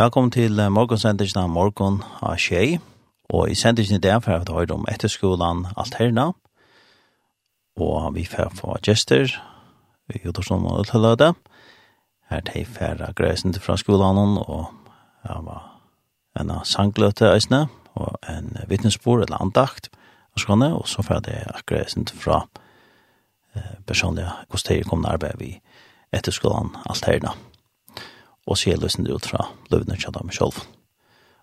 Velkommen 0.00 0.30
til 0.32 0.56
morgonsendingen 0.72 1.42
av 1.42 1.50
morgen 1.52 1.98
av 2.24 2.38
Kjei. 2.40 2.78
Og 3.36 3.50
i 3.52 3.56
sendingen 3.58 3.98
i 3.98 4.00
dag 4.00 4.22
får 4.24 4.46
vi 4.46 4.54
høre 4.56 4.72
om 4.78 4.86
etterskolen 4.88 5.66
Alterna. 5.76 6.30
Og 7.76 8.06
vi 8.14 8.24
får 8.24 8.48
få 8.56 8.78
gjester 8.80 9.34
i 10.08 10.22
Jodorsson 10.22 10.64
og 10.64 10.78
Ullhølløde. 10.80 11.34
Her 12.32 12.40
til 12.48 12.64
færre 12.64 13.10
grøysen 13.12 13.52
fra 13.60 13.76
skolen 13.76 14.40
og 14.40 14.72
her 15.28 15.44
var 15.44 15.68
en 16.40 16.54
sangløte 16.64 17.34
øsne 17.34 17.66
og 17.92 18.16
en 18.24 18.56
vittnesbord 18.72 19.26
eller 19.26 19.44
andakt 19.44 19.92
og 20.32 20.46
sånne. 20.46 20.72
Og 20.80 20.88
så 20.88 21.04
får 21.04 21.26
det 21.28 21.44
grøysen 21.68 22.08
fra 22.08 22.46
personlige 23.84 24.32
kosterer 24.48 24.88
kommende 24.88 25.12
arbeid 25.12 25.36
vi 25.44 25.54
etterskolen 26.08 26.72
Alterna. 26.88 27.28
Alterna 27.28 27.49
og 28.50 28.58
se 28.58 28.74
løsende 28.74 29.14
ut 29.14 29.30
fra 29.30 29.46
løvene 29.70 29.96
til 29.96 30.14
dem 30.18 30.30
selv. 30.34 30.58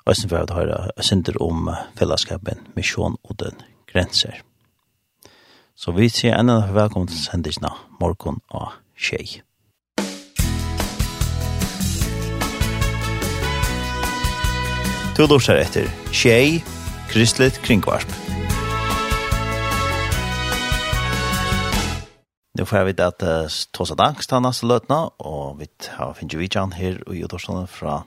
Og 0.03 0.11
jeg 0.11 0.15
synes 0.15 0.31
vi 0.31 0.37
har 0.37 0.53
hørt 0.55 1.05
synder 1.05 1.41
om 1.43 1.69
fellesskapen, 1.95 2.67
misjon 2.75 3.17
og 3.23 3.39
den 3.39 3.63
grenser. 3.91 4.43
Så 5.75 5.91
vi 5.91 6.09
sier 6.09 6.39
enda 6.39 6.61
velkommen 6.73 7.07
til 7.07 7.19
sendisene 7.21 7.71
morgen 8.01 8.41
og 8.49 8.71
tjej. 8.97 9.41
Du 15.17 15.25
lortar 15.25 15.57
etter 15.57 15.89
Tjej, 16.13 16.61
Kristelig 17.09 17.53
Kringvarp. 17.65 18.26
Nu 22.57 22.65
får 22.65 22.77
jag 22.77 22.85
veta 22.85 23.07
att 23.07 23.23
uh, 23.23 23.47
Tosa 23.71 23.95
Danks 23.95 24.27
tar 24.27 24.39
nästa 24.39 24.67
lötna 24.67 25.07
och 25.07 25.61
vi 25.61 25.67
har 25.89 26.13
finns 26.13 26.33
ju 26.33 26.37
vidjan 26.37 26.71
här 26.71 27.13
i 27.13 27.19
Götorsson 27.19 27.67
från 27.67 28.01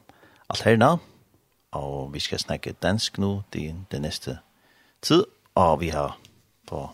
Alterna 0.46 0.98
och 1.70 2.14
vi 2.14 2.20
ska 2.20 2.38
snacka 2.38 2.72
dansk 2.78 3.18
nu 3.18 3.42
den, 3.50 3.86
den 3.90 4.02
nästa 4.02 4.30
tid 5.00 5.24
och 5.52 5.82
vi 5.82 5.90
har 5.90 6.14
på 6.66 6.90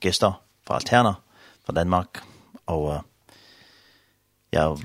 gäster 0.00 0.34
från 0.66 0.76
Alterna 0.76 1.16
från 1.64 1.74
Danmark 1.74 2.16
och 2.64 2.88
uh, 2.88 3.00
jag 4.50 4.78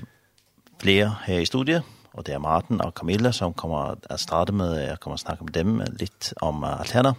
flere 0.78 1.16
her 1.24 1.38
i 1.38 1.44
studiet, 1.44 1.82
og 2.12 2.26
det 2.26 2.34
er 2.34 2.38
Martin 2.38 2.80
og 2.80 2.94
Camilla, 2.94 3.32
som 3.32 3.54
kommer 3.54 3.96
at 4.10 4.20
starte 4.20 4.52
med, 4.52 4.78
jeg 4.78 5.00
kommer 5.00 5.14
at 5.14 5.20
snakke 5.20 5.44
med 5.44 5.52
dem 5.52 5.82
lite 6.00 6.34
om 6.42 6.62
uh, 6.62 6.80
Alterna. 6.80 7.14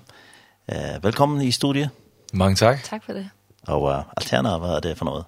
Uh, 0.72 1.03
velkommen 1.03 1.42
i 1.42 1.52
studiet. 1.52 1.90
Mange 2.34 2.56
tak. 2.56 2.84
Tak 2.84 3.03
for 3.03 3.14
det. 3.14 3.30
Og 3.67 3.81
uh, 3.81 4.04
Alterna, 4.17 4.58
hvad 4.58 4.70
er 4.70 4.80
det 4.80 4.98
for 4.98 5.06
noget? 5.06 5.26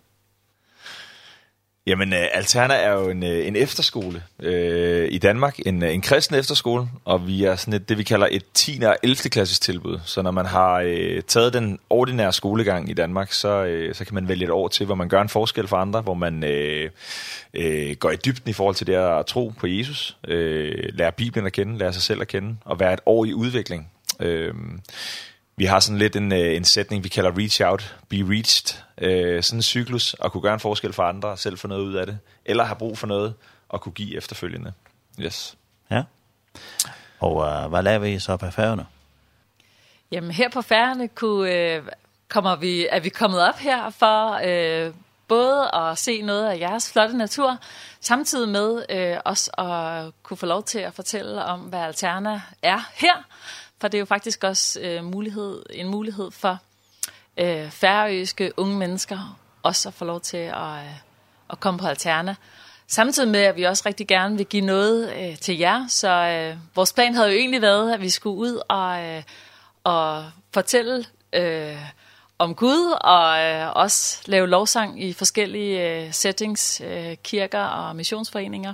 Jamen, 1.87 2.13
Alterna 2.13 2.73
er 2.73 2.91
jo 2.91 3.09
en, 3.09 3.23
en 3.23 3.55
efterskole 3.55 4.23
uh, 4.39 5.11
i 5.11 5.17
Danmark, 5.17 5.59
en, 5.65 5.83
en 5.83 6.01
kristen 6.01 6.35
efterskole, 6.35 6.87
og 7.05 7.27
vi 7.27 7.43
er 7.43 7.55
sådan 7.55 7.73
et, 7.73 7.89
det, 7.89 7.97
vi 7.97 8.03
kalder 8.03 8.27
et 8.31 8.43
10. 8.53 8.81
og 8.83 8.97
11. 9.03 9.15
klasses 9.15 9.59
tilbud. 9.59 9.99
Så 10.05 10.21
når 10.21 10.31
man 10.31 10.45
har 10.45 10.83
uh, 10.83 11.21
taget 11.27 11.53
den 11.53 11.79
ordinære 11.89 12.33
skolegang 12.33 12.89
i 12.89 12.93
Danmark, 12.93 13.31
så, 13.31 13.85
uh, 13.89 13.95
så 13.95 14.05
kan 14.05 14.15
man 14.15 14.27
vælge 14.27 14.43
et 14.43 14.51
år 14.51 14.67
til, 14.67 14.85
hvor 14.85 14.95
man 14.95 15.09
gør 15.09 15.21
en 15.21 15.29
forskel 15.29 15.67
for 15.67 15.77
andre, 15.77 16.01
hvor 16.01 16.13
man 16.13 16.43
uh, 16.43 16.89
uh, 17.59 17.95
går 17.99 18.11
i 18.11 18.15
dybden 18.15 18.49
i 18.49 18.53
forhold 18.53 18.75
til 18.75 18.87
det 18.87 18.95
at 18.95 19.25
tro 19.25 19.53
på 19.59 19.67
Jesus, 19.67 20.17
uh, 20.27 20.33
lærer 20.93 21.11
Bibelen 21.11 21.45
at 21.45 21.53
kende, 21.53 21.77
lærer 21.77 21.91
sig 21.91 22.01
selv 22.01 22.21
at 22.21 22.27
kende, 22.27 22.55
og 22.65 22.79
være 22.79 22.93
et 22.93 23.01
år 23.05 23.25
i 23.25 23.33
udvikling. 23.33 23.91
Uh, 24.19 24.55
vi 25.55 25.65
har 25.65 25.79
sådan 25.79 25.97
lidt 25.97 26.15
en, 26.15 26.31
en 26.31 26.63
sætning, 26.63 27.03
vi 27.03 27.09
kalder 27.09 27.37
reach 27.37 27.61
out, 27.65 27.95
be 28.09 28.15
reached, 28.15 28.83
eh 28.97 29.43
sådan 29.43 29.59
en 29.59 29.63
cyklus, 29.63 30.15
at 30.23 30.31
kunne 30.31 30.41
gøre 30.41 30.53
en 30.53 30.59
forskel 30.59 30.93
for 30.93 31.03
andre, 31.03 31.37
selv 31.37 31.57
få 31.57 31.67
noget 31.67 31.81
ud 31.81 31.93
af 31.93 32.05
det, 32.05 32.19
eller 32.45 32.63
have 32.63 32.75
brug 32.75 32.97
for 32.97 33.07
noget, 33.07 33.33
og 33.69 33.81
kunne 33.81 33.93
give 33.93 34.17
efterfølgende. 34.17 34.73
Yes. 35.19 35.55
Ja. 35.91 36.03
Og 37.19 37.35
uh, 37.35 37.69
hvad 37.69 37.83
laver 37.83 38.05
I 38.05 38.19
så 38.19 38.37
på 38.37 38.51
færgerne? 38.51 38.85
Jamen 40.11 40.31
her 40.31 40.49
på 40.49 40.61
færgerne 40.61 41.07
kunne, 41.07 41.77
uh, 41.79 41.87
kommer 42.29 42.55
vi, 42.55 42.87
er 42.89 42.99
vi 42.99 43.09
kommet 43.09 43.41
op 43.41 43.57
her 43.57 43.89
for 43.89 44.35
uh, 44.35 44.95
både 45.27 45.75
at 45.75 45.97
se 45.97 46.21
noget 46.21 46.49
af 46.49 46.59
jeres 46.59 46.91
flotte 46.91 47.17
natur, 47.17 47.57
samtidig 48.01 48.49
med 48.49 48.85
uh, 48.93 49.21
også 49.25 49.51
at 49.51 50.13
kunne 50.23 50.37
få 50.37 50.45
lov 50.45 50.63
til 50.63 50.79
at 50.79 50.93
fortælle 50.93 51.43
om, 51.43 51.59
hvad 51.59 51.79
Alterna 51.79 52.41
er 52.61 52.89
her, 52.93 53.23
for 53.83 53.87
det 53.87 53.97
er 53.97 53.99
jo 53.99 54.05
faktisk 54.05 54.43
også 54.43 54.79
øh, 54.79 55.03
mulighed, 55.03 55.63
en 55.69 55.87
mulighed 55.87 56.31
for 56.31 56.57
øh, 57.37 57.69
færøske 57.69 58.51
unge 58.57 58.77
mennesker 58.77 59.39
også 59.63 59.89
at 59.89 59.93
få 59.93 60.05
lov 60.05 60.21
til 60.21 60.37
at, 60.37 60.53
øh, 60.53 60.99
at 61.49 61.59
komme 61.59 61.79
på 61.79 61.87
Alterna. 61.87 62.35
Samtidig 62.87 63.29
med, 63.29 63.39
at 63.39 63.55
vi 63.55 63.63
også 63.63 63.83
rigtig 63.85 64.07
gerne 64.07 64.37
vil 64.37 64.45
give 64.45 64.65
noget 64.65 65.13
øh, 65.13 65.37
til 65.37 65.57
jer, 65.57 65.87
så 65.87 66.09
øh, 66.09 66.57
vores 66.75 66.93
plan 66.93 67.15
havde 67.15 67.29
jo 67.29 67.35
egentlig 67.37 67.61
været, 67.61 67.93
at 67.93 68.01
vi 68.01 68.09
skulle 68.09 68.37
ud 68.37 68.61
og, 68.69 69.03
øh, 69.03 69.23
og 69.83 70.25
fortælle 70.53 71.05
øh, 71.33 71.77
om 72.39 72.55
Gud, 72.55 72.97
og 73.01 73.39
øh, 73.39 73.75
også 73.75 74.21
lave 74.25 74.47
lovsang 74.47 75.03
i 75.03 75.13
forskellige 75.13 75.89
øh, 75.89 76.13
settings, 76.13 76.81
øh, 76.81 77.15
kirker 77.23 77.63
og 77.63 77.95
missionsforeninger. 77.95 78.73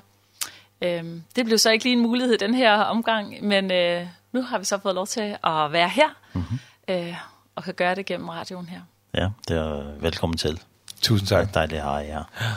Ehm 0.82 1.24
det 1.36 1.46
blev 1.46 1.58
så 1.58 1.70
ikke 1.70 1.86
lige 1.86 1.94
en 1.94 2.02
mulighed 2.02 2.38
den 2.38 2.54
her 2.54 2.74
omgang, 2.74 3.46
men 3.46 3.72
øh, 3.72 4.08
nu 4.32 4.42
har 4.42 4.58
vi 4.58 4.66
så 4.66 4.80
fået 4.82 4.96
lov 4.96 5.08
til 5.08 5.38
at 5.44 5.72
være 5.72 5.90
her. 5.90 6.08
Mhm. 6.34 6.46
Mm 6.52 6.60
eh 6.88 7.16
og 7.60 7.64
kan 7.64 7.74
gøre 7.74 7.96
det 7.96 8.06
gennem 8.06 8.30
radioen 8.30 8.70
her. 8.70 8.82
Ja, 9.14 9.30
det 9.48 9.58
er 9.58 10.00
velkommen 10.00 10.38
til. 10.38 10.62
Tusind 11.02 11.28
tak. 11.28 11.42
Det 11.42 11.50
er 11.50 11.54
dejligt 11.54 11.78
at 11.78 11.84
have 11.84 11.96
jer. 11.96 12.24
Ja. 12.42 12.48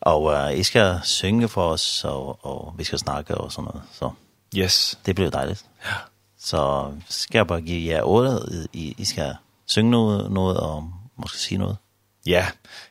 Og 0.00 0.22
uh, 0.22 0.58
I 0.58 0.62
skal 0.62 1.00
synge 1.02 1.48
for 1.48 1.68
os, 1.68 2.04
og, 2.04 2.46
og 2.46 2.74
vi 2.78 2.84
skal 2.84 2.98
snakke 2.98 3.34
og 3.34 3.52
sådan 3.52 3.64
noget. 3.64 3.82
Så 3.92 4.10
yes. 4.56 4.98
det 5.06 5.14
bliver 5.14 5.30
dejligt. 5.30 5.64
Ja. 5.84 5.90
Så 6.38 6.92
skal 7.08 7.38
jeg 7.38 7.46
bare 7.46 7.60
give 7.60 7.94
jer 7.94 8.02
ordet. 8.02 8.66
I, 8.72 8.94
I 8.98 9.04
skal 9.04 9.36
synge 9.66 9.90
noget, 9.90 10.30
noget 10.30 10.56
og 10.56 10.92
måske 11.16 11.38
sige 11.38 11.58
noget. 11.58 11.76
Ja, 12.26 12.46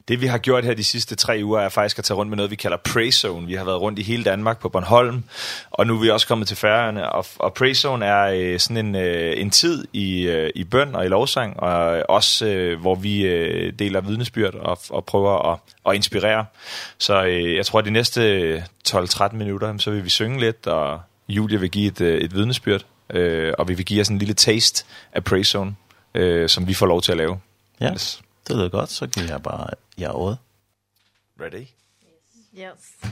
det 0.08 0.22
vi 0.22 0.28
har 0.28 0.38
gjort 0.38 0.66
her 0.66 0.74
de 0.74 0.84
sidste 0.84 1.16
tre 1.16 1.42
uger 1.44 1.60
er 1.60 1.70
faktisk 1.70 2.00
at 2.00 2.06
tage 2.06 2.18
rundt 2.18 2.30
med 2.30 2.36
noget, 2.36 2.52
vi 2.52 2.56
kalder 2.56 3.10
zone. 3.12 3.48
Vi 3.48 3.54
har 3.54 3.66
været 3.66 3.82
rundt 3.82 4.00
i 4.00 4.02
hele 4.02 4.24
Danmark 4.24 4.60
på 4.60 4.70
Bornholm, 4.70 5.24
og 5.72 5.88
nu 5.88 5.96
er 5.96 6.02
vi 6.02 6.10
også 6.10 6.28
kommet 6.28 6.48
til 6.48 6.58
Færøerne. 6.58 7.12
Og, 7.12 7.26
og 7.40 7.54
zone 7.76 8.06
er 8.06 8.24
øh, 8.24 8.60
sådan 8.60 8.86
en, 8.86 8.96
øh, 8.96 9.42
en 9.42 9.50
tid 9.50 9.88
i, 9.94 10.22
øh, 10.22 10.50
i 10.56 10.64
bøn 10.64 10.96
og 10.96 11.06
i 11.06 11.08
lovsang, 11.08 11.60
og 11.60 12.04
også 12.10 12.46
øh, 12.46 12.80
hvor 12.80 12.96
vi 12.96 13.22
øh, 13.22 13.74
deler 13.80 14.02
vidnesbyrd 14.02 14.56
og, 14.56 14.78
og 14.90 15.06
prøver 15.06 15.52
at, 15.54 15.60
at 15.90 15.96
inspirere. 15.96 16.46
Så 16.98 17.24
øh, 17.24 17.56
jeg 17.56 17.66
tror, 17.66 17.80
at 17.80 17.86
de 17.86 17.92
næste 17.92 18.64
12-13 18.90 19.36
minutter, 19.36 19.78
så 19.78 19.92
vil 19.92 20.04
vi 20.04 20.10
synge 20.10 20.40
lidt, 20.40 20.68
og 20.68 21.02
Julia 21.30 21.58
vil 21.58 21.72
give 21.72 21.88
et, 21.88 22.02
et 22.02 22.36
vidnesbyrd, 22.36 22.86
øh, 23.10 23.54
og 23.58 23.68
vi 23.68 23.74
vil 23.74 23.86
give 23.86 24.02
os 24.02 24.08
en 24.08 24.18
lille 24.18 24.34
taste 24.34 24.86
af 25.14 25.24
Preyzone, 25.24 25.76
øh, 26.16 26.50
som 26.50 26.68
vi 26.68 26.74
får 26.74 26.86
lov 26.86 27.02
til 27.02 27.12
at 27.12 27.18
lave. 27.18 27.40
Ja. 27.82 27.92
Yes. 27.92 28.22
Det 28.52 28.58
lyder 28.58 28.70
godt, 28.70 28.90
så 28.90 29.08
kan 29.08 29.28
jeg 29.30 29.44
bare, 29.44 29.68
ja, 29.98 30.12
året. 30.16 30.38
Ready? 31.42 31.62
Yes. 31.62 31.70
yes. 32.58 33.12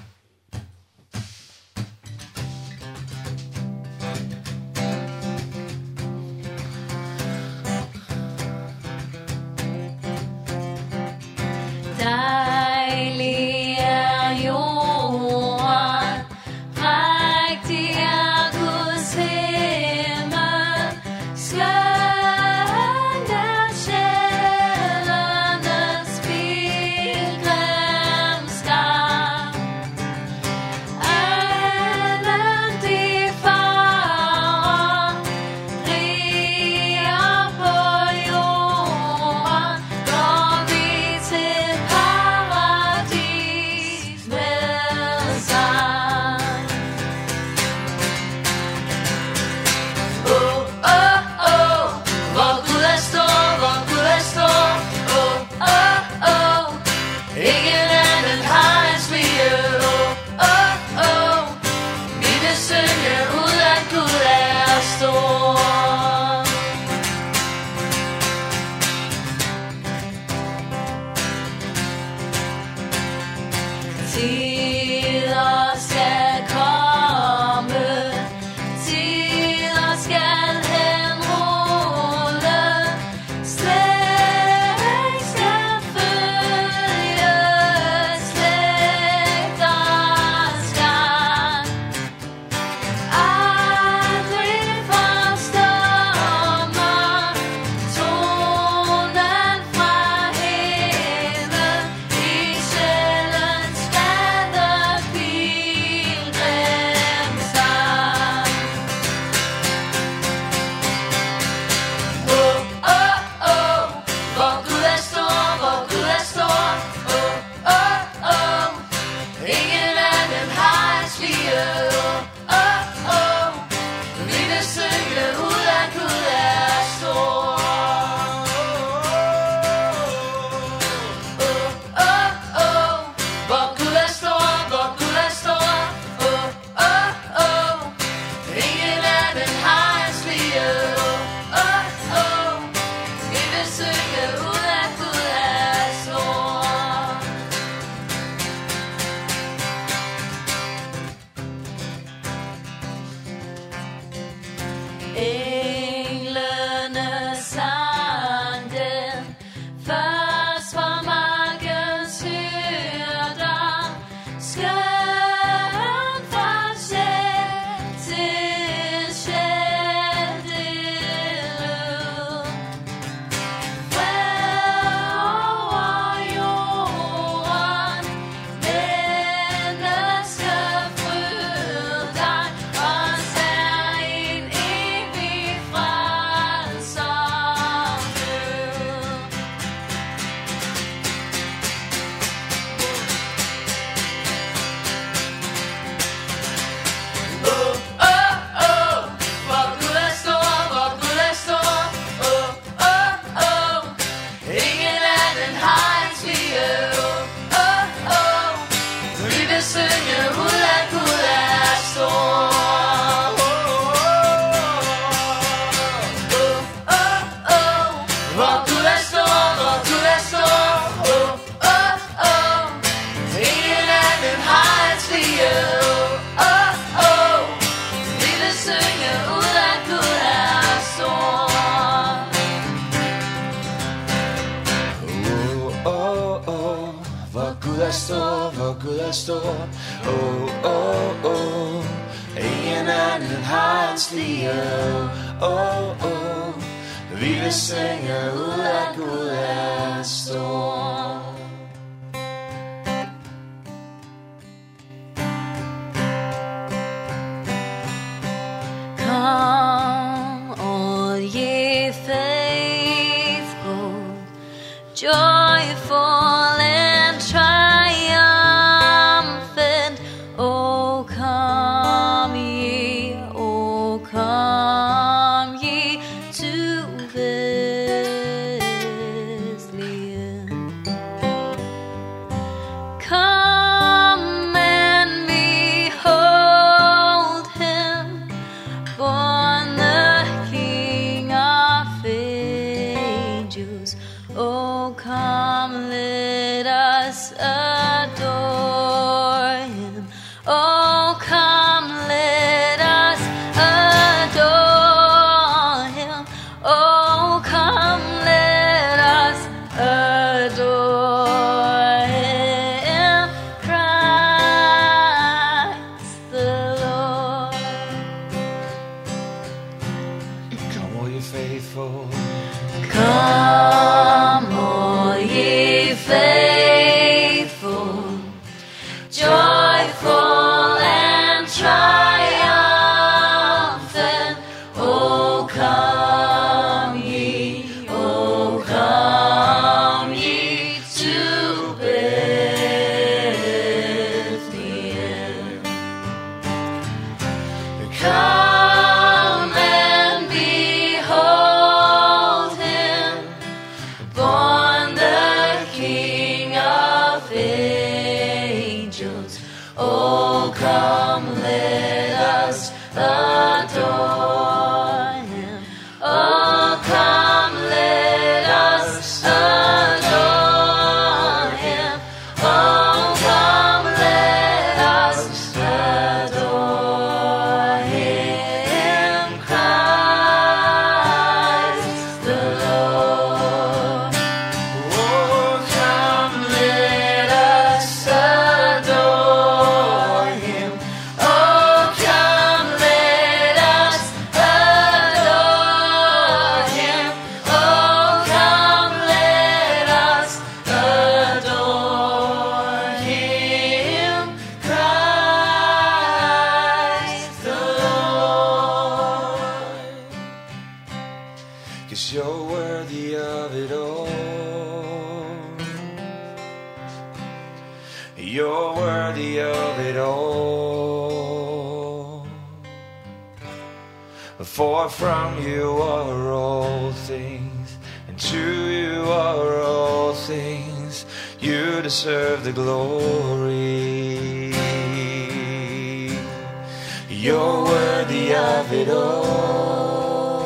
You're 437.21 437.65
worthy 437.65 438.33
of 438.33 438.71
it 438.71 438.87
all. 438.89 440.39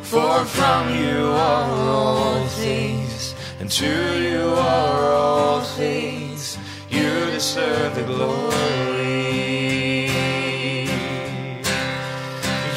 For 0.00 0.44
from 0.46 0.88
you 1.04 1.26
are 1.26 1.70
all 1.90 2.46
things 2.46 3.34
And 3.60 3.70
to 3.70 4.22
you 4.22 4.54
are 4.56 5.12
all 5.12 5.60
things. 5.60 6.56
You 6.88 7.26
deserve 7.26 7.94
the 7.94 8.04
glory. 8.04 8.48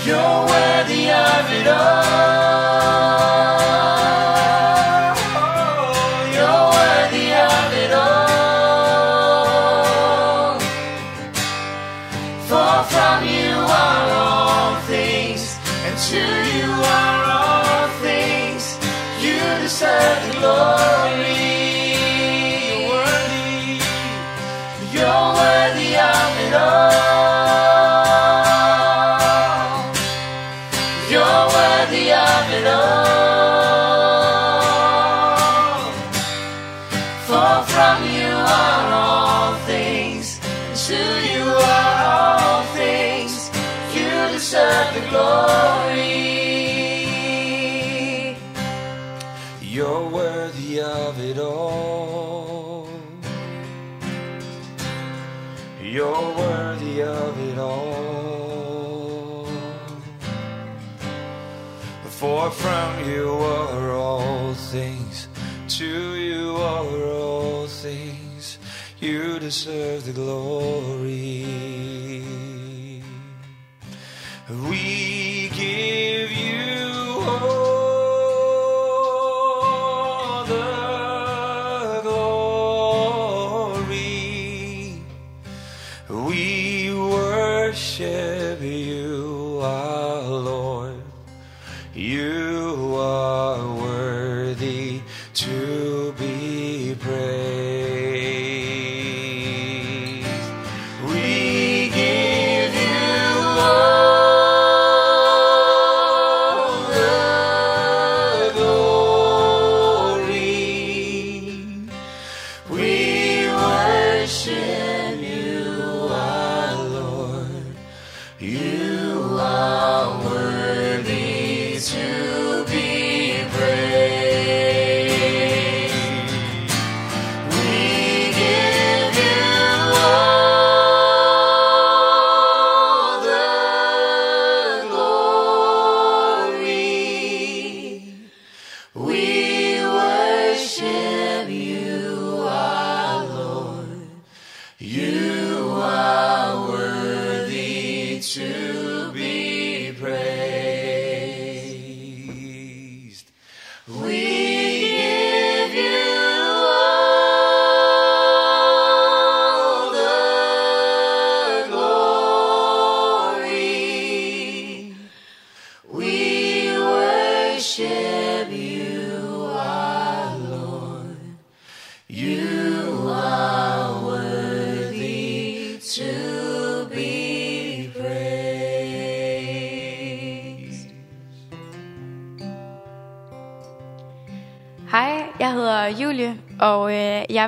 You're 0.06 0.46
worthy 0.46 1.10
of 1.10 1.52
it 1.54 1.68
all. 1.70 2.43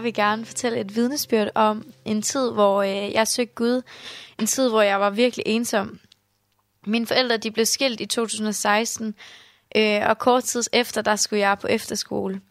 vil 0.05 0.13
gerne 0.13 0.45
fortælle 0.45 0.79
et 0.79 0.95
vidnesbyrd 0.95 1.49
om 1.55 1.85
en 2.05 2.21
tid, 2.21 2.51
hvor 2.51 2.81
øh, 2.81 3.13
jeg 3.13 3.27
søgte 3.27 3.55
Gud. 3.55 3.81
En 4.39 4.45
tid, 4.45 4.69
hvor 4.69 4.81
jeg 4.81 4.99
var 4.99 5.09
virkelig 5.09 5.43
ensom. 5.47 5.99
Mine 6.87 7.07
forældre 7.07 7.37
de 7.37 7.51
blev 7.51 7.65
skilt 7.65 8.01
i 8.01 8.05
2016, 8.05 9.15
øh, 9.75 10.01
og 10.09 10.17
kort 10.17 10.43
tid 10.43 10.63
efter, 10.73 11.01
der 11.01 11.15
skulle 11.15 11.39
jeg 11.39 11.59
på 11.59 11.67
efterskole. 11.67 12.41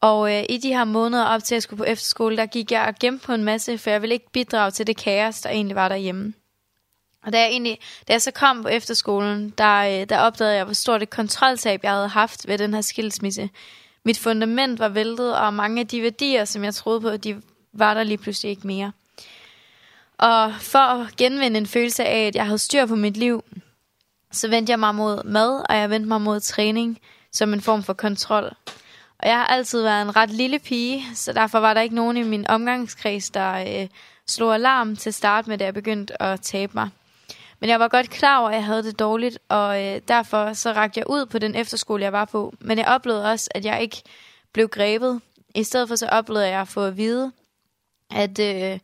Og 0.00 0.34
øh, 0.34 0.44
i 0.48 0.58
de 0.58 0.68
her 0.68 0.84
måneder 0.84 1.24
op 1.24 1.44
til, 1.44 1.54
at 1.54 1.56
jeg 1.56 1.62
skulle 1.62 1.78
på 1.78 1.84
efterskole, 1.84 2.36
der 2.36 2.46
gik 2.46 2.72
jeg 2.72 2.86
og 2.88 2.94
gemte 3.00 3.26
på 3.26 3.32
en 3.32 3.44
masse, 3.44 3.78
for 3.78 3.90
jeg 3.90 4.02
ville 4.02 4.14
ikke 4.14 4.32
bidrage 4.32 4.70
til 4.70 4.86
det 4.86 4.96
kaos, 4.96 5.40
der 5.40 5.50
egentlig 5.50 5.76
var 5.76 5.88
derhjemme. 5.88 6.34
Og 7.24 7.32
da 7.32 7.40
jeg, 7.40 7.48
egentlig, 7.48 7.78
da 8.08 8.12
jeg 8.12 8.22
så 8.22 8.30
kom 8.30 8.62
på 8.62 8.68
efterskolen, 8.68 9.50
der, 9.58 10.04
der 10.04 10.18
opdagede 10.18 10.56
jeg, 10.56 10.64
hvor 10.64 10.74
stort 10.74 11.02
et 11.02 11.10
kontroltab 11.10 11.80
jeg 11.82 11.92
havde 11.92 12.08
haft 12.08 12.48
ved 12.48 12.58
den 12.58 12.74
her 12.74 12.80
skilsmisse 12.80 13.50
mit 14.06 14.18
fundament 14.18 14.78
var 14.78 14.88
væltet, 14.88 15.36
og 15.36 15.54
mange 15.54 15.80
af 15.80 15.86
de 15.86 16.02
værdier, 16.02 16.44
som 16.44 16.64
jeg 16.64 16.74
troede 16.74 17.00
på, 17.00 17.16
de 17.16 17.42
var 17.72 17.94
der 17.94 18.02
lige 18.02 18.18
pludselig 18.18 18.50
ikke 18.50 18.66
mere. 18.66 18.92
Og 20.18 20.52
for 20.60 20.78
at 20.78 21.16
genvinde 21.16 21.58
en 21.58 21.66
følelse 21.66 22.04
af, 22.04 22.26
at 22.26 22.34
jeg 22.34 22.44
havde 22.44 22.58
styr 22.58 22.86
på 22.86 22.96
mit 22.96 23.16
liv, 23.16 23.44
så 24.32 24.48
vendte 24.48 24.70
jeg 24.70 24.78
mig 24.78 24.94
mod 24.94 25.24
mad, 25.24 25.62
og 25.68 25.76
jeg 25.76 25.90
vendte 25.90 26.08
mig 26.08 26.20
mod 26.20 26.40
træning 26.40 26.98
som 27.32 27.52
en 27.52 27.60
form 27.60 27.82
for 27.82 27.92
kontrol. 27.92 28.44
Og 29.18 29.28
jeg 29.28 29.36
har 29.36 29.46
altid 29.46 29.82
været 29.82 30.02
en 30.02 30.16
ret 30.16 30.30
lille 30.30 30.58
pige, 30.58 31.04
så 31.14 31.32
derfor 31.32 31.58
var 31.58 31.74
der 31.74 31.80
ikke 31.80 31.94
nogen 31.94 32.16
i 32.16 32.22
min 32.22 32.46
omgangskreds, 32.46 33.30
der 33.30 33.80
øh, 33.82 33.88
slog 34.26 34.54
alarm 34.54 34.96
til 34.96 35.12
start 35.12 35.46
med, 35.46 35.58
da 35.58 35.64
jeg 35.64 35.74
begyndte 35.74 36.22
at 36.22 36.40
tabe 36.40 36.72
mig. 36.74 36.88
Men 37.60 37.70
jeg 37.70 37.80
var 37.80 37.88
godt 37.88 38.10
klar 38.10 38.38
over, 38.40 38.48
at 38.48 38.54
jeg 38.54 38.64
havde 38.64 38.82
det 38.82 38.98
dårligt, 38.98 39.38
og 39.48 39.84
øh, 39.84 40.00
derfor 40.08 40.52
så 40.52 40.72
rakte 40.72 40.98
jeg 40.98 41.10
ud 41.10 41.26
på 41.26 41.38
den 41.38 41.54
efterskole, 41.54 42.02
jeg 42.02 42.12
var 42.12 42.24
på. 42.24 42.54
Men 42.60 42.78
jeg 42.78 42.86
oplevede 42.86 43.30
også, 43.30 43.50
at 43.54 43.64
jeg 43.64 43.82
ikke 43.82 44.02
blev 44.52 44.68
grebet. 44.68 45.20
I 45.54 45.62
stedet 45.62 45.88
for 45.88 45.96
så 45.96 46.06
oplevede 46.06 46.48
jeg 46.48 46.60
at 46.60 46.68
få 46.68 46.84
at 46.84 46.96
vide, 46.96 47.32
at 48.10 48.38
øh, 48.38 48.78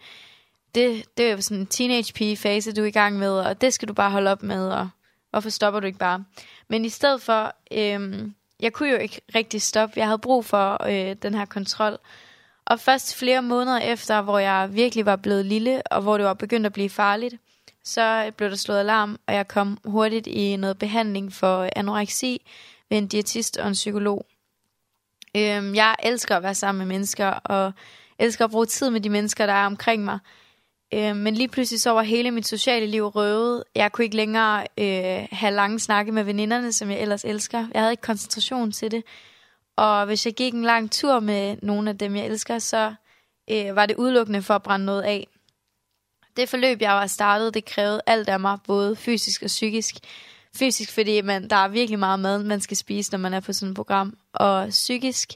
det, 0.75 1.05
det 1.17 1.27
er 1.27 1.33
jo 1.33 1.41
sådan 1.41 1.61
en 1.61 1.67
teenage-pige-fase, 1.67 2.73
du 2.73 2.83
er 2.83 2.87
i 2.87 2.91
gang 2.91 3.19
med, 3.19 3.31
og 3.31 3.61
det 3.61 3.75
skal 3.75 3.89
du 3.89 3.93
bare 3.93 4.11
holde 4.11 4.31
op 4.31 4.43
med, 4.43 4.69
og 4.69 4.89
hvorfor 5.31 5.51
stopper 5.51 5.81
du 5.81 5.87
ikke 5.87 5.99
bare? 5.99 6.25
Men 6.69 6.85
i 6.85 6.89
stedet 6.89 7.23
for, 7.23 7.55
øh, 7.73 8.31
jeg 8.61 8.73
kunne 8.73 8.91
jo 8.91 8.97
ikke 8.97 9.21
rigtig 9.35 9.63
stoppe. 9.63 9.99
Jeg 9.99 10.07
havde 10.07 10.19
brug 10.19 10.45
for 10.45 10.87
øh, 10.87 11.17
den 11.23 11.35
her 11.35 11.45
kontrol. 11.45 11.99
Og 12.65 12.81
først 12.81 13.17
flere 13.17 13.43
måneder 13.43 13.79
efter, 13.79 14.23
hvor 14.23 14.39
jeg 14.39 14.69
virkelig 14.73 15.07
var 15.07 15.17
blevet 15.17 15.47
lille, 15.47 15.83
og 15.87 16.03
hvor 16.03 16.17
det 16.17 16.27
var 16.27 16.35
begyndt 16.35 16.67
at 16.67 16.73
blive 16.73 16.91
farligt, 16.91 17.35
så 17.85 18.33
blev 18.37 18.51
der 18.51 18.57
slået 18.57 18.79
alarm, 18.79 19.19
og 19.27 19.35
jeg 19.35 19.49
kom 19.49 19.79
hurtigt 19.85 20.27
i 20.27 20.57
noget 20.57 20.79
behandling 20.79 21.33
for 21.33 21.69
anoreksi 21.77 22.43
ved 22.91 22.99
en 22.99 23.07
diætist 23.07 23.57
og 23.57 23.69
en 23.69 23.73
psykolog. 23.73 24.27
Øhm, 25.37 25.75
jeg 25.75 25.97
elsker 26.03 26.37
at 26.37 26.43
være 26.43 26.55
sammen 26.55 26.79
med 26.79 26.95
mennesker, 26.95 27.27
og 27.27 27.73
elsker 28.19 28.45
at 28.45 28.51
bruge 28.51 28.67
tid 28.67 28.91
med 28.91 29.01
de 29.01 29.11
mennesker, 29.11 29.47
der 29.47 29.53
er 29.53 29.67
omkring 29.67 30.05
mig. 30.05 30.19
Øhm, 30.95 31.17
men 31.17 31.35
lige 31.35 31.49
pludselig 31.49 31.81
så 31.81 31.91
var 31.91 32.03
hele 32.03 32.31
mit 32.31 32.47
sociale 32.49 32.87
liv 32.87 33.07
røvet. 33.07 33.65
Jeg 33.75 33.93
kunne 33.93 34.05
ikke 34.05 34.17
længere 34.17 34.67
øh, 34.79 35.29
have 35.33 35.55
lange 35.55 35.81
snakke 35.81 36.13
med 36.13 36.25
veninderne, 36.25 36.73
som 36.73 36.91
jeg 36.91 37.01
ellers 37.01 37.25
elsker. 37.25 37.67
Jeg 37.75 37.81
havde 37.81 37.93
ikke 37.93 38.03
koncentration 38.03 38.73
til 38.73 38.91
det. 38.91 39.05
Og 39.77 40.07
hvis 40.07 40.27
jeg 40.27 40.35
gik 40.35 40.55
en 40.55 40.65
lang 40.65 40.91
tur 40.91 41.21
med 41.21 41.57
nogle 41.63 41.91
af 41.91 41.99
dem, 41.99 42.17
jeg 42.17 42.27
elsker, 42.27 42.59
så 42.59 42.95
øh, 43.51 43.77
var 43.77 43.87
det 43.87 43.97
udelukkende 43.97 44.43
for 44.43 44.55
at 44.55 44.63
brænde 44.63 44.87
noget 44.87 45.03
af 45.03 45.29
det 46.37 46.49
forløb, 46.49 46.81
jeg 46.81 46.93
var 46.93 47.07
startet, 47.07 47.55
det 47.55 47.65
krævede 47.65 48.01
alt 48.07 48.29
af 48.29 48.41
mig, 48.41 48.59
både 48.67 48.97
fysisk 48.97 49.43
og 49.43 49.47
psykisk. 49.47 49.95
Fysisk, 50.57 50.95
fordi 50.95 51.21
man, 51.21 51.51
der 51.51 51.57
er 51.57 51.69
virkelig 51.69 51.99
meget 51.99 52.21
mad, 52.21 52.43
man 52.43 52.61
skal 52.61 52.77
spise, 52.77 53.13
når 53.13 53.19
man 53.19 53.35
er 53.35 53.41
på 53.41 53.53
sådan 53.53 53.71
et 53.71 53.77
program. 53.77 54.17
Og 54.33 54.69
psykisk, 54.69 55.33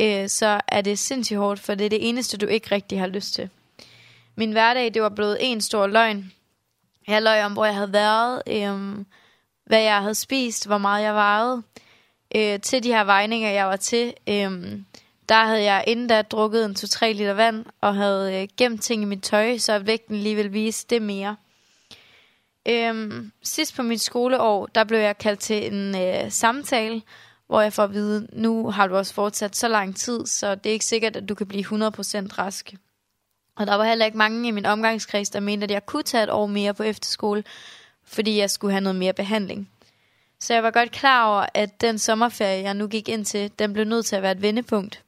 øh, 0.00 0.28
så 0.28 0.60
er 0.68 0.80
det 0.80 0.98
sindssygt 0.98 1.38
hårdt, 1.38 1.60
for 1.60 1.74
det 1.74 1.84
er 1.84 1.90
det 1.90 2.08
eneste, 2.08 2.36
du 2.36 2.46
ikke 2.46 2.74
rigtig 2.74 3.00
har 3.00 3.06
lyst 3.06 3.34
til. 3.34 3.50
Min 4.36 4.52
hverdag, 4.52 4.94
det 4.94 5.02
var 5.02 5.08
blevet 5.08 5.36
en 5.40 5.60
stor 5.60 5.86
løgn. 5.86 6.32
Jeg 7.08 7.22
løg 7.22 7.44
om, 7.44 7.52
hvor 7.52 7.64
jeg 7.64 7.74
havde 7.74 7.92
været, 7.92 8.42
øh, 8.46 9.04
hvad 9.66 9.82
jeg 9.82 10.00
havde 10.00 10.14
spist, 10.14 10.66
hvor 10.66 10.78
meget 10.78 11.02
jeg 11.02 11.14
vejede, 11.14 11.62
øh, 12.36 12.60
til 12.60 12.82
de 12.82 12.88
her 12.88 13.04
vejninger, 13.04 13.50
jeg 13.50 13.66
var 13.66 13.76
til. 13.76 14.14
Øh, 14.28 14.78
der 15.28 15.44
havde 15.44 15.62
jeg 15.62 15.84
inden 15.86 16.06
da 16.06 16.22
drukket 16.22 16.64
en 16.64 16.76
2-3 16.78 17.06
liter 17.06 17.32
vand, 17.32 17.64
og 17.80 17.94
havde 17.94 18.42
øh, 18.42 18.48
gemt 18.56 18.82
ting 18.82 19.02
i 19.02 19.04
mit 19.04 19.22
tøj, 19.22 19.58
så 19.58 19.78
vægten 19.78 20.16
lige 20.16 20.34
ville 20.34 20.52
vise 20.52 20.86
det 20.90 21.02
mere. 21.02 21.36
Øhm, 22.68 23.32
sidst 23.42 23.76
på 23.76 23.82
mit 23.82 24.00
skoleår, 24.00 24.66
der 24.66 24.84
blev 24.84 24.98
jeg 24.98 25.18
kaldt 25.18 25.40
til 25.40 25.74
en 25.74 25.96
øh, 25.96 26.30
samtale, 26.30 27.02
hvor 27.46 27.60
jeg 27.60 27.72
får 27.72 27.84
at 27.84 27.92
vide, 27.92 28.28
nu 28.32 28.70
har 28.70 28.86
du 28.86 28.96
også 28.96 29.14
fortsat 29.14 29.56
så 29.56 29.68
lang 29.68 29.96
tid, 29.96 30.26
så 30.26 30.54
det 30.54 30.70
er 30.70 30.72
ikke 30.72 30.84
sikkert, 30.84 31.16
at 31.16 31.28
du 31.28 31.34
kan 31.34 31.46
blive 31.46 31.64
100% 31.64 31.68
rask. 32.38 32.74
Og 33.56 33.66
der 33.66 33.74
var 33.74 33.84
heller 33.84 34.06
ikke 34.06 34.18
mange 34.18 34.48
i 34.48 34.50
min 34.50 34.66
omgangskreds, 34.66 35.30
der 35.30 35.40
mente, 35.40 35.64
at 35.64 35.70
jeg 35.70 35.86
kunne 35.86 36.02
tage 36.02 36.24
et 36.24 36.30
år 36.30 36.46
mere 36.46 36.74
på 36.74 36.82
efterskole, 36.82 37.44
fordi 38.04 38.38
jeg 38.38 38.50
skulle 38.50 38.72
have 38.72 38.80
noget 38.80 38.96
mere 38.96 39.12
behandling. 39.12 39.70
Så 40.40 40.54
jeg 40.54 40.62
var 40.62 40.70
godt 40.70 40.90
klar 40.90 41.26
over, 41.26 41.46
at 41.54 41.80
den 41.80 41.98
sommerferie, 41.98 42.62
jeg 42.62 42.74
nu 42.74 42.86
gik 42.86 43.08
ind 43.08 43.24
til, 43.24 43.50
den 43.58 43.72
blev 43.72 43.84
nødt 43.84 44.06
til 44.06 44.16
at 44.16 44.22
være 44.22 44.32
et 44.32 44.42
vendepunkt. 44.42 45.02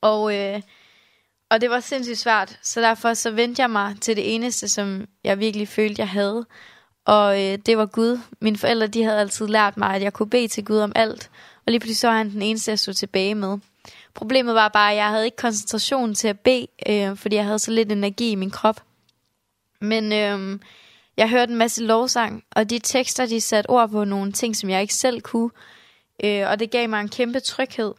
Og, 0.00 0.36
øh, 0.36 0.62
og 1.50 1.60
det 1.60 1.70
var 1.70 1.80
sindssygt 1.80 2.18
svært, 2.18 2.58
så 2.62 2.80
derfor 2.80 3.14
så 3.14 3.30
vendte 3.30 3.62
jeg 3.62 3.70
mig 3.70 3.96
til 4.00 4.16
det 4.16 4.34
eneste, 4.34 4.68
som 4.68 5.06
jeg 5.24 5.38
virkelig 5.38 5.68
følte, 5.68 6.00
jeg 6.00 6.08
havde. 6.08 6.46
Og 7.04 7.44
øh, 7.44 7.58
det 7.66 7.78
var 7.78 7.86
Gud. 7.86 8.20
Mine 8.40 8.56
forældre, 8.56 8.86
de 8.86 9.02
havde 9.02 9.20
altid 9.20 9.46
lært 9.46 9.76
mig, 9.76 9.94
at 9.94 10.02
jeg 10.02 10.12
kunne 10.12 10.30
bede 10.30 10.48
til 10.48 10.64
Gud 10.64 10.78
om 10.78 10.92
alt. 10.94 11.30
Og 11.66 11.70
lige 11.72 11.80
pludselig 11.80 11.96
så 11.96 12.08
var 12.08 12.16
han 12.16 12.30
den 12.30 12.42
eneste, 12.42 12.70
jeg 12.70 12.78
stod 12.78 12.94
tilbage 12.94 13.34
med. 13.34 13.58
Problemet 14.14 14.54
var 14.54 14.68
bare, 14.68 14.90
at 14.90 14.96
jeg 14.96 15.08
havde 15.08 15.24
ikke 15.24 15.36
koncentration 15.36 16.14
til 16.14 16.28
at 16.28 16.40
bede, 16.40 16.66
øh, 16.88 17.16
fordi 17.16 17.36
jeg 17.36 17.44
havde 17.44 17.58
så 17.58 17.70
lidt 17.70 17.92
energi 17.92 18.30
i 18.30 18.34
min 18.34 18.50
krop. 18.50 18.82
Men 19.80 20.12
øh, 20.12 20.58
jeg 21.16 21.30
hørte 21.30 21.52
en 21.52 21.58
masse 21.58 21.84
lovsang, 21.84 22.44
og 22.50 22.70
de 22.70 22.78
tekster, 22.78 23.26
de 23.26 23.40
satte 23.40 23.70
ord 23.70 23.90
på 23.90 24.04
nogle 24.04 24.32
ting, 24.32 24.56
som 24.56 24.70
jeg 24.70 24.82
ikke 24.82 24.94
selv 24.94 25.20
kunne. 25.20 25.50
Øh, 26.24 26.50
og 26.50 26.60
det 26.60 26.70
gav 26.70 26.88
mig 26.88 27.00
en 27.00 27.08
kæmpe 27.08 27.40
tryghed. 27.40 27.94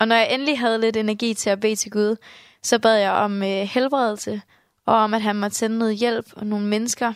Og 0.00 0.08
når 0.08 0.16
jeg 0.16 0.34
endelig 0.34 0.58
havde 0.58 0.80
lidt 0.80 0.96
energi 0.96 1.34
til 1.34 1.50
at 1.50 1.60
bede 1.60 1.76
til 1.76 1.90
Gud, 1.90 2.16
så 2.62 2.78
bad 2.78 2.96
jeg 2.96 3.12
om 3.12 3.42
øh, 3.42 3.48
helbredelse, 3.48 4.42
og 4.86 4.94
om 4.94 5.14
at 5.14 5.22
han 5.22 5.36
måtte 5.36 5.56
sende 5.56 5.78
noget 5.78 5.96
hjælp 5.96 6.26
og 6.36 6.46
nogle 6.46 6.66
mennesker, 6.66 7.12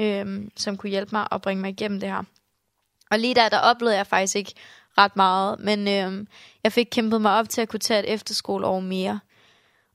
øh, 0.00 0.48
som 0.56 0.76
kunne 0.76 0.90
hjælpe 0.90 1.10
mig 1.12 1.32
og 1.32 1.42
bringe 1.42 1.60
mig 1.60 1.70
igennem 1.70 2.00
det 2.00 2.08
her. 2.08 2.22
Og 3.10 3.18
lige 3.18 3.34
der, 3.34 3.48
der 3.48 3.58
oplevede 3.58 3.96
jeg 3.96 4.06
faktisk 4.06 4.36
ikke 4.36 4.54
ret 4.98 5.16
meget, 5.16 5.60
men 5.60 5.88
øh, 5.88 6.26
jeg 6.64 6.72
fik 6.72 6.88
kæmpet 6.90 7.20
mig 7.20 7.32
op 7.32 7.48
til 7.48 7.60
at 7.60 7.68
kunne 7.68 7.80
tage 7.80 8.00
et 8.00 8.12
efterskoleår 8.12 8.80
mere. 8.80 9.20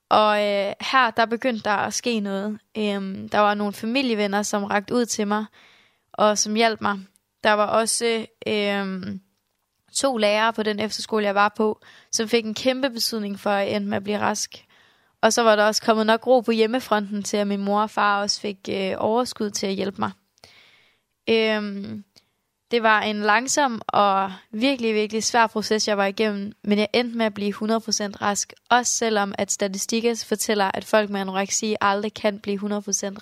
Og 0.10 0.38
øh, 0.38 0.74
her, 0.92 1.12
der 1.18 1.26
begyndte 1.26 1.64
der 1.64 1.76
at 1.76 1.94
ske 1.94 2.20
noget. 2.20 2.60
Ehm 2.76 3.30
der 3.30 3.40
var 3.40 3.54
nogle 3.54 3.74
familievenner, 3.74 4.44
som 4.44 4.64
rakte 4.64 4.94
ud 4.94 5.06
til 5.06 5.28
mig, 5.28 5.46
og 6.14 6.38
som 6.38 6.54
hjalp 6.54 6.82
mig. 6.82 7.00
Der 7.44 7.52
var 7.52 7.66
også... 7.66 8.26
Øh, 8.48 9.16
to 9.96 10.18
lærere 10.18 10.54
på 10.54 10.64
den 10.64 10.80
efterskole, 10.80 11.26
jeg 11.26 11.36
var 11.36 11.54
på, 11.58 11.82
som 12.12 12.30
fik 12.30 12.46
en 12.46 12.54
kæmpe 12.54 12.90
betydning 12.90 13.40
for, 13.40 13.50
at 13.50 13.76
ende 13.76 13.88
med 13.88 13.98
at 13.98 14.04
blive 14.04 14.20
rask. 14.20 14.66
Og 15.22 15.34
så 15.34 15.44
var 15.44 15.56
der 15.56 15.64
også 15.64 15.82
kommet 15.82 16.06
nok 16.06 16.28
ro 16.28 16.42
på 16.42 16.52
hjemmefronten 16.52 17.24
til, 17.24 17.38
at 17.38 17.48
min 17.48 17.64
mor 17.64 17.82
og 17.82 17.90
far 17.90 18.22
også 18.22 18.42
fik 18.42 18.58
øh, 18.70 18.94
overskud 18.98 19.50
til 19.50 19.68
at 19.68 19.74
hjælpe 19.74 20.02
mig. 20.02 20.12
Øhm, 21.30 22.04
det 22.72 22.84
var 22.84 23.02
en 23.02 23.16
langsom 23.16 23.82
og 23.88 24.32
virkelig, 24.52 24.94
virkelig 24.94 25.24
svær 25.24 25.48
proces, 25.48 25.88
jeg 25.88 25.98
var 25.98 26.06
igennem, 26.06 26.54
men 26.64 26.80
jeg 26.80 26.88
endte 26.94 27.18
med 27.18 27.26
at 27.26 27.34
blive 27.34 27.54
100% 27.54 27.58
rask, 28.22 28.54
også 28.70 28.98
selvom 28.98 29.34
at 29.38 29.52
statistikker 29.52 30.26
fortæller, 30.28 30.72
at 30.74 30.86
folk 30.86 31.10
med 31.10 31.22
anoreksi 31.22 31.76
aldrig 31.82 32.14
kan 32.14 32.40
blive 32.40 32.60
100% 32.60 32.64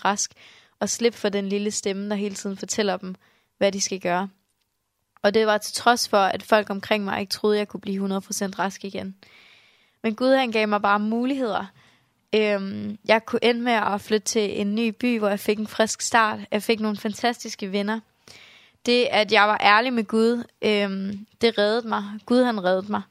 rask 0.06 0.34
og 0.80 0.90
slippe 0.90 1.18
for 1.18 1.30
den 1.30 1.50
lille 1.50 1.72
stemme, 1.72 2.10
der 2.10 2.16
hele 2.16 2.36
tiden 2.36 2.58
fortæller 2.58 2.98
dem, 2.98 3.16
hvad 3.58 3.72
de 3.72 3.82
skal 3.82 4.00
gøre. 4.00 4.30
Og 5.24 5.34
det 5.34 5.48
var 5.48 5.58
til 5.58 5.74
trods 5.74 6.10
for, 6.10 6.18
at 6.18 6.44
folk 6.44 6.70
omkring 6.70 7.04
mig 7.04 7.20
ikke 7.20 7.32
troede, 7.32 7.58
jeg 7.58 7.68
kunne 7.68 7.82
blive 7.82 8.18
100% 8.18 8.20
rask 8.60 8.86
igen. 8.86 9.16
Men 10.04 10.16
Gud 10.16 10.34
han 10.34 10.52
gav 10.52 10.68
mig 10.68 10.82
bare 10.82 11.00
muligheder. 11.00 11.66
Øhm, 12.36 12.98
jeg 13.06 13.26
kunne 13.26 13.44
ende 13.44 13.62
med 13.62 13.74
at 13.74 14.02
flytte 14.02 14.26
til 14.26 14.62
en 14.62 14.76
ny 14.76 14.90
by, 15.00 15.20
hvor 15.20 15.30
jeg 15.30 15.40
fik 15.40 15.60
en 15.60 15.68
frisk 15.68 16.02
start. 16.02 16.40
Jeg 16.52 16.64
fik 16.64 16.80
nogle 16.80 16.98
fantastiske 16.98 17.72
venner. 17.72 18.00
Det, 18.86 19.08
at 19.12 19.32
jeg 19.32 19.48
var 19.48 19.58
ærlig 19.64 19.94
med 19.94 20.04
Gud, 20.04 20.44
øhm, 20.62 21.26
det 21.42 21.58
reddede 21.58 21.88
mig. 21.88 22.04
Gud 22.26 22.44
han 22.44 22.64
reddede 22.64 22.92
mig. 22.92 23.02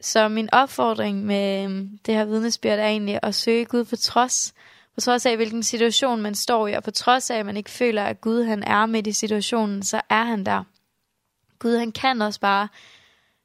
Så 0.00 0.28
min 0.28 0.48
opfordring 0.52 1.24
med 1.24 1.64
øhm, 1.64 1.98
det 2.06 2.14
her 2.14 2.24
vidnesbyrd 2.24 2.78
er 2.78 2.86
egentlig 2.86 3.18
at 3.22 3.34
søge 3.34 3.64
Gud 3.64 3.84
på 3.84 3.96
trods. 3.96 4.54
På 4.94 5.00
trods 5.00 5.26
af, 5.26 5.36
hvilken 5.36 5.62
situation 5.62 6.20
man 6.20 6.34
står 6.34 6.68
i, 6.68 6.72
og 6.72 6.82
på 6.82 6.90
trods 6.90 7.30
af, 7.30 7.38
at 7.38 7.46
man 7.46 7.56
ikke 7.56 7.70
føler, 7.70 8.04
at 8.04 8.20
Gud 8.20 8.44
han 8.44 8.62
er 8.62 8.86
med 8.86 9.06
i 9.06 9.12
situationen, 9.12 9.82
så 9.82 10.00
er 10.10 10.24
han 10.24 10.46
der. 10.46 10.64
Gud 11.64 11.76
han 11.76 11.92
kan 11.92 12.22
også 12.22 12.40
bare 12.40 12.68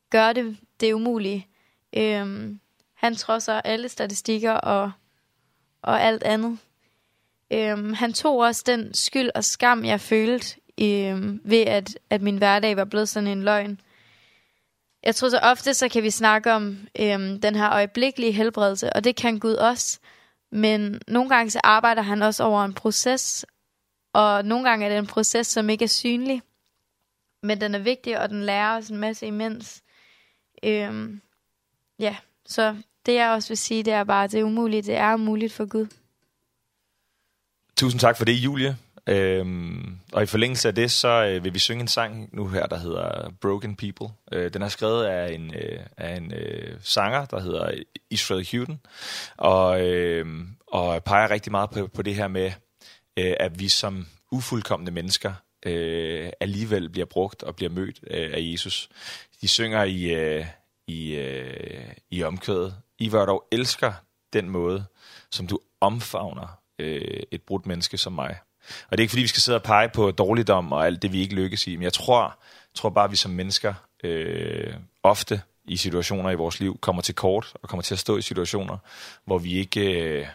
gøre 0.10 0.34
det, 0.34 0.58
det 0.79 0.93
umulige. 0.93 1.47
Ehm 1.93 2.60
han 2.93 3.15
trosser 3.15 3.62
alle 3.62 3.89
statistikker 3.89 4.51
og, 4.51 4.91
og 5.82 6.01
alt 6.01 6.23
andet. 6.23 6.58
Ehm 7.49 7.93
han 7.93 8.13
tog 8.13 8.38
også 8.38 8.63
den 8.65 8.93
skyld 8.93 9.29
og 9.36 9.43
skam, 9.43 9.86
jeg 9.86 10.01
følte 10.01 10.60
ehm 10.77 11.41
ved, 11.43 11.62
at, 11.62 11.99
at 12.10 12.21
min 12.21 12.38
hverdag 12.38 12.77
var 12.77 12.86
blevet 12.86 13.10
sådan 13.10 13.27
en 13.27 13.43
løgn. 13.43 13.82
Jeg 15.03 15.15
tror 15.15 15.29
så 15.29 15.38
ofte, 15.38 15.73
så 15.73 15.89
kan 15.89 16.03
vi 16.03 16.10
snakke 16.10 16.53
om 16.53 16.77
ehm 16.95 17.41
den 17.41 17.55
her 17.55 17.71
øjeblikkelige 17.71 18.32
helbredelse, 18.32 18.93
og 18.93 19.03
det 19.03 19.15
kan 19.15 19.39
Gud 19.39 19.53
også. 19.53 19.99
Men 20.51 21.01
nogle 21.08 21.29
gange 21.29 21.51
så 21.51 21.60
arbejder 21.63 22.01
han 22.01 22.21
også 22.21 22.43
over 22.43 22.63
en 22.65 22.73
proces, 22.73 23.45
og 24.13 24.45
nogle 24.45 24.69
gange 24.69 24.86
er 24.86 24.89
det 24.89 24.97
en 24.97 25.08
proces, 25.08 25.47
som 25.47 25.69
ikke 25.69 25.84
er 25.84 25.89
synlig 25.89 26.41
men 27.43 27.62
den 27.62 27.75
er 27.75 27.80
vigtig, 27.80 28.19
og 28.19 28.30
den 28.30 28.43
lærer 28.43 28.78
os 28.78 28.88
en 28.88 28.97
masse 28.97 29.25
imens. 29.25 29.84
Øhm, 30.63 31.21
ja, 31.99 32.15
så 32.45 32.75
det 33.06 33.13
jeg 33.13 33.30
også 33.30 33.49
vil 33.49 33.58
sige, 33.58 33.84
det 33.84 33.93
er 33.93 34.04
bare, 34.04 34.23
at 34.23 34.32
det 34.32 34.39
er 34.39 34.43
umuligt. 34.43 34.86
Det 34.86 34.95
er 34.95 35.13
umuligt 35.13 35.54
for 35.54 35.65
Gud. 35.65 35.88
Tusind 37.78 37.99
tak 37.99 38.17
for 38.17 38.25
det, 38.25 38.34
Julie. 38.34 38.78
Øhm, 39.08 39.99
og 40.13 40.23
i 40.23 40.25
forlængelse 40.25 40.67
af 40.67 40.75
det, 40.75 40.91
så 40.91 41.25
øh, 41.25 41.43
vil 41.43 41.54
vi 41.54 41.60
synge 41.60 41.82
en 41.82 41.88
sang 41.88 42.30
nu 42.32 42.47
her, 42.47 42.65
der 42.65 42.78
hedder 42.78 43.32
Broken 43.41 43.75
People. 43.75 44.08
Øh, 44.32 44.54
den 44.54 44.62
er 44.62 44.67
skrevet 44.67 45.06
af 45.06 45.34
en, 45.34 45.54
øh, 45.56 45.80
af 45.97 46.17
en 46.17 46.34
øh, 46.34 46.78
sanger, 46.82 47.25
der 47.25 47.39
hedder 47.39 47.71
Israel 48.10 48.47
Huden, 48.52 48.80
og, 49.38 49.88
øh, 49.88 50.25
og 50.67 51.04
peger 51.04 51.30
rigtig 51.30 51.52
meget 51.52 51.69
på, 51.69 51.88
på 51.88 52.02
det 52.02 52.15
her 52.15 52.28
med, 52.28 52.52
øh, 53.17 53.34
at 53.39 53.60
vi 53.60 53.67
som 53.67 54.08
ufuldkommende 54.32 54.91
mennesker 54.91 55.34
øh, 55.65 56.30
alligevel 56.39 56.89
bliver 56.89 57.06
brugt 57.06 57.43
og 57.43 57.56
bliver 57.56 57.69
mødt 57.69 58.00
øh, 58.08 58.32
af 58.34 58.39
Jesus. 58.41 58.89
De 59.41 59.48
synger 59.48 59.84
i, 59.84 60.04
øh, 60.04 60.45
i, 60.88 61.15
øh, 61.15 61.93
i 62.12 62.24
omkvædet. 62.24 62.76
I 63.00 63.12
var 63.12 63.26
dog 63.26 63.48
elsker 63.52 63.93
den 64.34 64.50
måde, 64.50 64.86
som 65.32 65.48
du 65.48 65.60
omfavner 65.82 66.60
øh, 66.80 67.24
et 67.32 67.41
brudt 67.41 67.65
menneske 67.65 67.98
som 67.98 68.13
mig. 68.13 68.38
Og 68.91 68.91
det 68.91 69.00
er 69.00 69.04
ikke 69.04 69.12
fordi, 69.12 69.22
vi 69.22 69.28
skal 69.28 69.41
sidde 69.41 69.58
og 69.58 69.63
pege 69.63 69.89
på 69.89 70.12
dårligdom 70.12 70.72
og 70.72 70.86
alt 70.86 71.02
det, 71.02 71.13
vi 71.13 71.22
ikke 71.22 71.36
lykkes 71.36 71.67
i, 71.67 71.76
men 71.76 71.84
jeg 71.84 71.93
tror, 71.93 72.39
tror 72.76 72.89
bare, 72.89 73.06
at 73.06 73.12
vi 73.12 73.15
som 73.15 73.32
mennesker 73.32 73.74
øh, 74.04 74.74
ofte 75.04 75.41
i 75.65 75.78
situationer 75.78 76.30
i 76.30 76.36
vores 76.36 76.60
liv 76.60 76.80
kommer 76.80 77.02
til 77.02 77.15
kort 77.15 77.54
og 77.54 77.69
kommer 77.69 77.82
til 77.82 77.95
at 77.95 78.00
stå 78.00 78.17
i 78.17 78.22
situationer, 78.22 78.78
hvor 79.26 79.38
vi 79.38 79.54
ikke... 79.54 80.02
Øh, 80.02 80.28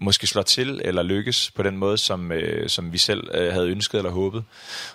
måske 0.00 0.26
slår 0.26 0.42
til 0.42 0.80
eller 0.84 1.02
lykkes 1.02 1.50
på 1.50 1.62
den 1.62 1.76
måde 1.76 1.98
som 1.98 2.32
øh, 2.32 2.68
som 2.68 2.92
vi 2.92 2.98
selv 2.98 3.30
øh, 3.34 3.52
havde 3.52 3.68
ønsket 3.68 3.98
eller 3.98 4.10
håbet. 4.10 4.44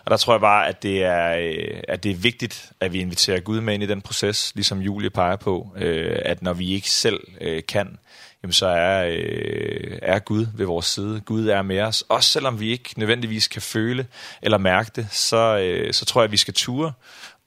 Og 0.06 0.12
der 0.12 0.18
tror 0.18 0.34
jeg 0.34 0.42
bare 0.42 0.68
at 0.68 0.84
det 0.84 1.04
er 1.04 1.38
øh, 1.38 1.82
at 1.88 2.04
det 2.04 2.12
er 2.12 2.16
vigtigt 2.16 2.72
at 2.80 2.94
vi 2.94 3.00
inviterer 3.00 3.40
Gud 3.40 3.62
med 3.62 3.74
ind 3.74 3.84
i 3.84 3.86
den 3.86 4.02
proces, 4.02 4.52
ligesom 4.56 4.80
Julie 4.80 5.10
peger 5.10 5.36
på, 5.36 5.74
øh, 5.78 6.20
at 6.26 6.42
når 6.42 6.54
vi 6.54 6.74
ikke 6.74 6.90
selv 6.90 7.20
øh, 7.42 7.64
kan, 7.68 7.98
jamen 8.44 8.54
så 8.54 8.68
er 8.68 9.08
øh, 9.08 10.00
er 10.02 10.20
Gud 10.20 10.48
ved 10.56 10.66
vores 10.66 10.86
side. 10.86 11.22
Gud 11.26 11.48
er 11.48 11.62
med 11.62 11.80
os, 11.82 12.04
også 12.10 12.30
selvom 12.30 12.60
vi 12.60 12.72
ikke 12.72 12.94
nødvendigvis 12.98 13.48
kan 13.48 13.62
føle 13.62 14.08
eller 14.42 14.58
mærke 14.58 14.92
det, 14.96 15.08
så 15.12 15.58
øh, 15.58 15.94
så 15.94 16.06
tror 16.06 16.22
jeg 16.22 16.26
at 16.26 16.32
vi 16.32 16.38
skal 16.38 16.54
ture 16.54 16.94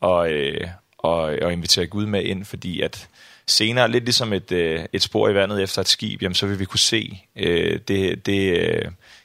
og 0.01 0.31
øh, 0.33 0.69
og 0.99 1.21
og 1.21 1.53
invitere 1.53 1.87
Gud 1.87 2.07
med 2.07 2.23
ind, 2.23 2.45
fordi 2.45 2.81
at 2.81 3.09
senere, 3.46 3.90
lidt 3.90 4.04
ligesom 4.04 4.33
et, 4.33 4.52
øh, 4.52 4.85
et 4.92 5.02
spor 5.02 5.28
i 5.28 5.35
vandet 5.35 5.62
efter 5.62 5.80
et 5.80 5.88
skib, 5.88 6.22
jamen, 6.22 6.35
så 6.35 6.46
vil 6.46 6.59
vi 6.59 6.64
kunne 6.64 6.78
se 6.78 7.22
øh, 7.37 7.80
det, 7.88 8.26
det 8.26 8.80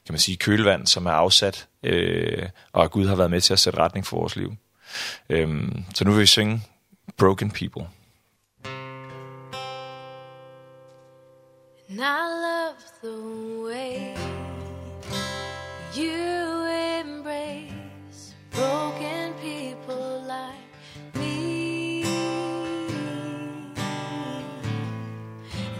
kan 0.06 0.14
man 0.14 0.20
sige, 0.20 0.38
kølvand, 0.38 0.88
som 0.88 1.06
er 1.06 1.12
afsat, 1.12 1.68
øh, 1.84 2.50
og 2.74 2.84
at 2.84 2.92
Gud 2.92 3.08
har 3.08 3.16
været 3.16 3.32
med 3.32 3.42
til 3.42 3.54
at 3.54 3.60
sætte 3.60 3.80
retning 3.80 4.06
for 4.06 4.18
vores 4.18 4.36
liv. 4.36 4.56
Ehm 5.30 5.84
så 5.96 6.06
nu 6.06 6.12
vil 6.12 6.22
vi 6.22 6.26
synge 6.26 6.62
Broken 7.18 7.52
People. 7.52 7.88
And 11.90 12.02
I 12.02 12.20
love 12.46 12.76
the 13.02 13.18
way 13.66 14.16
you 15.98 16.39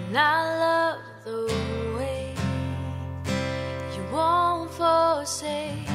And 0.10 0.18
I 0.18 0.58
love 0.60 1.02
the 1.24 1.46
way 1.96 2.34
You 3.96 4.04
won't 4.12 4.72
forsake 4.72 5.89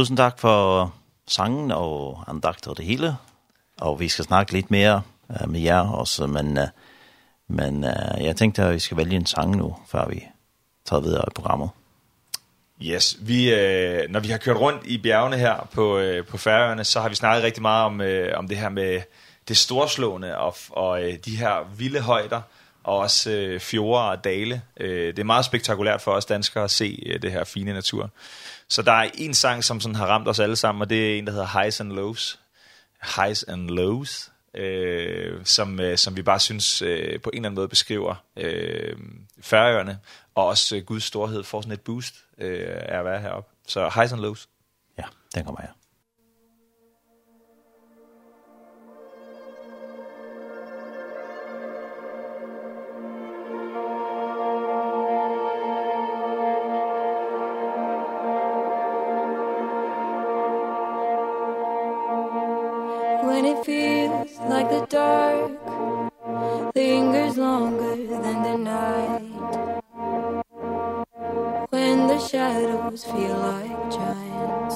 Tusen 0.00 0.16
takk 0.16 0.38
for 0.40 0.94
sangen 1.28 1.68
og 1.76 2.22
andakt 2.24 2.64
og 2.72 2.78
det 2.78 2.86
hele. 2.88 3.10
Og 3.84 3.98
vi 4.00 4.06
skal 4.08 4.24
snakke 4.24 4.54
litt 4.56 4.70
mer 4.72 5.02
med 5.44 5.60
jer 5.60 5.90
også, 5.92 6.24
men, 6.26 6.56
men 7.52 7.84
jeg 8.16 8.36
tenkte 8.36 8.64
at 8.64 8.78
vi 8.78 8.80
skal 8.80 8.96
velge 8.96 9.18
en 9.20 9.26
sang 9.28 9.52
nå, 9.58 9.68
før 9.90 10.08
vi 10.08 10.22
tager 10.88 11.04
videre 11.04 11.24
i 11.28 11.34
programmet. 11.36 11.68
Yes, 12.80 13.16
vi, 13.20 13.52
øh, 13.52 14.08
når 14.08 14.20
vi 14.20 14.28
har 14.28 14.38
kørt 14.38 14.56
rundt 14.56 14.86
i 14.86 14.98
bjergene 14.98 15.36
her 15.36 15.68
på, 15.72 15.98
øh, 15.98 16.26
på 16.26 16.38
færøerne, 16.38 16.84
så 16.84 17.00
har 17.00 17.08
vi 17.08 17.14
snakket 17.14 17.44
rigtig 17.44 17.62
meget 17.62 17.84
om, 17.84 18.00
øh, 18.00 18.38
om 18.38 18.48
det 18.48 18.56
her 18.56 18.68
med 18.68 19.02
det 19.48 19.56
storslående 19.56 20.38
og, 20.38 20.56
og 20.70 21.02
øh, 21.02 21.14
de 21.24 21.36
her 21.36 21.76
vilde 21.76 22.00
højder, 22.00 22.40
og 22.84 22.98
også 22.98 23.30
øh, 23.30 23.60
fjorde 23.60 24.10
og 24.10 24.24
dale. 24.24 24.62
Øh, 24.76 25.06
det 25.06 25.18
er 25.18 25.24
meget 25.24 25.44
spektakulært 25.44 26.00
for 26.00 26.12
os 26.12 26.24
danskere 26.24 26.64
at 26.64 26.70
se 26.70 27.02
øh, 27.06 27.22
det 27.22 27.32
her 27.32 27.44
fine 27.44 27.72
natur. 27.72 28.10
Så 28.68 28.82
der 28.82 28.92
er 28.92 29.10
en 29.14 29.34
sang, 29.34 29.64
som 29.64 29.80
sådan 29.80 29.94
har 29.94 30.06
ramt 30.06 30.28
os 30.28 30.38
alle 30.38 30.56
sammen, 30.56 30.82
og 30.82 30.90
det 30.90 31.10
er 31.10 31.18
en, 31.18 31.26
der 31.26 31.32
hedder 31.32 31.60
Highs 31.60 31.80
and 31.80 31.92
Lows. 31.92 32.40
Highs 33.16 33.42
and 33.42 33.70
Lows, 33.70 34.30
øh, 34.54 35.40
som, 35.44 35.80
øh, 35.80 35.98
som 35.98 36.16
vi 36.16 36.22
bare 36.22 36.40
synes 36.40 36.82
øh, 36.82 37.20
på 37.20 37.30
en 37.30 37.36
eller 37.36 37.48
anden 37.48 37.54
måde 37.54 37.68
beskriver 37.68 38.14
øh, 38.36 38.96
færøerne, 39.40 39.98
og 40.34 40.46
også 40.46 40.76
øh, 40.76 40.84
Guds 40.84 41.04
storhed 41.04 41.44
får 41.44 41.60
sådan 41.60 41.72
et 41.72 41.80
boost 41.80 42.14
øh, 42.38 42.68
af 42.68 42.98
at 42.98 43.04
være 43.04 43.20
heroppe. 43.20 43.50
Så 43.66 43.90
Highs 43.94 44.12
and 44.12 44.20
Lows. 44.20 44.48
Ja, 44.98 45.04
den 45.34 45.44
kommer 45.44 45.60
her. 45.60 45.79
dark 65.10 66.74
lingers 66.74 67.36
longer 67.36 67.96
than 68.22 68.38
the 68.46 68.56
night. 68.72 69.28
When 71.70 71.96
the 72.10 72.18
shadows 72.18 73.04
feel 73.04 73.36
like 73.50 73.78
giants. 73.96 74.69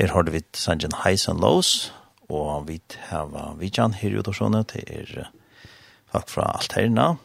Her 0.00 0.08
har 0.08 0.22
vi 0.22 0.40
sangen 0.56 0.94
Highs 1.04 1.28
and 1.28 1.40
Lows, 1.40 1.92
og 2.28 2.68
vi 2.68 2.80
har 3.10 3.54
Vidjan 3.58 3.92
her 3.92 4.08
i 4.08 4.16
Udorsone, 4.16 4.62
det 4.62 4.84
er 4.88 5.26
folk 6.08 6.28
fra 6.28 6.46
Alterna, 6.56 7.16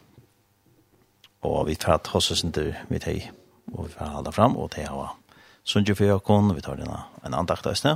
og 1.41 1.67
vi 1.69 1.75
tar 1.79 2.01
hos 2.11 2.31
oss 2.31 2.43
ikke 2.43 2.75
vi 2.89 2.99
tar, 2.99 3.29
og 3.71 3.85
vi 3.87 3.93
tar 3.93 4.09
halda 4.11 4.33
fram, 4.35 4.57
og 4.57 4.73
det 4.75 4.89
har 4.89 5.15
Sundje 5.63 5.95
Fyrkon, 5.95 6.51
vi 6.55 6.61
tar 6.61 6.75
denne 6.75 6.99
en 7.23 7.33
andakt 7.33 7.65
østene, 7.65 7.95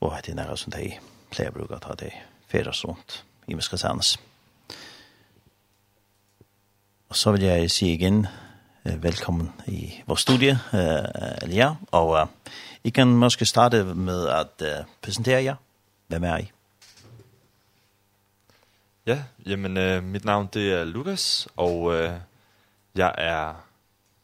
og 0.00 0.16
det 0.24 0.32
er 0.32 0.38
nære 0.40 0.56
som 0.56 0.72
de 0.72 0.94
pleier 1.28 1.52
å 1.52 1.58
bruke 1.58 1.76
å 1.76 1.84
ta 1.84 1.92
det 1.92 2.14
fyrre 2.48 2.72
sånt 2.72 3.18
i 3.52 3.54
Muskesannes. 3.54 4.14
Og 7.12 7.20
så 7.20 7.36
vil 7.36 7.44
jeg 7.50 7.68
si 7.70 7.92
igen, 7.92 8.24
velkommen 8.82 9.52
i 9.68 10.00
vår 10.08 10.24
studie, 10.24 10.56
Elia, 10.72 11.74
og 11.92 12.16
uh, 12.16 12.56
I 12.86 12.90
kan 12.90 13.08
måske 13.08 13.44
starte 13.44 13.84
med 13.84 14.28
at 14.28 14.62
uh, 14.62 14.86
præsentere 15.02 15.42
jer. 15.44 15.54
Hvem 16.06 16.24
er 16.24 16.36
I? 16.36 16.52
Ja, 19.06 19.24
jamen 19.46 19.76
øh, 19.76 20.02
mit 20.02 20.24
navn 20.24 20.48
det 20.52 20.72
er 20.72 20.84
Lukas, 20.84 21.48
og 21.56 21.94
øh, 21.94 22.12
jeg 22.94 23.14
er 23.18 23.54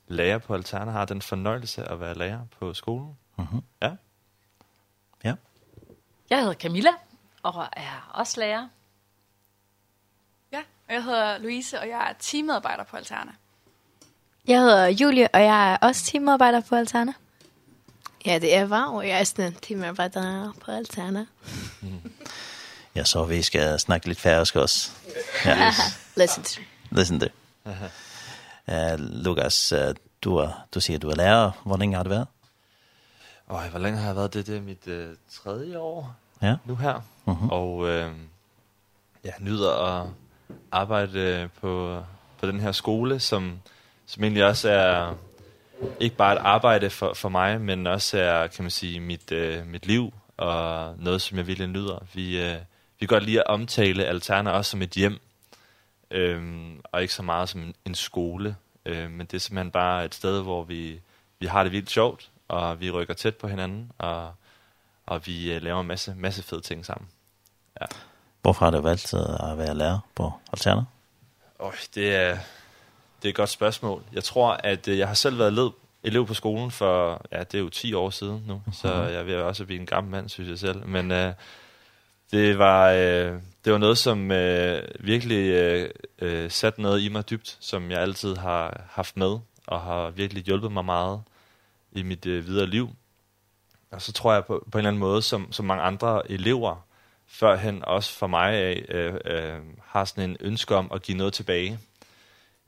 lærer 0.08 0.38
på 0.38 0.54
Alterna, 0.54 0.90
har 0.90 1.04
den 1.04 1.22
fornøjelse 1.22 1.84
at 1.84 2.00
være 2.00 2.14
lærer 2.14 2.40
på 2.58 2.74
skolen. 2.74 3.16
Mhm. 3.38 3.62
Ja. 3.82 3.90
Ja. 5.24 5.34
Jeg 6.30 6.38
hedder 6.40 6.54
Camilla, 6.54 6.90
og 7.42 7.64
er 7.72 8.10
også 8.14 8.40
lærer. 8.40 8.68
Ja, 10.52 10.62
og 10.88 10.94
jeg 10.94 11.04
hedder 11.04 11.38
Louise, 11.38 11.80
og 11.80 11.88
jeg 11.88 12.10
er 12.10 12.12
teammedarbejder 12.18 12.84
på 12.84 12.96
Alterna. 12.96 13.32
Jeg 14.46 14.60
hedder 14.60 14.86
Julie, 14.86 15.28
og 15.34 15.40
jeg 15.40 15.72
er 15.72 15.76
også 15.76 16.04
teamarbejder 16.04 16.60
på 16.60 16.74
Alterna. 16.74 17.12
Jeg 18.24 18.32
heter 18.32 18.62
Eva, 18.62 18.84
og 18.84 19.08
jeg 19.08 19.20
er 19.20 19.24
sådan 19.24 19.46
en 19.46 19.54
teamarbejder 19.62 20.52
på 20.64 20.70
Alterna. 20.70 21.26
ja, 22.96 23.04
så 23.04 23.24
vi 23.24 23.42
skal 23.42 23.80
snakke 23.80 24.06
lidt 24.06 24.20
færøsk 24.20 24.56
også. 24.56 24.90
Ja. 25.44 25.72
Listen 26.16 26.44
to. 26.44 26.60
Listen 26.90 27.20
to. 27.20 27.26
Uh, 27.64 27.72
Lukas, 29.24 29.72
uh, 29.72 29.94
du, 30.22 30.36
er, 30.36 30.66
du 30.74 30.80
siger, 30.80 30.98
du 30.98 31.08
er 31.08 31.14
lærer. 31.14 31.50
Hvor 31.64 31.76
længe 31.76 31.96
har 31.96 32.02
du 32.02 32.08
været? 32.08 32.26
Åh, 33.50 33.56
oh, 33.56 33.70
hvor 33.70 33.78
længe 33.78 33.98
har 33.98 34.06
jeg 34.06 34.16
været? 34.16 34.34
Det, 34.34 34.46
det 34.46 34.56
er 34.56 34.60
mit 34.60 34.86
uh, 34.86 35.16
tredje 35.30 35.78
år 35.78 36.14
ja. 36.42 36.56
nu 36.64 36.76
her. 36.76 37.00
Mm. 37.24 37.48
Og 37.48 37.76
uh, 37.76 37.88
jeg 37.88 38.10
ja, 39.24 39.30
nyder 39.38 40.00
at 40.00 40.08
arbejde 40.72 41.48
på, 41.60 42.02
på 42.40 42.46
den 42.46 42.60
her 42.60 42.72
skole, 42.72 43.20
som, 43.20 43.60
som 44.06 44.22
egentlig 44.24 44.44
også 44.44 44.70
er 44.70 45.14
ikke 46.00 46.16
bare 46.16 46.32
et 46.32 46.38
arbejde 46.38 46.90
for, 46.90 47.14
for 47.14 47.28
mig, 47.28 47.60
men 47.60 47.86
også 47.86 48.18
er, 48.18 48.46
kan 48.46 48.64
man 48.64 48.70
sige, 48.70 49.00
mit, 49.00 49.32
øh, 49.32 49.66
mit 49.66 49.86
liv 49.86 50.14
og 50.36 50.94
noget, 50.98 51.22
som 51.22 51.38
jeg 51.38 51.46
virkelig 51.46 51.68
nyder. 51.68 52.06
Vi, 52.14 52.40
øh, 52.42 52.56
vi 53.00 53.06
kan 53.06 53.08
godt 53.08 53.24
lide 53.24 53.40
at 53.40 53.46
omtale 53.46 54.04
Alterna 54.04 54.50
også 54.50 54.70
som 54.70 54.82
et 54.82 54.90
hjem, 54.90 55.18
øhm, 56.10 56.80
og 56.84 57.02
ikke 57.02 57.14
så 57.14 57.22
meget 57.22 57.48
som 57.48 57.60
en, 57.60 57.74
en 57.84 57.94
skole. 57.94 58.56
Øh, 58.86 59.10
men 59.10 59.26
det 59.26 59.34
er 59.34 59.38
simpelthen 59.38 59.70
bare 59.70 60.04
et 60.04 60.14
sted, 60.14 60.42
hvor 60.42 60.62
vi, 60.64 61.00
vi 61.38 61.46
har 61.46 61.62
det 61.62 61.72
vildt 61.72 61.90
sjovt, 61.90 62.30
og 62.48 62.80
vi 62.80 62.90
rykker 62.90 63.14
tæt 63.14 63.36
på 63.36 63.48
hinanden, 63.48 63.92
og, 63.98 64.32
og 65.06 65.26
vi 65.26 65.52
øh, 65.52 65.62
laver 65.62 65.80
en 65.80 65.86
masse, 65.86 66.14
masse 66.16 66.42
fede 66.42 66.60
ting 66.60 66.86
sammen. 66.86 67.08
Ja. 67.80 67.86
Hvorfor 68.42 68.64
har 68.64 68.70
du 68.70 68.80
valgt 68.80 69.14
at 69.14 69.58
være 69.58 69.74
lærer 69.74 69.98
på 70.14 70.32
Alterna? 70.52 70.82
Åh, 71.60 71.66
oh, 71.66 71.74
det 71.94 72.14
er... 72.16 72.32
Øh 72.32 72.38
Det 73.22 73.28
er 73.28 73.30
et 73.30 73.36
godt 73.36 73.50
spørgsmål. 73.50 74.02
Jeg 74.12 74.24
tror, 74.24 74.52
at 74.52 74.88
jeg 74.88 75.08
har 75.08 75.14
selv 75.14 75.38
været 75.38 75.52
led 75.52 75.70
elev 76.02 76.26
på 76.26 76.34
skolen 76.34 76.70
for, 76.70 77.22
ja, 77.32 77.38
det 77.38 77.54
er 77.54 77.58
jo 77.58 77.68
10 77.68 77.94
år 77.94 78.10
siden 78.10 78.44
nu, 78.46 78.62
så 78.72 78.92
jeg 79.02 79.26
vil 79.26 79.36
også 79.36 79.64
blive 79.64 79.80
en 79.80 79.86
gammel 79.86 80.10
mand, 80.10 80.28
synes 80.28 80.50
jeg 80.50 80.58
selv. 80.58 80.86
Men 80.86 81.10
øh, 81.10 81.32
det, 82.32 82.58
var, 82.58 82.90
øh, 82.90 83.40
det 83.64 83.72
var 83.72 83.78
noget, 83.78 83.98
som 83.98 84.30
øh, 84.30 84.82
virkelig 85.00 85.48
øh, 85.48 85.90
øh, 86.18 86.50
satte 86.50 86.82
noget 86.82 87.00
i 87.00 87.08
mig 87.08 87.30
dybt, 87.30 87.56
som 87.60 87.90
jeg 87.90 88.00
altid 88.00 88.36
har 88.36 88.84
haft 88.90 89.16
med, 89.16 89.38
og 89.66 89.80
har 89.80 90.10
virkelig 90.10 90.44
hjulpet 90.44 90.72
mig 90.72 90.84
meget 90.84 91.22
i 91.92 92.02
mit 92.02 92.26
øh, 92.26 92.46
videre 92.46 92.66
liv. 92.66 92.90
Og 93.90 94.02
så 94.02 94.12
tror 94.12 94.32
jeg 94.32 94.44
på, 94.44 94.66
på 94.72 94.78
en 94.78 94.80
eller 94.80 94.90
anden 94.90 95.00
måde, 95.00 95.22
som, 95.22 95.52
som 95.52 95.64
mange 95.66 95.82
andre 95.82 96.30
elever 96.30 96.86
førhen, 97.26 97.84
også 97.84 98.12
for 98.12 98.26
mig 98.26 98.52
af, 98.52 98.84
øh, 98.88 99.14
øh, 99.24 99.60
har 99.86 100.04
sådan 100.04 100.30
en 100.30 100.36
ønske 100.40 100.76
om 100.76 100.90
at 100.94 101.02
give 101.02 101.18
noget 101.18 101.32
tilbage 101.32 101.78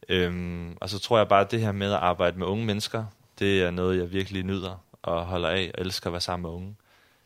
Ehm 0.09 0.77
og 0.81 0.89
så 0.89 0.99
tror 0.99 1.19
jeg 1.19 1.29
bare, 1.29 1.41
at 1.41 1.51
det 1.51 1.61
her 1.61 1.73
med 1.73 1.93
at 1.93 1.99
arbejde 1.99 2.39
med 2.39 2.47
unge 2.47 2.65
mennesker, 2.65 3.05
det 3.39 3.63
er 3.63 3.71
noget, 3.71 3.99
jeg 3.99 4.13
virkelig 4.13 4.43
nyder 4.43 4.85
og 5.03 5.27
holder 5.27 5.49
af 5.49 5.71
og 5.75 5.81
elsker 5.81 6.07
at 6.07 6.13
være 6.13 6.21
sammen 6.21 6.43
med 6.43 6.57
unge. 6.57 6.77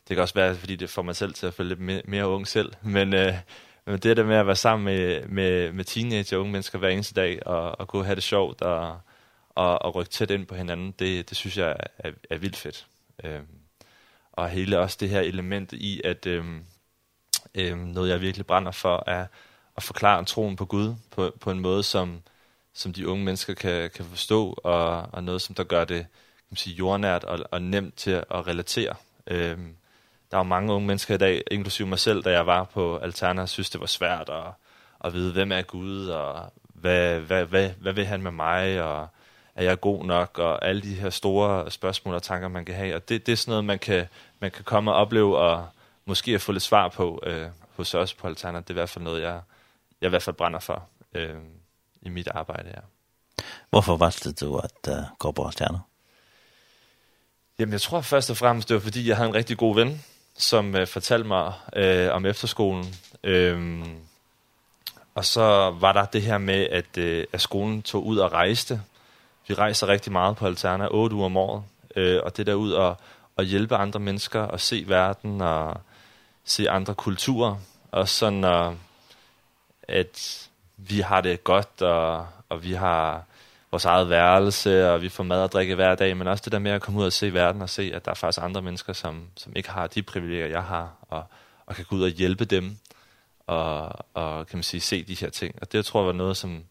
Det 0.07 0.15
kan 0.15 0.21
også 0.21 0.33
være, 0.33 0.55
fordi 0.55 0.75
det 0.75 0.89
får 0.89 1.01
mig 1.01 1.15
selv 1.15 1.33
til 1.33 1.47
at 1.47 1.53
føle 1.53 1.69
lidt 1.69 1.79
mere, 1.79 2.01
mere 2.05 2.27
ung 2.27 2.47
selv, 2.47 2.73
men, 2.95 3.13
øh, 3.13 3.33
men 3.85 3.99
det 3.99 4.17
der 4.17 4.23
med 4.23 4.35
at 4.35 4.47
være 4.47 4.55
sammen 4.55 4.85
med, 4.85 5.27
med, 5.27 5.71
med 5.71 5.83
teenager 5.83 6.37
og 6.37 6.41
unge 6.41 6.51
mennesker 6.51 6.79
hver 6.79 6.89
eneste 6.89 7.13
dag, 7.13 7.47
og, 7.47 7.79
og 7.79 7.87
kunne 7.87 8.05
have 8.05 8.15
det 8.15 8.23
sjovt 8.23 8.61
og, 8.61 8.99
og, 9.49 9.81
og 9.81 9.95
rykke 9.95 10.11
tæt 10.11 10.31
ind 10.31 10.45
på 10.45 10.55
hinanden, 10.55 10.93
det, 10.99 11.29
det 11.29 11.37
synes 11.37 11.57
jeg 11.57 11.75
er, 11.97 12.11
er 12.29 12.37
vildt 12.37 12.55
fedt. 12.55 12.87
Ehm 13.23 13.47
og 14.39 14.49
hele 14.49 14.79
også 14.79 14.97
det 14.99 15.09
her 15.09 15.21
element 15.21 15.73
i, 15.73 16.01
at 16.03 16.25
ehm 16.25 16.65
ehm 17.53 17.77
noget 17.77 18.09
jeg 18.09 18.21
virkelig 18.21 18.45
brænder 18.45 18.71
for, 18.71 19.03
er 19.07 19.25
at 19.77 19.83
forklare 19.83 20.25
troen 20.25 20.55
på 20.55 20.65
Gud 20.65 20.95
på, 21.11 21.33
på 21.39 21.51
en 21.51 21.59
måde, 21.59 21.83
som 21.83 22.21
som 22.79 22.93
de 22.93 23.07
unge 23.07 23.25
mennesker 23.25 23.53
kan, 23.53 23.89
kan 23.89 24.05
forstå, 24.05 24.59
og, 24.63 25.01
og 25.11 25.23
noget, 25.23 25.41
som 25.41 25.55
der 25.55 25.63
gør 25.63 25.85
det 25.85 25.97
kan 25.97 26.47
man 26.49 26.57
sige, 26.57 26.75
jordnært 26.75 27.23
og, 27.23 27.39
og 27.51 27.61
nemt 27.61 27.95
til 27.95 28.11
at 28.11 28.47
relatere. 28.47 28.95
Ehm 29.27 29.75
der 30.31 30.37
er 30.37 30.39
jo 30.39 30.43
mange 30.43 30.73
unge 30.73 30.87
mennesker 30.87 31.15
i 31.15 31.17
dag, 31.17 31.43
inklusive 31.51 31.87
mig 31.87 31.99
selv, 31.99 32.23
da 32.23 32.31
jeg 32.31 32.45
var 32.45 32.63
på 32.63 32.97
Alterna, 32.97 33.45
synes 33.45 33.69
det 33.69 33.81
var 33.81 33.87
svært 33.87 34.29
at, 34.29 34.43
at 35.05 35.13
vide, 35.13 35.33
hvem 35.33 35.51
er 35.51 35.61
Gud, 35.61 36.07
og 36.07 36.53
hvad, 36.73 37.19
hvad, 37.19 37.45
hvad, 37.45 37.69
hvad 37.69 37.93
vil 37.93 38.05
han 38.05 38.21
med 38.21 38.31
mig, 38.31 38.83
og 38.83 39.07
er 39.55 39.63
jeg 39.63 39.79
god 39.79 40.05
nok, 40.05 40.39
og 40.39 40.65
alle 40.65 40.81
de 40.81 40.93
her 40.93 41.09
store 41.09 41.71
spørgsmål 41.71 42.15
og 42.15 42.23
tanker, 42.23 42.47
man 42.47 42.65
kan 42.65 42.75
have. 42.75 42.95
Og 42.95 43.09
det, 43.09 43.25
det 43.25 43.31
er 43.31 43.35
sådan 43.35 43.51
noget, 43.51 43.65
man 43.65 43.79
kan, 43.79 44.07
man 44.39 44.51
kan 44.51 44.63
komme 44.63 44.91
og 44.91 44.97
opleve, 44.97 45.37
og 45.37 45.67
måske 46.05 46.39
få 46.39 46.51
lidt 46.51 46.63
svar 46.63 46.87
på 46.87 47.23
øh, 47.25 47.47
hos 47.75 47.93
os 47.93 48.13
på 48.13 48.27
Alterna. 48.27 48.59
Det 48.59 48.69
er 48.69 48.71
i 48.71 48.73
hvert 48.73 48.89
fald 48.89 49.03
noget, 49.03 49.21
jeg, 49.21 49.41
jeg 50.01 50.07
i 50.07 50.09
hvert 50.09 50.23
fald 50.23 50.35
brænder 50.35 50.59
for. 50.59 50.87
øh, 51.13 51.35
i 52.01 52.09
mitt 52.09 52.27
arbejde 52.27 52.69
ja. 52.69 52.81
Hvorfor 53.69 53.97
valgte 53.97 54.31
du 54.31 54.57
at 54.57 54.87
uh, 54.87 55.17
gå 55.19 55.31
på 55.31 55.51
Stjerner? 55.51 55.79
Jamen, 57.59 57.73
jeg 57.73 57.81
tror 57.81 58.01
først 58.01 58.29
og 58.29 58.37
fremmest, 58.37 58.69
det 58.69 58.75
var 58.75 58.81
fordi, 58.81 59.07
jeg 59.07 59.17
havde 59.17 59.29
en 59.29 59.35
rigtig 59.35 59.57
god 59.57 59.75
ven, 59.75 60.03
som 60.37 60.73
uh, 60.73 60.87
fortalte 60.87 61.27
mig 61.27 61.53
uh, 61.77 62.15
om 62.15 62.25
efterskolen. 62.25 62.95
Øhm, 63.23 63.97
og 65.15 65.25
så 65.25 65.75
var 65.79 65.93
der 65.93 66.05
det 66.05 66.21
her 66.21 66.37
med, 66.37 66.67
at, 66.71 66.97
uh, 66.97 67.23
at 67.33 67.41
skolen 67.41 67.81
tog 67.81 68.05
ud 68.05 68.17
og 68.17 68.31
rejste. 68.31 68.81
Vi 69.47 69.53
rejser 69.53 69.87
rigtig 69.87 70.11
meget 70.11 70.37
på 70.37 70.45
Alterna, 70.45 70.87
8 70.91 71.15
uger 71.15 71.25
om 71.25 71.37
året. 71.37 71.63
Uh, 71.97 72.25
og 72.25 72.37
det 72.37 72.47
der 72.47 72.53
ud 72.53 72.71
og, 72.71 72.97
og 73.35 73.43
hjælpe 73.43 73.75
andre 73.75 73.99
mennesker 73.99 74.41
og 74.41 74.59
se 74.59 74.83
verden 74.87 75.41
og 75.41 75.81
se 76.45 76.69
andre 76.69 76.95
kulturer. 76.95 77.55
Og 77.91 78.09
sådan 78.09 78.39
når 78.39 78.75
at 79.89 80.48
vi 80.87 80.99
har 80.99 81.21
det 81.21 81.43
godt, 81.43 81.81
og, 81.81 82.27
og 82.49 82.63
vi 82.63 82.73
har 82.73 83.23
vores 83.71 83.85
eget 83.85 84.09
værelse, 84.09 84.91
og 84.91 85.01
vi 85.01 85.09
får 85.09 85.23
mad 85.23 85.43
og 85.43 85.51
drikke 85.51 85.75
hver 85.75 85.95
dag, 85.95 86.17
men 86.17 86.27
også 86.27 86.41
det 86.45 86.51
der 86.51 86.59
med 86.59 86.71
at 86.71 86.81
komme 86.81 86.99
ud 86.99 87.05
og 87.05 87.13
se 87.13 87.33
verden, 87.33 87.61
og 87.61 87.69
se, 87.69 87.91
at 87.93 88.05
der 88.05 88.11
er 88.11 88.15
faktisk 88.15 88.43
andre 88.43 88.61
mennesker, 88.61 88.93
som, 88.93 89.27
som 89.35 89.53
ikke 89.55 89.69
har 89.69 89.87
de 89.87 90.03
privilegier, 90.03 90.47
jeg 90.47 90.63
har, 90.63 90.91
og, 91.01 91.23
og 91.65 91.75
kan 91.75 91.85
gå 91.89 91.95
ud 91.95 92.03
og 92.03 92.09
hjælpe 92.09 92.45
dem, 92.45 92.77
og, 93.47 93.91
og 94.13 94.47
kan 94.47 94.57
man 94.57 94.63
sige, 94.63 94.81
se 94.81 95.03
de 95.03 95.13
her 95.13 95.29
ting. 95.29 95.55
Og 95.61 95.71
det, 95.71 95.85
tror 95.85 96.01
jeg 96.01 96.07
var 96.07 96.13
noget, 96.13 96.37
som, 96.37 96.63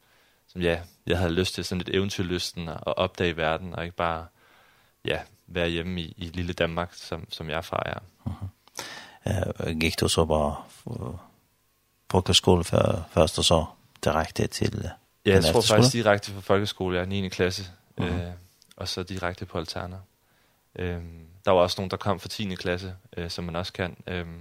som 0.49 0.63
ja, 0.63 0.81
jeg 1.07 1.19
havde 1.19 1.33
lyst 1.33 1.55
til, 1.55 1.65
sådan 1.65 1.79
lidt 1.79 1.97
eventyrlysten, 1.97 2.69
at 2.69 2.97
opdage 2.97 3.37
verden, 3.37 3.75
og 3.75 3.85
ikke 3.85 3.97
bare 3.97 4.27
ja, 5.05 5.19
være 5.47 5.69
hjemme 5.69 6.01
i, 6.01 6.15
i 6.17 6.25
lille 6.25 6.53
Danmark, 6.53 6.95
som, 6.95 7.27
som 7.31 7.51
jeg 7.51 7.57
er 7.57 7.63
fra, 7.63 7.83
ja. 7.87 7.95
Uh 8.25 8.33
-huh. 8.33 9.71
uh, 9.71 9.79
gik 9.79 10.01
du 10.01 10.09
så 10.09 10.25
bare 10.25 10.57
på 10.85 11.19
folkeskole 12.11 12.65
først 12.65 13.39
og 13.39 13.45
så 13.45 13.65
direkte 14.05 14.47
til 14.47 14.91
Ja, 15.27 15.35
jeg 15.35 15.45
tror 15.45 15.61
faktisk 15.61 15.93
direkte 15.93 16.33
fra 16.33 16.41
folkeskole, 16.41 16.99
ja, 16.99 17.05
9. 17.05 17.29
klasse, 17.29 17.71
mm. 17.99 18.05
-hmm. 18.05 18.13
øh, 18.13 18.33
og 18.77 18.89
så 18.89 19.03
direkte 19.03 19.47
på 19.47 19.59
alterner. 19.59 19.99
Øhm, 20.79 21.27
der 21.45 21.51
var 21.51 21.61
også 21.61 21.81
nogen, 21.81 21.91
der 21.91 21.97
kom 21.97 22.21
fra 22.21 22.29
10. 22.29 22.55
klasse, 22.55 22.95
øh, 23.17 23.31
som 23.31 23.45
man 23.45 23.57
også 23.57 23.73
kan. 23.73 23.97
Øhm, 24.07 24.41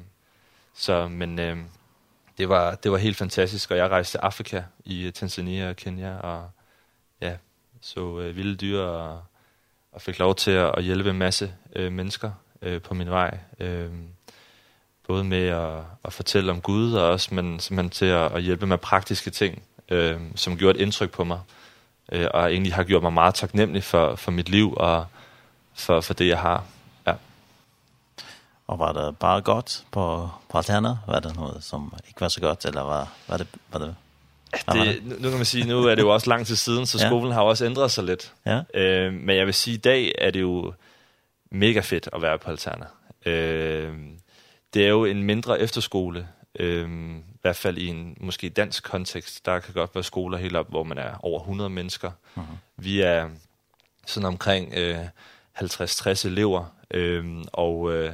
så, 0.74 1.08
men 1.08 1.39
øhm, 1.39 1.66
det, 2.38 2.49
var, 2.49 2.76
det 2.76 2.91
var 2.91 2.97
helt 2.97 3.18
fantastisk, 3.18 3.72
og 3.72 3.78
jeg 3.78 3.89
rejste 3.89 4.14
til 4.14 4.18
Afrika 4.18 4.64
i 4.86 5.12
Tanzania 5.12 5.70
og 5.70 5.76
Kenya, 5.76 6.18
og 6.18 6.49
ja, 7.22 7.38
så 7.82 8.20
øh, 8.20 8.36
vilde 8.36 8.55
dyr, 8.55 8.82
og, 8.82 9.24
og 9.91 10.01
fik 10.01 10.20
lov 10.20 10.36
til 10.36 10.51
at, 10.51 10.74
at 10.78 10.84
hjælpe 10.84 11.10
en 11.10 11.18
masse 11.18 11.53
øh, 11.76 11.91
mennesker 11.91 12.32
øh, 12.62 12.82
på 12.82 12.93
min 12.93 13.10
vej. 13.10 13.38
Øhm, 13.60 14.08
både 15.08 15.24
med 15.24 15.47
at, 15.47 15.78
at 16.05 16.14
fortælle 16.14 16.51
om 16.51 16.62
Gud 16.62 16.93
og 16.93 17.10
også, 17.10 17.36
men 17.36 17.60
simpelthen 17.60 17.89
til 17.89 18.05
at, 18.05 18.32
at 18.32 18.41
hjælpe 18.41 18.68
med 18.68 18.78
praktiske 18.78 19.30
ting, 19.30 19.64
øh, 19.89 20.20
som 20.36 20.58
gjorde 20.58 20.80
et 20.80 20.82
indtryk 20.82 21.12
på 21.12 21.24
mig, 21.24 21.39
øh, 22.12 22.28
og 22.34 22.51
egentlig 22.51 22.74
har 22.74 22.84
gjort 22.84 23.03
mig 23.03 23.14
meget 23.14 23.36
taknemmelig 23.36 23.84
for, 23.84 24.16
for 24.16 24.32
mit 24.32 24.49
liv 24.49 24.74
og 24.78 25.05
for, 25.74 26.01
for 26.01 26.14
det, 26.14 26.28
jeg 26.28 26.39
har. 26.39 26.64
Ja. 27.08 27.14
Og 28.68 28.80
var 28.80 28.93
det 28.93 29.18
bare 29.18 29.41
godt 29.41 29.84
på, 29.91 30.30
på 30.49 30.58
alterner? 30.58 30.97
Var 31.08 31.20
det 31.20 31.36
noget, 31.36 31.64
som 31.64 31.93
ikke 32.08 32.22
var 32.22 32.28
så 32.28 32.41
godt, 32.41 32.66
eller 32.66 32.82
var, 32.82 33.14
var 33.28 33.38
det... 33.38 33.47
Var 33.72 33.80
det 33.80 33.95
Det, 34.74 35.05
nu, 35.05 35.16
nu 35.20 35.30
kan 35.30 35.38
man 35.38 35.45
sige, 35.45 35.68
nu 35.68 35.86
er 35.86 35.95
det 35.95 36.01
jo 36.01 36.14
også 36.14 36.30
lang 36.30 36.47
tid 36.47 36.55
siden, 36.55 36.86
så 36.86 36.99
skolen 37.08 37.28
ja. 37.28 37.34
har 37.34 37.41
også 37.41 37.66
ændret 37.66 37.91
sig 37.91 38.03
lidt. 38.03 38.34
Ja. 38.45 38.62
Øh, 38.74 39.14
men 39.14 39.38
jeg 39.38 39.45
vil 39.45 39.53
sige, 39.53 39.74
i 39.74 39.78
dag 39.78 40.16
er 40.18 40.32
det 40.32 40.41
jo 40.41 40.74
mega 41.51 41.80
fedt 41.80 42.10
at 42.14 42.22
være 42.22 42.38
på 42.38 42.51
Alterna. 42.51 42.86
Øh, 43.26 43.93
det 44.78 44.86
er 44.86 44.89
jo 44.89 45.05
en 45.05 45.23
mindre 45.23 45.59
efterskole, 45.59 46.28
øh, 46.59 46.89
i 47.17 47.39
hvert 47.41 47.55
fald 47.55 47.78
i 47.78 47.88
en 47.88 48.17
måske 48.19 48.49
dansk 48.49 48.84
kontekst. 48.84 49.45
Der 49.45 49.59
kan 49.59 49.73
godt 49.73 49.95
være 49.95 50.03
skoler 50.03 50.38
helt 50.38 50.55
op, 50.55 50.69
hvor 50.69 50.84
man 50.84 50.97
er 50.97 51.25
over 51.25 51.39
100 51.39 51.69
mennesker. 51.69 52.11
Mm 52.36 52.41
-hmm. 52.43 52.55
Vi 52.78 53.01
er 53.01 53.30
sådan 54.05 54.28
omkring 54.28 54.73
øh, 54.73 55.05
50-60 55.61 56.28
elever, 56.28 56.65
øh, 56.91 57.25
og, 57.53 57.93
øh, 57.93 58.13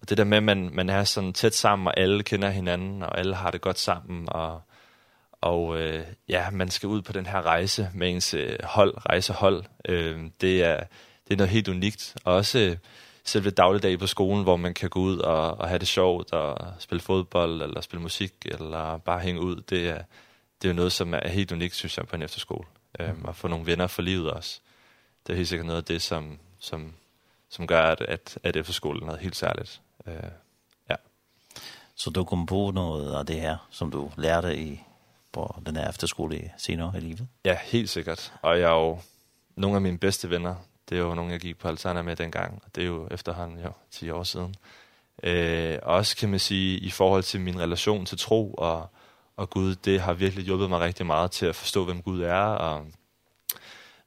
og 0.00 0.08
det 0.08 0.18
der 0.18 0.24
med, 0.24 0.36
at 0.36 0.42
man, 0.42 0.70
man 0.72 0.88
er 0.88 1.04
sådan 1.04 1.32
tæt 1.32 1.54
sammen, 1.54 1.88
og 1.88 1.98
alle 2.00 2.22
kender 2.22 2.50
hinanden, 2.50 3.02
og 3.02 3.18
alle 3.18 3.34
har 3.34 3.50
det 3.50 3.60
godt 3.60 3.78
sammen, 3.78 4.28
og 4.28 4.60
og 5.40 5.80
øh, 5.80 6.04
ja, 6.28 6.50
man 6.50 6.70
skal 6.70 6.86
ud 6.86 7.02
på 7.02 7.12
den 7.12 7.26
her 7.26 7.42
rejse 7.42 7.90
med 7.94 8.10
ens 8.10 8.34
øh, 8.34 8.58
hold, 8.62 8.94
rejsehold. 9.06 9.64
Ehm 9.84 10.24
øh, 10.24 10.30
det 10.40 10.64
er 10.64 10.76
det 11.28 11.32
er 11.32 11.36
noget 11.36 11.50
helt 11.50 11.68
unikt 11.68 12.16
og 12.24 12.34
også 12.34 12.58
øh, 12.58 12.76
selve 13.24 13.50
dagligdag 13.50 13.98
på 13.98 14.06
skolen, 14.06 14.42
hvor 14.42 14.56
man 14.56 14.74
kan 14.74 14.90
gå 14.90 15.00
ud 15.00 15.18
og, 15.18 15.50
og 15.50 15.68
have 15.68 15.78
det 15.78 15.88
sjovt, 15.88 16.32
og 16.32 16.72
spille 16.78 17.00
fodbold, 17.02 17.62
eller 17.62 17.80
spille 17.80 18.02
musik, 18.02 18.34
eller 18.44 18.98
bare 18.98 19.20
hænge 19.20 19.40
ud, 19.40 19.56
det 19.56 19.88
er, 19.88 20.02
det 20.62 20.68
er 20.68 20.72
jo 20.72 20.76
noget, 20.76 20.92
som 20.92 21.14
er 21.14 21.28
helt 21.28 21.52
unikt, 21.52 21.74
synes 21.74 21.98
jeg, 21.98 22.06
på 22.06 22.16
en 22.16 22.22
efterskole. 22.22 22.64
Mm. 22.98 23.24
um, 23.28 23.34
få 23.34 23.48
nogle 23.48 23.66
venner 23.66 23.86
for 23.86 24.02
livet 24.02 24.30
også. 24.30 24.60
Det 25.26 25.32
er 25.32 25.36
helt 25.36 25.48
sikkert 25.48 25.66
noget 25.66 25.78
af 25.78 25.84
det, 25.84 26.02
som, 26.02 26.38
som, 26.58 26.92
som 27.48 27.66
gør, 27.66 27.82
at, 27.82 28.00
at, 28.00 28.38
at 28.42 28.56
efterskolen 28.56 29.02
er 29.02 29.06
noget 29.06 29.20
helt 29.20 29.36
særligt. 29.36 29.80
Eh 30.06 30.14
ja. 30.90 30.94
Så 31.94 32.10
du 32.10 32.24
kom 32.24 32.46
på 32.46 32.70
noget 32.70 33.14
af 33.14 33.26
det 33.26 33.40
her, 33.40 33.56
som 33.70 33.90
du 33.90 34.10
lærte 34.16 34.58
i 34.58 34.80
på 35.32 35.62
den 35.66 35.76
her 35.76 35.88
efterskole 35.88 36.50
senere 36.56 36.92
i 36.96 37.00
livet? 37.00 37.28
Ja, 37.44 37.58
helt 37.62 37.90
sikkert. 37.90 38.32
Og 38.42 38.60
jeg 38.60 38.70
er 38.70 38.74
jo 38.74 38.98
nogle 39.56 39.76
af 39.76 39.82
mine 39.82 39.98
bedste 39.98 40.30
venner, 40.30 40.54
Det 40.88 40.98
er 40.98 41.02
jo 41.02 41.14
nogen, 41.14 41.30
jeg 41.30 41.40
gik 41.40 41.58
på 41.58 41.68
Altana 41.68 42.02
med 42.02 42.16
dengang, 42.16 42.62
og 42.64 42.74
det 42.74 42.82
er 42.82 42.86
jo 42.86 43.08
efterhånden 43.10 43.58
jo 43.58 43.72
10 43.90 44.10
år 44.10 44.22
siden. 44.22 44.54
Øh, 45.22 45.78
også 45.82 46.16
kan 46.16 46.28
man 46.28 46.38
sige, 46.38 46.78
i 46.78 46.90
forhold 46.90 47.22
til 47.22 47.40
min 47.40 47.60
relation 47.60 48.06
til 48.06 48.18
tro 48.18 48.54
og, 48.54 48.88
og 49.36 49.50
Gud, 49.50 49.74
det 49.74 50.00
har 50.00 50.12
virkelig 50.12 50.44
hjulpet 50.44 50.68
mig 50.68 50.80
rigtig 50.80 51.06
meget 51.06 51.30
til 51.30 51.46
at 51.46 51.56
forstå, 51.56 51.84
hvem 51.84 52.02
Gud 52.02 52.20
er, 52.20 52.42
og 52.42 52.86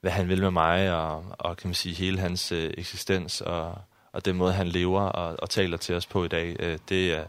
hvad 0.01 0.11
han 0.11 0.29
vil 0.29 0.41
med 0.41 0.51
mig, 0.51 0.93
og, 0.93 1.25
og 1.39 1.57
kan 1.57 1.67
man 1.67 1.75
sige, 1.75 1.95
hele 1.95 2.19
hans 2.19 2.51
øh, 2.51 2.73
eksistens, 2.77 3.41
og, 3.41 3.77
og 4.11 4.25
den 4.25 4.35
måde, 4.35 4.53
han 4.53 4.67
lever 4.67 5.01
og, 5.01 5.35
og 5.39 5.49
taler 5.49 5.77
til 5.77 5.95
os 5.95 6.05
på 6.05 6.23
i 6.23 6.27
dag, 6.27 6.55
øh, 6.59 6.79
det, 6.89 7.13
er 7.13 7.25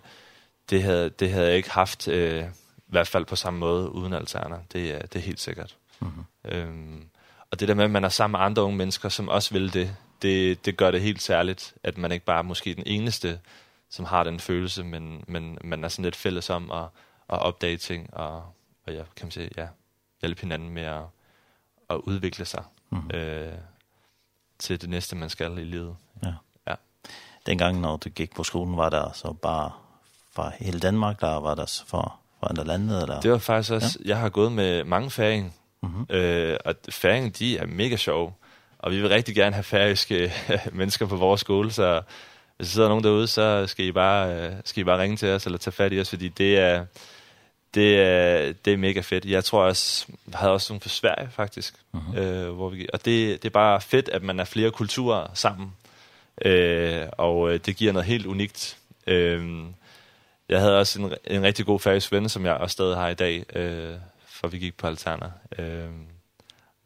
det, 0.71 0.83
havde, 0.83 1.11
det 1.11 1.31
havde 1.31 1.47
jeg 1.47 1.57
ikke 1.57 1.71
haft, 1.71 2.09
øh, 2.09 2.45
i 2.77 2.91
hvert 2.91 3.09
fald 3.09 3.25
på 3.25 3.37
samme 3.37 3.61
måde, 3.61 3.91
uden 3.91 4.13
alterner. 4.13 4.59
Det, 4.73 4.91
er 4.91 5.07
det 5.07 5.17
er 5.17 5.23
helt 5.23 5.41
sikkert. 5.41 5.77
Mm 6.01 6.09
-hmm. 6.09 6.49
øhm, 6.55 7.09
Og 7.51 7.61
det 7.61 7.69
der 7.69 7.75
med, 7.75 7.85
at 7.85 7.91
man 7.91 8.05
er 8.05 8.09
sammen 8.09 8.39
med 8.39 8.47
andre 8.47 8.63
unge 8.63 8.77
mennesker, 8.77 9.09
som 9.09 9.29
også 9.29 9.55
vil 9.55 9.73
det, 9.73 9.97
det, 10.23 10.65
det 10.65 10.77
gør 10.77 10.91
det 10.91 11.01
helt 11.01 11.23
særligt, 11.23 11.75
at 11.83 11.99
man 11.99 12.13
ikke 12.13 12.25
bare 12.25 12.39
er 12.39 12.43
måske 12.43 12.75
den 12.75 12.83
eneste, 12.87 13.41
som 13.91 14.05
har 14.05 14.25
den 14.25 14.41
følelse, 14.41 14.85
men, 14.85 15.25
men 15.29 15.59
man 15.65 15.85
er 15.85 15.89
sådan 15.89 16.05
lidt 16.05 16.17
fælles 16.17 16.51
om 16.51 16.71
at, 16.71 16.85
at 17.29 17.39
opdage 17.39 17.77
ting, 17.77 18.15
og, 18.15 18.43
og 18.87 18.93
ja, 18.93 19.03
kan 19.17 19.27
man 19.27 19.31
sige, 19.31 19.51
ja, 19.57 19.67
hjælpe 20.21 20.41
hinanden 20.41 20.71
med 20.71 20.83
at, 20.83 21.03
at 21.91 21.97
udvikle 21.97 22.45
sig 22.45 22.65
mm 22.91 22.99
-hmm. 22.99 23.17
øh, 23.17 23.53
til 24.59 24.81
det 24.81 24.91
næste, 24.91 25.17
man 25.17 25.31
skal 25.31 25.59
i 25.59 25.65
livet. 25.65 25.97
Ja. 26.23 26.33
ja. 26.67 26.75
Dengang, 27.47 27.81
når 27.81 27.97
du 27.97 28.09
gik 28.09 28.35
på 28.35 28.45
skolen, 28.45 28.77
var 28.77 28.89
der 28.89 29.13
så 29.13 29.33
bare 29.33 29.73
fra 30.33 30.53
hele 30.59 30.81
Danmark, 30.81 31.21
der 31.21 31.35
var 31.41 31.55
der 31.55 31.83
for, 31.87 32.21
for 32.41 32.49
andre 32.49 32.65
lande? 32.65 33.03
Eller? 33.03 33.21
Det 33.21 33.31
var 33.31 33.39
faktisk 33.39 33.73
også, 33.73 33.99
ja. 34.05 34.09
jeg 34.09 34.19
har 34.19 34.29
gået 34.29 34.53
med 34.53 34.85
mange 34.85 35.11
færing, 35.11 35.55
Mm 35.83 36.07
øh, 36.11 36.57
og 36.65 36.75
færingen, 36.91 37.31
de 37.31 37.59
er 37.59 37.67
mega 37.67 37.97
sjove. 37.97 38.33
Og 38.79 38.93
vi 38.93 39.01
vil 39.01 39.09
rigtig 39.09 39.35
gerne 39.35 39.55
have 39.55 39.63
færiske 39.63 40.33
mennesker 40.73 41.07
på 41.07 41.17
vores 41.17 41.41
skole, 41.41 41.73
så 41.73 42.03
hvis 42.57 42.69
der 42.69 42.73
sidder 42.73 42.89
nogen 42.89 43.05
derude, 43.05 43.27
så 43.27 43.67
skal 43.67 43.85
I 43.85 43.93
bare, 43.93 44.53
skal 44.65 44.81
I 44.81 44.85
bare 44.85 45.01
ringe 45.01 45.17
til 45.17 45.29
os, 45.29 45.47
eller 45.47 45.59
tage 45.59 45.73
fat 45.73 45.93
i 45.93 46.01
os, 46.01 46.11
fordi 46.11 46.29
det 46.29 46.59
er, 46.59 46.85
det 47.75 48.01
er, 48.01 48.53
det 48.65 48.73
er 48.73 48.77
mega 48.77 49.01
fedt. 49.01 49.25
Jeg 49.25 49.45
tror 49.45 49.63
også, 49.63 50.07
jeg 50.31 50.39
havde 50.39 50.53
også 50.53 50.73
nogle 50.73 50.81
for 50.81 50.89
Sverige, 50.89 51.29
faktisk. 51.31 51.75
Mm 51.93 52.19
øh, 52.19 52.51
hvor 52.51 52.69
vi, 52.69 52.87
og 52.93 53.05
det, 53.05 53.43
det 53.43 53.49
er 53.49 53.53
bare 53.53 53.81
fedt, 53.81 54.09
at 54.09 54.23
man 54.23 54.41
er 54.41 54.45
flere 54.45 54.71
kulturer 54.71 55.27
sammen. 55.35 55.73
Øh, 56.45 57.07
og 57.13 57.67
det 57.67 57.77
giver 57.77 57.93
noget 57.93 58.07
helt 58.07 58.27
unikt. 58.27 58.79
Øh, 59.07 59.65
jeg 60.49 60.61
havde 60.61 60.79
også 60.79 61.03
en, 61.03 61.13
en 61.25 61.43
rigtig 61.43 61.67
god 61.67 61.81
færøsk 61.81 62.13
ven, 62.13 62.29
som 62.29 62.47
jeg 62.47 62.55
også 62.55 62.73
stadig 62.73 62.97
har 62.97 63.09
i 63.09 63.15
dag, 63.15 63.57
øh, 63.57 63.95
for 64.41 64.49
vi 64.49 64.59
gik 64.59 64.77
på 64.77 64.87
Altana. 64.87 65.33
Øh, 65.59 65.91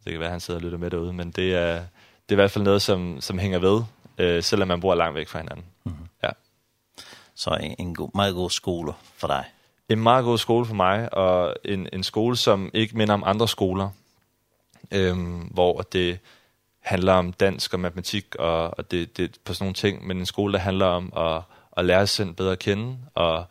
det 0.05 0.13
kan 0.13 0.21
være, 0.21 0.31
han 0.31 0.41
sidder 0.41 0.61
og 0.61 0.65
lytter 0.65 0.79
med 0.79 0.91
derude, 0.91 1.13
men 1.13 1.31
det 1.31 1.55
er, 1.55 1.75
det 1.75 2.29
er 2.29 2.33
i 2.33 2.35
hvert 2.35 2.51
fald 2.51 2.65
noget, 2.65 2.83
som, 2.83 3.21
som 3.21 3.39
hænger 3.39 3.59
ved, 3.59 3.83
øh, 4.19 4.43
selvom 4.43 4.69
man 4.69 4.81
bor 4.81 4.95
langt 4.95 5.15
væk 5.15 5.29
fra 5.29 5.39
hinanden. 5.39 5.65
Mm 5.85 5.93
-hmm. 5.93 6.19
ja. 6.23 6.31
Så 7.35 7.51
en, 7.51 7.75
en 7.79 7.95
god, 7.95 8.11
meget 8.15 8.35
god 8.35 8.51
skole 8.51 8.93
for 9.17 9.27
dig? 9.27 9.45
En 9.89 9.99
meget 9.99 10.25
god 10.25 10.39
skole 10.39 10.67
for 10.67 10.75
mig, 10.75 11.15
og 11.15 11.57
en, 11.65 11.89
en 11.93 12.03
skole, 12.03 12.37
som 12.37 12.71
ikke 12.75 12.97
minder 12.97 13.15
om 13.15 13.23
andre 13.27 13.49
skoler, 13.49 13.91
øh, 14.91 15.17
hvor 15.51 15.83
det 15.83 16.19
handler 16.81 17.13
om 17.13 17.33
dansk 17.33 17.75
og 17.75 17.81
matematik 17.81 18.37
og, 18.39 18.79
og 18.79 18.91
det, 18.91 19.17
det 19.17 19.39
på 19.45 19.55
sådan 19.55 19.65
nogle 19.65 19.75
ting, 19.75 20.07
men 20.07 20.19
en 20.19 20.27
skole, 20.27 20.53
der 20.53 20.59
handler 20.59 20.87
om 20.87 21.13
at, 21.17 21.43
at 21.77 21.85
lære 21.85 22.07
sig 22.07 22.37
bedre 22.37 22.53
at 22.53 22.59
kende, 22.59 22.99
og 23.15 23.45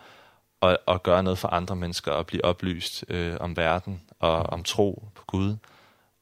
og, 0.61 0.79
og 0.85 1.03
gøre 1.03 1.23
noget 1.23 1.39
for 1.39 1.47
andre 1.47 1.75
mennesker 1.75 2.11
og 2.11 2.27
blive 2.27 2.45
oplyst 2.45 3.05
øh, 3.09 3.37
om 3.39 3.57
verden 3.57 4.01
og 4.19 4.33
om 4.33 4.63
tro 4.63 5.07
på 5.15 5.23
Gud. 5.27 5.55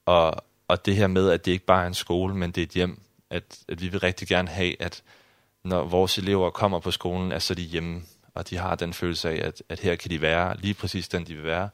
Og, 0.06 0.44
og 0.68 0.86
det 0.86 0.96
her 0.96 1.08
med, 1.08 1.30
at 1.30 1.46
det 1.46 1.52
ikke 1.52 1.66
bare 1.66 1.84
er 1.84 1.88
en 1.88 1.94
skole, 1.94 2.36
men 2.36 2.52
det 2.52 2.62
er 2.62 2.66
et 2.66 2.72
hjem, 2.72 3.02
at, 3.30 3.60
at 3.68 3.82
vi 3.82 3.88
vil 3.88 4.00
rigtig 4.00 4.28
gerne 4.28 4.48
have, 4.48 4.82
at 4.82 5.04
når 5.64 5.84
vores 5.84 6.18
elever 6.18 6.50
kommer 6.50 6.80
på 6.80 6.92
skolen, 6.92 7.32
er 7.32 7.40
så 7.40 7.54
de 7.54 7.62
hjemme, 7.62 8.02
og 8.36 8.50
de 8.50 8.58
har 8.58 8.76
den 8.76 8.94
følelse 8.94 9.30
af, 9.30 9.48
at, 9.48 9.64
at 9.70 9.80
her 9.80 9.96
kan 9.96 10.12
de 10.12 10.22
være 10.22 10.58
lige 10.58 10.74
præcis 10.74 11.08
den, 11.08 11.28
de 11.28 11.36
vil 11.36 11.44
være, 11.44 11.70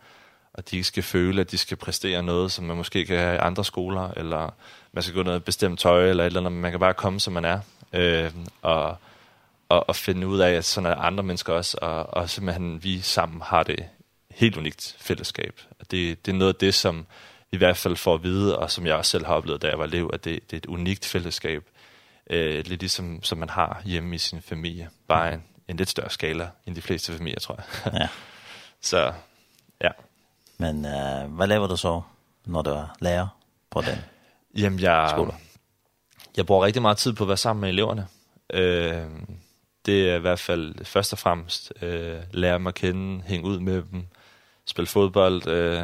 og 0.53 0.71
de 0.71 0.75
ikke 0.75 0.87
skal 0.87 1.03
føle, 1.03 1.41
at 1.41 1.51
de 1.51 1.57
skal 1.57 1.77
præstere 1.77 2.23
noget, 2.23 2.51
som 2.51 2.65
man 2.65 2.77
måske 2.77 3.05
kan 3.05 3.19
have 3.19 3.35
i 3.35 3.39
andre 3.39 3.65
skoler, 3.65 4.11
eller 4.17 4.53
man 4.91 5.03
skal 5.03 5.15
gå 5.15 5.23
noget 5.23 5.43
bestemt 5.43 5.79
tøj, 5.79 6.09
eller 6.09 6.23
et 6.23 6.25
eller 6.25 6.39
andet, 6.39 6.51
men 6.51 6.61
man 6.61 6.71
kan 6.71 6.79
bare 6.79 6.93
komme, 6.93 7.19
som 7.19 7.33
man 7.33 7.45
er. 7.45 7.59
Øh, 7.93 8.31
og 8.61 8.97
og, 9.69 9.89
og 9.89 9.95
finde 9.95 10.27
ud 10.27 10.39
af, 10.39 10.51
at 10.51 10.65
sådan 10.65 10.91
er 10.91 10.95
andre 10.95 11.23
mennesker 11.23 11.53
også, 11.53 11.77
og, 11.81 12.13
og 12.13 12.29
simpelthen 12.29 12.83
vi 12.83 13.01
sammen 13.01 13.41
har 13.41 13.63
det 13.63 13.85
helt 14.31 14.57
unikt 14.57 14.95
fællesskab. 14.99 15.61
Og 15.79 15.91
det, 15.91 16.25
det 16.25 16.31
er 16.31 16.35
noget 16.35 16.53
af 16.53 16.59
det, 16.59 16.73
som 16.73 17.05
i 17.51 17.57
hvert 17.57 17.77
fald 17.77 17.95
får 17.95 18.13
at 18.13 18.23
vide, 18.23 18.59
og 18.59 18.71
som 18.71 18.85
jeg 18.85 18.95
også 18.95 19.11
selv 19.11 19.25
har 19.25 19.33
oplevet, 19.33 19.61
da 19.61 19.67
jeg 19.67 19.79
var 19.79 19.85
elev, 19.85 20.09
at 20.13 20.25
det, 20.25 20.51
det 20.51 20.53
er 20.53 20.57
et 20.57 20.65
unikt 20.65 21.05
fællesskab, 21.05 21.63
øh, 22.29 22.65
lidt 22.65 22.79
ligesom 22.81 23.23
som 23.23 23.37
man 23.37 23.49
har 23.49 23.81
hjemme 23.85 24.15
i 24.15 24.17
sin 24.17 24.41
familie, 24.41 24.89
bare 25.07 25.33
en, 25.33 25.43
en 25.67 25.77
lidt 25.77 25.89
større 25.89 26.09
skala 26.09 26.49
end 26.65 26.75
de 26.75 26.81
fleste 26.81 27.13
familier, 27.13 27.39
tror 27.39 27.55
jeg. 27.57 27.93
ja. 27.93 28.07
Så, 28.81 29.13
ja. 29.83 29.89
Men 30.57 30.85
øh, 30.85 31.35
hvad 31.35 31.47
laver 31.47 31.67
du 31.67 31.77
så, 31.77 32.01
når 32.45 32.61
du 32.61 32.69
er 32.69 32.95
lærer 33.01 33.27
på 33.69 33.81
den 33.81 33.97
Jamen, 34.57 34.79
jeg, 34.79 35.09
skole? 35.09 35.31
Jeg 36.37 36.45
bruger 36.45 36.65
rigtig 36.65 36.81
meget 36.81 36.97
tid 36.97 37.13
på 37.13 37.23
at 37.23 37.27
være 37.27 37.37
sammen 37.37 37.61
med 37.61 37.69
eleverne. 37.69 38.07
Øh, 38.53 39.05
det 39.85 40.09
er 40.09 40.15
i 40.15 40.19
hvert 40.19 40.39
fald 40.39 40.85
først 40.85 41.13
og 41.13 41.19
fremmest 41.19 41.73
øh, 41.81 42.15
lære 42.31 42.53
dem 42.53 42.67
at 42.67 42.75
kende, 42.75 43.23
hænge 43.25 43.45
ud 43.45 43.59
med 43.59 43.81
dem, 43.91 44.05
spille 44.65 44.87
fodbold, 44.87 45.47
øh, 45.47 45.83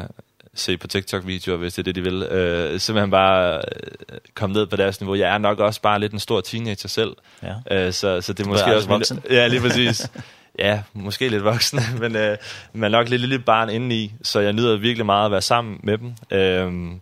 se 0.54 0.76
på 0.76 0.86
TikTok-videoer, 0.86 1.56
hvis 1.56 1.74
det 1.74 1.78
er 1.78 1.84
det, 1.84 1.94
de 1.94 2.02
vil. 2.02 2.22
Øh, 2.22 2.80
simpelthen 2.80 3.10
bare 3.10 3.56
øh, 3.56 4.18
komme 4.34 4.54
ned 4.54 4.66
på 4.66 4.76
deres 4.76 5.00
niveau. 5.00 5.14
Jeg 5.14 5.34
er 5.34 5.38
nok 5.38 5.58
også 5.58 5.80
bare 5.80 5.98
lidt 5.98 6.12
en 6.12 6.18
stor 6.18 6.40
teenager 6.40 6.88
selv. 6.88 7.16
Ja. 7.42 7.86
Øh, 7.86 7.92
så, 7.92 8.20
så 8.20 8.32
det 8.32 8.44
er 8.44 8.48
måske 8.48 8.76
også... 8.76 8.88
Voksen. 8.88 9.22
Ja, 9.30 9.46
lige 9.46 9.60
præcis. 9.60 10.10
ja, 10.58 10.82
måske 10.92 11.28
lidt 11.28 11.44
voksen, 11.44 11.80
men, 12.00 12.16
øh, 12.16 12.36
men 12.72 12.90
nok 12.90 13.08
lidt 13.08 13.20
lille 13.20 13.38
barn 13.38 13.70
indeni, 13.70 14.12
så 14.22 14.40
jeg 14.40 14.52
nyder 14.52 14.76
virkelig 14.76 15.06
meget 15.06 15.24
at 15.24 15.32
være 15.32 15.42
sammen 15.42 15.80
med 15.82 15.98
dem. 15.98 16.14
Øh, 16.30 16.92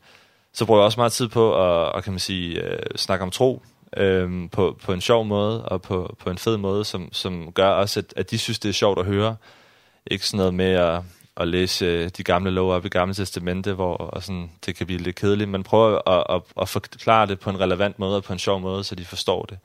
så 0.52 0.64
bruger 0.64 0.80
jeg 0.80 0.84
også 0.84 1.00
meget 1.00 1.12
tid 1.12 1.28
på 1.28 1.54
at, 1.54 1.92
at 1.96 2.04
kan 2.04 2.12
man 2.12 2.20
sige, 2.20 2.62
øh, 2.62 2.78
snakke 2.96 3.22
om 3.22 3.30
tro, 3.30 3.62
øhm, 3.96 4.48
på, 4.48 4.78
på 4.82 4.92
en 4.92 5.00
sjov 5.00 5.24
måde, 5.24 5.64
og 5.64 5.82
på, 5.82 6.16
på 6.18 6.30
en 6.30 6.38
fed 6.38 6.56
måde, 6.56 6.84
som, 6.84 7.12
som 7.12 7.52
gør 7.52 7.68
også, 7.68 8.00
at, 8.00 8.14
at 8.16 8.30
de 8.30 8.38
synes, 8.38 8.58
det 8.58 8.68
er 8.68 8.72
sjovt 8.72 8.98
at 8.98 9.06
høre. 9.06 9.36
Ikke 10.06 10.26
sådan 10.26 10.38
noget 10.38 10.54
med 10.54 10.72
at, 10.72 11.02
at 11.36 11.48
læse 11.48 12.08
de 12.08 12.22
gamle 12.22 12.50
lov 12.50 12.72
op 12.72 12.84
i 12.86 12.88
gamle 12.88 13.14
testamente, 13.14 13.72
hvor 13.72 13.96
og 13.96 14.22
sådan, 14.22 14.50
det 14.66 14.76
kan 14.76 14.86
blive 14.86 15.00
lidt 15.00 15.16
kedeligt. 15.16 15.50
men 15.50 15.62
prøver 15.62 16.08
at, 16.08 16.36
at, 16.36 16.42
at 16.60 16.68
forklare 16.68 17.26
det 17.26 17.40
på 17.40 17.50
en 17.50 17.60
relevant 17.60 17.98
måde, 17.98 18.16
og 18.16 18.24
på 18.24 18.32
en 18.32 18.38
sjov 18.38 18.60
måde, 18.60 18.84
så 18.84 18.94
de 18.94 19.04
forstår 19.04 19.42
det. 19.44 19.58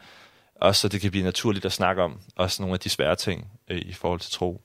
Og 0.56 0.76
så 0.76 0.88
det 0.88 1.02
kan 1.02 1.12
blive 1.12 1.24
naturligt 1.24 1.66
at 1.66 1.72
snakke 1.72 2.04
om, 2.04 2.20
også 2.36 2.62
nogle 2.62 2.74
af 2.74 2.80
de 2.80 2.90
svære 2.90 3.16
ting 3.16 3.48
øh, 3.70 3.78
i 3.78 3.94
forhold 3.94 4.20
til 4.20 4.32
tro. 4.32 4.62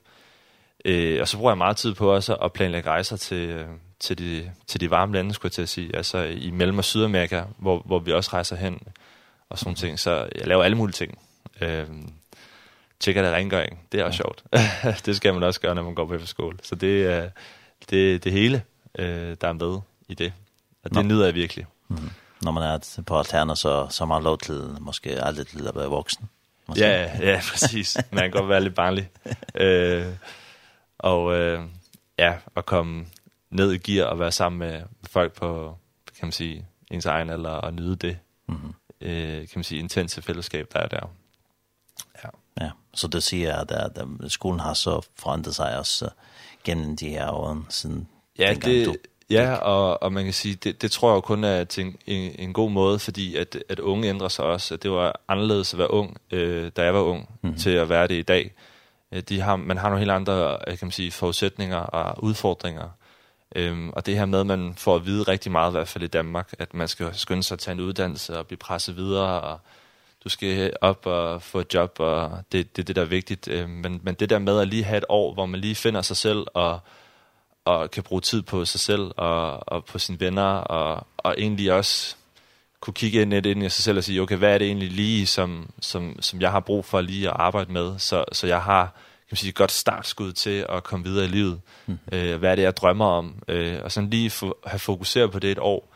Øh, 0.85 1.21
og 1.21 1.27
så 1.27 1.37
bruger 1.37 1.51
jeg 1.51 1.57
meget 1.57 1.77
tid 1.77 1.93
på 1.93 2.13
også 2.13 2.35
at 2.35 2.53
planlægge 2.53 2.89
rejser 2.89 3.17
til, 3.17 3.49
øh, 3.49 3.67
til, 3.99 4.17
de, 4.17 4.51
til 4.67 4.81
de 4.81 4.89
varme 4.89 5.13
lande, 5.13 5.33
skulle 5.33 5.49
jeg 5.49 5.53
til 5.53 5.61
at 5.61 5.69
sige. 5.69 5.95
Altså 5.95 6.17
i 6.23 6.51
Mellem- 6.51 6.77
og 6.77 6.83
Sydamerika, 6.83 7.43
hvor, 7.57 7.81
hvor 7.85 7.99
vi 7.99 8.11
også 8.11 8.29
rejser 8.33 8.55
hen. 8.55 8.73
Øh, 8.73 8.93
og 9.51 9.59
sådan 9.59 9.75
ting. 9.75 9.99
Så 9.99 10.29
jeg 10.35 10.47
laver 10.47 10.63
alle 10.63 10.77
mulige 10.77 10.93
ting. 10.93 11.19
Øh, 11.61 11.87
tjekker 12.99 13.21
det 13.21 13.31
rengøring. 13.31 13.79
Det 13.91 13.99
er 13.99 14.03
også 14.03 14.23
ja. 14.23 14.91
sjovt. 14.91 15.03
det 15.05 15.15
skal 15.15 15.33
man 15.33 15.43
også 15.43 15.61
gøre, 15.61 15.75
når 15.75 15.83
man 15.83 15.95
går 15.95 16.05
på 16.05 16.13
efterskole. 16.13 16.57
Så 16.63 16.75
det 16.75 17.05
er 17.05 17.29
det, 17.89 18.23
det 18.23 18.31
hele, 18.31 18.63
øh, 18.99 19.35
der 19.41 19.47
er 19.47 19.53
med 19.53 19.79
i 20.07 20.13
det. 20.13 20.33
Og 20.83 20.89
det 20.89 20.95
Nå. 20.95 21.01
nyder 21.01 21.25
jeg 21.25 21.35
virkelig. 21.35 21.65
Mm. 21.87 22.09
Når 22.41 22.51
man 22.51 22.63
er 22.63 23.01
på 23.05 23.17
alterner, 23.17 23.55
så, 23.55 23.87
så 23.89 24.05
man 24.05 24.13
har 24.13 24.19
man 24.19 24.23
lov 24.23 24.37
til, 24.37 24.75
måske 24.79 25.23
aldrig 25.23 25.47
til 25.47 25.67
at 25.67 25.75
være 25.75 25.87
voksen. 25.87 26.29
Måske. 26.67 26.83
Ja, 26.83 27.17
ja, 27.19 27.41
præcis. 27.51 27.97
Man 28.11 28.21
kan 28.21 28.31
godt 28.31 28.49
være 28.49 28.63
lidt 28.63 28.75
barnlig. 28.75 29.09
øh, 29.55 30.05
og 30.99 31.35
øh, 31.35 31.61
ja, 32.17 32.33
at 32.55 32.65
komme 32.65 33.05
ned 33.49 33.71
i 33.71 33.77
gear 33.77 34.05
og 34.05 34.19
være 34.19 34.31
sammen 34.31 34.59
med 34.59 34.81
folk 35.09 35.33
på, 35.33 35.77
kan 36.19 36.25
man 36.25 36.31
sige, 36.31 36.65
ens 36.91 37.05
egen 37.05 37.29
alder 37.29 37.49
og 37.49 37.73
nyde 37.73 37.95
det. 37.95 38.17
Mm 38.47 38.55
-hmm 38.55 38.80
øh, 39.01 39.37
kan 39.37 39.49
man 39.55 39.63
sige, 39.63 39.79
intense 39.79 40.21
fællesskab, 40.21 40.67
der 40.73 40.79
er 40.79 40.87
der. 40.87 41.11
Ja. 42.23 42.29
ja. 42.65 42.71
Så 42.93 43.07
det 43.07 43.23
siger 43.23 43.55
at, 43.55 43.71
at, 43.71 43.97
at 44.23 44.31
skolen 44.31 44.59
har 44.59 44.73
så 44.73 45.07
forandret 45.15 45.55
sig 45.55 45.77
også 45.77 46.09
gennem 46.63 46.97
de 46.97 47.09
her 47.09 47.29
år, 47.29 47.65
siden 47.69 48.07
ja, 48.39 48.49
dengang 48.49 48.73
det, 48.73 48.85
du 48.85 48.95
Ja, 49.31 49.53
og, 49.53 50.03
og 50.03 50.13
man 50.13 50.23
kan 50.23 50.33
sige, 50.33 50.55
det, 50.55 50.81
det 50.81 50.91
tror 50.91 51.09
jeg 51.09 51.15
jo 51.15 51.21
kun 51.21 51.43
er 51.43 51.63
til 51.63 51.85
en, 51.85 51.95
en, 52.07 52.35
en 52.39 52.53
god 52.53 52.71
måde, 52.71 52.99
fordi 52.99 53.35
at, 53.35 53.57
at 53.69 53.79
unge 53.79 54.09
ændrer 54.09 54.27
sig 54.27 54.45
også, 54.45 54.73
at 54.73 54.83
det 54.83 54.91
var 54.91 55.21
anderledes 55.27 55.73
at 55.73 55.79
være 55.79 55.91
ung, 55.91 56.17
øh, 56.31 56.71
da 56.77 56.83
jeg 56.83 56.93
var 56.93 56.99
ung, 56.99 57.29
mm 57.41 57.49
-hmm. 57.49 57.59
til 57.59 57.69
at 57.69 57.89
være 57.89 58.07
det 58.07 58.15
i 58.15 58.21
dag. 58.21 58.53
De 59.29 59.41
har, 59.41 59.55
man 59.55 59.77
har 59.77 59.89
nogle 59.89 59.99
helt 59.99 60.11
andre 60.11 60.57
kan 60.67 60.77
man 60.81 60.91
sige, 60.91 61.11
forudsætninger 61.11 61.77
og 61.77 62.23
udfordringer 62.23 62.89
Ehm 63.55 63.89
og 63.89 64.05
det 64.05 64.17
her 64.17 64.25
med 64.25 64.39
at 64.39 64.47
man 64.47 64.73
får 64.77 64.95
at 64.95 65.05
vide 65.05 65.23
rigtig 65.23 65.51
meget 65.51 65.71
i 65.71 65.73
hvert 65.73 65.87
fald 65.87 66.03
i 66.03 66.07
Danmark, 66.07 66.53
at 66.59 66.73
man 66.73 66.87
skal 66.87 67.15
skynde 67.15 67.43
sig 67.43 67.55
at 67.55 67.59
tage 67.59 67.73
en 67.73 67.79
uddannelse 67.79 68.37
og 68.39 68.47
blive 68.47 68.57
presset 68.57 68.95
videre 68.95 69.41
og 69.41 69.59
du 70.23 70.29
skal 70.29 70.73
op 70.81 71.05
og 71.05 71.41
få 71.41 71.59
et 71.59 71.73
job 71.73 71.95
og 71.99 72.43
det 72.51 72.77
det 72.77 72.87
det 72.87 72.95
der 72.95 73.01
er 73.01 73.05
vigtigt, 73.05 73.47
ehm 73.47 73.69
men 73.69 73.99
men 74.03 74.15
det 74.15 74.29
der 74.29 74.39
med 74.39 74.59
at 74.59 74.67
lige 74.67 74.83
have 74.83 74.97
et 74.97 75.05
år, 75.09 75.33
hvor 75.33 75.45
man 75.45 75.59
lige 75.59 75.75
finder 75.75 76.01
sig 76.01 76.17
selv 76.17 76.45
og 76.53 76.79
og 77.65 77.91
kan 77.91 78.03
bruge 78.03 78.21
tid 78.21 78.41
på 78.41 78.65
sig 78.65 78.79
selv 78.79 79.11
og 79.17 79.69
og 79.73 79.85
på 79.85 79.99
sine 79.99 80.19
venner 80.19 80.43
og 80.53 81.07
og 81.17 81.35
egentlig 81.37 81.73
også 81.73 82.15
kunne 82.79 82.93
kigge 82.93 83.21
ind 83.21 83.29
lidt 83.29 83.45
ind 83.45 83.63
i 83.63 83.69
sig 83.69 83.83
selv 83.83 83.97
og 83.97 84.03
sige, 84.03 84.21
okay, 84.21 84.37
hvad 84.37 84.53
er 84.53 84.57
det 84.57 84.67
egentlig 84.67 84.91
lige 84.91 85.27
som 85.27 85.69
som 85.81 86.21
som 86.21 86.41
jeg 86.41 86.51
har 86.51 86.59
brug 86.59 86.85
for 86.85 87.01
lige 87.01 87.27
at 87.29 87.35
arbejde 87.39 87.73
med, 87.73 87.99
så 87.99 88.25
så 88.31 88.47
jeg 88.47 88.61
har 88.61 88.95
kan 89.31 89.35
man 89.35 89.37
sige, 89.37 89.49
et 89.49 89.55
godt 89.55 89.71
startskud 89.71 90.33
til 90.33 90.65
at 90.69 90.83
komme 90.83 91.05
videre 91.05 91.25
i 91.25 91.27
livet. 91.27 91.61
Mm. 91.85 91.99
Øh, 92.11 92.39
hvad 92.39 92.51
er 92.51 92.55
det, 92.55 92.63
jeg 92.63 92.77
drømmer 92.77 93.05
om? 93.05 93.43
Øh, 93.47 93.79
og 93.83 93.91
sådan 93.91 94.09
lige 94.09 94.29
få, 94.29 94.57
have 94.65 94.79
fokuseret 94.79 95.31
på 95.31 95.39
det 95.39 95.51
et 95.51 95.59
år, 95.59 95.93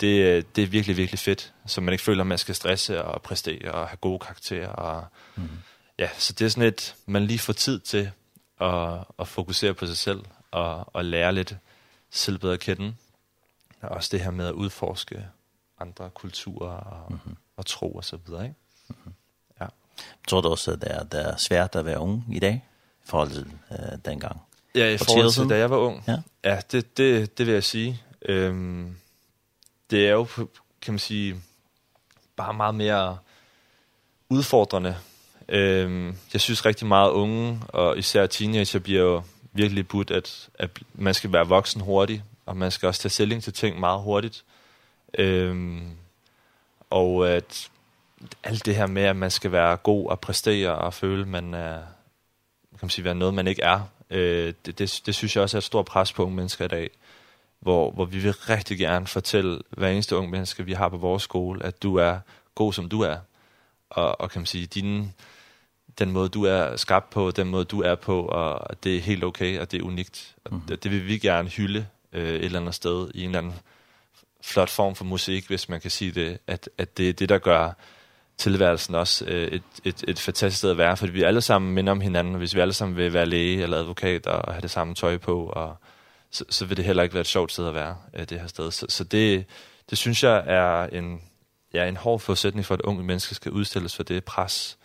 det, 0.00 0.56
det 0.56 0.64
er 0.64 0.68
virkelig, 0.68 0.96
virkelig 0.96 1.18
fedt. 1.18 1.52
Så 1.66 1.80
man 1.80 1.92
ikke 1.92 2.04
føler, 2.04 2.20
at 2.20 2.26
man 2.26 2.38
skal 2.38 2.54
stresse 2.54 3.04
og 3.04 3.22
præstere 3.22 3.72
og 3.72 3.88
have 3.88 3.96
gode 3.96 4.18
karakterer. 4.18 4.68
Og, 4.68 5.04
mm. 5.36 5.48
Ja, 5.98 6.08
så 6.18 6.32
det 6.32 6.44
er 6.44 6.48
sådan 6.48 6.68
et, 6.68 6.94
man 7.06 7.26
lige 7.26 7.38
får 7.38 7.52
tid 7.52 7.80
til 7.80 8.10
at, 8.60 8.98
at 9.18 9.28
fokusere 9.28 9.74
på 9.74 9.86
sig 9.86 9.96
selv 9.96 10.24
og, 10.50 10.94
og 10.94 11.04
lære 11.04 11.32
lidt 11.32 11.56
selv 12.10 12.38
bedre 12.38 12.54
at 12.54 12.60
kende. 12.60 12.94
Og 13.82 13.88
også 13.88 14.08
det 14.12 14.20
her 14.20 14.30
med 14.30 14.46
at 14.46 14.52
udforske 14.52 15.26
andre 15.80 16.10
kulturer 16.10 16.76
og, 16.76 17.12
mm 17.12 17.18
-hmm. 17.24 17.34
og 17.56 17.66
tro 17.66 17.92
og 17.92 18.04
så 18.04 18.16
videre, 18.16 18.44
ikke? 18.44 18.56
Mm 18.88 18.96
-hmm. 19.04 19.10
Ja. 19.60 19.66
Tror 20.28 20.40
du 20.40 20.48
også, 20.48 20.72
at 20.72 20.80
det 20.80 20.90
er, 20.90 21.04
det 21.04 21.26
er 21.26 21.36
svært 21.36 21.76
at 21.76 21.84
være 21.84 21.98
ung 21.98 22.36
i 22.36 22.38
dag? 22.38 22.64
forholdet 23.06 23.46
øh, 23.70 23.98
dengang? 24.04 24.40
Ja, 24.74 24.88
i 24.88 24.98
forhold 24.98 25.32
til, 25.32 25.48
da 25.48 25.58
jeg 25.58 25.70
var 25.70 25.76
ung. 25.76 26.04
Ja, 26.08 26.16
ja 26.44 26.60
det, 26.72 26.96
det, 26.96 27.38
det 27.38 27.46
vil 27.46 27.52
jeg 27.52 27.64
sige. 27.64 28.02
Øhm, 28.22 28.96
det 29.90 30.08
er 30.08 30.12
jo, 30.12 30.26
kan 30.80 30.92
man 30.94 30.98
sige, 30.98 31.36
bare 32.36 32.54
meget 32.54 32.74
mere 32.74 33.18
udfordrende. 34.28 34.96
Øhm, 35.48 36.16
jeg 36.32 36.40
synes 36.40 36.66
rigtig 36.66 36.86
meget 36.86 37.10
unge, 37.10 37.60
og 37.68 37.98
især 37.98 38.26
teenager, 38.26 38.78
bliver 38.78 39.02
jo 39.02 39.22
virkelig 39.52 39.88
budt, 39.88 40.10
at, 40.10 40.48
at 40.54 40.70
man 40.94 41.14
skal 41.14 41.32
være 41.32 41.46
voksen 41.46 41.80
hurtigt, 41.80 42.22
og 42.46 42.56
man 42.56 42.70
skal 42.70 42.86
også 42.86 43.00
tage 43.00 43.10
stilling 43.10 43.42
til 43.42 43.52
ting 43.52 43.80
meget 43.80 44.00
hurtigt. 44.00 44.44
Øhm, 45.18 45.90
og 46.90 47.28
at 47.30 47.68
alt 48.44 48.66
det 48.66 48.76
her 48.76 48.86
med, 48.86 49.02
at 49.02 49.16
man 49.16 49.30
skal 49.30 49.52
være 49.52 49.76
god 49.76 50.10
og 50.10 50.20
præstere 50.20 50.74
og 50.78 50.94
føle, 50.94 51.26
man 51.26 51.54
er 51.54 51.78
kan 52.76 52.86
man 52.86 52.90
sige, 52.90 53.04
være 53.04 53.14
noget, 53.14 53.34
man 53.34 53.46
ikke 53.46 53.62
er. 53.62 53.80
Øh, 54.10 54.54
det, 54.66 54.78
det, 54.78 55.02
det 55.06 55.14
synes 55.14 55.36
jeg 55.36 55.42
også 55.42 55.56
er 55.56 55.60
et 55.60 55.64
stort 55.64 55.84
pres 55.84 56.12
på 56.12 56.24
unge 56.24 56.36
mennesker 56.36 56.64
i 56.64 56.68
dag, 56.68 56.90
hvor, 57.60 57.90
hvor 57.90 58.04
vi 58.04 58.18
vil 58.18 58.32
rigtig 58.32 58.78
gerne 58.78 59.06
fortælle 59.06 59.60
hver 59.70 59.88
eneste 59.88 60.16
unge 60.16 60.30
menneske, 60.30 60.64
vi 60.64 60.72
har 60.72 60.88
på 60.88 60.96
vores 60.96 61.22
skole, 61.22 61.64
at 61.64 61.82
du 61.82 61.96
er 61.96 62.18
god, 62.54 62.72
som 62.72 62.88
du 62.88 63.00
er. 63.00 63.16
Og, 63.90 64.20
og 64.20 64.30
kan 64.30 64.40
man 64.40 64.46
sige, 64.46 64.66
din, 64.66 65.14
den 65.98 66.10
måde, 66.12 66.28
du 66.28 66.44
er 66.44 66.76
skabt 66.76 67.10
på, 67.10 67.30
den 67.30 67.48
måde, 67.48 67.64
du 67.64 67.82
er 67.82 67.94
på, 67.94 68.22
og 68.22 68.84
det 68.84 68.96
er 68.96 69.00
helt 69.00 69.24
okay, 69.24 69.60
og 69.60 69.70
det 69.70 69.80
er 69.80 69.84
unikt. 69.84 70.34
Og 70.44 70.54
mm 70.54 70.58
-hmm. 70.58 70.68
det, 70.68 70.84
det 70.84 70.90
vil 70.90 71.06
vi 71.06 71.18
gerne 71.18 71.48
hylde 71.48 71.86
øh, 72.12 72.34
et 72.34 72.44
eller 72.44 72.60
andet 72.60 72.74
sted 72.74 73.10
i 73.14 73.20
en 73.20 73.26
eller 73.26 73.38
anden 73.38 73.54
flot 74.42 74.70
form 74.70 74.94
for 74.94 75.04
musik, 75.04 75.46
hvis 75.46 75.68
man 75.68 75.80
kan 75.80 75.90
sige 75.90 76.10
det, 76.10 76.38
at, 76.46 76.68
at 76.78 76.96
det 76.96 77.08
er 77.08 77.12
det, 77.12 77.28
der 77.28 77.38
gør 77.38 77.72
tilværelsen 78.38 78.94
også 78.94 79.24
øh, 79.24 79.48
et, 79.48 79.62
et, 79.84 80.04
et 80.08 80.18
fantastisk 80.18 80.58
sted 80.58 80.70
at 80.70 80.78
være, 80.78 80.96
fordi 80.96 81.12
vi 81.12 81.22
alle 81.22 81.40
sammen 81.40 81.74
minder 81.74 81.90
om 81.92 82.00
hinanden, 82.00 82.34
og 82.34 82.38
hvis 82.38 82.54
vi 82.54 82.60
alle 82.60 82.72
sammen 82.72 82.96
vil 82.96 83.12
være 83.12 83.26
læge 83.26 83.62
eller 83.62 83.76
advokat 83.76 84.26
og 84.26 84.52
have 84.52 84.62
det 84.62 84.70
samme 84.70 84.94
tøj 84.94 85.18
på, 85.18 85.46
og 85.46 85.76
så, 86.30 86.44
så 86.50 86.64
vil 86.66 86.76
det 86.76 86.84
heller 86.84 87.02
ikke 87.02 87.14
være 87.14 87.20
et 87.20 87.26
sjovt 87.26 87.52
sted 87.52 87.68
at 87.68 87.74
være, 87.74 87.96
øh, 88.14 88.28
det 88.28 88.40
her 88.40 88.46
sted. 88.46 88.70
Så, 88.70 88.86
så 88.88 89.04
det, 89.04 89.44
det 89.90 89.98
synes 89.98 90.22
jeg 90.22 90.44
er 90.46 90.86
en, 90.86 91.22
ja, 91.74 91.88
en 91.88 91.96
hård 91.96 92.20
forudsætning 92.20 92.66
for, 92.66 92.74
at 92.74 92.80
unge 92.80 93.04
mennesker 93.04 93.34
skal 93.34 93.52
udstilles 93.52 93.96
for 93.96 94.02
det 94.02 94.24
pres 94.24 94.78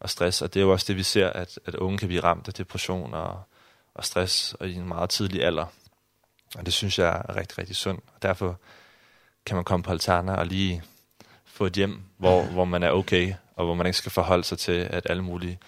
og 0.00 0.10
stress, 0.10 0.42
og 0.42 0.54
det 0.54 0.60
er 0.60 0.64
jo 0.64 0.72
også 0.72 0.84
det, 0.88 0.96
vi 0.96 1.02
ser, 1.02 1.30
at, 1.30 1.58
at 1.66 1.74
unge 1.74 1.98
kan 1.98 2.08
blive 2.08 2.24
ramt 2.24 2.48
af 2.48 2.54
depression 2.54 3.14
og, 3.14 3.42
og 3.94 4.04
stress 4.04 4.54
og 4.54 4.68
i 4.68 4.74
en 4.74 4.88
meget 4.88 5.10
tidlig 5.10 5.44
alder. 5.44 5.66
Og 6.58 6.66
det 6.66 6.74
synes 6.74 6.98
jeg 6.98 7.08
er 7.28 7.36
rigtig, 7.36 7.58
rigtig 7.58 7.76
sundt. 7.76 8.04
Og 8.14 8.22
derfor 8.22 8.58
kan 9.46 9.56
man 9.56 9.64
komme 9.64 9.82
på 9.82 9.90
Alterna 9.90 10.34
og 10.34 10.46
lige 10.46 10.82
få 11.60 11.66
et 11.66 11.72
hjem, 11.72 12.00
hvor, 12.16 12.42
hvor 12.42 12.64
man 12.64 12.82
er 12.82 12.90
okay, 12.90 13.34
og 13.56 13.64
hvor 13.64 13.74
man 13.74 13.86
ikke 13.86 13.98
skal 13.98 14.12
forholde 14.12 14.44
sig 14.44 14.58
til, 14.58 14.72
at 14.90 15.06
alle 15.10 15.22
mulige 15.22 15.58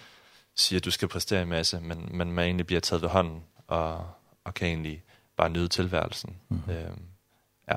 siger, 0.55 0.79
at 0.79 0.85
du 0.85 0.91
skal 0.91 1.07
præstere 1.07 1.41
en 1.41 1.47
masse, 1.47 1.79
men, 1.79 2.09
men 2.11 2.31
man 2.31 2.45
egentlig 2.45 2.65
bliver 2.65 2.79
taget 2.79 3.01
ved 3.01 3.09
hånden, 3.09 3.43
og, 3.67 4.07
og 4.43 4.53
kan 4.53 4.67
egentlig 4.67 5.03
bare 5.37 5.49
nyde 5.49 5.67
tilværelsen. 5.67 6.35
Mm. 6.49 6.61
Øhm, 6.69 7.01
ja. 7.69 7.75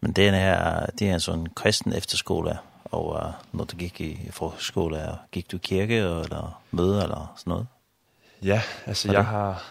Men 0.00 0.12
det 0.12 0.32
her, 0.32 0.86
det 0.86 1.08
er 1.08 1.14
en 1.14 1.20
sådan 1.20 1.46
kristen 1.46 1.92
efterskole, 1.92 2.58
og 2.84 3.06
uh, 3.06 3.32
når 3.52 3.64
du 3.64 3.76
gik 3.76 4.00
i 4.00 4.28
forskole, 4.30 5.18
gik 5.32 5.50
du 5.50 5.56
i 5.56 5.60
kirke 5.62 5.96
eller 5.96 6.62
møde 6.70 7.02
eller 7.02 7.34
sådan 7.36 7.50
noget? 7.50 7.66
Ja, 8.42 8.62
altså 8.86 9.12
jeg 9.12 9.26
har 9.26 9.64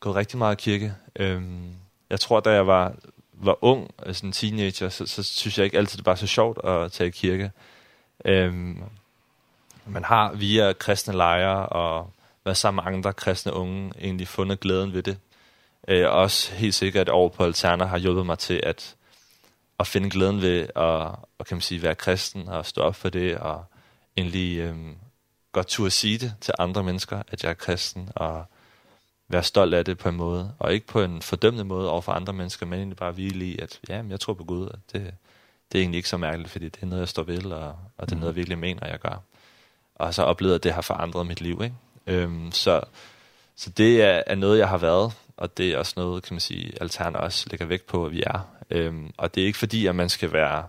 gået 0.00 0.16
rigtig 0.16 0.38
meget 0.38 0.60
i 0.60 0.62
kirke. 0.62 0.94
Øhm, 1.16 1.74
jeg 2.10 2.20
tror, 2.20 2.40
da 2.40 2.50
jeg 2.50 2.66
var 2.66 2.94
var 3.42 3.64
ung, 3.64 3.90
altså 3.98 4.26
en 4.26 4.32
teenager, 4.32 4.88
så, 4.88 5.06
så 5.06 5.22
synes 5.22 5.58
jeg 5.58 5.64
ikke 5.64 5.78
altid, 5.78 5.96
det 5.98 6.06
var 6.06 6.14
så 6.14 6.26
sjovt 6.26 6.64
at 6.64 6.92
tage 6.92 7.08
i 7.08 7.10
kirke. 7.10 7.50
Øhm, 8.24 8.82
man 9.86 10.04
har 10.04 10.32
via 10.32 10.72
kristne 10.72 11.14
lejre 11.14 11.66
og 11.66 12.12
været 12.44 12.56
sammen 12.56 12.84
med 12.84 12.96
andre 12.96 13.12
kristne 13.12 13.52
unge 13.52 13.92
egentlig 14.00 14.28
fundet 14.28 14.60
glæden 14.60 14.92
ved 14.92 15.02
det. 15.02 15.18
Øh, 15.88 16.10
også 16.10 16.54
helt 16.54 16.74
sikkert 16.74 17.08
over 17.08 17.28
på 17.28 17.44
Alterna 17.44 17.84
har 17.84 17.98
hjulpet 17.98 18.26
mig 18.26 18.38
til 18.38 18.60
at, 18.62 18.96
at 19.80 19.86
finde 19.86 20.10
glæden 20.10 20.42
ved 20.42 20.68
at, 20.76 21.06
at 21.40 21.46
kan 21.46 21.54
man 21.56 21.60
sige, 21.60 21.82
være 21.82 21.94
kristen 21.94 22.48
og 22.48 22.66
stå 22.66 22.80
op 22.80 22.94
for 22.94 23.08
det 23.08 23.38
og 23.38 23.64
egentlig 24.16 24.58
øhm, 24.58 24.96
godt 25.52 25.66
turde 25.66 25.90
sige 25.90 26.18
det 26.18 26.34
til 26.40 26.54
andre 26.58 26.82
mennesker, 26.82 27.22
at 27.28 27.42
jeg 27.42 27.50
er 27.50 27.54
kristen 27.54 28.08
og 28.16 28.44
være 29.30 29.42
stolt 29.42 29.74
af 29.74 29.84
det 29.84 29.98
på 29.98 30.08
en 30.08 30.16
måde, 30.16 30.52
og 30.58 30.74
ikke 30.74 30.86
på 30.86 31.02
en 31.02 31.22
fordømmende 31.22 31.64
måde 31.64 31.90
over 31.90 32.00
for 32.00 32.12
andre 32.12 32.32
mennesker, 32.32 32.66
men 32.66 32.78
egentlig 32.78 32.96
bare 32.96 33.12
hvile 33.12 33.44
i, 33.44 33.58
at 33.58 33.80
ja, 33.88 34.02
men 34.02 34.10
jeg 34.10 34.20
tror 34.20 34.34
på 34.34 34.44
Gud, 34.44 34.66
og 34.66 34.78
det, 34.92 35.14
det 35.72 35.78
er 35.78 35.82
egentlig 35.82 35.96
ikke 35.96 36.08
så 36.08 36.16
mærkeligt, 36.16 36.50
fordi 36.50 36.64
det 36.64 36.82
er 36.82 36.86
noget, 36.86 37.00
jeg 37.00 37.08
står 37.08 37.22
ved, 37.22 37.46
og, 37.46 37.74
og 37.98 38.08
det 38.08 38.12
er 38.12 38.16
noget, 38.16 38.32
jeg 38.32 38.36
virkelig 38.36 38.58
mener, 38.58 38.86
jeg 38.86 38.98
gør. 38.98 39.22
Og 39.94 40.14
så 40.14 40.22
oplevet, 40.22 40.54
at 40.54 40.62
det 40.62 40.72
har 40.72 40.82
forandret 40.82 41.26
mit 41.26 41.40
liv, 41.40 41.60
ikke? 41.62 41.74
Øhm, 42.06 42.52
så, 42.52 42.80
så 43.56 43.70
det 43.70 44.02
er, 44.02 44.22
er 44.26 44.34
noget, 44.34 44.58
jeg 44.58 44.68
har 44.68 44.78
været, 44.78 45.12
og 45.36 45.56
det 45.56 45.72
er 45.72 45.78
også 45.78 45.94
noget, 45.96 46.22
kan 46.22 46.34
man 46.34 46.40
sige, 46.40 46.72
Altern 46.80 47.16
også 47.16 47.46
lægger 47.50 47.66
vægt 47.66 47.86
på, 47.86 48.06
at 48.06 48.12
vi 48.12 48.22
er. 48.26 48.48
Øhm, 48.70 49.12
og 49.16 49.34
det 49.34 49.42
er 49.42 49.46
ikke 49.46 49.58
fordi, 49.58 49.86
at 49.86 49.94
man 49.94 50.08
skal 50.08 50.32
være 50.32 50.64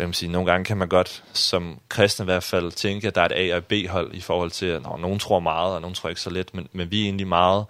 hvad 0.00 0.06
man 0.06 0.14
siger, 0.14 0.30
nogle 0.30 0.50
gange 0.50 0.64
kan 0.64 0.76
man 0.76 0.88
godt, 0.88 1.24
som 1.32 1.80
kristne 1.88 2.22
i 2.22 2.24
hvert 2.24 2.42
fald, 2.42 2.72
tænke, 2.72 3.06
at 3.06 3.14
der 3.14 3.20
er 3.20 3.26
et 3.26 3.32
A- 3.32 3.52
og 3.52 3.58
et 3.58 3.66
B-hold 3.66 4.14
i 4.14 4.20
forhold 4.20 4.50
til, 4.50 4.66
at 4.66 4.82
nogen 4.82 5.18
tror 5.18 5.40
meget, 5.40 5.74
og 5.74 5.80
nogen 5.80 5.94
tror 5.94 6.08
ikke 6.08 6.20
så 6.20 6.30
lidt, 6.30 6.54
men, 6.54 6.68
men 6.72 6.90
vi 6.90 7.00
er 7.00 7.04
egentlig 7.04 7.26
meget 7.26 7.64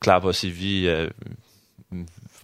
klar 0.00 0.18
på 0.18 0.28
at 0.28 0.34
sige, 0.34 0.52
vi, 0.52 0.90
øh, 0.90 1.10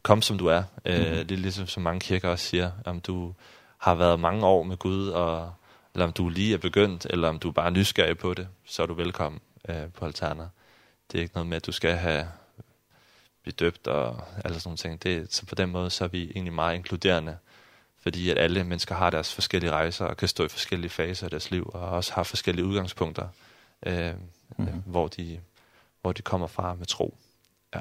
kom 0.02 0.22
som 0.22 0.38
du 0.38 0.46
er. 0.46 0.62
Øh. 0.84 0.94
Det 0.94 1.30
er 1.30 1.36
ligesom 1.36 1.66
som 1.66 1.82
mange 1.82 2.00
kirker 2.00 2.28
også 2.28 2.44
siger, 2.44 2.70
om 2.84 3.00
du 3.00 3.34
har 3.78 3.94
været 3.94 4.20
mange 4.20 4.46
år 4.46 4.62
med 4.62 4.76
Gud, 4.76 5.08
og, 5.08 5.52
eller 5.94 6.06
om 6.06 6.12
du 6.12 6.28
lige 6.28 6.54
er 6.54 6.58
begyndt, 6.58 7.06
eller 7.10 7.28
om 7.28 7.38
du 7.38 7.50
bare 7.50 7.66
er 7.66 7.70
nysgerrig 7.70 8.18
på 8.18 8.34
det, 8.34 8.48
så 8.66 8.82
er 8.82 8.86
du 8.86 8.94
velkommen 8.94 9.40
øh, 9.68 9.92
på 9.94 10.04
Alterna. 10.04 10.48
Det 11.12 11.18
er 11.18 11.22
ikke 11.22 11.34
noget 11.34 11.46
med, 11.46 11.56
at 11.56 11.66
du 11.66 11.72
skal 11.72 11.96
have 11.96 12.28
blive 13.42 13.54
døbt 13.60 13.86
og 13.86 14.24
alle 14.44 14.60
sådan 14.60 14.68
nogle 14.68 14.76
ting. 14.76 15.02
Det, 15.02 15.34
så 15.34 15.46
på 15.46 15.54
den 15.54 15.70
måde, 15.70 15.90
så 15.90 16.04
er 16.04 16.08
vi 16.08 16.30
egentlig 16.30 16.52
meget 16.52 16.74
inkluderende. 16.74 17.32
Mm 17.32 17.49
fordi 18.02 18.30
at 18.30 18.38
alle 18.38 18.64
mennesker 18.64 18.94
har 18.94 19.10
deres 19.10 19.34
forskellige 19.34 19.70
rejser 19.70 20.04
og 20.04 20.16
kan 20.16 20.28
stå 20.28 20.44
i 20.44 20.48
forskellige 20.48 20.90
faser 20.90 21.26
af 21.26 21.30
deres 21.30 21.50
liv 21.50 21.70
og 21.74 21.80
også 21.80 22.12
har 22.12 22.22
forskellige 22.22 22.64
udgangspunkter, 22.66 23.28
øh, 23.86 24.14
mm 24.56 24.66
-hmm. 24.66 24.70
hvor 24.86 25.08
de 25.08 25.40
hvor 26.00 26.12
de 26.12 26.22
kommer 26.22 26.46
fra 26.46 26.74
med 26.74 26.86
tro. 26.86 27.18
Ja. 27.74 27.80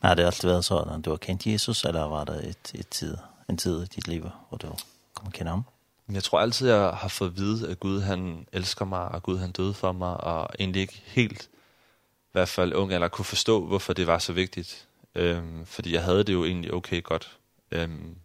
Men 0.00 0.08
har 0.08 0.14
det 0.14 0.24
altid 0.24 0.48
været 0.48 0.64
sådan, 0.64 0.98
at 0.98 1.04
du 1.04 1.10
har 1.10 1.16
kendt 1.16 1.46
Jesus, 1.46 1.84
eller 1.84 2.02
var 2.02 2.24
der 2.24 2.34
et, 2.34 2.72
et 2.74 2.88
tid, 2.88 3.16
en 3.48 3.56
tid 3.56 3.82
i 3.82 3.86
dit 3.86 4.08
liv, 4.08 4.30
hvor 4.48 4.58
du 4.58 4.68
kom 5.14 5.26
at 5.26 5.32
kende 5.32 5.50
ham? 5.50 5.64
Jeg 6.12 6.22
tror 6.22 6.40
altid, 6.40 6.68
jeg 6.68 6.90
har 6.90 7.08
fået 7.08 7.30
at 7.30 7.36
vide, 7.36 7.70
at 7.70 7.80
Gud 7.80 8.00
han 8.00 8.46
elsker 8.52 8.84
mig, 8.84 9.08
og 9.08 9.22
Gud 9.22 9.38
han 9.38 9.52
døde 9.52 9.74
for 9.74 9.92
mig, 9.92 10.16
og 10.16 10.48
egentlig 10.58 10.82
ikke 10.82 11.02
helt, 11.04 11.42
i 11.42 12.32
hvert 12.32 12.48
fald 12.48 12.74
unge, 12.74 12.94
eller 12.94 13.08
kunne 13.08 13.24
forstå, 13.24 13.66
hvorfor 13.66 13.92
det 13.92 14.06
var 14.06 14.18
så 14.18 14.32
vigtigt. 14.32 14.88
Øhm, 15.14 15.66
fordi 15.66 15.94
jeg 15.94 16.04
havde 16.04 16.24
det 16.24 16.32
jo 16.32 16.44
egentlig 16.44 16.74
okay 16.74 17.02
godt. 17.02 17.38
Øhm, 17.70 18.16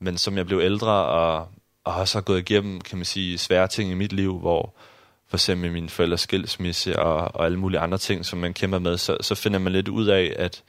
men 0.00 0.18
som 0.18 0.36
jeg 0.36 0.46
blev 0.46 0.60
ældre 0.60 0.92
og, 0.92 1.48
og 1.84 1.92
har 1.92 2.04
så 2.04 2.20
gået 2.20 2.38
igennem, 2.38 2.80
kan 2.80 2.98
man 2.98 3.04
sige, 3.04 3.38
svære 3.38 3.68
ting 3.68 3.90
i 3.90 3.94
mit 3.94 4.12
liv, 4.12 4.38
hvor 4.38 4.74
for 5.26 5.36
eksempel 5.36 5.72
min 5.72 5.88
forældres 5.88 6.20
skilsmisse 6.20 6.98
og, 6.98 7.34
og 7.34 7.44
alle 7.44 7.58
mulige 7.58 7.80
andre 7.80 7.98
ting, 7.98 8.26
som 8.26 8.38
man 8.38 8.54
kæmper 8.54 8.78
med, 8.78 8.98
så, 8.98 9.16
så 9.20 9.34
finder 9.34 9.58
man 9.58 9.72
lidt 9.72 9.88
ud 9.88 10.06
af, 10.06 10.34
at, 10.38 10.62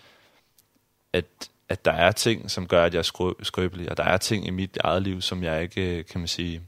at, 1.13 1.25
at 1.69 1.85
der 1.85 1.91
er 1.91 2.11
ting, 2.11 2.51
som 2.51 2.67
gør, 2.67 2.83
at 2.83 2.93
jeg 2.93 2.99
er 2.99 3.03
skrø, 3.03 3.31
skrøbelig, 3.43 3.89
og 3.91 3.97
der 3.97 4.03
er 4.03 4.17
ting 4.17 4.47
i 4.47 4.49
mit 4.49 4.77
eget 4.83 5.01
liv, 5.01 5.21
som 5.21 5.43
jeg 5.43 5.61
ikke, 5.61 6.03
kan 6.03 6.21
man 6.21 6.27
sige, 6.27 6.61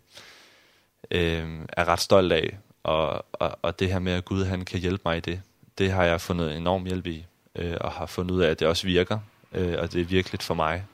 øh, 1.11 1.59
er 1.69 1.85
ret 1.85 1.99
stolt 1.99 2.31
af, 2.31 2.57
og, 2.83 3.25
og, 3.33 3.59
og 3.61 3.79
det 3.79 3.91
her 3.91 3.99
med, 3.99 4.13
at 4.13 4.25
Gud 4.25 4.43
han 4.43 4.65
kan 4.65 4.79
hjælpe 4.79 5.01
mig 5.05 5.17
i 5.17 5.19
det, 5.19 5.41
det 5.77 5.91
har 5.91 6.03
jeg 6.03 6.21
fundet 6.21 6.57
enorm 6.57 6.85
hjælp 6.85 7.07
i, 7.07 7.25
øh, 7.55 7.77
og 7.81 7.91
har 7.91 8.05
fundet 8.05 8.35
ud 8.35 8.41
af, 8.41 8.49
at 8.49 8.59
det 8.59 8.67
også 8.67 8.87
virker, 8.87 9.19
øh, 9.53 9.75
og 9.79 9.93
det 9.93 10.01
er 10.01 10.05
virkeligt 10.05 10.43
for 10.43 10.53
mig. 10.53 10.85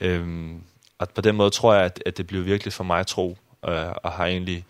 Ehm 0.00 0.62
og 1.00 1.08
på 1.08 1.20
den 1.20 1.36
måde 1.36 1.50
tror 1.50 1.74
jeg, 1.74 1.84
at, 1.84 2.02
at 2.06 2.16
det 2.16 2.26
blev 2.26 2.44
virkelig 2.44 2.72
for 2.72 2.84
mig 2.84 3.06
tro, 3.06 3.36
øh, 3.68 3.92
og 4.02 4.12
har 4.12 4.26
egentlig 4.26 4.64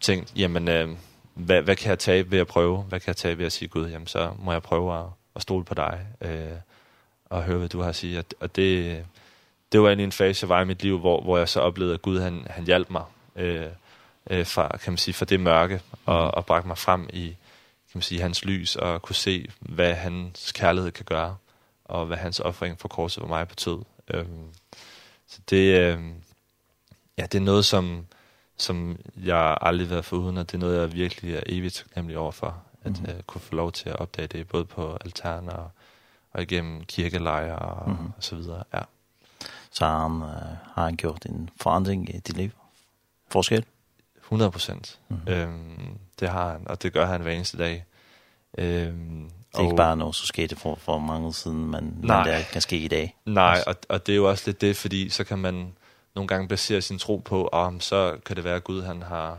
tænkt, 0.00 0.32
jamen, 0.36 0.68
øh, 0.68 0.88
hvad, 1.34 1.62
hvad 1.62 1.76
kan 1.76 1.90
jeg 1.90 1.98
tage 1.98 2.30
ved 2.30 2.38
at 2.38 2.46
prøve? 2.46 2.82
Hvad 2.82 3.00
kan 3.00 3.08
jeg 3.08 3.16
tage 3.16 3.38
ved 3.38 3.46
at 3.46 3.52
sige, 3.52 3.68
Gud, 3.68 3.88
jamen, 3.88 4.06
så 4.06 4.32
må 4.38 4.52
jeg 4.52 4.62
prøve 4.62 4.98
at, 4.98 5.04
at 5.36 5.42
stole 5.42 5.64
på 5.64 5.74
dig, 5.74 6.06
øh, 6.20 6.58
og 7.24 7.42
høre, 7.42 7.58
hvad 7.58 7.68
du 7.68 7.80
har 7.80 7.88
at 7.88 7.96
sige. 7.96 8.18
Og, 8.18 8.24
og 8.40 8.56
det, 8.56 9.04
det 9.72 9.80
var 9.80 9.88
egentlig 9.88 10.04
en 10.04 10.12
fase, 10.12 10.44
jeg 10.44 10.48
var 10.48 10.62
i 10.62 10.64
mit 10.64 10.82
liv, 10.82 10.98
hvor, 10.98 11.20
hvor 11.20 11.38
jeg 11.38 11.48
så 11.48 11.60
oplevede, 11.60 11.94
at 11.94 12.02
Gud, 12.02 12.20
han, 12.20 12.46
han 12.50 12.64
hjalp 12.64 12.90
mig 12.90 13.04
øh, 13.36 13.66
øh, 14.30 14.46
fra, 14.46 14.76
kan 14.76 14.92
man 14.92 14.98
sige, 14.98 15.14
fra 15.14 15.24
det 15.24 15.40
mørke, 15.40 15.80
og, 16.06 16.34
og 16.34 16.46
bragte 16.46 16.68
mig 16.68 16.78
frem 16.78 17.08
i, 17.12 17.26
kan 17.92 17.98
man 17.98 18.02
sige, 18.02 18.20
hans 18.20 18.44
lys, 18.44 18.76
og 18.76 19.02
kunne 19.02 19.16
se, 19.16 19.48
hvad 19.60 19.94
hans 19.94 20.52
kærlighed 20.52 20.90
kan 20.90 21.04
gøre, 21.04 21.36
og 21.84 22.06
hvad 22.06 22.16
hans 22.16 22.40
offring 22.40 22.80
for 22.80 22.88
korset 22.88 23.20
for 23.20 23.28
mig 23.28 23.48
betød. 23.48 23.78
Øh, 24.14 24.24
Så 25.26 25.40
det, 25.50 25.80
øh, 25.80 26.00
ja, 27.18 27.22
det 27.22 27.34
er 27.34 27.44
noget, 27.44 27.64
som, 27.64 28.06
som 28.56 28.98
jeg 29.16 29.58
aldrig 29.60 29.86
har 29.86 29.94
været 29.94 30.04
foruden, 30.04 30.36
og 30.36 30.46
det 30.46 30.54
er 30.54 30.58
noget, 30.58 30.80
jeg 30.80 30.92
virkelig 30.92 31.34
er 31.34 31.42
evigt 31.46 31.74
taknemmelig 31.74 32.18
overfor, 32.18 32.62
at 32.84 33.00
mm. 33.02 33.10
øh, 33.10 33.22
kunne 33.22 33.40
få 33.40 33.54
lov 33.54 33.72
til 33.72 33.88
at 33.88 33.96
opdage 33.96 34.28
det, 34.28 34.48
både 34.48 34.64
på 34.64 34.98
altaner 35.04 35.52
og, 35.52 35.70
og 36.32 36.42
igennem 36.42 36.84
kirkelejre 36.84 37.58
og, 37.58 37.90
mm. 37.90 38.06
og 38.16 38.24
så 38.24 38.36
videre. 38.36 38.64
Ja. 38.74 38.80
Så 39.70 39.86
han, 39.86 40.12
øh, 40.12 40.56
har 40.74 40.84
han 40.84 40.96
gjort 40.96 41.26
en 41.26 41.50
forandring 41.60 42.14
i 42.14 42.18
dit 42.18 42.36
liv? 42.36 42.50
Forskel? 43.28 43.64
100 44.26 44.50
procent. 44.50 45.00
Mm. 45.08 45.16
Øhm, 45.28 45.98
det 46.20 46.28
har 46.28 46.52
han, 46.52 46.68
og 46.68 46.82
det 46.82 46.92
gør 46.92 47.06
han 47.06 47.20
hver 47.20 47.32
eneste 47.32 47.58
dag. 47.58 47.84
Øhm, 48.58 49.30
Det 49.52 49.58
er 49.58 49.64
ikke 49.64 49.76
bare 49.76 49.96
noget, 49.96 50.14
så 50.14 50.26
skete 50.26 50.56
for, 50.56 50.78
for 50.80 50.98
mange 50.98 51.34
siden, 51.34 51.70
men, 51.70 51.98
nej, 52.02 52.24
men 52.24 52.34
det 52.34 52.46
kan 52.52 52.60
ske 52.60 52.78
i 52.78 52.88
dag. 52.88 53.16
Nej, 53.24 53.64
og, 53.66 53.76
og 53.88 54.06
det 54.06 54.12
er 54.12 54.16
jo 54.16 54.28
også 54.28 54.42
lidt 54.46 54.60
det, 54.60 54.76
fordi 54.76 55.08
så 55.08 55.24
kan 55.24 55.38
man 55.38 55.72
nogle 56.14 56.28
gange 56.28 56.48
basere 56.48 56.80
sin 56.80 56.98
tro 56.98 57.16
på, 57.16 57.48
og 57.52 57.74
så 57.80 58.16
kan 58.26 58.36
det 58.36 58.44
være, 58.44 58.56
at 58.56 58.64
Gud 58.64 58.82
han 58.82 59.02
har 59.02 59.38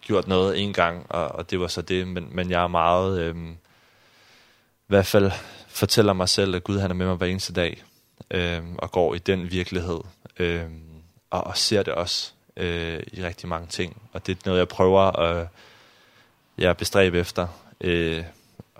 gjort 0.00 0.28
noget 0.28 0.62
en 0.62 0.72
gang, 0.72 1.06
og, 1.08 1.28
og 1.28 1.50
det 1.50 1.60
var 1.60 1.66
så 1.66 1.82
det, 1.82 2.08
men, 2.08 2.28
men 2.30 2.50
jeg 2.50 2.62
er 2.62 2.68
meget, 2.68 3.20
øhm, 3.20 3.50
i 3.50 4.86
hvert 4.86 5.06
fald 5.06 5.32
fortæller 5.68 6.12
mig 6.12 6.28
selv, 6.28 6.54
at 6.54 6.64
Gud 6.64 6.78
han 6.78 6.90
er 6.90 6.94
med 6.94 7.06
mig 7.06 7.16
hver 7.16 7.26
eneste 7.26 7.52
dag, 7.52 7.82
øhm, 8.30 8.76
og 8.78 8.90
går 8.90 9.14
i 9.14 9.18
den 9.18 9.50
virkelighed, 9.50 10.00
øhm, 10.38 10.82
og, 11.30 11.44
og 11.44 11.56
ser 11.56 11.82
det 11.82 11.94
også 11.94 12.32
øh, 12.56 13.02
i 13.12 13.24
rigtig 13.24 13.48
mange 13.48 13.66
ting, 13.66 14.02
og 14.12 14.26
det 14.26 14.36
er 14.36 14.40
noget, 14.44 14.58
jeg 14.58 14.68
prøver 14.68 15.00
at 15.00 15.48
jeg 16.58 16.76
bestræbe 16.76 17.18
efter, 17.18 17.46
øh, 17.80 18.24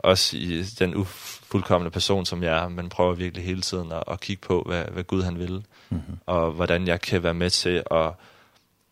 også 0.05 0.36
i 0.36 0.62
den 0.62 0.94
ufuldkommende 0.94 1.90
person, 1.90 2.26
som 2.26 2.42
jeg 2.42 2.64
er, 2.64 2.68
men 2.68 2.88
prøver 2.88 3.14
virkelig 3.14 3.44
hele 3.44 3.61
tiden 3.61 3.92
at, 3.92 4.02
at 4.11 4.20
kigge 4.20 4.40
på, 4.40 4.62
hvad, 4.66 4.84
hvad 4.84 5.05
Gud 5.05 5.22
han 5.22 5.38
vil, 5.38 5.64
mm 5.90 5.96
-hmm. 5.98 6.16
og 6.26 6.52
hvordan 6.52 6.86
jeg 6.86 7.00
kan 7.00 7.22
være 7.22 7.34
med 7.34 7.50
til 7.50 7.82
at, 7.90 8.12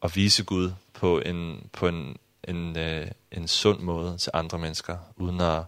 at 0.03 0.17
vise 0.17 0.45
Gud 0.45 0.73
på 0.93 1.19
en, 1.19 1.67
på 1.73 1.89
en, 1.89 2.17
en, 2.49 2.79
øh, 2.79 3.07
en 3.33 3.49
sund 3.49 3.81
måde 3.81 4.19
til 4.19 4.31
andre 4.35 4.59
mennesker, 4.59 4.97
uden 5.17 5.41
at, 5.41 5.63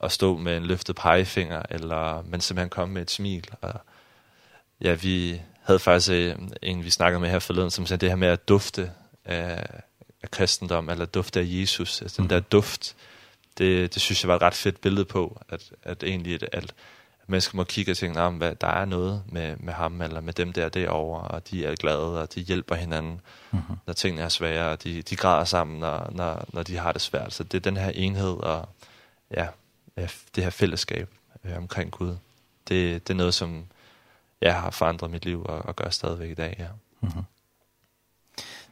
at 0.00 0.12
stå 0.12 0.36
med 0.36 0.56
en 0.56 0.66
løftet 0.66 0.96
pegefinger, 0.96 1.62
eller, 1.70 2.22
men 2.22 2.40
simpelthen 2.40 2.70
komme 2.70 2.94
med 2.94 3.02
et 3.02 3.10
smil. 3.10 3.48
Og, 3.60 3.80
ja, 4.80 4.94
vi 4.94 5.40
havde 5.62 5.78
faktisk 5.78 6.10
en, 6.62 6.84
vi 6.84 6.90
snakkede 6.90 7.20
med 7.20 7.30
her 7.30 7.38
forleden, 7.38 7.70
som 7.70 7.86
sagde 7.86 8.00
det 8.00 8.08
her 8.08 8.16
med 8.16 8.28
at 8.28 8.48
dufte 8.48 8.90
af, 9.24 9.66
af 10.22 10.30
kristendom, 10.30 10.90
eller 10.90 11.04
dufte 11.04 11.40
af 11.40 11.44
Jesus, 11.48 12.02
altså 12.02 12.22
mm 12.22 12.26
-hmm. 12.26 12.28
den 12.28 12.42
der 12.42 12.48
duft, 12.48 12.96
det, 13.58 13.94
det 13.94 14.02
synes 14.02 14.22
jeg 14.22 14.28
var 14.28 14.36
et 14.36 14.42
ret 14.42 14.54
fedt 14.54 14.80
billede 14.80 15.04
på, 15.04 15.40
at, 15.48 15.72
at 15.82 16.02
egentlig 16.02 16.34
at, 16.34 16.48
at 16.52 16.74
mennesker 17.26 17.56
må 17.56 17.64
kigge 17.64 17.92
og 17.92 17.96
tænke, 17.96 18.20
om 18.20 18.36
hvad, 18.36 18.54
der 18.54 18.66
er 18.66 18.84
noget 18.84 19.22
med, 19.28 19.56
med 19.56 19.72
ham 19.72 20.02
eller 20.02 20.20
med 20.20 20.32
dem 20.32 20.52
der 20.52 20.68
derovre, 20.68 21.20
og 21.20 21.50
de 21.50 21.66
er 21.66 21.74
glade, 21.74 22.22
og 22.22 22.34
de 22.34 22.40
hjælper 22.40 22.74
hinanden, 22.74 23.20
mm 23.50 23.58
-hmm. 23.58 23.76
når 23.86 23.94
tingene 23.94 24.22
er 24.22 24.28
svære, 24.28 24.70
og 24.70 24.84
de, 24.84 25.02
de 25.02 25.16
græder 25.16 25.44
sammen, 25.44 25.80
når, 25.80 26.10
når, 26.12 26.44
når 26.52 26.62
de 26.62 26.76
har 26.76 26.92
det 26.92 27.02
svært. 27.02 27.32
Så 27.32 27.44
det 27.44 27.54
er 27.54 27.60
den 27.60 27.76
her 27.76 27.90
enhed 27.90 28.36
og 28.36 28.68
ja, 29.36 29.46
det 30.34 30.44
her 30.44 30.50
fællesskab 30.50 31.10
øh, 31.44 31.56
omkring 31.56 31.90
Gud. 31.90 32.16
Det, 32.68 33.08
det 33.08 33.14
er 33.14 33.16
noget, 33.18 33.34
som 33.34 33.66
jeg 34.40 34.60
har 34.60 34.70
forandret 34.70 35.10
mit 35.10 35.24
liv 35.24 35.44
og, 35.44 35.58
og 35.58 35.76
gør 35.76 35.90
stadigvæk 35.90 36.30
i 36.30 36.34
dag, 36.34 36.56
ja. 36.58 36.68
Mm 37.00 37.08
-hmm. 37.08 37.22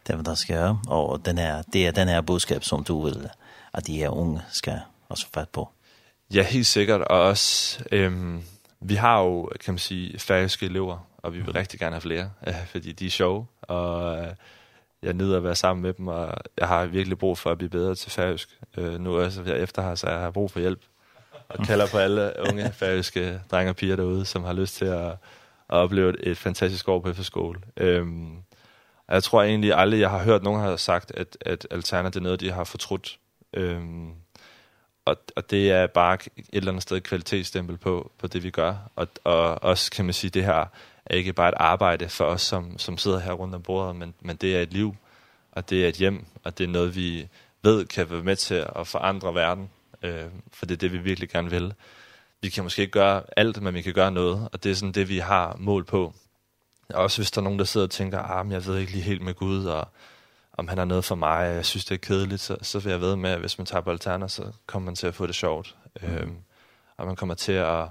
Det 0.06 0.12
er, 0.12 0.14
hvad 0.14 0.24
der 0.24 0.34
skal 0.34 0.76
og 0.88 1.26
den 1.26 1.38
er, 1.38 1.62
det 1.62 1.86
er 1.86 1.90
den 1.90 2.08
her 2.08 2.20
budskab, 2.20 2.64
som 2.64 2.84
du 2.84 3.04
vil 3.04 3.30
at 3.74 3.86
de 3.86 3.96
her 3.96 4.08
unge 4.08 4.42
skal 4.50 4.80
også 5.08 5.26
fat 5.34 5.48
på? 5.48 5.68
Ja, 6.34 6.42
helt 6.42 6.66
sikkert. 6.66 7.00
Og 7.00 7.20
også, 7.20 7.84
øhm, 7.92 8.42
vi 8.80 8.94
har 8.94 9.20
jo, 9.20 9.50
kan 9.64 9.74
man 9.74 9.78
sige, 9.78 10.18
færøske 10.18 10.66
elever, 10.66 11.08
og 11.18 11.32
vi 11.32 11.38
vil 11.38 11.46
mm. 11.46 11.52
rigtig 11.54 11.80
gerne 11.80 11.94
have 11.94 12.00
flere, 12.00 12.30
øh, 12.48 12.66
fordi 12.66 12.92
de 12.92 13.06
er 13.06 13.10
sjove, 13.10 13.46
og 13.62 14.18
øh, 14.18 14.28
jeg 15.02 15.12
nyder 15.12 15.36
at 15.36 15.44
være 15.44 15.54
sammen 15.54 15.82
med 15.82 15.92
dem, 15.92 16.08
og 16.08 16.34
jeg 16.58 16.68
har 16.68 16.86
virkelig 16.86 17.18
brug 17.18 17.38
for 17.38 17.50
at 17.50 17.58
blive 17.58 17.70
bedre 17.70 17.94
til 17.94 18.10
færøsk. 18.10 18.48
Øh, 18.76 19.00
nu 19.00 19.18
også 19.18 19.42
jeg 19.42 19.58
efter 19.58 19.82
her, 19.82 19.94
så 19.94 20.10
jeg 20.10 20.18
har 20.18 20.30
brug 20.30 20.50
for 20.50 20.60
hjælp, 20.60 20.80
og 21.48 21.58
kalder 21.66 21.86
på 21.86 21.98
alle 21.98 22.32
unge 22.50 22.72
færøske 22.72 23.40
drenge 23.50 23.70
og 23.70 23.76
piger 23.76 23.96
derude, 23.96 24.24
som 24.24 24.44
har 24.44 24.52
lyst 24.52 24.74
til 24.74 24.84
at, 24.84 25.10
at 25.10 25.16
opleve 25.68 26.10
et, 26.10 26.30
et 26.30 26.38
fantastisk 26.38 26.88
år 26.88 27.00
på 27.00 27.10
efterskole. 27.10 27.60
Øhm, 27.76 28.36
og 29.08 29.14
jeg 29.14 29.22
tror 29.22 29.42
egentlig 29.42 29.74
aldrig, 29.74 30.00
jeg 30.00 30.10
har 30.10 30.24
hørt 30.24 30.42
nogen 30.42 30.60
har 30.60 30.76
sagt, 30.76 31.12
at, 31.14 31.36
at 31.40 31.66
Alterna 31.70 32.08
det 32.08 32.16
er 32.16 32.20
noget, 32.20 32.40
de 32.40 32.50
har 32.50 32.64
fortrudt 32.64 33.18
Øhm, 33.54 34.12
og, 35.04 35.16
og 35.36 35.50
det 35.50 35.70
er 35.70 35.86
bare 35.86 36.14
et 36.14 36.44
eller 36.52 36.72
andet 36.72 36.82
sted 36.82 37.00
kvalitetsstempel 37.00 37.76
på, 37.76 38.12
på 38.18 38.26
det, 38.26 38.42
vi 38.42 38.50
gør. 38.50 38.76
Og, 38.96 39.08
og 39.24 39.62
også 39.62 39.90
kan 39.90 40.04
man 40.04 40.14
sige, 40.14 40.30
det 40.30 40.44
her 40.44 40.66
er 41.06 41.16
ikke 41.16 41.32
bare 41.32 41.48
et 41.48 41.54
arbejde 41.56 42.08
for 42.08 42.24
os, 42.24 42.42
som, 42.42 42.78
som 42.78 42.98
sidder 42.98 43.18
her 43.18 43.32
rundt 43.32 43.54
om 43.54 43.62
bordet, 43.62 43.96
men, 43.96 44.14
men 44.20 44.36
det 44.36 44.56
er 44.56 44.62
et 44.62 44.72
liv, 44.72 44.96
og 45.52 45.70
det 45.70 45.84
er 45.84 45.88
et 45.88 45.94
hjem, 45.94 46.24
og 46.44 46.58
det 46.58 46.64
er 46.64 46.68
noget, 46.68 46.96
vi 46.96 47.28
ved 47.62 47.86
kan 47.86 48.10
være 48.10 48.22
med 48.22 48.36
til 48.36 48.66
at 48.76 48.86
forandre 48.86 49.34
verden, 49.34 49.70
øh, 50.02 50.24
for 50.52 50.66
det 50.66 50.74
er 50.74 50.78
det, 50.78 50.92
vi 50.92 50.98
virkelig 50.98 51.28
gerne 51.28 51.50
vil. 51.50 51.74
Vi 52.42 52.48
kan 52.48 52.64
måske 52.64 52.82
ikke 52.82 52.92
gøre 52.92 53.22
alt, 53.36 53.62
men 53.62 53.74
vi 53.74 53.82
kan 53.82 53.92
gøre 53.94 54.10
noget, 54.10 54.48
og 54.52 54.64
det 54.64 54.70
er 54.70 54.74
sådan 54.74 54.92
det, 54.92 55.08
vi 55.08 55.18
har 55.18 55.56
mål 55.58 55.84
på. 55.84 56.14
Også 56.88 57.18
hvis 57.18 57.30
der 57.30 57.40
er 57.40 57.44
nogen, 57.44 57.58
der 57.58 57.64
sidder 57.64 57.86
og 57.86 57.90
tænker, 57.90 58.18
ah, 58.18 58.46
men 58.46 58.52
jeg 58.52 58.66
ved 58.66 58.78
ikke 58.78 58.92
lige 58.92 59.02
helt 59.02 59.22
med 59.22 59.34
Gud, 59.34 59.64
og 59.64 59.88
om 60.58 60.68
han 60.68 60.78
er 60.78 60.84
noget 60.84 61.04
for 61.04 61.14
mig, 61.14 61.48
og 61.48 61.54
jeg 61.54 61.64
synes, 61.64 61.84
det 61.84 61.94
er 61.94 61.98
kedeligt, 61.98 62.40
så, 62.40 62.56
så 62.62 62.78
vil 62.78 62.90
jeg 62.90 63.00
ved 63.00 63.16
med, 63.16 63.30
at 63.30 63.40
hvis 63.40 63.58
man 63.58 63.66
tager 63.66 63.80
på 63.82 63.90
alterner, 63.90 64.26
så 64.26 64.52
kommer 64.66 64.84
man 64.84 64.94
til 64.94 65.06
at 65.06 65.14
få 65.14 65.26
det 65.26 65.34
sjovt. 65.34 65.76
Mm. 66.02 66.08
Øhm, 66.08 66.36
og 66.96 67.06
man 67.06 67.16
kommer 67.16 67.34
til 67.34 67.52
at, 67.52 67.88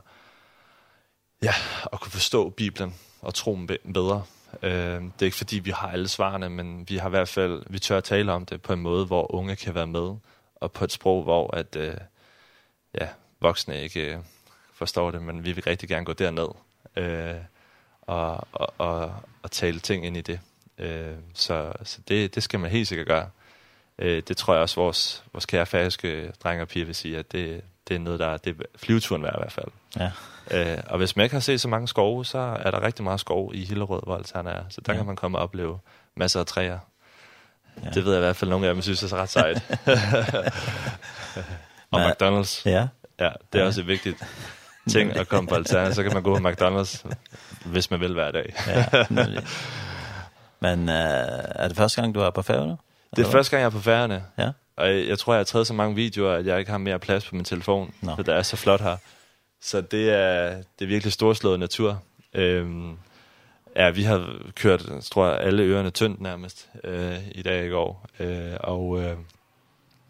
ja, 1.44 1.54
at 1.94 2.00
kunne 2.00 2.12
forstå 2.12 2.50
Bibelen 2.50 2.96
og 3.22 3.34
troen 3.34 3.70
bedre. 3.94 4.24
Øhm, 4.62 5.12
det 5.12 5.22
er 5.22 5.26
ikke 5.26 5.38
fordi, 5.38 5.60
vi 5.60 5.72
har 5.72 5.92
alle 5.92 6.08
svarene, 6.08 6.50
men 6.50 6.90
vi 6.90 6.98
har 6.98 7.08
i 7.08 7.10
hvert 7.10 7.30
fald, 7.30 7.64
vi 7.70 7.80
tør 7.80 7.98
at 7.98 8.04
tale 8.04 8.32
om 8.32 8.46
det 8.46 8.62
på 8.62 8.74
en 8.74 8.82
måde, 8.82 9.06
hvor 9.06 9.36
unge 9.36 9.56
kan 9.56 9.76
være 9.76 9.88
med, 9.88 10.16
og 10.56 10.72
på 10.72 10.84
et 10.84 10.92
sprog, 10.92 11.24
hvor 11.24 11.56
at, 11.56 11.76
øh, 11.76 11.98
ja, 13.02 13.08
voksne 13.40 13.82
ikke 13.82 14.16
øh, 14.16 14.20
forstår 14.74 15.12
det, 15.12 15.22
men 15.22 15.46
vi 15.46 15.52
vil 15.52 15.64
rigtig 15.64 15.90
gerne 15.90 16.06
gå 16.06 16.14
derned 16.14 16.48
øh, 16.96 17.36
og, 18.02 18.48
og, 18.52 18.74
og, 18.78 19.16
og 19.44 19.52
tale 19.52 19.80
ting 19.80 20.06
ind 20.06 20.18
i 20.18 20.22
det. 20.22 20.40
Øh, 20.78 21.14
så 21.34 21.72
så 21.84 22.00
det, 22.08 22.36
det 22.36 22.44
skal 22.44 22.60
man 22.60 22.72
helt 22.72 22.88
sikkert 22.88 23.08
gøre. 23.08 23.30
Øh, 24.00 24.24
det 24.28 24.38
tror 24.38 24.54
jeg 24.54 24.62
også, 24.62 24.76
vores, 24.76 25.24
vores 25.34 25.46
kære 25.46 25.66
færøske 25.66 26.32
drenge 26.44 26.64
og 26.64 26.68
piger 26.68 26.86
vil 26.86 26.96
sige, 26.96 27.18
at 27.18 27.32
det, 27.32 27.62
det 27.88 27.96
er 27.96 28.00
noget, 28.00 28.20
der 28.20 28.38
det 28.38 28.56
er 28.60 28.64
flyveturen 28.76 29.24
værd 29.24 29.36
i 29.36 29.40
hvert 29.40 29.52
fald. 29.52 29.68
Ja. 30.00 30.12
Øh, 30.52 30.84
og 30.88 30.98
hvis 30.98 31.16
man 31.16 31.24
ikke 31.24 31.36
har 31.36 31.40
set 31.42 31.62
så 31.62 31.68
mange 31.68 31.88
skove, 31.88 32.26
så 32.26 32.38
er 32.38 32.72
der 32.72 32.82
rigtig 32.82 33.04
meget 33.04 33.20
skov 33.20 33.52
i 33.56 33.66
Hillerød, 33.66 34.02
hvor 34.04 34.22
han 34.36 34.48
er. 34.48 34.64
Så 34.70 34.82
der 34.82 34.94
ja. 34.94 35.00
kan 35.00 35.06
man 35.06 35.16
komme 35.16 35.38
og 35.38 35.44
opleve 35.44 35.80
masser 36.16 36.40
af 36.40 36.46
træer. 36.46 36.80
Ja. 37.84 37.90
Det 37.90 38.06
ved 38.06 38.12
jeg 38.12 38.20
i 38.20 38.26
hvert 38.26 38.36
fald, 38.36 38.50
nogle 38.50 38.68
af 38.68 38.74
dem 38.74 38.82
synes, 38.82 39.00
det 39.00 39.12
er 39.12 39.18
ret 39.18 39.30
sejt. 39.30 39.64
og 41.92 42.00
Men, 42.00 42.10
McDonald's. 42.10 42.62
Ja. 42.66 42.88
Ja, 43.20 43.30
det 43.54 43.60
er 43.60 43.60
ja. 43.60 43.66
også 43.66 43.82
et 43.82 43.88
vigtigt 43.88 44.18
ting 44.90 45.12
at 45.12 45.28
komme 45.28 45.48
på 45.48 45.56
Altana, 45.56 45.94
Så 45.94 46.04
kan 46.04 46.14
man 46.14 46.24
gå 46.24 46.40
på 46.40 46.50
McDonald's, 46.50 47.06
hvis 47.66 47.92
man 47.92 48.00
vil 48.00 48.14
hver 48.14 48.32
dag. 48.32 48.54
ja, 48.68 48.86
Men 50.64 50.80
uh, 50.90 50.96
er 50.96 51.68
det 51.68 51.78
første 51.78 52.02
gang, 52.02 52.16
du 52.16 52.20
er 52.20 52.30
på 52.30 52.42
færgerne? 52.42 52.78
Det 53.16 53.26
er 53.26 53.32
første 53.32 53.52
gang, 53.52 53.62
jeg 53.62 53.66
er 53.66 53.72
på 53.72 53.80
færgerne. 53.80 54.24
Ja. 54.38 54.52
Og 54.76 55.08
jeg 55.08 55.20
tror, 55.20 55.34
jeg 55.34 55.40
har 55.40 55.44
taget 55.44 55.68
så 55.68 55.74
mange 55.74 55.96
videoer, 55.96 56.34
at 56.34 56.46
jeg 56.46 56.60
ikke 56.60 56.72
har 56.72 56.78
mere 56.78 57.00
plads 57.00 57.30
på 57.30 57.36
min 57.36 57.46
telefon. 57.46 57.94
Nå. 58.02 58.16
For 58.16 58.24
det 58.24 58.36
er 58.36 58.42
så 58.42 58.56
flot 58.56 58.82
her. 58.82 58.98
Så 59.62 59.82
det 59.82 60.10
er, 60.10 60.56
det 60.80 60.86
er 60.86 60.90
virkelig 60.90 61.14
storslået 61.14 61.60
natur. 61.60 62.04
Øhm, 62.34 62.98
ja, 63.76 63.90
vi 63.90 64.04
har 64.04 64.38
kørt, 64.56 64.90
tror 65.12 65.28
jeg, 65.28 65.40
alle 65.40 65.64
ørerne 65.64 65.90
tyndt 65.90 66.22
nærmest 66.22 66.70
øh, 66.84 67.18
i 67.32 67.42
dag 67.42 67.66
i 67.66 67.70
går. 67.70 68.06
Øh, 68.20 68.54
og 68.60 69.02
øh, 69.02 69.18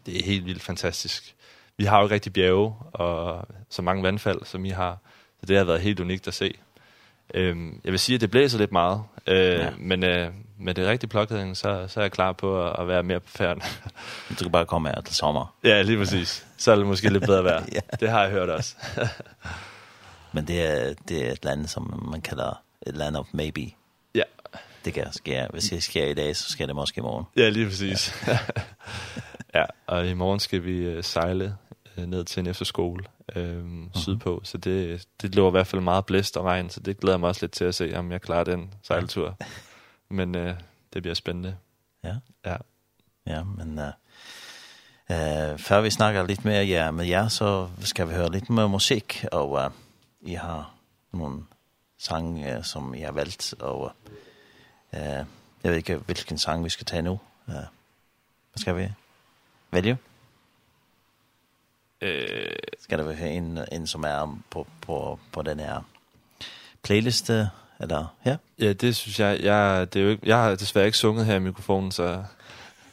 det 0.06 0.18
er 0.18 0.24
helt 0.24 0.46
vildt 0.46 0.62
fantastisk. 0.62 1.34
Vi 1.76 1.84
har 1.84 1.98
jo 1.98 2.04
ikke 2.04 2.14
rigtig 2.14 2.32
bjerge 2.32 2.74
og 2.92 3.46
så 3.70 3.82
mange 3.82 4.02
vandfald, 4.02 4.44
som 4.44 4.64
I 4.64 4.70
har. 4.70 4.98
Så 5.40 5.46
det 5.46 5.56
har 5.56 5.64
været 5.64 5.80
helt 5.80 6.00
unikt 6.00 6.28
at 6.28 6.34
se. 6.34 6.54
Ehm 7.34 7.80
jeg 7.84 7.92
vil 7.92 8.00
sige 8.00 8.14
at 8.14 8.20
det 8.20 8.30
blæser 8.30 8.58
lidt 8.58 8.72
meget. 8.72 9.02
Eh 9.26 9.36
øh, 9.36 9.58
ja. 9.58 9.70
men 9.78 10.02
eh 10.02 10.26
øh, 10.26 10.32
med 10.64 10.74
det 10.74 10.86
rigtige 10.86 11.10
plukket, 11.10 11.56
så, 11.56 11.84
så 11.88 12.00
er 12.00 12.04
jeg 12.04 12.12
klar 12.12 12.32
på 12.32 12.66
at, 12.66 12.76
at 12.78 12.88
være 12.88 13.02
mere 13.02 13.20
på 13.20 13.28
færden. 13.28 13.62
du 14.38 14.44
kan 14.44 14.52
bare 14.52 14.66
komme 14.66 14.88
her 14.88 15.00
til 15.00 15.14
sommer. 15.14 15.54
Ja, 15.64 15.82
lige 15.82 15.98
præcis. 15.98 16.46
Så 16.56 16.72
er 16.72 16.76
det 16.76 16.86
måske 16.86 17.08
lidt 17.08 17.24
bedre 17.26 17.44
vejr. 17.44 17.64
ja. 17.72 17.80
Det 18.00 18.10
har 18.10 18.22
jeg 18.22 18.30
hørt 18.30 18.48
også. 18.48 18.76
Men 20.34 20.46
det 20.46 20.62
er, 20.62 20.94
det 21.08 21.26
er 21.26 21.32
et 21.32 21.44
land, 21.44 21.66
som 21.66 22.08
man 22.10 22.20
kalder 22.20 22.62
et 22.86 22.96
land 22.96 23.16
of 23.16 23.26
maybe. 23.32 23.70
Ja. 24.14 24.22
Det 24.84 24.94
kan 24.94 25.12
ske. 25.12 25.46
Hvis 25.50 25.64
det 25.64 25.82
sker 25.82 26.06
i 26.06 26.14
dag, 26.14 26.36
så 26.36 26.52
sker 26.52 26.66
det 26.66 26.74
måske 26.74 26.98
i 26.98 27.02
morgen. 27.02 27.26
Ja, 27.36 27.48
lige 27.48 27.66
præcis. 27.66 28.26
Ja, 28.26 28.38
ja 29.54 29.64
og 29.86 30.08
i 30.08 30.14
morgen 30.14 30.40
skal 30.40 30.64
vi 30.64 31.02
sejle 31.02 31.56
ned 31.96 32.24
til 32.24 32.40
en 32.40 32.46
efterskole 32.46 33.04
øhm, 33.36 33.56
mm 33.56 33.90
-hmm. 33.94 34.00
sydpå, 34.00 34.40
så 34.44 34.58
det, 34.58 35.04
det 35.22 35.34
lå 35.34 35.48
i 35.48 35.50
hvert 35.50 35.66
fald 35.66 35.82
meget 35.82 36.06
blæst 36.06 36.36
og 36.36 36.44
regn, 36.44 36.70
så 36.70 36.80
det 36.80 37.00
glæder 37.00 37.18
mig 37.18 37.28
også 37.28 37.42
lidt 37.42 37.52
til 37.52 37.64
at 37.64 37.74
se, 37.74 37.92
om 37.96 38.12
jeg 38.12 38.20
klarer 38.20 38.44
den 38.44 38.70
sejltur 38.82 39.36
men 40.14 40.34
uh, 40.34 40.54
det 40.94 41.02
bliver 41.02 41.14
spændende. 41.14 41.56
Ja. 42.04 42.16
Ja. 42.46 42.56
Ja, 43.26 43.42
men 43.44 43.78
eh 43.78 43.92
uh, 45.10 45.58
før 45.58 45.80
vi 45.80 45.90
snakker 45.90 46.26
litt 46.26 46.44
mer, 46.44 46.62
ja, 46.62 46.90
med 46.90 47.06
jer, 47.06 47.28
så 47.28 47.68
skal 47.80 48.08
vi 48.08 48.14
høre 48.14 48.32
litt 48.32 48.50
mer 48.50 48.66
musik, 48.66 49.24
og 49.32 49.50
uh, 49.50 49.70
I 50.20 50.34
har 50.34 50.70
noen 51.12 51.48
sang 51.98 52.38
uh, 52.38 52.62
som 52.64 52.94
I 52.94 53.00
har 53.00 53.12
valgt, 53.12 53.54
og 53.60 53.92
uh, 54.92 54.98
jeg 55.64 55.70
vet 55.70 55.76
ikke, 55.76 55.96
hvilken 55.96 56.38
sang 56.38 56.64
vi 56.64 56.70
skal 56.70 56.86
ta 56.86 57.00
nu. 57.00 57.18
Uh, 57.46 57.54
hvad 57.54 58.60
skal 58.60 58.76
vi 58.76 58.88
vælge? 59.70 59.98
Øh, 62.00 62.56
skal 62.80 62.98
det 62.98 63.06
være 63.06 63.30
en, 63.30 63.58
en 63.72 63.86
som 63.86 64.04
er 64.04 64.38
på, 64.50 64.66
på, 64.80 65.18
på 65.32 65.42
den 65.42 65.60
her 65.60 65.80
playliste? 66.82 67.50
eller 67.80 68.16
ja? 68.24 68.36
Ja, 68.58 68.72
det 68.72 68.96
synes 68.96 69.20
jeg, 69.20 69.40
jeg, 69.42 69.86
det 69.94 70.00
er 70.00 70.04
jo 70.04 70.10
ikke, 70.10 70.28
jeg 70.28 70.36
har 70.36 70.54
desværre 70.54 70.86
ikke 70.86 70.98
sunget 70.98 71.26
her 71.26 71.34
i 71.34 71.38
mikrofonen, 71.38 71.92
så, 71.92 72.24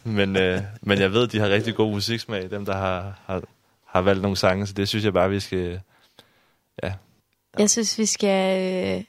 men, 0.04 0.36
øh, 0.36 0.62
men 0.82 1.00
jeg 1.00 1.14
ved, 1.14 1.28
de 1.28 1.40
har 1.40 1.50
rigtig 1.50 1.76
god 1.76 1.92
musiksmag, 1.92 2.52
dem 2.52 2.66
der 2.66 2.76
har, 2.76 3.20
har, 3.26 3.44
har 3.86 4.02
valgt 4.02 4.22
nogle 4.22 4.38
sange, 4.38 4.68
så 4.68 4.74
det 4.74 4.88
synes 4.88 5.06
jeg 5.06 5.14
bare, 5.14 5.30
vi 5.30 5.40
skal, 5.40 5.82
ja. 6.84 6.94
Jeg 7.58 7.70
synes, 7.70 7.98
vi 7.98 8.06
skal 8.06 8.98
øh, 8.98 9.04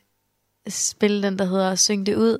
spille 0.68 1.23
den, 1.23 1.39
der 1.39 1.45
hedder 1.45 1.75
Syng 1.75 2.07
det 2.07 2.14
ud, 2.14 2.39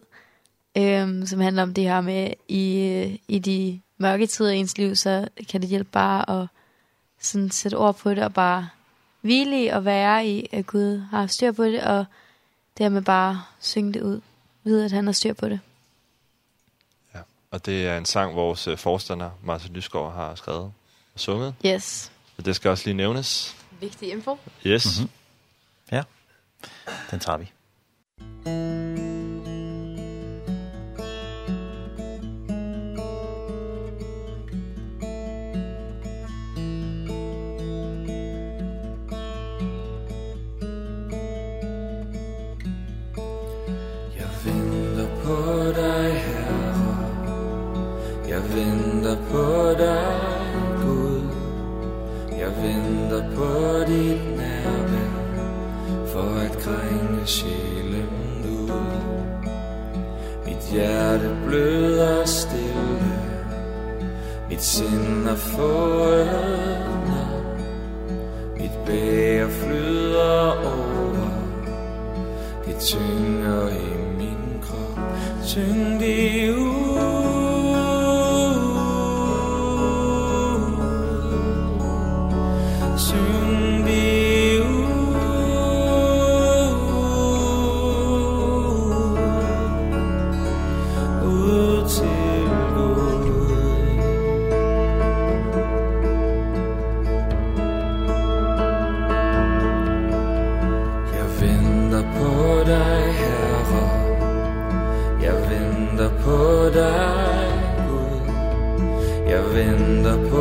øh, 0.77 1.27
som 1.27 1.41
handler 1.41 1.63
om 1.63 1.75
det 1.75 1.85
her 1.85 2.01
med, 2.01 2.31
i, 2.49 3.21
i 3.29 3.39
de 3.39 3.81
mørke 3.99 4.27
tider 4.27 4.51
i 4.51 4.57
ens 4.57 4.79
liv, 4.79 4.97
så 4.97 5.29
kan 5.51 5.61
det 5.61 5.69
hjælpe 5.69 5.91
bare 5.91 6.43
at 6.43 6.49
sådan 7.21 7.51
sætte 7.51 7.75
ord 7.75 7.97
på 7.97 8.11
det, 8.11 8.25
og 8.25 8.35
bare 8.35 8.69
hvile 9.21 9.65
i 9.65 9.69
og 9.69 9.85
være 9.85 10.27
i, 10.27 10.49
at 10.53 10.67
Gud 10.67 10.99
har 11.11 11.27
styr 11.27 11.53
på 11.53 11.65
det, 11.65 11.83
og 11.83 12.05
det 12.79 12.85
her 12.85 12.89
med 12.89 13.03
bare 13.03 13.31
at 13.31 13.67
synge 13.67 13.93
det 13.93 14.03
ud, 14.03 14.21
ved 14.65 14.85
at 14.85 14.93
han 14.93 15.07
har 15.07 15.13
styr 15.13 15.33
på 15.33 15.49
det. 15.49 15.61
Ja, 17.15 17.21
og 17.51 17.67
det 17.67 17.87
er 17.87 17.99
en 17.99 18.05
sang, 18.05 18.35
vores 18.35 18.69
forstander, 18.77 19.31
Martin 19.43 19.73
Lysgaard, 19.73 20.13
har 20.13 20.35
skrevet 20.35 20.73
og 21.15 21.21
sunget. 21.21 21.55
Yes. 21.67 22.13
Så 22.37 22.43
det 22.43 22.57
skal 22.57 22.71
også 22.71 22.85
lige 22.87 22.97
nævnes. 22.97 23.57
Vigtig 23.81 24.11
info. 24.11 24.39
Yes. 24.67 25.01
Mm 25.01 25.07
-hmm. 25.07 25.97
Ja, 25.97 26.03
den 27.11 27.21
tager 27.21 27.39
vi. 27.39 27.53
Musik 28.47 28.82
på 49.33 49.75
dig 49.79 50.21
Gud. 50.83 51.23
Jeg 52.39 52.51
venter 52.63 53.23
på 53.37 53.85
dit 53.87 54.37
nærvær 54.37 55.13
For 56.07 56.41
at 56.41 56.59
krænge 56.59 57.27
sjælen 57.27 58.09
ud 58.45 58.71
Mit 60.47 60.71
hjerte 60.73 61.37
bløder 61.47 62.25
stille 62.25 63.13
Mit 64.49 64.63
sind 64.63 65.27
er 65.29 65.37
forødner. 65.37 67.27
Mit 68.57 68.71
bæger 68.87 69.49
flyder 69.49 70.51
over 70.51 71.31
Det 72.67 72.77
tynger 72.81 73.69
i 73.69 74.17
min 74.19 74.63
krop. 74.63 74.99
Tyng 75.47 76.01
dit 76.01 76.32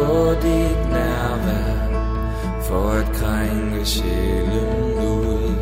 på 0.01 0.33
ditt 0.41 0.81
nærvær 0.93 1.77
For 2.61 2.89
at 2.89 3.05
krænke 3.13 3.85
sjælen 3.85 4.93
ud 4.99 5.55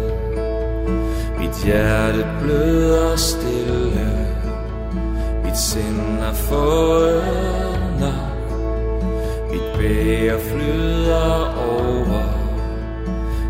Mit 1.39 1.63
hjerte 1.65 2.27
bløder 2.41 3.15
stille 3.15 4.27
Mit 5.43 5.57
sind 5.57 6.19
er 6.19 6.33
fået 6.33 7.23
Mit 9.51 9.61
bæger 9.77 10.39
flyder 10.39 11.55
over 11.69 12.23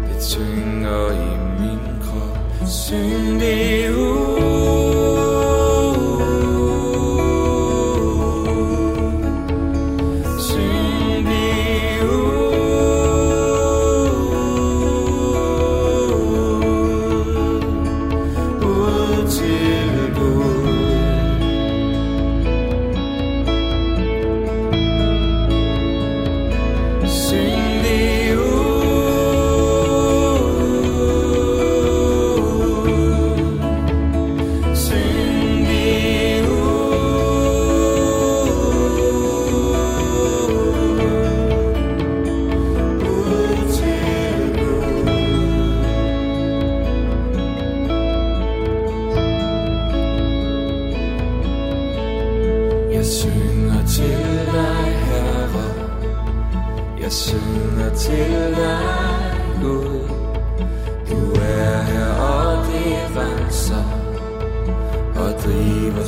Det 0.08 0.24
tynger 0.24 1.12
i 1.12 1.38
min 1.60 1.80
krop 2.04 2.68
Synd 2.68 3.42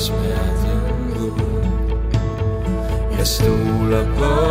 smeden 0.02 1.14
ro 1.16 1.32
Jag 3.18 3.28
stolar 3.28 4.06
på 4.18 4.51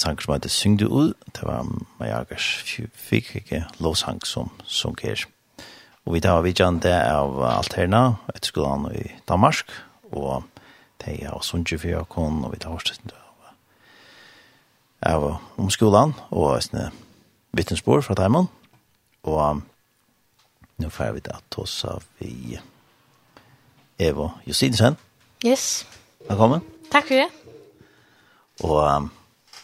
sang 0.00 0.22
som 0.22 0.34
heter 0.34 0.48
Syng 0.48 0.78
du 0.80 0.86
ud. 0.88 1.12
Det 1.36 1.42
var 1.42 1.66
Majagers 2.00 2.64
fyrkike 2.94 3.64
lovsang 3.78 4.26
som 4.26 4.50
sunger. 4.64 5.26
Og 6.06 6.14
vi 6.14 6.20
tar 6.20 6.40
vidjande 6.42 6.92
av 7.04 7.42
Alterna, 7.44 8.14
et 8.34 8.46
skolan 8.46 8.88
i 8.96 9.10
Danmark, 9.28 9.68
og 10.12 10.42
det 11.04 11.20
er 11.22 11.34
og 11.36 11.44
Sundje 11.44 11.78
for 11.78 12.16
og 12.18 12.52
vi 12.52 12.58
tar 12.58 12.72
avstånd 12.72 13.12
av, 13.12 13.52
av 15.02 15.26
om 15.58 15.70
skolan, 15.70 16.14
og 16.30 16.62
sånne 16.62 16.90
vittnesbord 17.52 18.02
fra 18.02 18.16
Taimann. 18.16 18.48
Og 19.22 19.62
nu 20.80 20.88
får 20.88 21.12
vi 21.12 21.20
da 21.20 21.38
toss 21.50 21.84
av 21.84 22.02
vi 22.18 22.58
Evo 23.98 24.30
Justinsen. 24.46 24.96
Yes. 25.44 25.86
Velkommen. 26.28 26.64
Takk 26.90 27.06
for 27.06 27.20
det. 27.20 27.28
Og 28.64 28.80
um, 28.80 29.10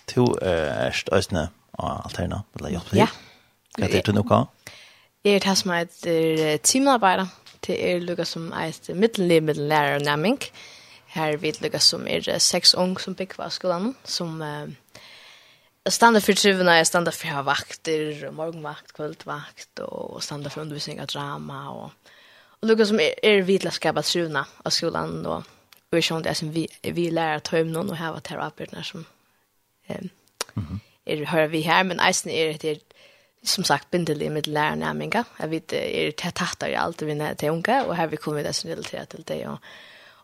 to 0.09 0.27
erst 0.43 1.09
østene 1.13 1.49
og 1.73 2.05
alterna, 2.05 2.43
vil 2.55 2.69
jeg 2.69 2.79
hjelpe 2.79 2.91
til? 2.91 2.99
Ja. 2.99 3.09
Hva 3.77 3.89
er 3.89 3.93
det 3.93 4.07
du 4.07 4.13
noe? 4.17 4.45
Jeg 5.27 5.41
er 5.41 5.45
tatt 5.45 5.59
som 5.59 5.75
heter 5.75 6.57
teamarbeider. 6.63 7.29
Det 7.67 7.77
er 7.83 8.01
lukka 8.01 8.25
som 8.25 8.53
et 8.53 8.91
middellig 8.95 9.43
middellærer 9.43 9.99
og 9.99 10.05
nærming. 10.07 10.39
Her 11.17 11.37
vi 11.37 11.53
lukka 11.61 11.81
som 11.83 12.07
er 12.07 12.39
seks 12.39 12.75
ung 12.75 12.95
som 13.01 13.15
bygger 13.15 13.45
av 13.49 13.51
skolen, 13.51 13.95
som 14.05 14.39
standa 15.89 16.21
standard 16.21 16.37
trivna, 16.37 16.79
jag 16.79 16.87
standa 16.87 17.13
för 17.13 17.29
ha 17.29 17.43
vakter, 17.43 18.31
morgonvakt, 18.31 18.93
kvällvakt 18.93 19.79
och 19.79 20.23
standard 20.23 20.53
för 20.53 20.61
undervisning 20.61 21.01
av 21.01 21.07
drama 21.07 21.71
och 21.71 21.91
og 22.61 22.69
lukka 22.69 22.87
som 22.87 23.01
är, 23.01 23.15
är 23.23 23.43
vidla 23.43 23.71
skapa 23.71 24.03
trivna 24.03 24.47
av 24.65 24.71
skolan 24.71 25.23
då. 25.23 25.43
Och 25.91 25.97
jag 25.97 26.03
kände 26.03 26.31
att 26.31 26.43
vi 26.43 26.69
vi 26.83 27.11
lär 27.11 27.39
ta 27.39 27.57
hem 27.57 27.73
någon 27.73 27.91
och 27.91 27.97
ha 27.97 28.21
terapeutene 28.21 28.85
som 28.85 29.05
um, 29.89 30.81
er 31.07 31.25
hører 31.31 31.47
vi 31.53 31.61
her, 31.67 31.83
men 31.83 32.01
eisen 32.03 32.31
er 32.31 32.55
etter 32.55 32.83
som 33.47 33.65
sagt 33.65 33.91
bindelig 33.91 34.33
med 34.33 34.49
lærernæminga. 34.51 35.23
Jeg 35.39 35.51
vet 35.51 35.73
er 35.73 36.11
det 36.11 36.35
tattar 36.35 36.73
i 36.73 36.79
alt 36.79 37.03
vi 37.07 37.15
nær 37.15 37.35
til 37.35 37.55
unge, 37.55 37.85
og 37.85 37.97
her 37.97 38.07
vi 38.11 38.17
kommer 38.17 38.43
det 38.43 38.55
som 38.55 38.71
relaterer 38.71 39.05
til 39.05 39.25
det, 39.29 39.47
og 39.47 39.59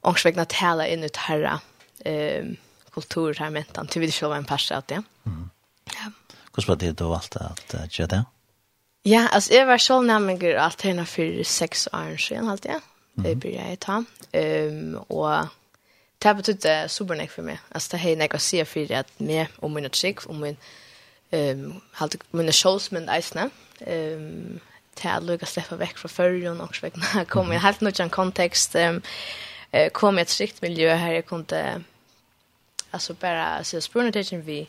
ångsvegna 0.03 0.45
tala 0.51 0.89
inn 0.91 1.05
ut 1.07 1.21
herra 1.29 1.59
um, 2.07 2.57
kultur 2.93 3.35
her 3.39 3.51
mentan, 3.55 3.89
til 3.89 4.03
vi 4.03 4.11
ikke 4.11 4.29
var 4.29 4.37
en 4.37 4.45
passe 4.45 4.77
att 4.77 4.89
det. 4.89 5.03
Mm. 5.25 5.51
Ja. 5.87 6.11
Hvordan 6.53 6.69
var 6.69 6.75
det 6.75 6.99
du 6.99 7.09
valgte 7.09 7.41
at 7.41 7.75
uh, 7.75 7.89
gjøre 7.89 8.09
det? 8.09 8.25
Ja, 9.05 9.27
altså 9.33 9.55
jeg 9.55 9.67
var 9.67 9.77
selv 9.77 10.07
nærminger 10.07 10.61
alt 10.63 10.83
henne 10.83 11.07
for 11.07 11.45
seks 11.45 11.89
år 11.93 12.17
siden, 12.17 12.49
alt 12.49 12.63
det. 12.63 12.81
Det 13.17 13.41
blir 13.41 13.59
jeg 13.59 13.81
ta. 13.81 14.03
Um, 14.33 14.97
og 15.09 15.49
det 16.23 16.29
har 16.29 16.35
betytt 16.39 16.63
det 16.63 16.91
supernek 16.91 17.31
for 17.31 17.43
meg. 17.43 17.59
Altså, 17.75 17.89
det 17.93 18.01
har 18.01 18.11
jeg 18.15 18.35
å 18.35 18.39
si 18.39 18.61
for 18.65 18.95
at 18.95 19.09
meg 19.19 19.51
og 19.59 19.73
min 19.75 19.89
trygg, 19.91 20.23
og 20.31 20.37
min, 20.39 20.59
um, 21.35 21.81
halt, 21.99 22.17
mine 22.31 22.53
shows, 22.55 22.93
min 22.93 23.09
eisne, 23.11 23.49
um, 23.87 24.61
det 24.93 25.09
har 25.09 25.25
lukket 25.25 25.49
slipper 25.49 25.81
vekk 25.81 25.99
fra 25.99 26.11
førjen, 26.13 26.61
og 26.61 26.77
så 26.77 26.87
vekkene 26.87 27.25
kom 27.33 27.51
jeg 27.53 27.65
helt 27.65 27.83
nødt 27.83 27.99
til 27.99 28.07
en 28.07 28.15
kontekst, 28.15 28.77
um, 28.77 29.01
kom 29.97 30.19
i 30.19 30.23
et 30.23 30.31
trygt 30.31 30.63
miljø 30.63 30.95
her 30.95 31.19
jeg 31.19 31.27
kunne, 31.27 31.85
altså, 32.93 33.15
bare 33.15 33.65
se 33.65 33.81
spørsmål 33.81 34.13
til 34.13 34.47
vi, 34.47 34.61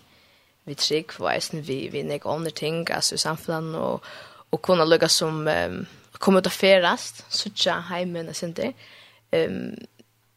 vi 0.66 0.76
trygg, 0.76 1.14
og 1.20 1.30
eisne, 1.36 1.62
vi, 1.62 1.88
vi 1.92 2.02
nek 2.02 2.26
andre 2.26 2.52
ting, 2.52 2.88
altså, 2.90 3.16
i 3.16 3.22
samfunnet, 3.22 3.78
og, 3.78 4.02
og 4.52 4.62
kunne 4.62 4.90
lukket 4.90 5.12
som, 5.12 5.46
um, 5.48 5.86
komme 6.20 6.40
ut 6.40 6.50
og 6.50 6.56
ferast, 6.56 7.26
suttja 7.30 7.78
heimen, 7.92 8.30
og 8.30 8.36
sånt 8.36 8.58
der. 8.58 8.74
Um, 9.34 9.76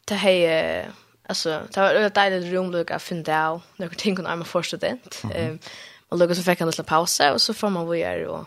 det 0.09 0.17
har 0.17 0.29
jeg, 0.29 0.91
Alltså 1.29 1.61
det 1.73 1.79
var 1.79 1.93
ett 1.93 2.15
dejligt 2.15 2.53
rum 2.53 2.71
lucka 2.71 2.99
funda 2.99 3.49
och 3.49 3.61
några 3.75 3.95
ting 3.95 4.15
kunde 4.15 4.31
jag 4.31 4.47
för 4.47 4.61
student. 4.61 5.21
Ehm 5.23 5.31
mm 5.31 5.59
och 6.09 6.17
lucka 6.17 6.35
så 6.35 6.43
fick 6.43 6.59
han 6.59 6.67
en 6.67 6.71
liten 6.71 6.85
paus 6.85 7.19
och 7.33 7.41
så 7.41 7.53
får 7.53 7.69
man 7.69 7.87
vara 7.87 8.29
och 8.29 8.45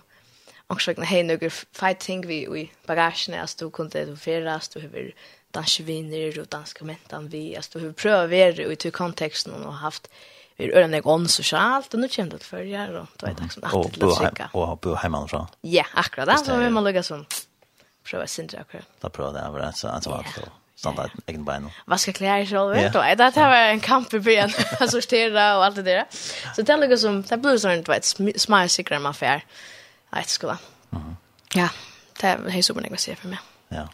och 0.66 0.82
så 0.82 0.92
hej 1.02 1.22
några 1.22 1.50
fighting 1.50 2.26
vi 2.26 2.46
vi 2.46 2.72
bagagen 2.86 3.34
är 3.34 3.46
stod 3.46 3.72
kunde 3.72 4.04
du 4.04 4.16
förra 4.16 4.60
du 4.74 4.80
hur 4.80 5.14
dansvinner 5.50 6.40
och 6.40 6.46
danskommentan 6.46 7.28
vi 7.28 7.56
alltså 7.56 7.78
hur 7.78 7.92
prövar 7.92 8.66
och 8.66 8.72
i 8.72 8.76
tur 8.76 8.90
kontexten 8.90 9.52
och 9.52 9.74
haft 9.74 10.08
vi 10.56 10.64
är 10.64 10.78
öarna 10.78 11.00
gång 11.00 11.28
så 11.28 11.42
schalt 11.42 11.94
och 11.94 12.00
nu 12.00 12.08
kände 12.08 12.36
det 12.36 12.44
för 12.44 12.62
jag 12.62 12.88
då 12.88 13.06
då 13.16 13.26
är 13.26 13.34
det 13.34 13.48
som 13.48 13.64
att 13.64 13.92
det 13.92 14.00
lucka. 14.00 14.50
Och 14.52 14.78
bo 14.78 14.94
hemma 14.94 15.28
så. 15.28 15.48
Ja, 15.60 15.84
akkurat 15.94 16.28
där 16.28 16.36
så 16.36 16.56
vi 16.56 16.70
man 16.70 16.84
lucka 16.84 17.02
som 17.02 17.26
Pröva 18.04 18.26
sindra 18.26 18.60
akkurat. 18.60 18.86
Då 19.00 19.10
pröva 19.10 19.32
det 19.32 19.50
var 19.50 19.60
alltså 19.60 19.88
alltså 19.88 20.10
var 20.10 20.22
det 20.36 20.50
standard 20.80 21.10
egen 21.26 21.44
bein. 21.44 21.70
Vaska 21.86 22.12
klær 22.12 22.44
själv 22.46 22.72
vet 22.74 22.92
du. 22.92 22.98
Det 23.16 23.36
här 23.36 23.50
var 23.50 23.72
en 23.72 23.80
kamp 23.80 24.14
i 24.14 24.20
byn 24.20 24.52
att 24.80 24.90
sortera 24.90 25.56
och 25.56 25.64
allt 25.64 25.76
det 25.76 25.82
där. 25.82 26.04
Så 26.56 26.62
det 26.62 26.76
ligger 26.76 26.96
som 26.96 27.22
det 27.22 27.36
blir 27.36 27.58
sånt 27.58 27.88
vet 27.88 28.04
smile 28.04 28.68
secret 28.68 29.02
man 29.02 29.10
affär. 29.10 29.44
Jag 30.10 30.28
skola. 30.28 30.58
Mhm. 30.90 31.16
Ja, 31.54 31.68
det 32.20 32.26
är 32.26 32.62
så 32.62 32.74
super 32.74 32.90
vad 32.90 33.00
ser 33.00 33.14
för 33.14 33.28
mig. 33.28 33.38
Ja. 33.68 33.88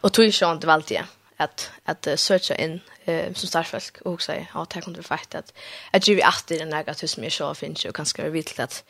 Och 0.00 0.12
tog 0.12 0.24
ju 0.24 0.32
sånt 0.32 0.64
valt 0.64 0.84
alltid 0.84 1.00
att 1.36 1.70
att 1.84 2.06
uh, 2.06 2.16
searcha 2.16 2.54
in 2.54 2.80
eh 3.04 3.32
som 3.34 3.48
starfalk 3.48 4.00
och 4.04 4.22
säga 4.22 4.46
ja 4.54 4.66
det 4.74 4.80
kunde 4.80 5.00
vi 5.00 5.14
att 5.14 5.52
att 5.92 6.08
ju 6.08 6.14
vi 6.14 6.22
att 6.22 6.50
i 6.50 6.58
den 6.58 6.70
där 6.70 6.90
att 6.90 7.02
hus 7.02 7.16
mer 7.16 7.30
så 7.30 7.54
finns 7.54 7.86
ju 7.86 7.92
kanske 7.92 8.22
vi 8.22 8.30
vill 8.30 8.60
att 8.60 8.84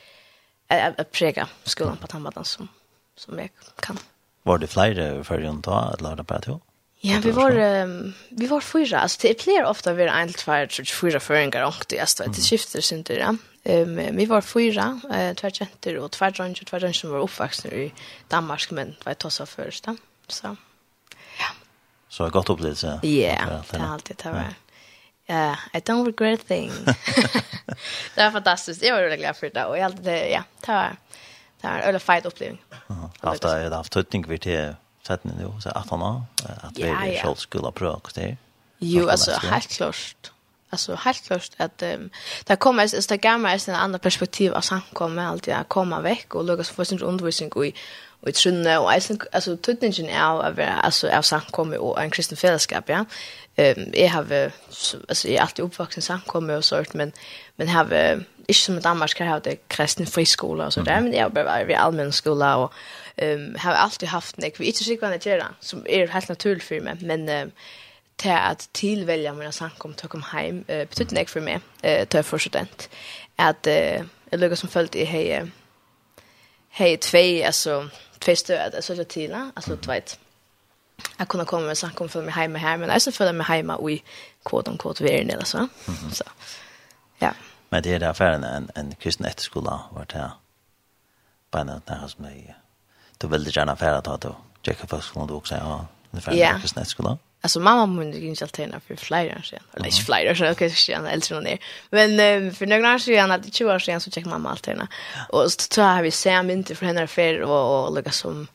att 0.99 1.13
präga 1.13 1.49
skolan 1.65 1.97
på 1.97 2.07
tambadan 2.07 2.45
som 2.45 2.69
som 3.17 3.39
jag 3.39 3.51
kan. 3.81 3.99
Var 4.43 4.59
det 4.59 4.67
fler 4.67 5.23
för 5.23 5.39
runt 5.39 5.65
då 5.65 5.71
att 5.71 6.01
lära 6.01 6.25
på 6.25 6.35
att 6.35 6.49
Ja, 7.01 7.21
vi 7.23 7.31
var 7.31 7.59
um, 7.59 8.15
vi 8.29 8.47
var 8.47 8.61
fyra. 8.61 9.01
Alltså 9.01 9.19
det 9.23 9.31
är 9.31 9.43
fler 9.43 9.65
ofta 9.65 9.93
vi 9.93 10.03
är 10.03 10.09
en 10.09 10.33
två 10.33 10.67
tre 10.67 10.85
fyra 10.85 11.21
föringar 11.21 11.67
och 11.67 11.85
det 11.89 11.99
är 11.99 12.07
stort. 12.07 12.27
Det 12.27 12.43
skiftar 12.43 12.81
sig 12.81 12.99
inte 12.99 13.15
Ja. 13.15 13.37
Ehm 13.65 14.17
vi 14.17 14.27
var 14.27 14.41
fyra, 14.41 15.01
eh 15.13 15.35
två 15.35 15.51
tjänster 15.51 15.97
och 15.99 16.11
två 16.13 16.27
och 16.27 16.67
två 16.67 16.79
drangar 16.79 16.93
som 16.93 17.11
var 17.11 17.19
uppvuxna 17.19 17.71
i 17.71 17.93
Danmark 18.29 18.71
men 18.71 18.97
var 19.05 19.15
tossa 19.15 19.47
först 19.47 19.85
Så. 20.29 20.57
Ja. 21.39 21.47
Så 22.09 22.23
jag 22.23 22.33
gott 22.33 22.51
upplevelse. 22.51 23.01
Ja, 23.03 23.63
det 23.71 23.79
har 23.79 23.93
alltid 23.95 24.17
det 24.23 24.31
var. 24.31 24.55
Ja, 25.27 25.57
I 25.73 25.79
don't 25.79 26.07
regret 26.07 26.47
thing. 26.47 26.73
det 28.15 28.25
var 28.25 28.31
fantastiskt. 28.31 28.83
Jag 28.83 28.95
var 28.95 29.03
väldigt 29.03 29.21
glad 29.21 29.37
för 29.37 29.51
det 29.55 29.65
och 29.65 29.79
jag 29.79 29.85
alltid, 29.85 30.07
ja, 30.07 30.45
det 30.61 30.73
var 30.73 30.97
det 31.61 31.69
var 31.69 31.75
en 31.75 31.83
öle 31.83 31.99
fight 31.99 32.27
upplevelse. 32.27 32.63
Ja, 32.87 33.11
haft 33.21 33.43
det 33.43 33.77
haft 33.77 33.93
tutning 33.93 34.29
vid 34.29 34.41
det 34.41 34.77
sett 35.07 35.25
ni 35.25 35.33
nu 35.39 35.53
så 35.61 35.69
att 35.69 35.91
han 35.91 36.01
har 36.01 36.23
att 36.63 36.79
vi 36.79 36.83
ja, 36.83 37.23
själv 37.23 37.35
skulle 37.35 37.73
pröva 37.73 38.01
det. 38.15 38.37
Jo, 38.79 39.09
alltså 39.09 39.31
helt 39.31 39.69
klart. 39.69 40.31
Alltså 40.71 40.95
helt 40.95 41.23
klart 41.27 41.51
att 41.57 41.83
um, 41.83 42.11
det 42.45 42.57
kommer 42.57 42.83
alltså 42.83 43.01
det 43.09 43.17
gamla 43.17 43.53
är 43.53 43.69
en 43.69 43.75
annan 43.75 44.01
perspektiv 44.01 44.55
av 44.55 44.61
samkomma 44.61 45.27
alltid 45.27 45.55
att 45.55 45.69
komma 45.69 46.01
veck 46.01 46.35
och 46.35 46.45
lägga 46.45 46.65
få 46.65 46.85
sin 46.85 47.03
undervisning 47.03 47.53
och 47.53 47.67
i 47.67 47.75
och 48.21 48.29
i 48.29 48.33
trunne 48.33 48.79
och 48.79 48.93
alltså 48.93 49.17
alltså 49.33 49.57
tutningen 49.57 50.09
är 50.09 50.23
av 50.23 50.61
alltså 50.83 51.09
av 51.09 51.23
samkomma 51.23 51.77
och 51.77 52.03
en 52.03 52.11
kristen 52.11 52.37
fällskap 52.37 52.85
ja. 52.89 53.05
Ehm 53.57 53.79
um, 53.79 53.91
jag 53.95 54.09
har 54.09 54.53
alltså 55.09 55.29
jag 55.29 55.37
är 55.37 55.41
alltid 55.41 55.65
uppvuxen 55.65 56.03
samkomma 56.03 56.57
och 56.57 56.65
sånt 56.65 56.95
men 56.95 57.13
men 57.57 57.69
har 57.69 58.25
inte 58.47 58.61
som 58.61 58.79
i 58.79 58.81
Danmark 58.81 59.21
har 59.21 59.41
det 59.41 59.57
kristen 59.69 60.07
friskola 60.07 60.67
och 60.67 60.73
så 60.73 60.81
där 60.81 61.01
men 61.01 61.13
jag 61.13 61.23
har 61.23 61.45
varit 61.45 61.71
i 61.71 61.75
allmän 61.75 62.13
skola 62.13 62.57
och 62.57 62.73
um, 63.23 63.55
har 63.59 63.75
alltid 63.75 64.09
haft 64.09 64.39
nek, 64.39 64.61
vi 64.61 64.67
inte 64.67 64.85
sikker 64.85 65.07
vad 65.07 65.13
det 65.13 65.27
gör 65.27 65.55
som 65.61 65.87
er 65.89 66.07
helt 66.07 66.29
naturligt 66.29 66.63
för 66.63 66.81
mig 66.81 66.97
men 67.01 67.29
um, 67.29 67.53
til 68.19 68.29
at 68.29 68.69
tilvelja 68.75 69.33
mina 69.33 69.53
sankom 69.53 69.95
til 69.95 70.07
å 70.07 70.09
komme 70.09 70.27
hjem, 70.33 70.65
uh, 70.69 70.85
betydde 70.89 71.15
nek 71.15 71.29
for 71.29 71.41
meg, 71.41 71.61
uh, 71.85 72.05
til 72.05 72.19
jeg 72.19 72.25
forstått 72.25 72.89
at 73.39 73.67
uh, 73.67 74.07
jeg 74.33 74.59
som 74.59 74.69
följt 74.69 74.95
i 74.95 75.05
hei, 75.05 75.51
hei 76.69 76.97
tvei, 76.97 77.43
altså, 77.43 77.89
tvei 78.21 78.35
stød, 78.35 78.75
altså, 78.75 78.97
så 78.97 79.05
tila, 79.05 79.51
altså, 79.57 79.77
du 79.77 79.91
vet, 79.91 80.19
jeg 81.19 81.29
kunne 81.29 81.45
komme 81.45 81.67
med 81.67 81.75
sankom 81.75 82.09
føle 82.09 82.25
meg 82.25 82.35
hjemme 82.35 82.59
her, 82.59 82.77
men 82.77 82.89
jeg 82.89 82.95
også 82.95 83.11
føle 83.11 83.33
meg 83.33 83.47
hjemme 83.53 83.77
i 83.91 84.03
kvot-om-kvot 84.45 85.03
verden, 85.03 85.31
eller 85.31 85.45
så. 85.45 85.69
Så 86.13 86.25
ja. 87.21 87.33
Men 87.71 87.85
det 87.85 87.95
er 87.95 87.99
där 87.99 88.09
affæren 88.09 88.45
en, 88.45 88.71
en 88.77 88.95
kristen 89.01 89.27
etterskola, 89.27 89.71
var 89.93 90.05
det 90.05 90.21
her? 90.21 90.41
Bare 91.51 91.65
noe 91.65 92.09
som 92.09 92.25
det 92.25 92.55
du 93.19 93.27
ville 93.27 93.51
gjerne 93.51 93.77
färra 93.77 94.01
ta 94.01 94.17
då. 94.17 94.37
Jacka 94.63 94.87
fast 94.87 95.15
hon 95.15 95.27
då 95.27 95.35
också 95.35 95.55
ja. 95.55 95.87
Det 96.11 96.21
färra 96.21 96.35
yeah. 96.35 96.63
på 96.63 96.69
snett 96.69 96.89
skola. 96.89 97.19
Alltså 97.41 97.61
mamma 97.61 97.87
mun 97.87 98.13
ju 98.13 98.29
inte 98.29 98.45
alltid 98.45 98.75
för 98.87 98.97
flyer 98.97 99.43
sen. 99.45 99.59
Eller 99.75 99.87
inte 99.87 100.03
flyer 100.03 100.35
så 100.35 100.51
okej 100.51 100.71
så 100.71 100.77
sen 100.77 101.07
äldre 101.07 101.35
någon 101.35 101.45
ner. 101.45 101.59
Men 101.91 102.11
um, 102.45 102.55
för 102.55 102.67
några 102.67 102.95
år 102.95 102.99
sedan 102.99 103.31
att 103.31 103.55
20 103.55 103.75
år 103.75 103.79
sedan 103.79 104.01
så 104.01 104.11
checkar 104.11 104.31
mamma 104.31 104.51
alltid. 104.51 104.81
Och 105.29 105.53
så 105.53 105.69
tror 105.69 105.87
jag 105.87 106.03
vi 106.03 106.11
ser 106.11 106.51
inte 106.51 106.75
för 106.75 106.87
henne 106.87 107.03
affär 107.03 107.43
och 107.43 107.87
och 107.87 107.95
lägga 107.95 108.11
som 108.11 108.49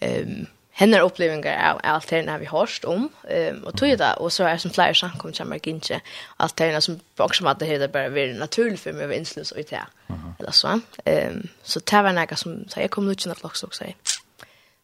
Um, 0.00 0.46
henne 0.80 1.00
upplevingar 1.00 1.70
av 1.70 1.80
alterna 1.82 2.38
vi 2.38 2.46
hörst 2.46 2.84
om 2.84 3.08
um, 3.22 3.64
och 3.64 3.76
tog 3.76 3.98
det 3.98 4.14
och 4.14 4.32
så 4.32 4.44
är 4.44 4.58
som 4.58 4.70
flera 4.70 4.94
samkom 4.94 5.32
som 5.32 5.52
jag 5.52 5.66
inte. 5.66 6.00
Alterna 6.36 6.80
som 6.80 7.00
också 7.16 7.54
det 7.58 7.66
hela 7.66 7.88
bara 7.88 8.08
varit 8.08 8.38
naturligt 8.38 8.80
för 8.80 8.92
mig 8.92 9.04
av 9.04 9.12
inslus 9.12 9.52
och 9.52 9.58
det 9.70 9.86
eller 10.38 10.50
så 10.50 10.68
um, 10.68 11.48
så 11.62 11.80
det 11.80 12.02
var 12.02 12.12
något 12.12 12.38
som 12.38 12.68
så 12.68 12.80
jag 12.80 12.90
kom 12.90 13.08
ut 13.08 13.18
till 13.18 13.28
något 13.28 13.44
också 13.44 13.66
och 13.66 13.74
säger 13.74 13.94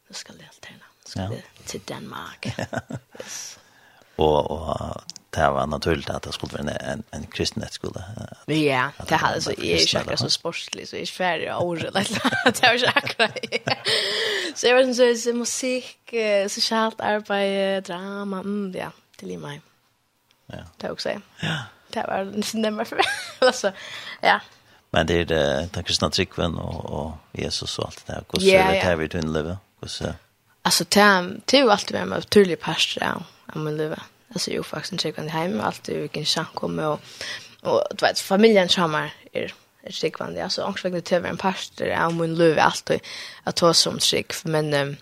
nu 0.09 0.15
ska 0.15 0.33
det 0.33 0.49
alterna 0.49 0.85
ska 1.05 1.21
det 1.21 1.43
till 1.67 1.81
Danmark. 1.85 2.47
Yes. 3.19 3.59
Og, 4.19 4.51
og 4.51 5.03
det 5.31 5.51
var 5.51 5.67
naturligt 5.67 6.11
att 6.11 6.23
det 6.23 6.33
skulle 6.33 6.53
vara 6.53 6.63
en, 6.63 6.91
en, 6.91 7.03
en 7.11 7.27
kristen 7.27 7.65
skola. 7.71 8.05
Ja, 8.47 8.91
det 9.09 9.15
hade 9.15 9.41
så 9.41 9.51
jag 9.51 9.67
är 9.67 9.99
inte 9.99 10.17
så 10.17 10.31
sportligt 10.31 10.91
så 10.91 10.97
är 10.97 11.07
färdig 11.07 11.55
och 11.55 11.67
året. 11.67 11.95
Det 12.45 12.63
var 12.63 12.75
inte 12.75 12.93
akkurat. 12.95 13.39
Så 14.55 14.67
jag 14.67 14.75
var 14.75 14.93
så 14.93 15.21
så 15.21 15.35
musik, 15.35 16.15
socialt 16.49 17.01
arbete, 17.01 17.81
drama, 17.81 18.39
mm, 18.39 18.75
ja, 18.79 18.91
till 19.17 19.31
i 19.31 19.37
mig. 19.37 19.61
Ja. 20.47 20.57
Det 20.77 20.91
också. 20.91 21.09
Ja. 21.41 21.59
Det 21.89 22.05
var 22.07 22.25
nästan 22.25 22.63
nämmer 22.63 22.85
för 22.85 23.01
alltså. 23.39 23.73
Ja. 24.21 24.41
Men 24.91 25.07
det 25.07 25.15
är 25.15 25.25
det 25.25 25.69
den 25.73 25.85
kristna 25.85 26.11
tryckven 26.11 26.55
och, 26.55 26.85
och 26.85 27.13
Jesus 27.33 27.79
och 27.79 27.85
allt 27.85 28.07
det 28.07 28.13
där. 28.13 28.25
Hur 28.33 28.41
ser 28.41 28.73
det 28.73 28.79
här 28.79 28.97
vi 28.97 29.09
till 29.09 29.21
en 29.21 29.33
leva? 29.33 29.59
Hur 29.81 29.89
ser 29.89 30.15
Alltså, 30.63 30.85
det 30.89 31.01
är 31.01 31.57
ju 31.57 31.71
alltid 31.71 31.93
med 31.93 32.03
en 32.03 32.09
naturlig 32.09 32.61
pastor 32.61 33.03
av 33.03 33.61
min 33.61 33.77
livet 33.77 33.99
alltså 34.37 34.51
ju 34.51 34.63
faktiskt 34.63 34.93
inte 34.93 35.13
kan 35.13 35.29
hem 35.29 35.61
allt 35.61 35.89
ju 35.89 36.09
kan 36.09 36.25
chans 36.25 36.49
komma 36.55 36.89
och 36.89 37.01
och 37.63 37.83
du 37.91 38.07
vet 38.07 38.19
familjen 38.19 38.69
charmar 38.69 39.13
är 39.33 39.55
är 39.83 39.93
sikvande 39.93 40.45
alltså 40.45 40.63
angstvägna 40.63 41.01
till 41.01 41.25
en 41.25 41.37
pastor 41.37 41.87
är 41.87 42.07
om 42.07 42.21
en 42.21 42.35
löv 42.35 42.59
allt 42.59 42.91
att 43.45 43.57
ta 43.57 43.75
som 43.75 44.01
sik 44.01 44.33
men 44.45 44.97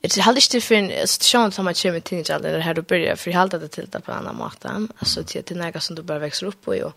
Det 0.00 0.16
är 0.16 0.22
halt 0.22 0.54
inte 0.54 0.60
för 0.60 0.74
en 0.74 1.08
situation 1.08 1.52
som 1.52 1.64
man 1.64 1.74
kommer 1.74 2.00
till 2.00 2.18
inte 2.18 2.34
eller 2.34 2.58
här 2.58 2.74
du 2.74 2.82
börjar 2.82 3.16
för 3.16 3.30
halt 3.30 3.54
att 3.54 3.72
det 3.72 4.00
på 4.00 4.12
en 4.12 4.18
andra 4.18 4.32
måten. 4.32 4.92
Alltså 4.98 5.24
till 5.24 5.42
till 5.42 5.56
några 5.56 5.80
som 5.80 5.96
du 5.96 6.02
bara 6.02 6.18
växer 6.18 6.46
upp 6.46 6.68
och 6.68 6.92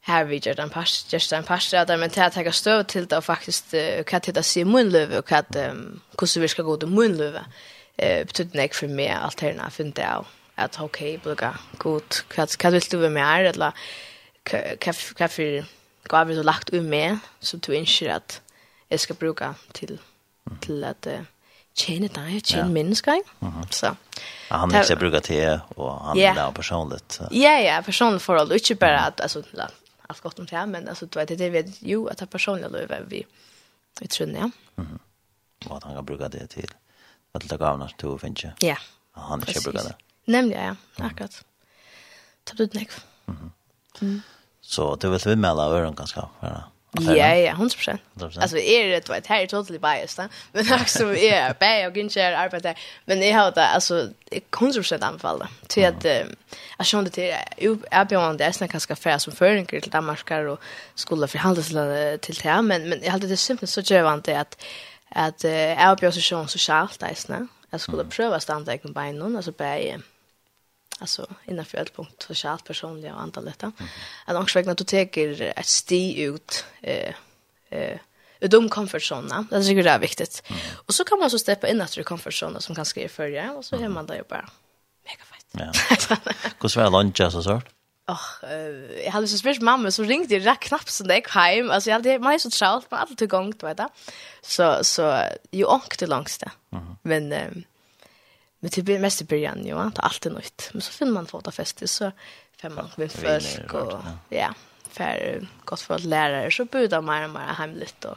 här 0.00 0.24
vi 0.24 0.36
gör 0.36 0.54
den 0.54 0.70
pass 0.70 1.06
just 1.12 1.30
den 1.30 1.44
pass 1.44 1.70
där 1.70 1.96
men 1.96 2.10
att 2.16 2.34
ta 2.34 2.52
stöv 2.52 2.82
till 2.82 3.06
det 3.06 3.16
och 3.16 3.24
faktiskt 3.24 3.74
kan 4.06 4.20
titta 4.20 4.42
se 4.42 4.64
munlöv 4.64 5.12
och 5.18 5.28
kan 5.28 5.44
hur 6.20 6.26
så 6.26 6.40
vi 6.40 6.48
ska 6.48 6.62
gå 6.62 6.76
till 6.76 6.88
munlöv. 6.88 7.38
Eh 7.96 8.24
betyder 8.26 8.62
det 8.62 8.74
för 8.74 8.88
mig 8.88 9.08
allt 9.08 9.40
här 9.40 9.54
när 9.54 9.62
jag 9.62 9.72
funderar 9.72 10.26
at 10.56 10.80
ok, 10.80 10.98
blugga, 11.22 11.52
god, 11.78 12.22
hva 12.32 12.70
vil 12.70 12.92
du 12.92 12.98
være 12.98 13.10
mer, 13.12 13.48
eller 13.52 13.72
hva 14.46 15.28
for 15.28 15.66
gav 16.08 16.30
du 16.30 16.42
lagt 16.42 16.70
ut 16.72 16.84
med, 16.84 17.18
som 17.40 17.60
du 17.60 17.72
ønsker 17.74 18.12
at 18.14 18.40
jeg 18.90 19.00
skal 19.00 19.18
bruka 19.18 19.52
til, 19.74 19.98
til 20.62 20.84
at 20.86 21.08
uh, 21.10 21.24
tjene 21.76 22.08
deg, 22.08 22.38
tjene 22.44 22.68
ja. 22.68 22.72
mennesker, 22.72 23.14
ikke? 23.14 23.30
Mm 23.40 23.48
-hmm. 23.48 23.70
Så. 23.70 23.94
Ja, 24.50 24.56
han 24.56 24.70
vil 24.70 24.98
bruka 24.98 25.20
til, 25.20 25.60
og 25.76 26.00
han 26.08 26.18
yeah. 26.18 26.34
vil 26.34 26.42
ha 26.42 26.50
personligt. 26.50 27.20
Ja, 27.32 27.58
ja, 27.58 27.80
personlig 27.80 28.20
forhold, 28.20 28.52
ikke 28.52 28.74
bare 28.74 29.06
at, 29.06 29.20
altså, 29.20 29.42
la, 29.52 29.66
alt 30.08 30.22
godt 30.22 30.38
om 30.38 30.46
det, 30.46 30.68
men 30.68 30.88
altså, 30.88 31.06
du 31.06 31.18
vet, 31.18 31.28
det 31.28 31.52
vet 31.52 31.82
jo 31.82 32.06
at 32.06 32.18
det 32.18 32.22
er 32.22 32.30
personlig 32.30 32.70
løyve 32.70 33.04
vi, 33.06 33.26
vi 34.00 34.06
tror, 34.06 34.26
ja. 34.26 34.46
Mm 34.76 34.86
-hmm. 34.86 34.98
Og 35.70 35.76
at 35.76 35.84
han 35.84 35.94
kan 35.94 36.06
bruke 36.06 36.28
det 36.28 36.50
til, 36.50 36.68
at 37.34 37.42
det 37.42 37.58
gav 37.58 37.78
han, 37.78 37.88
du 38.02 38.18
finner 38.18 38.36
ikke. 38.36 38.52
Ja, 38.62 38.76
Han 39.16 39.44
ikke 39.48 39.60
bruker 39.64 39.80
det. 39.80 39.94
Nemlig, 40.26 40.56
ja, 40.56 40.74
akkurat. 40.98 41.42
Tapt 42.46 42.60
ut 42.60 42.74
nek. 42.74 42.96
Mm 44.00 44.22
Så 44.66 44.94
du 44.94 45.10
vil 45.10 45.20
vi 45.24 45.34
melde 45.38 45.62
av 45.62 45.72
øren 45.72 45.94
ganske 45.94 46.20
av 46.20 46.30
Ja, 47.00 47.34
ja, 47.34 47.52
100%. 47.52 47.98
100%. 48.14 48.40
Alltså, 48.40 48.56
er 48.56 48.88
det, 48.88 49.06
du 49.06 49.12
vet, 49.12 49.26
här 49.26 49.42
är 49.42 49.46
totally 49.46 49.78
biased, 49.78 50.24
da. 50.24 50.28
Men 50.52 50.80
också 50.80 51.04
är 51.04 51.16
er 51.16 51.52
bag 51.52 51.86
og 51.86 51.94
gynnskjer 51.94 52.36
arbeid 52.36 52.62
der. 52.62 52.74
Men 53.06 53.22
jeg 53.22 53.34
har 53.34 53.50
det, 53.50 53.62
alltså, 53.62 54.12
100% 54.32 55.04
anbefalt 55.04 55.42
det. 55.74 55.84
att, 55.84 56.04
at, 56.04 56.28
jag 56.78 56.86
kände 56.86 57.10
till, 57.10 57.32
til, 57.58 57.84
jeg 57.92 58.08
bjørn 58.08 58.38
det 58.38 58.44
är 58.44 58.52
snakk 58.52 58.72
ganska 58.72 58.94
færre 58.94 59.20
som 59.20 59.32
føringer 59.32 59.80
till 59.80 59.92
Danmark 59.92 60.30
och 60.30 60.58
skulle 60.94 61.28
forhandelslandet 61.28 62.20
till 62.20 62.34
det, 62.34 62.62
men, 62.62 62.88
men 62.88 63.02
jag 63.02 63.12
hade 63.12 63.28
det 63.28 63.36
simpelt 63.36 63.70
så 63.70 63.80
gjøvant 63.80 64.26
det 64.26 64.34
att 64.34 64.56
at 65.10 65.44
jeg 65.44 65.96
bjørn 66.00 66.12
så 66.12 66.20
sjøen 66.20 66.48
sosialt, 66.48 67.00
da, 67.00 67.06
jeg 67.72 67.80
skulle 67.80 68.04
prøve 68.04 68.36
å 68.36 68.38
stande 68.38 68.72
ikke 68.72 68.88
med 68.94 69.22
alltså 69.22 69.36
altså, 69.36 69.52
bare, 69.52 70.02
alltså 71.00 71.26
innanför 71.44 71.78
ett 71.78 71.96
punkt 71.96 72.22
socialt 72.28 72.64
personligt 72.64 73.12
och 73.12 73.20
andra 73.20 73.40
lätta. 73.40 73.66
Mm. 73.66 73.90
Att 74.24 74.36
angstvägna 74.36 74.74
du 74.74 74.84
tar 74.84 75.42
ett 75.42 75.66
sti 75.66 76.22
ut 76.22 76.64
eh 76.82 77.14
eh 77.70 77.98
ur 78.40 78.48
de 78.48 78.68
komfortzona. 78.68 79.46
Det 79.50 79.62
tycker 79.62 79.84
jag 79.84 79.94
är 79.94 79.98
viktigt. 79.98 80.42
Mm. 80.46 80.60
Och 80.86 80.94
så 80.94 81.04
kan 81.04 81.18
man 81.18 81.30
så 81.30 81.38
steppa 81.38 81.68
in 81.68 81.80
att 81.80 81.98
ur 81.98 82.02
komfortzona 82.02 82.60
som 82.60 82.74
kanske 82.74 83.08
för 83.08 83.08
förra 83.08 83.52
och 83.52 83.64
så 83.64 83.76
mm. 83.76 83.90
är 83.90 83.94
man 83.94 84.06
där 84.06 84.14
ju 84.14 84.22
bara 84.28 84.48
mega 85.04 85.24
fett. 85.24 85.46
Ja. 86.08 86.32
Hur 86.60 86.68
svär 86.68 86.90
lunch 86.90 87.16
så 87.32 87.42
så? 87.42 87.62
Och 88.06 88.48
eh 88.50 89.04
jag 89.04 89.12
hade 89.12 89.28
så 89.28 89.38
spurt 89.38 89.60
mamma 89.60 89.90
så 89.90 90.02
ringde 90.02 90.34
jag 90.34 90.46
rätt 90.46 90.60
knappt 90.60 90.88
så 90.88 91.04
där 91.04 91.22
hem. 91.30 91.70
Alltså 91.70 91.90
jag 91.90 91.94
hade 91.94 92.18
mig 92.18 92.40
så 92.40 92.50
trålt 92.50 92.90
på 92.90 92.96
allt 92.96 93.22
igång, 93.22 93.52
du 93.58 93.66
vet 93.66 93.76
du. 93.76 93.88
Så 94.42 94.84
så 94.84 95.22
ju 95.50 95.64
åkte 95.64 96.06
långt 96.06 96.40
det. 96.40 96.50
Mm. 96.72 96.96
Men 97.02 97.32
eh, 97.32 97.50
Men 98.66 98.70
det 98.74 98.82
blir 98.82 98.98
mest 98.98 99.22
i 99.22 99.24
början, 99.24 99.66
ja. 99.66 99.90
Det 99.94 100.00
är 100.00 100.04
alltid 100.04 100.32
nytt. 100.32 100.70
Men 100.72 100.82
så 100.82 100.92
finner 100.92 101.12
man 101.12 101.26
fåta 101.26 101.50
fester 101.50 101.86
så 101.86 102.12
får 102.60 102.70
man 102.70 102.90
med 102.96 103.12
folk 103.12 103.74
och 103.74 104.02
ja, 104.28 104.54
för 104.90 105.46
gott 105.64 105.80
för 105.80 105.94
att 105.94 106.04
lära 106.04 106.50
så 106.50 106.64
budar 106.64 107.00
man 107.00 107.24
och 107.24 107.30
mer 107.30 107.40
hemligt 107.40 108.04
och 108.04 108.16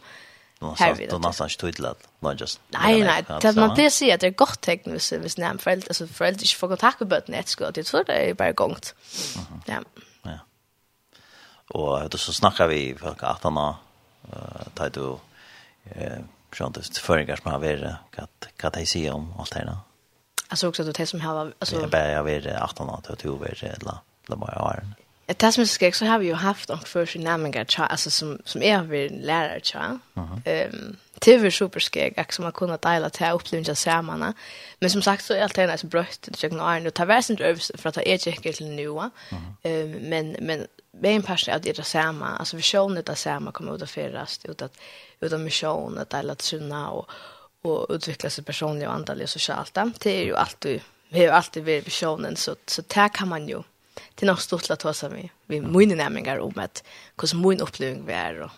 här 0.77 0.93
vid. 0.93 1.13
Och 1.13 1.21
någonstans 1.21 1.57
tydligt, 1.57 2.07
not 2.19 2.41
just. 2.41 2.59
Nej, 2.69 3.03
nej. 3.03 3.25
Det 3.41 3.55
man 3.55 3.75
blir 3.75 3.89
så 3.89 4.13
att 4.13 4.19
det 4.19 4.27
är 4.27 4.31
gott 4.31 4.61
tecken 4.61 4.91
hvis, 4.93 5.11
hvis 5.11 5.37
när 5.37 5.57
föräldrar, 5.57 5.89
alltså 5.89 6.07
föräldrar 6.07 6.43
inte 6.43 6.55
får 6.55 6.67
kontakt 6.67 6.99
med 6.99 7.09
bötten 7.09 7.35
ett 7.35 7.47
skott. 7.47 7.77
Jag 7.77 7.85
tror 7.85 8.03
det 8.03 8.29
är 8.29 8.33
bara 8.33 8.51
gångt. 8.51 8.95
Ja. 9.65 9.79
Ja. 10.23 10.39
Och 11.67 12.09
då 12.09 12.17
så 12.17 12.33
snackar 12.33 12.67
vi 12.67 12.95
folk 12.99 13.23
att 13.23 13.43
han 13.43 13.57
har 13.57 13.75
tagit 14.73 14.93
du... 14.93 15.17
eh, 15.83 16.19
sånt 16.57 16.97
förringar 16.97 17.35
som 17.35 17.51
har 17.51 17.59
varit 17.59 17.97
vad 18.63 18.73
de 18.73 18.85
säger 18.85 19.13
om 19.13 19.33
allt 19.39 19.53
det 19.53 19.59
här. 19.59 19.77
Alltså 20.49 20.67
också 20.67 20.89
att 20.89 20.95
det 20.95 21.05
som 21.05 21.21
har 21.21 21.53
alltså 21.59 21.75
jag 21.75 21.89
bär 21.89 22.11
jag 22.11 22.23
vet 22.23 22.45
18 22.45 22.89
år 22.89 23.15
till 23.15 23.29
över 23.29 23.63
eller 23.63 23.97
eller 24.27 24.37
bara 24.37 24.73
är. 24.73 24.83
Det 25.25 25.51
som 25.51 25.67
ska 25.67 25.91
så 25.91 26.05
har 26.05 26.19
vi 26.19 26.25
ju 26.25 26.33
haft 26.33 26.69
och 26.69 26.87
för 26.87 27.05
sin 27.05 27.23
namn 27.23 27.53
alltså 27.77 28.09
som 28.09 28.39
som 28.45 28.61
är 28.61 28.83
vi 28.83 29.09
lärare 29.09 29.59
tja. 29.63 29.99
Ehm 30.45 30.95
TV 31.19 31.51
superskeg 31.51 32.19
att 32.19 32.33
som 32.33 32.45
har 32.45 32.51
kunnat 32.51 32.81
dela 32.81 33.09
till 33.09 33.31
upplevelser 33.31 33.73
samman. 33.73 34.33
Men 34.79 34.89
som 34.89 35.01
sagt 35.01 35.25
så 35.25 35.33
är 35.33 35.43
allt 35.43 35.55
det 35.55 35.67
nästan 35.67 35.89
brött 35.89 36.21
det 36.21 36.43
jag 36.43 36.53
när 36.53 36.79
nu 36.79 36.89
tar 36.89 37.05
väsen 37.05 37.37
över 37.37 37.77
för 37.77 37.89
att 37.89 37.95
ta 37.95 38.01
ett 38.01 38.21
check 38.21 38.41
till 38.41 38.65
nu. 38.65 39.09
Ehm 39.63 39.91
men 39.91 40.35
men 40.39 40.67
med 40.91 41.15
en 41.15 41.23
person 41.23 41.53
att 41.53 41.63
det 41.63 41.79
är 41.79 41.83
samma 41.83 42.27
alltså 42.27 42.57
visionen 42.57 43.03
det 43.05 43.15
samma 43.15 43.51
kommer 43.51 43.75
ut 43.75 43.81
att 43.81 43.91
föras 43.91 44.39
ut 44.43 44.61
att 44.61 44.73
ut 45.19 45.33
att 45.33 45.41
missionen 45.41 45.97
att 45.97 46.13
alla 46.13 46.35
sunna 46.39 46.89
och 46.89 47.11
och 47.61 47.85
utveckla 47.89 48.29
sig 48.29 48.43
personligt 48.43 48.87
och 48.87 48.93
andligt 48.93 49.23
och 49.23 49.29
socialt. 49.29 49.77
Det 49.99 50.21
är 50.21 50.23
ju 50.23 50.35
alltid 50.35 50.81
vi 51.09 51.25
har 51.25 51.33
alltid 51.33 51.63
varit 51.63 51.87
visionen 51.87 52.35
så 52.35 52.55
så 52.65 52.81
där 52.87 53.09
kan 53.09 53.27
man 53.27 53.47
ju 53.47 53.63
till 54.15 54.27
något 54.27 54.41
stort 54.41 54.69
att 54.69 54.79
ta 54.79 54.93
sig 54.93 55.09
med. 55.09 55.29
Vi 55.45 55.61
måste 55.61 55.95
nämligen 55.95 56.41
om 56.41 56.53
att 56.55 56.83
hur 57.15 57.35
min 57.35 57.61
upplevelse 57.61 58.03
var 58.13 58.41
och 58.41 58.51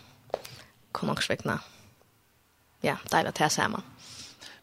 kommer 0.92 1.12
också 1.12 1.32
väckna. 1.32 1.60
Ja, 2.80 2.96
det 3.10 3.16
är 3.16 3.24
det 3.24 3.38
här 3.38 3.48
samman. 3.48 3.82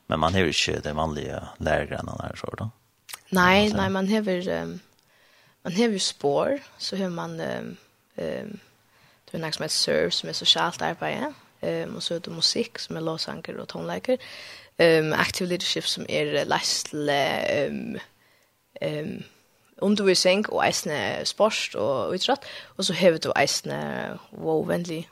Men 0.08 0.20
man 0.20 0.34
har 0.34 0.42
ju 0.42 0.54
inte 0.54 0.80
de 0.84 0.96
vanliga 0.96 1.48
lärarna 1.58 2.16
här 2.20 2.36
så 2.36 2.56
då. 2.58 2.70
Nej, 3.30 3.74
nej 3.74 3.90
man 3.90 4.08
har 4.08 4.22
um, 4.50 4.80
man 5.62 5.74
har 5.74 5.88
ju 5.88 6.00
spår 6.00 6.60
så 6.78 6.96
hur 6.96 7.10
man 7.10 7.40
ehm 7.40 7.78
um, 8.16 8.26
um, 8.26 8.60
det 9.32 9.38
är 9.38 9.42
något 9.42 9.56
som 9.56 9.64
heter 9.64 9.76
serve 9.76 10.12
som 10.12 10.30
är 10.30 10.34
socialt 10.34 10.82
arbete 10.82 11.34
um, 11.62 11.96
och 11.96 12.04
så 12.04 12.16
är 12.16 12.20
det 12.20 12.32
musik 12.32 12.80
som 12.80 12.98
är 12.98 13.02
låsanger 13.02 13.60
og 13.60 13.68
tonläker 13.68 14.18
um, 14.80 15.14
active 15.14 15.50
leadership 15.50 15.88
som 15.88 16.06
är 16.10 16.46
læsle 16.46 17.68
um, 17.68 17.98
um, 18.82 19.24
undervisning 19.82 20.50
og 20.50 20.68
eisne 20.68 21.26
sport 21.26 21.76
og 21.76 22.14
utrett, 22.14 22.40
og 22.78 22.86
så 22.86 22.94
hever 22.94 23.18
du 23.18 23.32
eisne 23.36 24.18
wow-vennlig 24.32 25.08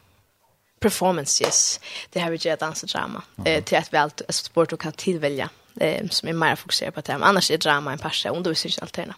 performance, 0.81 1.43
yes. 1.45 1.79
Det 2.13 2.21
har 2.21 2.29
vi 2.29 2.37
dans 2.37 2.83
och 2.83 2.89
drama 2.89 3.21
eh, 3.45 3.63
til 3.63 3.75
at 3.75 3.91
vi 3.91 3.97
alt 3.97 4.21
sport 4.29 4.71
du 4.71 4.75
kan 4.75 4.93
tilvelja, 4.93 5.47
eh, 5.81 6.09
som 6.09 6.29
er 6.29 6.33
mer 6.33 6.55
fokuseret 6.55 6.93
på 6.93 7.01
tema. 7.01 7.25
Annars 7.25 7.51
er 7.51 7.57
drama 7.57 7.93
en 7.93 7.99
parse, 7.99 8.31
undervisningsalterna. 8.31 9.13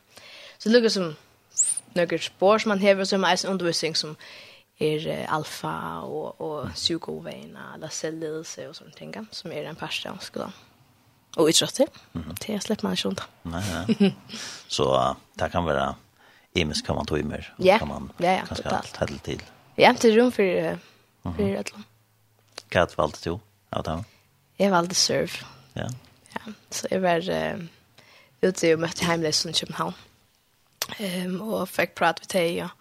Så 0.59 0.69
det 0.69 0.71
lukker 0.71 0.89
som 0.89 1.15
noen 1.95 2.19
spår 2.19 2.57
som 2.57 2.69
man 2.69 2.81
har 2.81 3.03
som 3.03 3.23
er 3.23 3.27
eisne 3.27 3.49
undervisning 3.49 3.97
som 3.97 4.15
er 4.79 5.25
alfa 5.29 6.01
og, 6.01 6.41
och 6.41 6.69
psykoväna 6.73 7.73
eller 7.75 7.89
selvledelse 7.89 8.69
og 8.69 8.75
sånne 8.75 8.91
ting 8.95 9.27
som 9.31 9.51
er 9.51 9.69
en 9.69 9.75
första 9.75 10.09
jag 10.09 10.23
skulle 10.23 10.51
och 11.37 11.49
idrotter. 11.49 11.87
Mm. 12.13 12.35
Det 12.47 12.59
släpper 12.59 12.83
man 12.83 12.95
inte. 13.05 13.23
Nej, 13.43 13.63
nej. 13.99 14.15
Så 14.67 14.95
uh, 14.95 15.15
det 15.33 15.49
kan 15.49 15.63
vara 15.63 15.95
imis 16.53 16.81
kan 16.81 16.95
man 16.95 17.05
ta 17.05 17.17
i 17.17 17.23
mer. 17.23 17.53
Ja, 17.57 17.79
kan 17.79 17.87
man 17.87 18.11
ja, 18.17 18.31
ja, 18.31 18.45
totalt. 18.55 18.97
Helt 18.97 19.23
till. 19.23 19.41
Ja, 19.75 19.93
til 19.93 20.21
rom 20.21 20.31
for, 20.31 20.43
uh, 20.43 20.77
for 21.23 21.41
mm 21.41 21.55
-hmm. 21.55 21.83
Kat 22.69 22.97
valde 22.97 23.17
du 23.25 23.39
av 23.71 23.83
dem? 23.83 24.03
Jeg 24.59 24.71
valgte 24.71 24.95
serve. 24.95 25.45
Ja. 25.73 25.87
Ja, 26.35 26.53
så 26.71 26.87
jeg 26.91 27.01
var 27.01 27.17
uh, 27.19 27.61
ute 28.41 28.73
og 28.73 28.79
møtte 28.79 29.05
hemlösa 29.05 29.49
i 29.49 29.53
København. 29.53 29.93
Um, 30.99 31.41
og 31.41 31.67
fikk 31.67 31.95
prate 31.95 32.21
med 32.21 32.41
dig 32.41 32.63
och 32.63 32.78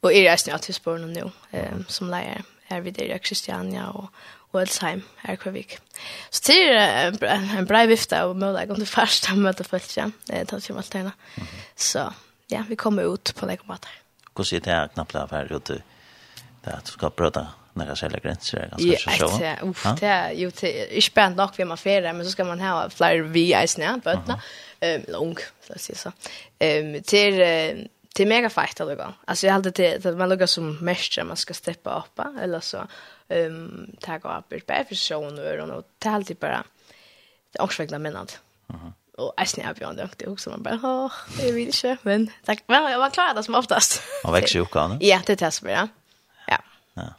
och 0.00 0.12
är 0.12 0.30
resten 0.30 0.54
av 0.54 0.58
Tyskland 0.58 1.12
nu 1.12 1.30
um, 1.52 1.84
som 1.88 2.10
leier. 2.10 2.42
Er 2.68 2.80
vi 2.80 2.90
der 2.90 3.14
i 3.14 3.18
Kristiania 3.18 3.90
och 3.90 4.10
og 4.56 4.62
Elsheim 4.62 5.02
i 5.28 5.36
Kvavik. 5.36 5.78
Så 6.30 6.42
det 6.46 6.70
är 6.70 7.24
en, 7.24 7.50
en 7.58 7.66
bra 7.66 7.86
vifte 7.86 8.22
av 8.22 8.36
mulig 8.36 8.70
om 8.70 8.78
det 8.80 8.88
första 8.88 9.34
møte 9.34 9.64
folk 9.64 9.96
igen. 9.96 10.14
Det 10.26 10.48
tar 10.48 10.60
sig 10.60 10.76
allt 10.76 10.94
hela. 10.94 11.12
Så 11.76 12.12
ja, 12.48 12.64
vi 12.68 12.76
kommer 12.76 13.14
ut 13.14 13.34
på 13.36 13.46
några 13.46 13.62
måte. 13.64 13.88
Hur 14.36 14.44
ser 14.44 14.60
det 14.60 14.70
här 14.70 14.88
knappt 14.88 15.12
där 15.12 15.52
ute? 15.52 15.82
Där 16.64 16.78
du 16.84 16.90
ska 16.90 17.10
prata 17.10 17.48
några 17.72 17.96
sälja 17.96 18.18
gränser 18.18 18.58
är 18.58 18.68
ganska 18.68 19.10
så. 19.10 19.24
Ja, 19.24 19.38
det 19.38 19.58
uff, 19.62 19.86
det 20.00 20.06
är 20.06 20.32
ju 20.32 20.50
det 20.60 20.96
är 20.96 21.00
spänt 21.00 21.36
nog 21.36 21.50
vid 21.56 21.66
man 21.66 21.76
färra 21.76 22.12
men 22.12 22.24
så 22.24 22.30
ska 22.30 22.44
man 22.44 22.60
ha 22.60 22.90
flyr 22.90 23.22
vi 23.22 23.62
i 23.62 23.68
snä 23.68 24.00
på 24.04 24.10
öppna. 24.10 24.40
Ehm 24.80 25.02
lång 25.08 25.36
så 25.66 25.72
att 25.72 25.80
säga 25.80 25.96
så. 25.96 26.12
Ehm 26.58 27.02
till 27.02 27.40
det 28.16 28.22
är 28.22 28.26
mega 28.26 28.50
fight 28.50 28.80
alltså. 28.80 29.14
Alltså 29.24 29.46
jag 29.46 29.54
hade 29.54 29.70
det 29.70 30.06
att 30.06 30.16
man 30.16 30.28
lukar 30.28 30.46
som 30.46 30.76
mästare 30.84 31.24
man 31.24 31.36
ska 31.36 31.54
steppa 31.54 31.98
upp 31.98 32.20
eller 32.40 32.60
så 32.60 32.86
ehm 33.28 33.54
um, 33.54 33.96
ta 34.00 34.18
gå 34.18 34.38
upp 34.38 34.52
ett 34.52 34.66
par 34.66 34.84
personer 34.84 35.70
och 35.70 35.84
det 35.98 36.08
är 36.08 36.12
alltid 36.12 36.36
bara 36.36 36.64
det 37.52 37.58
är 37.58 37.62
också 37.62 37.82
vägna 37.82 37.98
menat. 37.98 38.40
Mhm. 38.66 38.92
Och 39.18 39.34
jag 39.36 39.48
snävar 39.48 39.74
björn 39.74 39.96
det 39.96 40.24
är 40.24 40.32
också 40.32 40.50
man 40.50 40.62
bara 40.62 40.76
ha 40.76 41.12
jag 41.38 41.52
vill 41.52 41.66
inte 41.66 41.96
men 42.02 42.30
tack 42.44 42.62
men 42.66 42.92
jag 42.92 42.98
var 42.98 43.10
klar 43.10 43.34
det 43.34 43.42
som 43.42 43.54
oftast. 43.54 44.02
Man 44.24 44.32
växer 44.32 44.58
ju 44.58 44.66
kan. 44.66 44.98
Ja, 45.00 45.20
det 45.26 45.36
tas 45.36 45.62
med 45.62 45.72
ja. 45.72 45.88
Ja. 46.46 46.58
Ja. 46.94 47.14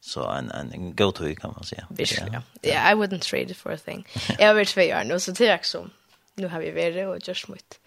Så 0.00 0.28
en 0.28 0.50
en 0.50 0.96
go 0.96 1.12
to 1.12 1.34
kan 1.34 1.52
man 1.56 1.64
säga. 1.64 1.86
Visst 1.90 2.22
ja. 2.32 2.42
Yeah, 2.62 2.92
I 2.92 2.94
wouldn't 2.94 3.30
trade 3.30 3.50
it 3.50 3.56
for 3.56 3.72
a 3.72 3.78
thing. 3.84 4.08
Jag 4.38 4.54
vet 4.54 4.68
två 4.68 4.80
år 4.80 5.04
nu 5.04 5.20
så 5.20 5.30
det 5.30 5.48
är 5.48 5.54
också. 5.54 5.88
Nu 6.34 6.48
har 6.48 6.60
vi 6.60 6.70
värre 6.70 7.06
och 7.06 7.28
just 7.28 7.44
smutt. 7.44 7.80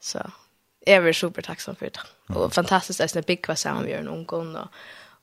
Så 0.00 0.30
jeg 0.86 1.08
er 1.08 1.12
super 1.12 1.42
tacksam 1.42 1.76
for 1.76 1.86
det. 1.86 2.00
Og 2.28 2.52
fantastiskt 2.52 3.00
att 3.00 3.12
det 3.12 3.26
big 3.26 3.48
vad 3.48 3.58
som 3.58 3.84
vi 3.84 3.90
gör 3.90 4.02
någon 4.02 4.26
gång 4.26 4.56
och 4.56 4.68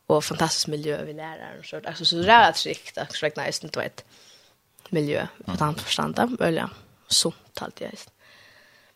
och 0.07 0.23
fantastisk 0.23 0.67
miljö 0.67 1.03
vi 1.03 1.13
lärare 1.13 1.59
och 1.59 1.65
så 1.65 1.81
Alltså 1.85 2.05
så 2.05 2.15
det 2.15 2.31
är 2.31 2.49
ett 2.49 2.97
att 2.97 3.11
försöka 3.11 3.43
nice 3.43 3.65
inte 3.65 3.79
vet 3.79 4.05
miljö 4.89 5.27
på 5.45 5.57
tant 5.57 5.81
förstånd 5.81 6.15
där 6.15 6.27
väl. 6.37 6.61
Så 7.07 7.33
talt 7.53 7.81
jag. 7.81 7.91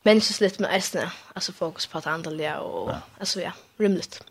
Men 0.04 0.22
så 0.22 0.34
slätt 0.34 0.60
med 0.60 0.76
ästna 0.76 1.12
alltså 1.34 1.52
fokus 1.52 1.88
på 1.88 1.98
att 1.98 2.08
andra 2.08 2.60
och 2.60 2.94
alltså 3.20 3.42
ja, 3.42 3.52
rymligt. 3.78 4.24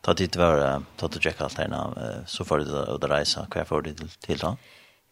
Ta 0.00 0.14
dit 0.14 0.36
var 0.36 0.82
ta 0.96 1.08
du 1.08 1.20
checka 1.20 1.44
allt 1.44 1.58
här 1.58 1.68
nu 1.68 2.24
så 2.26 2.44
för 2.44 2.58
det 2.58 2.94
att 2.94 3.04
resa 3.04 3.46
kvar 3.46 3.64
för 3.64 3.82
det 3.82 3.94
till 4.20 4.38
då. 4.38 4.56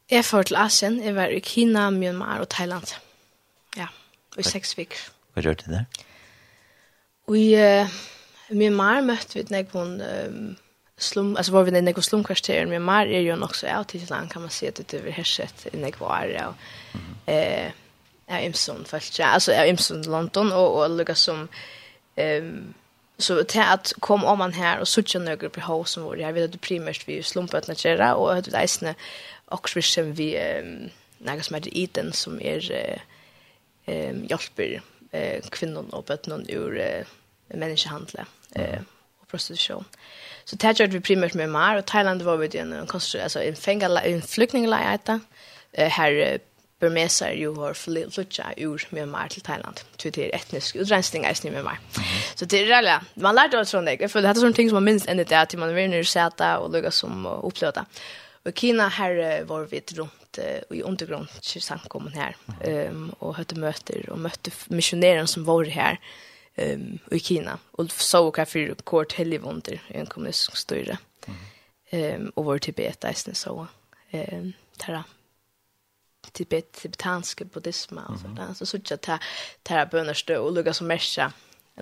Jag 0.07 0.25
för 0.25 0.43
till 0.43 0.57
Asien, 0.57 1.03
jag 1.05 1.15
var 1.15 1.29
i 1.29 1.41
Kina, 1.41 1.91
Myanmar 1.91 2.41
och 2.41 2.49
Thailand. 2.49 2.87
Ja, 3.77 3.89
i 4.37 4.43
sex 4.43 4.79
veckor. 4.79 4.99
Vad 5.35 5.45
gjorde 5.45 5.63
du 5.67 5.73
där? 5.73 5.85
Og 7.27 7.39
i 7.39 7.55
Myanmar 8.55 9.03
møtte 9.03 9.35
vi 9.35 9.43
et 9.43 9.51
nekvån 9.51 9.97
slum, 10.99 11.35
altså 11.37 11.53
var 11.53 11.67
vi 11.67 11.75
i 11.75 11.81
nekvån 11.81 12.07
slumkvarteren, 12.07 12.71
Myanmar 12.71 13.11
er 13.11 13.25
jo 13.27 13.37
nok 13.37 13.55
så 13.59 13.67
av 13.67 13.91
land 14.11 14.31
kan 14.31 14.45
man 14.45 14.51
si 14.55 14.67
at 14.67 14.79
det 14.79 15.01
er 15.01 15.11
hersett 15.11 15.67
i 15.73 15.77
nekvån, 15.77 16.37
og 16.47 16.55
eh, 17.27 17.71
är 18.29 18.41
Imson, 18.41 18.85
faktisk, 18.85 19.21
altså 19.21 19.53
är 19.53 19.65
Imson 19.65 20.03
London, 20.03 20.53
og, 20.53 20.75
og 20.75 20.91
lukka 20.91 21.15
som, 21.15 21.49
um, 22.17 22.75
så 23.19 23.43
til 23.43 23.61
at 23.61 23.93
kom 24.01 24.25
om 24.25 24.39
man 24.39 24.53
her 24.53 24.79
og 24.79 24.87
suttja 24.87 25.19
nøyger 25.19 25.49
på 25.49 25.61
hos 25.61 25.91
som 25.91 26.05
vår, 26.05 26.15
jeg 26.15 26.35
vet 26.35 26.43
at 26.43 26.53
det 26.53 26.61
primært 26.61 27.07
vi 27.07 27.23
slumpet 27.23 27.69
nøyger, 27.69 28.13
og 28.13 28.37
jeg 28.37 28.95
og 29.47 29.61
vi, 29.75 29.81
vi, 29.81 30.13
vi, 30.13 30.25
vi, 30.27 30.55
vi, 31.21 31.33
vi, 31.35 31.37
vi, 31.51 31.89
vi, 31.95 32.03
vi, 32.03 32.13
som 32.13 32.41
är 32.41 33.01
ehm 33.89 34.27
vi, 34.29 34.39
vi, 34.57 34.81
eh, 35.17 35.49
kvinnan 35.51 35.93
og 35.93 36.11
någon 36.27 36.47
ur 36.53 36.79
eh, 36.81 37.07
menneskehandlet 37.55 38.27
eh, 38.57 38.81
og 39.21 39.31
prostitusjon. 39.31 39.87
Så 40.47 40.57
det 40.57 40.77
gjør 40.79 40.93
vi 40.93 41.01
primært 41.01 41.35
med 41.35 41.51
mar 41.51 41.77
og 41.77 41.87
Thailand 41.87 42.23
var 42.23 42.37
vi 42.37 42.51
i 42.55 42.59
en, 42.63 42.73
altså, 42.73 43.41
en, 43.41 43.57
fengala, 43.57 44.05
en 44.07 44.23
flykningleie 44.23 44.99
eh, 45.73 45.91
her 45.91 46.21
eh, 46.27 46.39
burmeser 46.81 47.33
jo 47.33 47.55
har 47.63 47.73
flytja 47.75 48.53
ur 48.61 48.83
Myanmar 48.91 49.29
til 49.29 49.43
Thailand. 49.43 49.77
Så 49.99 50.11
det 50.11 50.27
er 50.27 50.37
etnisk 50.37 50.77
utrensning 50.77 51.25
i 51.25 51.51
Myanmar. 51.51 51.81
Så 52.37 52.45
det 52.45 52.61
er 52.61 52.67
reallig, 52.75 52.99
man 53.17 53.35
lærte 53.35 53.59
alt 53.59 53.71
sånn 53.71 53.89
det. 53.89 53.97
Jeg 54.01 54.11
føler 54.13 54.29
det 54.29 54.37
er 54.37 54.45
sånne 54.45 54.59
ting 54.59 54.69
som 54.69 54.77
man 54.77 54.91
minst 54.93 55.09
enn 55.09 55.19
det 55.19 55.33
er 55.33 55.49
til 55.49 55.63
man 55.63 55.75
vil 55.75 55.89
nere 55.91 56.05
seta 56.05 56.59
og 56.61 56.71
lukka 56.73 56.91
som 56.91 57.27
och 57.27 57.63
Og 58.47 58.53
i 58.53 58.61
Kina 58.61 58.89
her 58.89 59.45
var 59.45 59.65
vi 59.65 59.83
rundt 59.99 60.26
i 60.71 60.83
undergrund 60.83 61.29
til 61.43 61.63
samkommen 61.63 62.13
här 62.13 62.37
ehm 62.61 63.11
och 63.19 63.35
hade 63.35 63.61
möter 63.61 64.11
och 64.11 64.19
mötte 64.19 64.51
missionärer 64.67 65.27
som 65.27 65.45
var 65.45 65.65
här 65.65 65.99
ehm 66.55 66.99
i 67.11 67.19
Kina 67.19 67.59
og 67.73 67.91
så 67.91 68.31
hva 68.31 68.45
for 68.45 68.75
kort 68.85 69.13
helivonder 69.13 69.81
i 69.89 69.99
en 69.99 70.07
kommunistisk 70.07 70.57
styre. 70.57 70.99
Ehm 71.91 72.33
och 72.37 72.45
var 72.45 72.59
Tibet 72.59 73.01
där 73.01 73.35
så 73.35 73.67
ehm 74.11 74.53
tara 74.79 75.05
Tibet 76.33 76.73
tibetanska 76.73 77.45
buddhism 77.45 77.99
alltså 77.99 78.29
där 78.29 78.55
så 78.55 78.67
så 78.67 78.77
att 78.77 79.03
ta 79.03 79.19
ta 79.63 80.15
stå, 80.15 80.43
och 80.43 80.53
lugga 80.53 80.73
som 80.73 80.87
mesha 80.87 81.33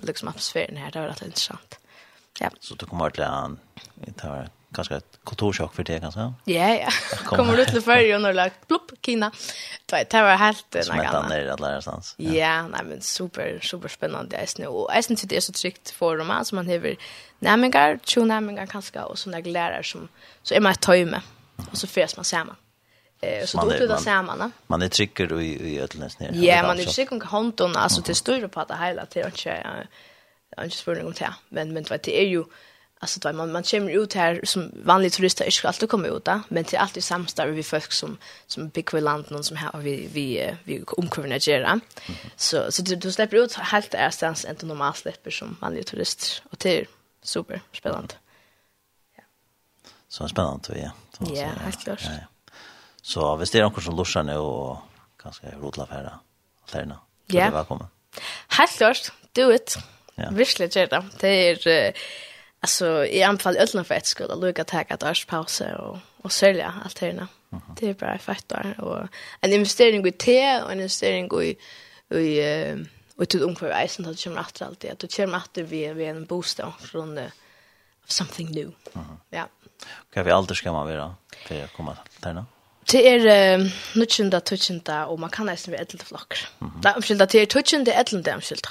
liksom 0.01 0.27
atmosfären 0.27 0.77
här 0.77 0.91
det 0.91 0.99
var 0.99 1.07
rätt 1.07 1.21
intressant. 1.21 1.79
Ja. 2.39 2.49
Så 2.59 2.75
du 2.75 2.85
kommer 2.85 3.07
att 3.07 3.57
det 3.95 4.13
tar 4.13 4.49
ganska 4.75 4.97
ett 4.97 5.19
kontorschock 5.23 5.75
för 5.75 5.83
det 5.83 5.99
kanske. 5.99 6.19
Ja, 6.19 6.33
ja. 6.75 6.89
Kommer 7.25 7.57
du 7.57 7.65
till 7.65 7.81
färjan 7.81 8.15
och 8.15 8.21
när 8.21 8.33
lagt 8.33 8.67
plopp 8.67 8.91
kina. 9.01 9.31
Det 9.85 10.13
var 10.13 10.35
helt 10.35 10.75
en 10.75 10.91
annan. 10.91 11.05
Smätta 11.05 11.27
ner 11.27 11.47
alla 11.47 11.67
någonstans. 11.67 12.15
Ja, 12.17 12.67
nej 12.67 12.81
men 12.85 13.01
super 13.01 13.59
super 13.61 13.89
spännande 13.89 14.37
är 14.37 14.45
snö. 14.45 14.65
Och 14.65 14.91
jag 14.95 15.03
syns 15.03 15.21
det 15.21 15.37
är 15.37 15.41
så 15.41 15.53
tryggt 15.53 15.89
för 15.89 16.17
dem 16.17 16.31
alltså 16.31 16.55
man 16.55 16.67
har 16.67 16.95
nämningar, 17.39 17.97
två 17.97 18.25
nämningar 18.25 18.65
kanske 18.65 18.99
och 18.99 19.19
såna 19.19 19.39
lärare 19.39 19.83
som 19.83 20.07
så 20.43 20.53
är 20.53 20.59
man 20.59 20.75
tömme 20.75 21.21
och 21.71 21.77
så 21.77 21.87
förs 21.87 22.15
man 22.15 22.25
samman. 22.25 22.55
Eh 23.21 23.45
så 23.45 23.57
då 23.57 23.67
blir 23.67 23.87
det 23.87 23.97
samman. 23.97 24.51
Man 24.67 24.81
är 24.81 24.87
trycker 24.87 25.41
i 25.41 25.45
i 25.45 25.79
ödlens 25.79 26.19
ner. 26.19 26.31
Ja, 26.33 26.63
man 26.67 26.79
är 26.79 26.83
trycker 26.85 27.15
och 27.15 27.23
hånden 27.23 27.75
alltså 27.75 28.01
till 28.01 28.15
större 28.15 28.47
på 28.47 28.63
det 28.63 28.77
hela 28.77 29.05
till 29.05 29.23
och 29.23 29.45
inte 29.45 29.87
inte 30.63 30.77
spurning 30.77 31.05
om 31.05 31.13
det. 31.13 31.33
Men 31.49 31.73
men 31.73 31.85
vad 31.89 31.99
det 32.03 32.21
är 32.21 32.27
ju 32.27 32.43
alltså 33.05 33.19
då 33.19 33.33
man 33.33 33.51
man 33.51 33.63
kommer 33.63 33.91
ut 33.91 34.13
här 34.13 34.39
som 34.43 34.71
vanlig 34.85 35.13
turist 35.13 35.41
är 35.41 35.49
ska 35.51 35.67
alltid 35.67 35.89
komma 35.89 36.07
ut 36.07 36.25
där 36.25 36.41
men 36.47 36.63
till 36.63 36.77
alltid 36.77 37.03
samstar 37.03 37.47
vi 37.47 37.63
folk 37.63 37.91
som 37.91 38.17
som 38.47 38.69
big 38.69 38.93
land 38.93 39.25
någon 39.29 39.43
som 39.43 39.57
här 39.57 39.71
vi 39.79 40.09
vi 40.13 40.55
vi 40.63 40.83
omkurna 40.97 41.37
gera 41.37 41.79
så 42.35 42.71
så 42.71 42.81
du, 42.81 42.95
du 42.95 43.11
släpper 43.11 43.37
ut 43.37 43.53
helt 43.53 43.93
är 43.93 44.09
stans 44.09 44.45
inte 44.45 44.65
normalt 44.65 44.97
släpper 44.97 45.31
som 45.31 45.57
vanlig 45.61 45.85
turist. 45.85 46.43
Och 46.51 46.57
det 46.57 46.79
är 46.79 46.87
super 47.21 47.61
spännande. 47.73 48.13
Ja. 49.17 49.23
Så 50.07 50.27
spännande 50.27 50.79
ja. 50.79 50.91
Ja 51.19 51.49
helt 51.63 51.83
klart. 51.83 52.03
Ja, 52.03 52.11
ja. 52.11 52.53
så 53.01 53.35
visst 53.35 53.55
är 53.55 53.59
det 53.59 53.65
någon 53.65 53.81
som 53.81 53.95
luschar 53.95 54.23
nu 54.23 54.37
och 54.37 54.77
ganska 55.23 55.47
rotla 55.51 55.85
färra 55.85 56.19
affärerna. 56.65 56.99
Ja. 57.25 57.49
välkommen. 57.49 57.87
Helt 58.47 58.77
klart. 58.77 59.11
Do 59.33 59.51
it. 59.51 59.77
Ja. 60.15 60.29
Virkelig 60.31 60.75
gjør 60.75 60.87
det. 60.87 61.03
Det 61.21 61.29
er, 61.49 61.93
alltså 62.65 63.05
i 63.05 63.23
anfall 63.23 63.57
ölna 63.57 63.83
för 63.83 63.95
ett 63.95 64.05
skull 64.05 64.39
lucka 64.41 64.63
ta 64.63 64.79
att 64.89 65.03
års 65.03 65.25
paus 65.25 65.61
och 65.61 65.97
och 66.25 66.31
sälja 66.31 66.73
allt 66.85 66.99
det 66.99 67.11
där. 67.11 67.27
Det 67.79 67.89
är 67.89 67.93
bara 67.93 68.17
fett 68.17 68.49
där 68.49 68.75
och 68.79 69.07
en 69.41 69.53
investering 69.53 70.07
i 70.07 70.11
te 70.11 70.61
och 70.61 70.71
en 70.71 70.79
investering 70.79 71.29
i 71.41 71.57
i 72.17 72.85
och 73.15 73.29
till 73.29 73.41
ungefär 73.41 73.67
reisen 73.67 74.05
att 74.05 74.19
köra 74.19 74.41
åter 74.41 74.65
allt 74.65 74.79
det 74.79 75.03
att 75.03 75.11
köra 75.11 75.37
att 75.37 75.57
vi 75.57 75.93
vi 75.93 76.05
en 76.05 76.25
bostad 76.25 76.73
från 76.79 77.17
uh, 77.17 77.29
something 78.05 78.51
new. 78.51 78.71
Ja. 79.29 79.47
Kan 80.13 80.25
vi 80.25 80.31
alltid 80.31 80.57
ska 80.57 80.71
man 80.71 80.87
vara 80.87 81.15
för 81.47 81.63
att 81.63 81.73
komma 81.73 81.97
där 82.19 82.33
nu. 82.33 82.43
Det 82.91 83.09
är 83.09 83.71
nutchunda 83.95 84.39
tutchunda 84.39 85.05
och 85.05 85.19
man 85.19 85.29
kan 85.29 85.45
nästan 85.45 85.71
vid 85.71 85.81
ett 85.81 86.03
flock. 86.03 86.47
Där 86.81 86.95
omskylda 86.95 87.27
till 87.27 87.47
tutchunda 87.47 87.93
ett 87.93 88.11
lite 88.11 88.33
omskylda. 88.35 88.69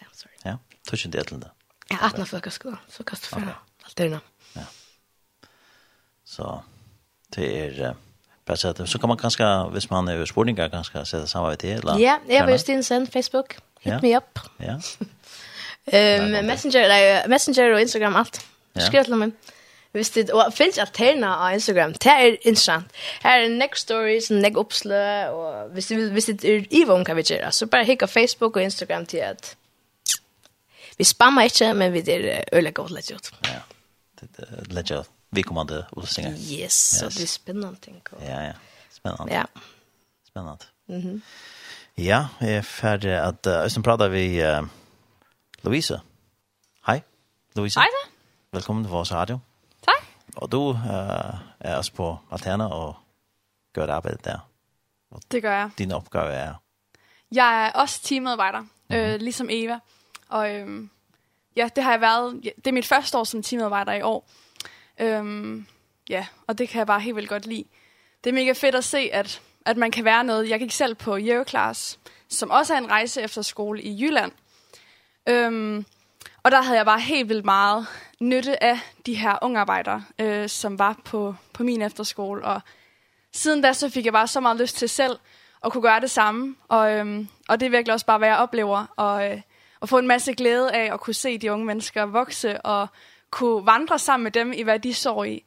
Ja, 0.00 0.06
sorry. 0.12 0.34
Ja, 0.42 0.58
tutchunda 0.90 1.20
ett 1.20 1.30
lite. 1.32 1.50
Ja, 1.88 1.96
att 2.00 2.16
när 2.16 2.24
folk 2.24 2.52
ska 2.52 2.76
så 2.88 3.04
kasta 3.04 3.38
det 3.38 3.54
alterna. 3.84 4.20
Ja. 4.52 4.62
Så 6.24 6.62
det 7.36 7.56
er 7.56 7.94
bara 8.46 8.56
så 8.56 8.68
att 8.68 8.88
så 8.88 8.98
kan 8.98 9.08
man 9.08 9.18
kanske 9.18 9.44
hvis 9.70 9.90
man 9.90 10.08
är 10.08 10.24
sportingar 10.24 10.68
kanske 10.68 11.04
sätta 11.04 11.50
vid 11.50 11.58
till 11.58 11.70
eller. 11.70 11.98
Ja, 11.98 12.18
jag 12.28 12.46
vill 12.46 12.58
syns 12.58 12.86
sen 12.86 13.06
Facebook. 13.06 13.56
Hit 13.80 13.92
ja. 13.92 13.98
me 14.02 14.16
up. 14.16 14.38
Ja. 14.56 14.80
Ehm 15.92 16.46
Messenger, 16.46 16.88
nei, 16.88 17.28
Messenger 17.28 17.72
och 17.72 17.80
Instagram 17.80 18.16
allt. 18.16 18.46
Skriv 18.74 19.04
till 19.04 19.14
mig. 19.14 19.30
Hvis 19.92 20.10
det 20.10 20.30
og 20.30 20.52
finnes 20.52 20.78
alterna 20.78 21.34
av 21.46 21.54
Instagram, 21.54 21.92
det 21.92 22.12
er 22.12 22.34
interessant. 22.42 22.86
Her 23.22 23.44
er 23.44 23.48
next 23.48 23.82
stories, 23.82 24.30
next 24.30 24.56
oppslø, 24.56 25.24
og 25.26 25.68
hvis 25.72 25.86
det, 25.86 26.10
hvis 26.12 26.24
det 26.24 26.44
er 26.44 26.64
i 26.70 26.84
om 26.88 27.04
hva 27.06 27.14
vi 27.16 27.22
gjør, 27.22 27.50
så 27.50 27.66
bare 27.66 27.84
hikk 27.84 28.02
av 28.02 28.08
Facebook 28.12 28.56
og 28.56 28.62
Instagram 28.62 29.06
til 29.06 29.24
at 29.24 29.56
vi 30.96 31.04
spammer 31.04 31.42
inte 31.42 31.74
men 31.74 31.92
vi 31.92 32.02
det 32.02 32.44
øyelig 32.52 32.74
godt 32.74 32.90
lett 32.90 33.10
ut. 33.10 33.32
Ja. 33.42 33.60
Det 34.20 34.72
lägga 34.72 35.04
vi 35.30 35.42
kommande 35.42 35.86
och 35.90 36.08
synga. 36.08 36.30
Yes, 36.30 36.50
yes, 36.50 36.98
så 36.98 37.08
det 37.08 37.22
är 37.22 37.26
spännande 37.26 37.80
ting. 37.80 38.02
Ja, 38.20 38.42
ja. 38.42 38.52
Spännande. 38.90 39.34
Ja. 39.34 39.46
Spännande. 40.28 40.64
Mhm. 40.88 41.22
Ja, 41.94 42.28
jeg 42.40 42.52
är 42.52 42.62
färdig 42.62 43.12
att 43.12 43.46
uh, 43.46 43.68
sen 43.68 43.82
prater 43.82 44.08
vi 44.08 44.44
uh, 44.44 44.66
Louisa. 45.62 46.00
Hej. 46.82 47.02
Louisa. 47.54 47.80
Hej. 47.80 47.88
Välkommen 48.50 48.84
till 48.84 48.90
vår 48.90 49.04
radio. 49.04 49.40
Tack. 49.80 50.02
Och 50.36 50.50
du 50.50 50.56
uh, 50.56 51.34
är 51.58 51.78
også 51.78 51.92
på 51.92 52.18
Alterna 52.30 52.68
och 52.68 52.96
gör 53.76 53.88
arbetet 53.88 54.24
där. 54.24 54.40
Och 55.10 55.22
det 55.28 55.40
gør 55.40 55.52
jeg. 55.52 55.70
Din 55.78 55.92
opgave 55.92 56.32
er? 56.32 56.54
Jeg 57.30 57.66
er 57.66 57.70
også 57.70 58.02
teamarbejder, 58.02 58.58
mm 58.60 58.68
-hmm. 58.90 58.96
øh, 58.96 59.20
ligesom 59.20 59.48
Eva. 59.50 59.74
Mm 59.74 59.95
Og 60.28 60.54
øhm, 60.54 60.90
ja, 61.56 61.68
det 61.76 61.84
har 61.84 61.90
jeg 61.90 62.00
været, 62.00 62.42
det 62.44 62.66
er 62.66 62.72
mit 62.72 62.86
første 62.86 63.18
år 63.18 63.24
som 63.24 63.42
teamarbejder 63.42 63.92
i 63.92 64.02
år. 64.02 64.28
Øhm, 65.00 65.66
ja, 66.08 66.26
og 66.46 66.58
det 66.58 66.68
kan 66.68 66.78
jeg 66.78 66.86
bare 66.86 67.00
helt 67.00 67.16
vildt 67.16 67.28
godt 67.28 67.46
lide. 67.46 67.64
Det 68.24 68.30
er 68.30 68.34
mega 68.34 68.52
fedt 68.52 68.74
at 68.74 68.84
se, 68.84 68.98
at, 69.12 69.42
at 69.66 69.76
man 69.76 69.90
kan 69.90 70.04
være 70.04 70.24
noget. 70.24 70.48
Jeg 70.48 70.58
gik 70.58 70.72
selv 70.72 70.94
på 70.94 71.18
Yeo 71.18 71.44
Class, 71.48 71.98
som 72.28 72.50
også 72.50 72.74
er 72.74 72.78
en 72.78 72.90
rejse 72.90 73.22
efter 73.22 73.42
skole 73.42 73.82
i 73.82 74.02
Jylland. 74.02 74.32
Øhm, 75.28 75.84
og 76.42 76.50
der 76.50 76.62
havde 76.62 76.78
jeg 76.78 76.86
bare 76.86 77.00
helt 77.00 77.28
vildt 77.28 77.44
meget 77.44 77.86
nytte 78.20 78.62
af 78.62 78.78
de 79.06 79.14
her 79.14 79.38
unge 79.42 79.60
arbejdere, 79.60 80.04
øh, 80.18 80.48
som 80.48 80.78
var 80.78 81.00
på, 81.04 81.34
på 81.52 81.62
min 81.62 81.82
efterskole. 81.82 82.44
Og 82.44 82.60
siden 83.32 83.62
da, 83.62 83.72
så 83.72 83.90
fik 83.90 84.04
jeg 84.04 84.12
bare 84.12 84.26
så 84.26 84.40
meget 84.40 84.60
lyst 84.60 84.76
til 84.76 84.88
selv 84.88 85.18
at 85.64 85.72
kunne 85.72 85.82
gøre 85.82 86.00
det 86.00 86.10
samme. 86.10 86.56
Og, 86.68 86.92
øhm, 86.92 87.28
og 87.48 87.60
det 87.60 87.66
er 87.66 87.70
virkelig 87.70 87.92
også 87.92 88.06
bare, 88.06 88.18
hvad 88.18 88.28
jeg 88.28 88.36
oplever. 88.36 88.86
Og 88.96 89.30
øh, 89.30 89.40
og 89.86 89.90
få 89.90 89.98
en 89.98 90.06
masse 90.06 90.34
glæde 90.34 90.72
af 90.72 90.92
at 90.94 91.00
kunne 91.00 91.14
se 91.14 91.38
de 91.38 91.52
unge 91.52 91.66
mennesker 91.66 92.06
vokse 92.06 92.60
og 92.60 92.88
kunne 93.30 93.66
vandre 93.66 93.98
sammen 93.98 94.24
med 94.24 94.30
dem 94.30 94.52
i 94.52 94.62
hvad 94.62 94.78
de 94.78 94.94
sår 94.94 95.24
i. 95.24 95.44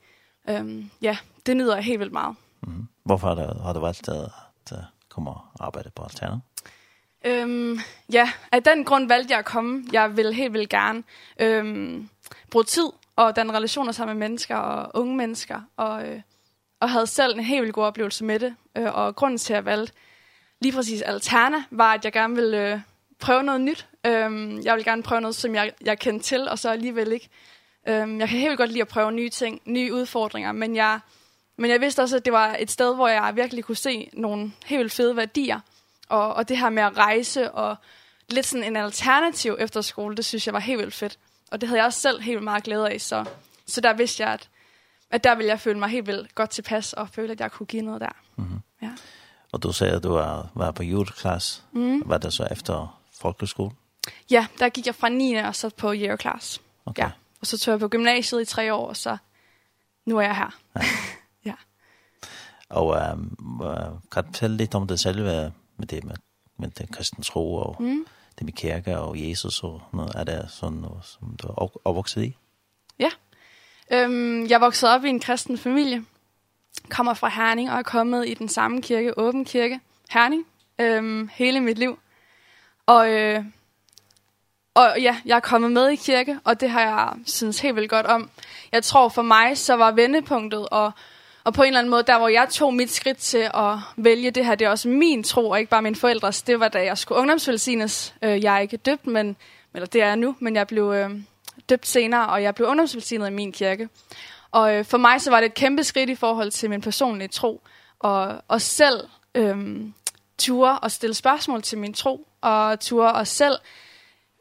Ehm 0.50 0.92
ja, 1.02 1.18
det 1.46 1.58
nyder 1.58 1.76
jeg 1.76 1.84
helt 1.84 2.00
vildt 2.00 2.14
meget. 2.14 2.36
Mhm. 2.62 2.88
Hvorfor 3.06 3.28
har 3.28 3.36
du 3.36 3.60
har 3.64 3.74
du 3.74 3.80
valgt 3.80 4.10
at, 4.10 4.32
at 4.72 4.78
komme 5.10 5.30
og 5.30 5.42
arbejde 5.60 5.90
på 5.96 6.04
Altana? 6.04 6.40
Ehm 7.26 7.80
ja, 8.14 8.32
af 8.52 8.64
den 8.64 8.86
grund 8.86 9.08
valgte 9.08 9.32
jeg 9.32 9.40
at 9.40 9.46
komme. 9.46 9.84
Jeg 9.92 10.18
vil 10.18 10.34
helt 10.34 10.54
vildt 10.54 10.70
gerne 10.70 11.04
ehm 11.40 12.10
bruge 12.52 12.66
tid 12.66 12.90
og 13.16 13.36
danne 13.36 13.54
relationer 13.54 13.92
sammen 13.92 14.18
med 14.18 14.28
mennesker 14.28 14.56
og 14.56 15.02
unge 15.02 15.16
mennesker 15.16 15.62
og 15.78 16.08
øh, 16.08 16.22
og 16.80 16.90
havde 16.90 17.08
selv 17.08 17.34
en 17.38 17.44
helt 17.44 17.62
vildt 17.62 17.76
god 17.76 17.84
oplevelse 17.84 18.26
med 18.26 18.40
det. 18.40 18.56
Øh, 18.78 18.96
og 18.96 19.16
grunden 19.16 19.38
til 19.38 19.54
at 19.54 19.58
jeg 19.58 19.66
valgte 19.66 19.94
lige 20.62 20.74
præcis 20.74 21.02
Alterna 21.02 21.58
var 21.72 21.94
at 21.94 22.06
jeg 22.06 22.14
gerne 22.14 22.36
ville 22.36 22.74
øh, 22.74 22.80
prøve 23.20 23.44
noget 23.44 23.62
nyt. 23.62 23.88
Øhm, 24.06 24.62
jeg 24.62 24.76
vil 24.76 24.84
gerne 24.84 25.04
prøve 25.04 25.22
noget, 25.22 25.36
som 25.36 25.56
jeg, 25.56 25.72
jeg 25.82 26.00
kender 26.00 26.22
til, 26.22 26.50
og 26.50 26.60
så 26.60 26.70
alligevel 26.70 27.12
ikke. 27.12 27.30
Øhm, 27.88 28.20
jeg 28.20 28.30
kan 28.30 28.40
helt 28.40 28.58
godt 28.58 28.70
lide 28.70 28.82
at 28.82 28.88
prøve 28.88 29.12
nye 29.12 29.30
ting, 29.30 29.62
nye 29.66 29.94
udfordringer, 29.94 30.52
men 30.52 30.76
jeg, 30.76 31.00
men 31.58 31.72
jeg 31.72 31.82
vidste 31.82 32.02
også, 32.02 32.18
at 32.18 32.26
det 32.26 32.34
var 32.34 32.56
et 32.60 32.72
sted, 32.72 32.96
hvor 32.96 33.08
jeg 33.08 33.36
virkelig 33.36 33.64
kunne 33.64 33.76
se 33.76 34.10
nogle 34.14 34.52
helt 34.66 34.80
vildt 34.80 34.94
fede 34.94 35.16
værdier. 35.16 35.60
Og, 36.10 36.34
og 36.34 36.50
det 36.50 36.58
her 36.58 36.70
med 36.70 36.84
at 36.84 36.98
rejse 36.98 37.52
og 37.52 37.76
lidt 38.30 38.46
sådan 38.46 38.64
en 38.64 38.76
alternativ 38.76 39.56
efterskole, 39.60 40.16
det 40.16 40.26
synes 40.26 40.46
jeg 40.46 40.54
var 40.54 40.60
helt 40.60 40.80
vildt 40.80 40.94
fedt. 40.94 41.20
Og 41.52 41.62
det 41.62 41.70
havde 41.70 41.80
jeg 41.80 41.86
også 41.86 42.00
selv 42.00 42.22
helt 42.22 42.44
meget 42.44 42.64
glæde 42.64 42.90
af, 42.90 43.02
så, 43.02 43.26
så 43.68 43.82
der 43.82 43.94
vidste 43.94 44.24
jeg, 44.24 44.34
at, 44.34 44.50
at 45.12 45.24
der 45.24 45.36
ville 45.36 45.50
jeg 45.50 45.60
føle 45.60 45.80
mig 45.80 45.90
helt 45.90 46.08
vildt 46.08 46.36
godt 46.36 46.50
tilpas, 46.50 46.94
og 46.94 47.10
føle, 47.10 47.32
at 47.32 47.40
jeg 47.40 47.52
kunne 47.52 47.68
give 47.68 47.82
noget 47.82 48.02
der. 48.02 48.16
Mm 48.36 48.44
-hmm. 48.44 48.86
ja. 48.86 48.92
Og 49.52 49.64
du 49.64 49.72
sagde, 49.72 49.94
at 49.94 50.04
du 50.04 50.12
var, 50.12 50.50
var 50.56 50.72
på 50.72 50.84
juleklasse. 50.84 51.62
Mm. 51.72 52.02
Var 52.06 52.18
det 52.18 52.34
så 52.34 52.48
efter 52.52 52.99
folkeskole? 53.20 53.72
Ja, 54.32 54.48
der 54.60 54.70
gik 54.70 54.86
jeg 54.86 54.96
fra 54.96 55.10
9. 55.10 55.34
og 55.34 55.56
så 55.56 55.70
på 55.70 55.94
year 55.94 56.18
class. 56.18 56.62
Okay. 56.86 57.04
Ja. 57.04 57.12
Og 57.42 57.48
så 57.48 57.58
tog 57.58 57.72
jeg 57.72 57.80
på 57.80 57.88
gymnasiet 57.88 58.42
i 58.42 58.46
tre 58.46 58.74
år, 58.74 58.88
og 58.88 58.98
så 58.98 59.18
nu 60.06 60.18
er 60.18 60.22
jeg 60.22 60.36
her. 60.36 60.60
Ja. 60.76 60.82
ja. 61.52 61.54
Og 62.70 63.14
um, 63.14 63.38
kan 64.12 64.24
du 64.24 64.28
fortælle 64.28 64.58
lidt 64.58 64.76
om 64.76 64.88
det 64.88 65.00
selve 65.00 65.52
med 65.78 65.88
det 65.88 66.04
med, 66.04 66.16
med 66.58 66.70
den 66.70 66.88
kristne 66.88 67.24
tro 67.24 67.56
og 67.56 67.76
mm. 67.80 68.06
det 68.38 68.46
med 68.46 68.54
kirke 68.54 68.98
og 68.98 69.30
Jesus 69.30 69.64
og 69.64 69.82
noget? 69.94 70.16
Er 70.16 70.24
det 70.24 70.52
sådan 70.52 70.78
noget, 70.78 71.06
som 71.06 71.36
du 71.42 71.48
er 71.48 71.88
opvokset 71.88 72.24
i? 72.24 72.38
Ja. 73.00 73.10
Øhm, 73.92 74.48
jeg 74.48 74.62
voksede 74.62 74.96
op 74.96 75.06
i 75.06 75.10
en 75.10 75.20
kristen 75.20 75.58
familie. 75.58 76.06
Kommer 76.90 77.14
fra 77.14 77.30
Herning 77.30 77.72
og 77.72 77.78
er 77.78 77.84
kommet 77.84 78.30
i 78.30 78.34
den 78.34 78.50
samme 78.50 78.82
kirke, 78.82 79.18
Åben 79.18 79.46
Kirke, 79.46 79.80
Herning, 80.10 80.46
øhm, 80.80 81.30
hele 81.34 81.60
mit 81.60 81.78
liv. 81.78 82.00
Og, 82.90 83.10
øh, 83.10 83.44
og 84.74 84.96
ja, 85.02 85.18
jeg 85.26 85.36
er 85.36 85.40
kommet 85.40 85.72
med 85.72 85.90
i 85.90 85.96
kirke, 85.96 86.40
og 86.44 86.62
det 86.62 86.70
har 86.70 86.82
jeg 86.82 87.14
synes 87.26 87.60
helt 87.60 87.76
vildt 87.76 87.90
godt 87.90 88.06
om. 88.06 88.30
Jeg 88.72 88.84
tror 88.84 89.10
for 89.10 89.22
mig, 89.22 89.58
så 89.58 89.74
var 89.74 89.92
vendepunktet, 89.92 90.68
og, 90.72 90.92
og 91.44 91.54
på 91.54 91.62
en 91.62 91.68
eller 91.68 91.80
anden 91.80 91.92
måde, 91.92 92.04
der 92.04 92.18
hvor 92.18 92.28
jeg 92.28 92.48
tog 92.50 92.74
mit 92.74 92.92
skridt 92.92 93.18
til 93.18 93.50
at 93.54 93.78
vælge 93.98 94.32
det 94.32 94.46
her, 94.46 94.56
det 94.56 94.66
er 94.66 94.70
også 94.70 94.90
min 94.90 95.24
tro, 95.24 95.50
og 95.50 95.60
ikke 95.60 95.70
bare 95.70 95.82
mine 95.82 95.96
forældres. 95.96 96.42
Det 96.42 96.60
var 96.60 96.68
da 96.68 96.84
jeg 96.84 96.98
skulle 96.98 97.20
ungdomsvelsignes. 97.20 98.16
Øh, 98.22 98.44
jeg 98.44 98.56
er 98.56 98.60
ikke 98.60 98.78
døbt, 98.78 99.08
men, 99.08 99.36
eller 99.74 99.86
det 99.86 100.02
er 100.02 100.08
jeg 100.08 100.16
nu, 100.16 100.36
men 100.40 100.56
jeg 100.56 100.68
blev 100.68 100.92
øh, 100.92 101.10
døbt 101.70 101.88
senere, 101.88 102.30
og 102.30 102.44
jeg 102.44 102.56
blev 102.56 102.68
ungdomsvelsignet 102.68 103.28
i 103.28 103.34
min 103.34 103.52
kirke. 103.52 103.90
Og 104.52 104.76
øh, 104.76 104.86
for 104.86 104.98
mig 104.98 105.22
så 105.22 105.30
var 105.30 105.40
det 105.40 105.48
et 105.48 105.54
kæmpe 105.54 105.84
skridt 105.84 106.10
i 106.10 106.16
forhold 106.16 106.52
til 106.52 106.70
min 106.70 106.82
personlige 106.82 107.28
tro, 107.28 107.62
og, 108.00 108.42
og 108.48 108.62
selv 108.62 109.00
øhm, 109.36 109.94
ture 110.40 110.86
at 110.86 110.92
stille 110.92 111.14
spørgsmål 111.14 111.62
til 111.62 111.78
min 111.78 111.94
tro, 111.94 112.28
og 112.42 112.80
ture 112.80 113.20
at 113.20 113.28
selv 113.28 113.56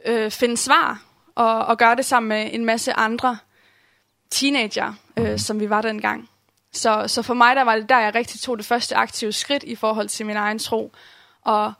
øh, 0.06 0.30
finde 0.30 0.56
svar, 0.56 1.02
og, 1.34 1.66
og 1.66 1.78
gøre 1.78 1.96
det 1.96 2.04
sammen 2.04 2.28
med 2.28 2.50
en 2.52 2.64
masse 2.64 2.92
andre 2.92 3.38
teenager, 4.30 4.92
øh, 5.16 5.38
som 5.38 5.60
vi 5.60 5.70
var 5.70 5.82
dengang. 5.82 6.28
Så, 6.72 7.04
så 7.06 7.22
for 7.22 7.34
mig 7.34 7.56
der 7.56 7.62
var 7.62 7.76
det 7.76 7.88
der, 7.88 7.98
jeg 7.98 8.14
rigtig 8.14 8.40
tog 8.40 8.58
det 8.58 8.66
første 8.66 8.96
aktive 8.96 9.32
skridt 9.32 9.62
i 9.62 9.74
forhold 9.74 10.08
til 10.08 10.26
min 10.26 10.36
egen 10.36 10.58
tro, 10.58 10.92
og, 11.42 11.72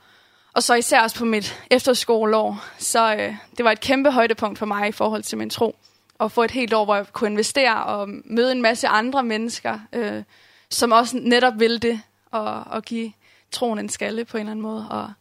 og 0.53 0.63
så 0.63 0.75
især 0.75 1.01
også 1.01 1.19
på 1.19 1.25
mit 1.25 1.63
efterskoleår, 1.71 2.65
så 2.79 3.15
øh, 3.15 3.35
det 3.57 3.65
var 3.65 3.73
et 3.73 3.81
kæmpe 3.81 4.11
højdepunkt 4.11 4.59
for 4.59 4.67
mig 4.67 4.89
i 4.89 4.93
forhold 4.93 5.23
til 5.23 5.39
min 5.39 5.51
tro, 5.51 5.77
og 6.19 6.33
få 6.33 6.43
et 6.43 6.51
helt 6.51 6.73
år, 6.73 6.85
hvor 6.85 6.95
jeg 6.95 7.07
kunne 7.13 7.31
investere 7.31 7.85
og 7.85 8.09
møde 8.25 8.53
en 8.53 8.63
masse 8.63 8.89
andre 8.89 9.23
mennesker, 9.23 9.79
øh, 9.93 10.23
som 10.71 10.93
også 10.93 11.17
netop 11.23 11.53
ville 11.57 11.79
det, 11.79 12.01
og, 12.31 12.65
og 12.67 12.83
give 12.83 13.13
troen 13.51 13.79
en 13.79 13.89
skalle 13.89 14.25
på 14.25 14.37
en 14.37 14.41
eller 14.41 14.51
anden 14.51 14.63
måde. 14.63 14.87
Og 14.91 15.13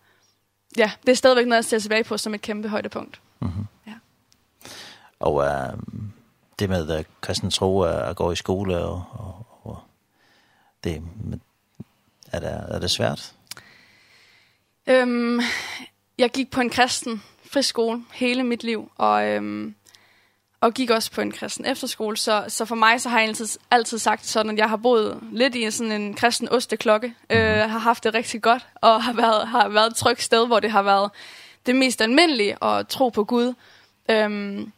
ja, 0.77 0.91
det 1.05 1.11
er 1.11 1.15
stadigvæk 1.15 1.47
noget, 1.47 1.57
jeg 1.57 1.65
ser 1.65 1.79
tilbage 1.79 2.03
på 2.03 2.17
som 2.17 2.33
et 2.33 2.41
kæmpe 2.41 2.69
højdepunkt. 2.69 3.21
Mm 3.39 3.47
-hmm. 3.47 3.89
ja. 3.89 3.93
Og 5.19 5.45
øh, 5.45 5.77
det 6.59 6.69
med 6.69 6.89
at 6.89 7.05
kristen 7.21 7.51
tro 7.51 7.81
at 7.81 8.15
gå 8.15 8.31
i 8.31 8.35
skole, 8.35 8.77
og, 8.77 9.03
og, 9.11 9.45
og 9.63 9.79
det, 10.83 11.01
er, 12.31 12.39
det, 12.39 12.75
er 12.75 12.79
det 12.79 12.91
svært? 12.91 13.33
Øhm, 14.87 15.39
jeg 16.17 16.31
gik 16.31 16.51
på 16.51 16.61
en 16.61 16.69
kristen 16.69 17.23
friskole 17.51 18.03
hele 18.13 18.43
mit 18.43 18.63
liv, 18.63 18.91
og 18.95 19.27
øhm, 19.27 19.75
og 20.61 20.73
gik 20.73 20.89
også 20.89 21.11
på 21.11 21.21
en 21.21 21.31
kristen 21.31 21.65
efterskole, 21.65 22.17
så, 22.17 22.45
så 22.47 22.65
for 22.65 22.75
mig 22.75 23.01
så 23.01 23.09
har 23.09 23.19
jeg 23.19 23.27
altid, 23.27 23.47
altid 23.71 23.97
sagt 23.97 24.25
sådan, 24.25 24.51
at 24.51 24.57
jeg 24.57 24.69
har 24.69 24.77
boet 24.77 25.19
lidt 25.31 25.55
i 25.55 25.71
sådan 25.71 26.01
en 26.01 26.13
kristen 26.13 26.49
osteklokke, 26.49 27.13
øh, 27.29 27.39
har 27.39 27.79
haft 27.79 28.03
det 28.03 28.13
rigtig 28.13 28.41
godt, 28.41 28.67
og 28.75 29.03
har 29.03 29.13
været, 29.13 29.47
har 29.47 29.67
været 29.67 29.87
et 29.87 29.95
trygt 29.95 30.23
sted, 30.23 30.47
hvor 30.47 30.59
det 30.59 30.71
har 30.71 30.81
været 30.81 31.11
det 31.65 31.75
mest 31.75 32.01
almindelige 32.01 32.63
at 32.63 32.87
tro 32.87 33.09
på 33.09 33.23
Gud. 33.23 33.53
Øhm, 34.09 34.71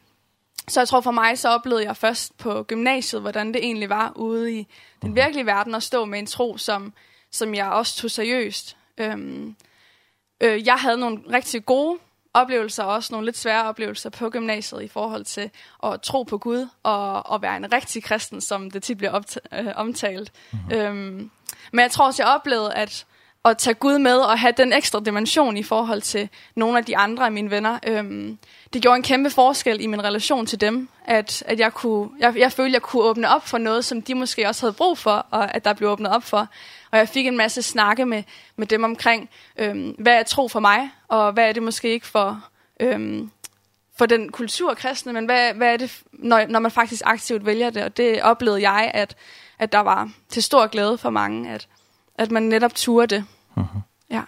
så 0.68 0.80
jeg 0.80 0.88
tror 0.88 1.00
for 1.00 1.10
mig, 1.10 1.38
så 1.38 1.48
oplevede 1.48 1.84
jeg 1.84 1.96
først 1.96 2.38
på 2.38 2.62
gymnasiet, 2.62 3.22
hvordan 3.22 3.54
det 3.54 3.64
egentlig 3.64 3.88
var 3.88 4.12
ude 4.16 4.52
i 4.52 4.66
den 5.02 5.14
virkelige 5.14 5.46
verden 5.46 5.74
at 5.74 5.82
stå 5.82 6.04
med 6.04 6.18
en 6.18 6.26
tro, 6.26 6.56
som, 6.56 6.92
som 7.30 7.54
jeg 7.54 7.66
også 7.66 7.96
tog 7.96 8.10
seriøst. 8.10 8.76
Øhm, 8.98 9.56
øh, 10.40 10.66
jeg 10.66 10.74
havde 10.74 10.98
nogle 10.98 11.18
rigtig 11.32 11.66
gode 11.66 11.98
oplevelser, 12.34 12.84
og 12.84 12.94
også 12.94 13.08
nogle 13.12 13.26
lidt 13.26 13.36
svære 13.36 13.64
oplevelser 13.64 14.10
på 14.10 14.30
gymnasiet 14.30 14.82
i 14.82 14.88
forhold 14.88 15.24
til 15.24 15.50
at 15.82 16.02
tro 16.02 16.22
på 16.22 16.38
Gud 16.38 16.68
og, 16.82 17.26
og 17.26 17.42
være 17.42 17.56
en 17.56 17.72
rigtig 17.72 18.02
kristen, 18.02 18.40
som 18.40 18.70
det 18.70 18.82
tit 18.82 18.98
bliver 18.98 19.12
optalt, 19.12 19.46
øh, 19.52 19.66
omtalt. 19.76 20.32
Mm-hmm. 20.52 20.72
Øhm, 20.72 21.30
men 21.72 21.82
jeg 21.82 21.90
tror 21.90 22.06
også, 22.06 22.22
jeg 22.22 22.34
oplevede, 22.34 22.74
at 22.74 23.06
at 23.44 23.58
tage 23.58 23.74
Gud 23.74 23.98
med 23.98 24.16
og 24.16 24.38
have 24.38 24.52
den 24.56 24.72
ekstra 24.72 25.00
dimension 25.00 25.56
i 25.56 25.62
forhold 25.62 26.02
til 26.02 26.28
nogle 26.54 26.78
af 26.78 26.84
de 26.84 26.96
andre 26.96 27.24
af 27.24 27.32
mine 27.32 27.50
venner. 27.50 27.78
Øhm, 27.86 28.38
det 28.72 28.82
gjorde 28.82 28.96
en 28.96 29.02
kæmpe 29.02 29.30
forskel 29.30 29.80
i 29.80 29.86
min 29.86 30.04
relation 30.04 30.46
til 30.46 30.60
dem, 30.60 30.88
at, 31.04 31.42
at 31.46 31.58
jeg, 31.60 31.74
kunne, 31.74 32.10
jeg, 32.18 32.38
jeg 32.38 32.52
følte, 32.52 32.74
jeg 32.74 32.82
kunne 32.82 33.02
åbne 33.02 33.28
op 33.28 33.48
for 33.48 33.58
noget, 33.58 33.84
som 33.84 34.02
de 34.02 34.14
måske 34.14 34.48
også 34.48 34.62
havde 34.62 34.72
brug 34.72 34.98
for, 34.98 35.26
og 35.30 35.54
at 35.54 35.64
der 35.64 35.72
blev 35.72 35.88
åbnet 35.88 36.12
op 36.12 36.22
for. 36.22 36.48
Og 36.90 36.98
jeg 36.98 37.08
fik 37.08 37.26
en 37.26 37.36
masse 37.36 37.62
snakke 37.62 38.06
med, 38.06 38.22
med 38.56 38.66
dem 38.66 38.84
omkring, 38.84 39.30
øhm, 39.56 39.94
hvad 39.98 40.12
er 40.12 40.22
tro 40.22 40.48
for 40.48 40.60
mig, 40.60 40.90
og 41.08 41.32
hvad 41.32 41.48
er 41.48 41.52
det 41.52 41.62
måske 41.62 41.88
ikke 41.88 42.06
for, 42.06 42.44
øhm, 42.80 43.30
for 43.98 44.06
den 44.06 44.32
kultur 44.32 44.74
kristne, 44.74 45.12
men 45.12 45.24
hvad, 45.24 45.54
hvad 45.54 45.72
er 45.72 45.76
det, 45.76 46.02
når, 46.12 46.46
når 46.46 46.60
man 46.60 46.70
faktisk 46.70 47.02
aktivt 47.04 47.46
vælger 47.46 47.70
det? 47.70 47.84
Og 47.84 47.96
det 47.96 48.22
oplevede 48.22 48.70
jeg, 48.70 48.90
at, 48.94 49.16
at 49.58 49.72
der 49.72 49.78
var 49.78 50.10
til 50.28 50.42
stor 50.42 50.66
glæde 50.66 50.98
for 50.98 51.10
mange, 51.10 51.50
at, 51.50 51.68
at 52.14 52.30
man 52.30 52.42
netop 52.42 52.74
turde 52.74 53.16
det. 53.16 53.24
Mhm. 53.56 53.66
Ja. 54.10 54.22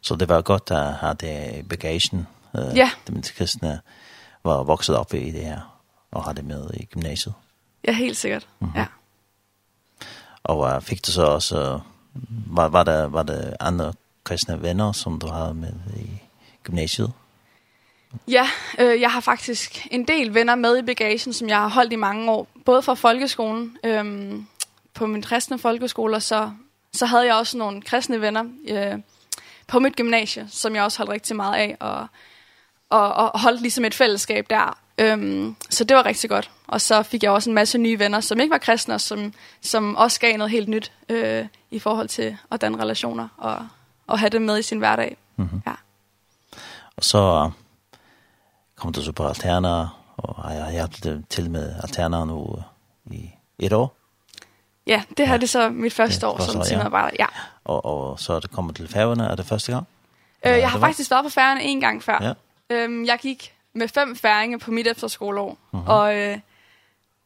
Så 0.00 0.16
det 0.16 0.28
var 0.28 0.42
godt 0.42 0.70
at 0.70 0.94
have 0.94 1.14
det 1.14 1.68
bagagen, 1.68 2.26
øh, 2.56 2.76
ja. 2.76 2.90
det 3.06 3.32
kristne 3.36 3.80
var 4.44 4.62
vokset 4.62 4.96
op 4.96 5.14
i 5.14 5.30
det 5.30 5.44
her, 5.44 5.80
og 6.10 6.24
har 6.24 6.32
det 6.32 6.44
med 6.44 6.70
i 6.74 6.84
gymnasiet. 6.84 7.34
Ja, 7.86 7.92
helt 7.92 8.16
sikkert. 8.16 8.48
Mm 8.58 8.68
-hmm. 8.68 8.78
Ja. 8.78 8.86
Og 10.44 10.58
uh, 10.58 10.82
fik 10.82 11.06
du 11.06 11.12
så 11.12 11.22
også, 11.22 11.80
var, 12.46 12.68
var, 12.68 12.82
der, 12.82 13.06
var 13.06 13.22
der 13.22 13.56
andre 13.60 13.92
kristne 14.24 14.62
venner, 14.62 14.92
som 14.92 15.18
du 15.18 15.26
havde 15.26 15.54
med 15.54 15.72
i 15.96 16.22
gymnasiet? 16.62 17.12
Ja, 18.28 18.48
øh, 18.78 19.00
jeg 19.00 19.12
har 19.12 19.20
faktisk 19.20 19.86
en 19.90 20.08
del 20.08 20.34
venner 20.34 20.54
med 20.54 20.78
i 20.78 20.82
bagagen, 20.82 21.32
som 21.32 21.48
jeg 21.48 21.56
har 21.56 21.68
holdt 21.68 21.92
i 21.92 21.96
mange 21.96 22.30
år. 22.30 22.46
Både 22.64 22.82
fra 22.82 22.94
folkeskolen, 22.94 23.76
øhm, 23.84 24.46
på 24.94 25.06
min 25.06 25.22
kristne 25.22 25.58
folkeskole, 25.58 26.20
så, 26.20 26.50
så 26.92 27.06
havde 27.06 27.26
jeg 27.26 27.34
også 27.34 27.58
nogle 27.58 27.82
kristne 27.82 28.20
venner 28.20 28.44
øh, 28.68 28.98
på 29.66 29.78
mit 29.78 29.96
gymnasie, 29.96 30.46
som 30.50 30.74
jeg 30.74 30.82
også 30.82 30.98
holdt 30.98 31.12
rigtig 31.12 31.36
meget 31.36 31.54
af, 31.54 31.76
og, 31.80 32.06
og, 32.90 33.14
og 33.14 33.40
holdt 33.40 33.60
ligesom 33.60 33.84
et 33.84 33.94
fællesskab 33.94 34.46
der. 34.50 34.78
Øhm, 34.98 35.56
så 35.70 35.84
det 35.84 35.96
var 35.96 36.06
rigtig 36.06 36.30
godt. 36.30 36.50
Og 36.66 36.80
så 36.80 37.02
fik 37.02 37.22
jeg 37.22 37.30
også 37.30 37.50
en 37.50 37.54
masse 37.54 37.78
nye 37.78 37.98
venner, 37.98 38.20
som 38.20 38.40
ikke 38.40 38.52
var 38.52 38.58
kristne, 38.58 38.94
og 38.94 39.00
som, 39.00 39.32
som 39.60 39.96
også 39.96 40.20
gav 40.20 40.36
noget 40.36 40.50
helt 40.50 40.68
nyt 40.68 40.92
øh, 41.08 41.46
i 41.70 41.78
forhold 41.78 42.08
til 42.08 42.36
at 42.50 42.60
danne 42.60 42.82
relationer 42.82 43.28
og, 43.36 43.66
og 44.06 44.18
have 44.18 44.30
det 44.30 44.42
med 44.42 44.58
i 44.58 44.62
sin 44.62 44.78
hverdag. 44.78 45.16
Mm 45.36 45.44
-hmm. 45.44 45.70
ja. 45.70 45.74
Og 46.96 47.04
så 47.04 47.50
kom 48.76 48.92
du 48.92 49.02
så 49.02 49.12
på 49.12 49.26
Alterna, 49.26 49.88
og 50.16 50.54
jeg 50.54 50.64
har 50.64 50.72
hjulpet 50.72 51.24
til 51.28 51.50
med 51.50 51.74
Alterna 51.82 52.24
nu 52.24 52.56
i 53.10 53.30
et 53.58 53.72
år. 53.72 53.96
Ja, 54.86 55.02
det 55.16 55.26
her 55.26 55.34
ja. 55.34 55.38
det 55.38 55.44
er 55.44 55.48
så 55.48 55.70
mit 55.70 55.92
første 55.92 56.20
det 56.20 56.28
år 56.28 56.40
som 56.40 56.62
timearbejder. 56.62 57.16
Ja. 57.18 57.26
Og, 57.64 57.84
og 57.84 58.20
så 58.20 58.32
er 58.32 58.40
det 58.40 58.50
kommet 58.50 58.76
til 58.76 58.88
færgerne, 58.88 59.26
er 59.26 59.34
det 59.34 59.46
første 59.46 59.72
gang? 59.72 59.86
Øh, 60.46 60.58
jeg 60.58 60.70
har 60.70 60.78
faktisk 60.78 61.10
været 61.10 61.24
på 61.24 61.30
færgerne 61.30 61.62
en 61.62 61.80
gang 61.80 62.02
før. 62.02 62.18
Ja. 62.22 62.32
Øhm, 62.70 63.04
jeg 63.04 63.18
gik 63.18 63.53
med 63.74 63.88
fem 63.88 64.16
færinger 64.16 64.58
på 64.58 64.70
mit 64.70 64.86
efterskoleår. 64.86 65.58
Mm 65.72 65.78
og, 65.86 66.16
øh, 66.16 66.38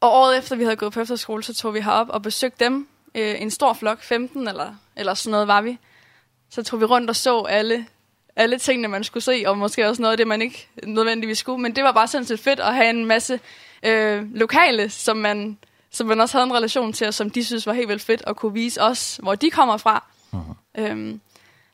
og 0.00 0.12
året 0.12 0.38
efter 0.38 0.56
vi 0.56 0.64
havde 0.64 0.76
gået 0.76 0.92
på 0.92 1.00
efterskole, 1.00 1.42
så 1.42 1.54
tog 1.54 1.74
vi 1.74 1.80
herop 1.80 2.08
og 2.08 2.22
besøgte 2.22 2.64
dem. 2.64 2.88
Øh, 3.14 3.42
en 3.42 3.50
stor 3.50 3.72
flok, 3.72 4.02
15 4.02 4.48
eller, 4.48 4.74
eller 4.96 5.14
sådan 5.14 5.30
noget 5.30 5.48
var 5.48 5.60
vi. 5.60 5.78
Så 6.50 6.62
tog 6.62 6.80
vi 6.80 6.84
rundt 6.84 7.10
og 7.10 7.16
så 7.16 7.40
alle, 7.40 7.86
alle 8.36 8.58
tingene, 8.58 8.88
man 8.88 9.04
skulle 9.04 9.24
se, 9.24 9.42
og 9.46 9.58
måske 9.58 9.88
også 9.88 10.02
noget 10.02 10.12
af 10.12 10.16
det, 10.16 10.26
man 10.26 10.42
ikke 10.42 10.68
nødvendigvis 10.82 11.38
skulle. 11.38 11.62
Men 11.62 11.76
det 11.76 11.84
var 11.84 11.92
bare 11.92 12.08
sindssygt 12.08 12.40
fedt 12.40 12.60
at 12.60 12.74
have 12.74 12.90
en 12.90 13.06
masse 13.06 13.40
øh, 13.82 14.34
lokale, 14.34 14.90
som 14.90 15.16
man, 15.16 15.58
som 15.90 16.06
man 16.06 16.20
også 16.20 16.38
havde 16.38 16.46
en 16.46 16.54
relation 16.54 16.92
til, 16.92 17.06
og 17.06 17.14
som 17.14 17.30
de 17.30 17.44
synes 17.44 17.66
var 17.66 17.72
helt 17.72 17.88
vildt 17.88 18.02
fedt 18.02 18.22
at 18.26 18.36
kunne 18.36 18.54
vise 18.54 18.82
os, 18.82 19.20
hvor 19.22 19.34
de 19.34 19.50
kommer 19.50 19.76
fra. 19.76 20.04
Uh 20.32 20.40
-huh. 20.40 20.80
øhm, 20.80 21.20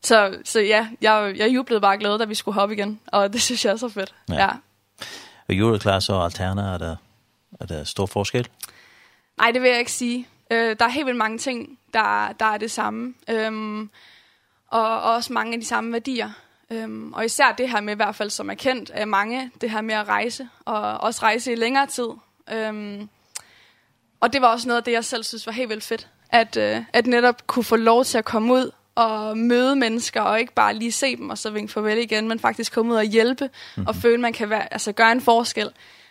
Så, 0.05 0.39
så 0.45 0.61
ja, 0.61 0.89
jeg, 1.01 1.35
jeg 1.37 1.55
jublede 1.55 1.81
bare 1.81 1.99
glad, 1.99 2.19
da 2.19 2.25
vi 2.25 2.35
skulle 2.35 2.55
hoppe 2.55 2.75
igen, 2.75 3.01
og 3.07 3.33
det 3.33 3.43
synes 3.43 3.65
jeg 3.65 3.73
er 3.73 3.77
så 3.77 3.89
fedt. 3.89 4.15
Ja. 4.29 4.35
ja. 4.35 4.49
Og 5.49 5.55
juleklasse 5.55 6.15
og 6.15 6.25
alterner, 6.25 6.75
er 6.75 6.79
der, 6.79 6.97
er 7.61 7.67
der 7.67 7.85
stor 7.85 8.07
forskel? 8.07 8.49
Nej, 9.39 9.51
det 9.51 9.63
vil 9.63 9.71
jeg 9.71 9.79
ikke 9.79 9.93
sige. 9.93 10.29
Øh, 10.51 10.77
der 10.79 10.85
er 10.85 10.89
helt 10.89 11.07
vildt 11.07 11.19
mange 11.19 11.39
ting, 11.39 11.79
der, 11.95 12.33
der 12.41 12.47
er 12.47 12.59
det 12.59 12.71
samme. 12.71 13.15
Øhm, 13.31 13.91
og, 14.69 15.03
og 15.03 15.15
også 15.15 15.33
mange 15.33 15.53
af 15.55 15.61
de 15.61 15.67
samme 15.67 15.93
værdier. 15.93 16.31
Øhm, 16.71 17.13
og 17.13 17.25
især 17.25 17.53
det 17.53 17.71
her 17.71 17.81
med, 17.81 17.93
i 17.93 17.97
hvert 17.97 18.15
fald 18.15 18.31
som 18.31 18.51
er 18.51 18.55
kendt 18.55 18.91
af 18.91 19.07
mange, 19.07 19.51
det 19.61 19.71
her 19.71 19.81
med 19.81 19.95
at 19.95 20.09
rejse, 20.09 20.49
og 20.65 21.01
også 21.01 21.23
rejse 21.23 21.53
i 21.53 21.55
længere 21.55 21.87
tid. 21.87 22.09
Øhm, 22.53 23.09
og 24.21 24.33
det 24.33 24.43
var 24.43 24.49
også 24.49 24.69
noget 24.69 24.79
af 24.79 24.85
det, 24.85 24.93
jeg 24.93 25.05
selv 25.05 25.25
synes 25.25 25.47
var 25.47 25.53
helt 25.53 25.69
vildt 25.69 25.85
fedt, 25.85 26.09
at, 26.31 26.57
øh, 26.57 26.85
at 26.93 27.07
netop 27.07 27.47
kunne 27.47 27.65
få 27.65 27.77
lov 27.77 28.05
til 28.05 28.19
at 28.19 28.25
komme 28.25 28.55
ud 28.55 28.71
og 28.95 29.39
møde 29.39 29.77
mennesker, 29.77 30.21
og 30.21 30.41
ikke 30.41 30.53
bare 30.53 30.75
lige 30.75 30.93
se 30.93 31.17
dem 31.17 31.31
og 31.31 31.39
så 31.39 31.51
vinke 31.51 31.73
farvel 31.73 31.99
igen, 31.99 32.29
men 32.29 32.39
faktisk 32.39 32.73
komme 32.73 32.93
ud 32.93 32.97
og 32.97 33.05
hjælpe, 33.05 33.45
mm 33.77 33.83
-hmm. 33.83 33.89
og 33.89 33.97
føle, 33.97 34.21
man 34.21 34.33
kan 34.33 34.51
være, 34.51 34.73
altså, 34.73 34.93
gøre 34.93 35.13
en 35.13 35.21
forskel 35.21 35.71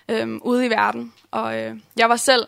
øhm, 0.10 0.40
ude 0.44 0.66
i 0.66 0.70
verden. 0.70 1.14
Og 1.32 1.60
øh, 1.60 1.76
jeg 1.98 2.10
var 2.10 2.16
selv 2.16 2.48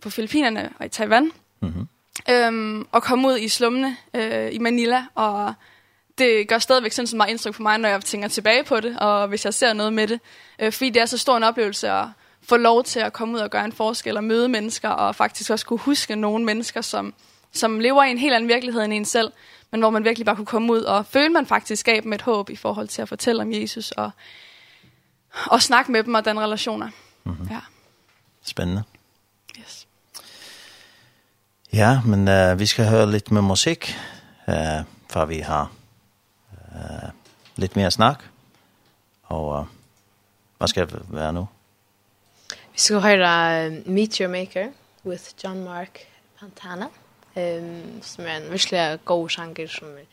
på 0.00 0.10
Filippinerne 0.10 0.70
og 0.78 0.86
i 0.86 0.88
Taiwan, 0.88 1.30
mm 1.62 1.68
-hmm. 1.68 2.32
øhm, 2.32 2.86
og 2.92 3.02
kom 3.02 3.24
ud 3.24 3.38
i 3.38 3.48
slummene 3.48 3.96
øh, 4.14 4.54
i 4.54 4.58
Manila, 4.58 5.04
og 5.14 5.54
det 6.18 6.48
gør 6.48 6.58
stadigvæk 6.58 6.92
sådan 6.92 7.16
meget 7.16 7.30
indtryk 7.30 7.54
på 7.54 7.62
mig, 7.62 7.78
når 7.78 7.88
jeg 7.88 8.00
tænker 8.00 8.28
tilbage 8.28 8.64
på 8.64 8.80
det, 8.80 8.98
og 8.98 9.28
hvis 9.28 9.44
jeg 9.44 9.54
ser 9.54 9.72
noget 9.72 9.92
med 9.92 10.06
det. 10.06 10.20
Øh, 10.58 10.72
fordi 10.72 10.90
det 10.90 11.02
er 11.02 11.06
så 11.06 11.18
stor 11.18 11.36
en 11.36 11.42
oplevelse 11.42 11.90
at 11.90 12.04
få 12.42 12.56
lov 12.56 12.84
til 12.84 13.00
at 13.00 13.12
komme 13.12 13.34
ud 13.34 13.40
og 13.40 13.50
gøre 13.50 13.64
en 13.64 13.72
forskel, 13.72 14.16
og 14.16 14.24
møde 14.24 14.48
mennesker, 14.48 14.88
og 14.88 15.14
faktisk 15.14 15.50
også 15.50 15.66
kunne 15.66 15.78
huske 15.78 16.16
nogle 16.16 16.44
mennesker, 16.44 16.80
som, 16.80 17.14
som 17.52 17.80
lever 17.80 18.04
i 18.04 18.10
en 18.10 18.18
helt 18.18 18.34
anden 18.34 18.48
virkelighed 18.48 18.82
end 18.82 18.92
en 18.92 19.04
selv, 19.04 19.32
men 19.70 19.80
hvor 19.80 19.90
man 19.90 20.04
virkelig 20.04 20.26
bare 20.26 20.36
kunne 20.36 20.46
komme 20.46 20.72
ud 20.72 20.80
og 20.80 21.06
føle, 21.06 21.28
man 21.28 21.46
faktisk 21.46 21.86
gav 21.86 22.00
dem 22.00 22.12
et 22.12 22.22
håb 22.22 22.50
i 22.50 22.56
forhold 22.56 22.88
til 22.88 23.02
at 23.02 23.08
fortælle 23.08 23.42
om 23.42 23.52
Jesus 23.52 23.90
og, 23.90 24.10
og 25.46 25.62
snakke 25.62 25.92
med 25.92 26.02
dem 26.02 26.14
og 26.14 26.24
den 26.24 26.40
relationer. 26.40 26.90
Mm 27.24 27.32
-hmm. 27.32 27.52
ja. 27.52 27.60
Spændende. 28.42 28.82
Yes. 29.58 29.86
Ja, 31.72 32.00
men 32.04 32.28
uh, 32.28 32.58
vi 32.58 32.66
skal 32.66 32.88
høre 32.88 33.10
lidt 33.10 33.30
med 33.30 33.42
musik, 33.42 33.96
uh, 34.48 34.54
for 35.10 35.24
vi 35.24 35.38
har 35.38 35.72
uh, 36.52 37.08
lidt 37.56 37.76
mere 37.76 37.90
snak. 37.90 38.24
Og 39.22 39.60
uh, 39.60 39.66
hvad 40.58 40.68
skal 40.68 40.86
det 40.86 41.02
være 41.08 41.32
nu? 41.32 41.48
Vi 42.50 42.78
skal 42.78 43.00
høre 43.00 43.66
uh, 43.66 43.88
Meet 43.88 44.16
Your 44.16 44.28
Maker 44.28 44.68
with 45.06 45.24
John 45.44 45.64
Mark 45.64 45.98
Pantana. 46.40 46.86
Mm. 46.86 47.07
Ehm 47.38 48.02
som 48.02 48.26
är 48.26 48.30
en 48.30 48.50
verkligen 48.50 48.98
god 49.04 49.32
sjanger 49.32 49.66
som 49.66 49.98
är 49.98 50.06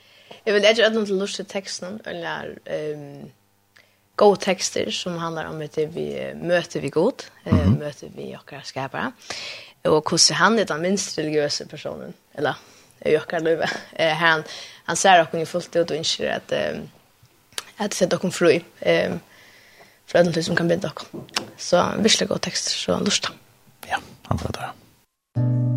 Jag 0.44 0.54
vill 0.54 0.66
inte 0.66 0.88
att 0.88 0.94
någon 0.94 1.06
till 1.06 1.20
lust 1.20 1.48
texten 1.48 2.00
eller 2.06 2.60
ehm 2.66 3.32
god 4.16 4.40
texter 4.40 4.92
som 4.92 5.18
handlar 5.18 5.46
om 5.46 5.62
att 5.62 5.78
vi 5.78 6.34
möter 6.36 6.80
vi 6.80 6.90
god, 6.90 7.24
mm 7.44 7.60
-hmm. 7.60 7.80
möter 7.80 8.10
vi 8.16 8.38
och 8.38 8.54
skapare. 8.64 9.12
Och 9.82 10.12
hur 10.12 10.34
han 10.34 10.60
är 10.60 10.66
den 10.66 10.82
minst 10.82 11.18
religiösa 11.18 11.66
personen 11.66 12.14
eller 12.34 12.56
jag 13.00 13.28
kan 13.28 13.44
leva. 13.44 13.70
Eh 13.94 14.14
han 14.14 14.44
han 14.86 14.96
säger 14.96 15.20
att 15.20 15.32
hon 15.32 15.42
är 15.42 15.46
fullt 15.46 15.76
ut 15.76 15.92
och 15.92 15.98
inser 15.98 16.30
att 16.38 16.52
eh 16.52 16.78
att 17.78 17.94
sätta 17.94 18.18
hon 18.22 18.32
fri. 18.32 18.64
ehm 18.80 19.20
för 20.08 20.20
att 20.20 20.46
som 20.46 20.56
kan 20.56 20.68
binda 20.68 20.92
hon. 21.12 21.22
Så 21.58 21.86
visst 22.00 22.22
god 22.22 22.42
text 22.42 22.66
så 22.68 23.00
lust. 23.00 23.28
Ja, 23.88 23.98
han 24.24 24.38
får 24.38 24.52
det. 24.54 25.75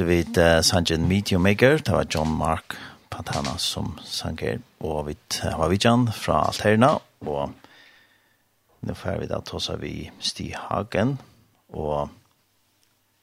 hørte 0.00 0.08
vi 0.08 0.40
uh, 0.40 0.62
sangen 0.64 1.08
Meet 1.08 1.28
Your 1.28 1.40
Maker, 1.40 1.76
det 1.76 1.92
var 1.92 2.06
John 2.14 2.30
Mark 2.38 2.76
Pantana 3.10 3.58
som 3.58 3.98
sanger, 4.04 4.62
og 4.80 5.10
vi 5.10 5.16
var 5.42 5.68
vidjan 5.68 6.06
fra 6.12 6.46
Alterna, 6.46 6.94
og 7.20 7.52
nå 8.80 8.94
får 8.96 9.18
vi 9.20 9.28
da 9.28 9.42
ta 9.44 9.76
vi 9.76 10.10
Stig 10.20 10.54
Hagen 10.56 11.18
og 11.68 12.08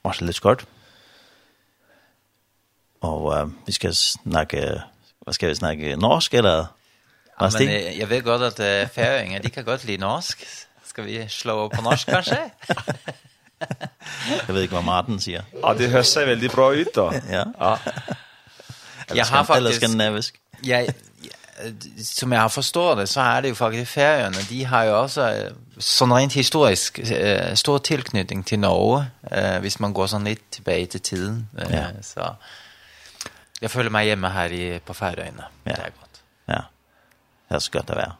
Marcel 0.05 0.27
Lutskort. 0.27 0.67
Og 3.01 3.25
uh, 3.33 3.49
vi 3.65 3.73
skal 3.73 3.95
snakke, 3.97 4.83
hva 5.25 5.33
skal 5.33 5.49
vi 5.49 5.57
snakke, 5.57 5.95
norsk 5.97 6.33
eller? 6.33 6.67
Ja, 7.39 7.49
men 7.57 7.71
jeg, 7.73 7.95
jeg 7.97 8.09
vet 8.09 8.23
godt 8.23 8.51
at 8.51 8.61
uh, 8.61 8.89
færinger, 8.93 9.41
de 9.41 9.49
kan 9.49 9.65
godt 9.65 9.85
lide 9.85 10.05
norsk. 10.05 10.45
Skal 10.85 11.09
vi 11.09 11.23
slå 11.27 11.57
opp 11.65 11.73
på 11.73 11.81
norsk 11.81 12.07
kanskje? 12.07 12.51
Jeg 14.47 14.55
ved 14.55 14.61
ikke, 14.61 14.73
hvad 14.73 14.83
Martin 14.83 15.19
siger. 15.19 15.41
Og 15.63 15.77
det 15.77 15.89
hører 15.89 16.03
sig 16.03 16.27
veldig 16.27 16.51
bra 16.51 16.69
ud, 16.69 16.85
da. 16.95 17.01
ja. 17.37 17.43
ja. 17.61 17.75
Jeg 19.15 19.25
har 19.25 19.43
faktisk... 19.43 19.57
Eller 19.57 19.71
skandinavisk. 19.71 20.39
Ja, 20.65 20.85
som 22.03 22.33
jeg 22.33 22.41
har 22.41 22.47
forstået 22.47 22.97
det, 22.97 23.09
så 23.09 23.21
er 23.21 23.41
det 23.41 23.49
jo 23.49 23.55
faktisk 23.55 23.91
færøerne. 23.91 24.37
De 24.49 24.65
har 24.65 24.83
jo 24.83 25.01
også 25.01 25.51
sånn 25.79 26.13
rent 26.13 26.33
historisk 26.33 26.99
stor 27.57 27.77
tilknytning 27.77 28.45
til 28.45 28.59
Norge, 28.59 29.07
hvis 29.61 29.79
man 29.79 29.93
går 29.93 30.11
sånn 30.11 30.27
litt 30.29 30.43
tilbake 30.51 30.85
til 30.93 31.01
tiden. 31.01 31.39
Ja. 31.69 31.87
Så 32.01 32.33
jeg 33.61 33.71
føler 33.71 33.89
mig 33.89 34.05
hjemme 34.05 34.29
her 34.29 34.53
i, 34.53 34.79
på 34.79 34.93
færøerne. 34.93 35.49
Ja. 35.65 35.71
Det 35.71 35.79
er 35.79 35.95
godt. 35.97 36.21
Ja, 36.47 36.61
det 37.49 37.55
er 37.55 37.59
så 37.59 37.71
godt 37.71 37.89
at 37.89 37.97
være. 37.97 38.13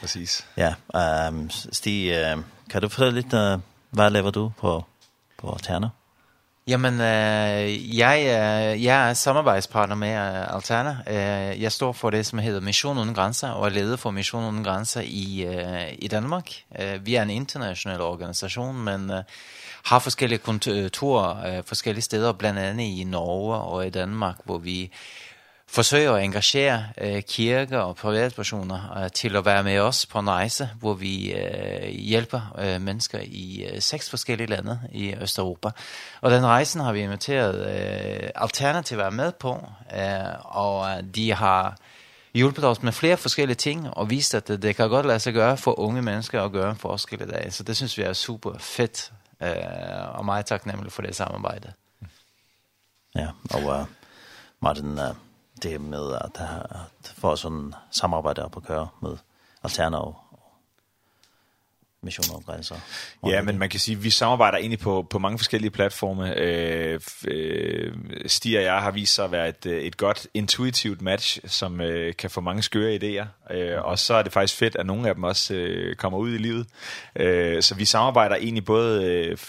Præcis. 0.00 0.44
Ja, 0.56 0.74
um, 1.28 1.50
Stig, 1.50 2.12
kan 2.70 2.82
du 2.82 2.88
fortælle 2.88 3.20
lidt... 3.20 3.32
Uh 3.32 3.60
hva 3.96 4.08
lever 4.08 4.30
du 4.30 4.50
på, 4.60 4.84
på 5.38 5.56
Terner? 5.62 5.88
Jamen, 6.68 6.94
øh, 6.94 7.98
jeg, 7.98 8.18
øh, 8.18 8.84
jeg 8.84 9.10
er 9.10 9.14
samarbejdspartner 9.14 9.96
med 9.96 10.08
Alterna. 10.48 10.96
Øh, 11.06 11.62
jeg 11.62 11.72
står 11.72 11.92
for 11.92 12.10
det, 12.10 12.26
som 12.26 12.38
hedder 12.38 12.60
Mission 12.60 12.98
Uden 12.98 13.14
Grænser, 13.14 13.48
og 13.48 13.66
er 13.66 13.70
leder 13.70 13.96
for 13.96 14.10
Mission 14.10 14.44
Uden 14.44 14.64
Grænser 14.64 15.00
i, 15.04 15.44
øh, 15.46 15.92
i 15.98 16.08
Danmark. 16.08 16.50
Øh, 16.80 17.06
vi 17.06 17.14
er 17.14 17.22
en 17.22 17.30
international 17.30 18.00
organisation, 18.00 18.84
men 18.84 19.10
øh, 19.10 19.22
har 19.84 19.98
forskellige 19.98 20.38
kontorer 20.38 21.58
øh, 21.58 21.62
forskellige 21.66 22.02
steder, 22.02 22.32
blandt 22.32 22.58
andet 22.58 22.84
i 22.84 23.04
Norge 23.04 23.56
og 23.56 23.86
i 23.86 23.90
Danmark, 23.90 24.36
hvor 24.44 24.58
vi 24.58 24.92
forsøger 25.68 26.12
at 26.12 26.24
engagere 26.24 26.84
øh, 26.98 27.22
kirker 27.22 27.78
og 27.78 27.96
privatpersoner 27.96 28.98
øh, 28.98 29.10
til 29.10 29.36
at 29.36 29.44
være 29.44 29.64
med 29.64 29.78
os 29.78 30.06
på 30.06 30.18
en 30.18 30.30
rejse, 30.30 30.68
hvor 30.78 30.94
vi 30.94 31.32
øh, 31.32 31.88
hjælper 31.88 32.56
øh, 32.58 32.80
mennesker 32.80 33.18
i 33.22 33.68
øh, 33.72 33.80
seks 33.82 34.10
forskellige 34.10 34.46
lande 34.46 34.80
i 34.92 35.14
Østeuropa. 35.14 35.70
Og 36.20 36.30
den 36.30 36.46
rejsen 36.46 36.80
har 36.80 36.92
vi 36.92 37.00
inviteret 37.00 37.54
øh, 38.22 38.30
Alternativ 38.34 38.98
at 38.98 39.12
med 39.12 39.32
på, 39.32 39.68
øh, 39.96 40.56
og 40.56 40.86
de 41.14 41.34
har 41.34 41.76
hjulpet 42.34 42.64
os 42.64 42.82
med 42.82 42.92
flere 42.92 43.16
forskellige 43.16 43.56
ting 43.56 43.88
og 43.96 44.10
vist, 44.10 44.34
at 44.34 44.48
det, 44.48 44.62
det 44.62 44.76
kan 44.76 44.88
godt 44.88 45.06
lade 45.06 45.20
sig 45.20 45.32
gøre 45.32 45.56
for 45.56 45.78
unge 45.78 46.02
mennesker 46.02 46.42
at 46.42 46.52
gøre 46.52 46.70
en 46.70 46.76
forskel 46.76 47.22
i 47.22 47.26
dag. 47.26 47.52
Så 47.52 47.62
det 47.62 47.76
synes 47.76 47.98
vi 47.98 48.02
er 48.02 48.12
super 48.12 48.58
fedt, 48.58 49.12
øh, 49.42 50.18
og 50.18 50.24
meget 50.24 50.46
taknemmelig 50.46 50.92
for 50.92 51.02
det 51.02 51.16
samarbejde. 51.16 51.72
Ja, 53.16 53.28
og 53.50 53.80
uh, 53.80 53.86
Martin, 54.60 54.98
uh, 54.98 55.25
det 55.62 55.80
med 55.80 56.12
at, 56.12 56.30
at 56.40 57.14
få 57.18 57.36
sådan 57.36 57.74
samarbejde 57.90 58.44
op 58.44 58.56
at 58.56 58.62
køre 58.62 58.88
med 59.02 59.16
Alterna 59.62 59.96
og, 59.96 60.16
missioner 62.06 62.38
og 62.38 62.44
grænser. 62.46 62.74
Ja, 63.26 63.42
men 63.42 63.58
man 63.58 63.68
kan 63.68 63.80
sige, 63.80 63.96
at 63.96 64.04
vi 64.04 64.10
samarbejder 64.10 64.58
egentlig 64.58 64.78
på, 64.78 65.06
på 65.10 65.18
mange 65.18 65.38
forskellige 65.38 65.70
platforme. 65.70 66.38
Øh, 66.38 67.00
øh, 67.28 67.92
Stig 68.26 68.58
og 68.58 68.64
jeg 68.64 68.82
har 68.82 68.90
vist 68.90 69.14
sig 69.14 69.24
at 69.24 69.32
være 69.32 69.48
et, 69.48 69.66
et 69.66 69.96
godt 69.96 70.26
intuitivt 70.34 71.02
match, 71.02 71.40
som 71.46 71.80
øh, 71.80 72.14
kan 72.16 72.30
få 72.30 72.40
mange 72.40 72.62
skøre 72.62 72.96
idéer. 72.96 73.54
Øh, 73.54 73.84
og 73.84 73.98
så 73.98 74.14
er 74.14 74.22
det 74.22 74.32
faktisk 74.32 74.58
fedt, 74.58 74.76
at 74.76 74.86
nogle 74.86 75.08
af 75.08 75.14
dem 75.14 75.24
også 75.24 75.54
øh, 75.54 75.96
kommer 75.96 76.18
ud 76.18 76.34
i 76.34 76.38
livet. 76.38 76.66
Øh, 77.16 77.62
så 77.62 77.74
vi 77.74 77.84
samarbejder 77.84 78.36
egentlig 78.36 78.64
både 78.64 79.04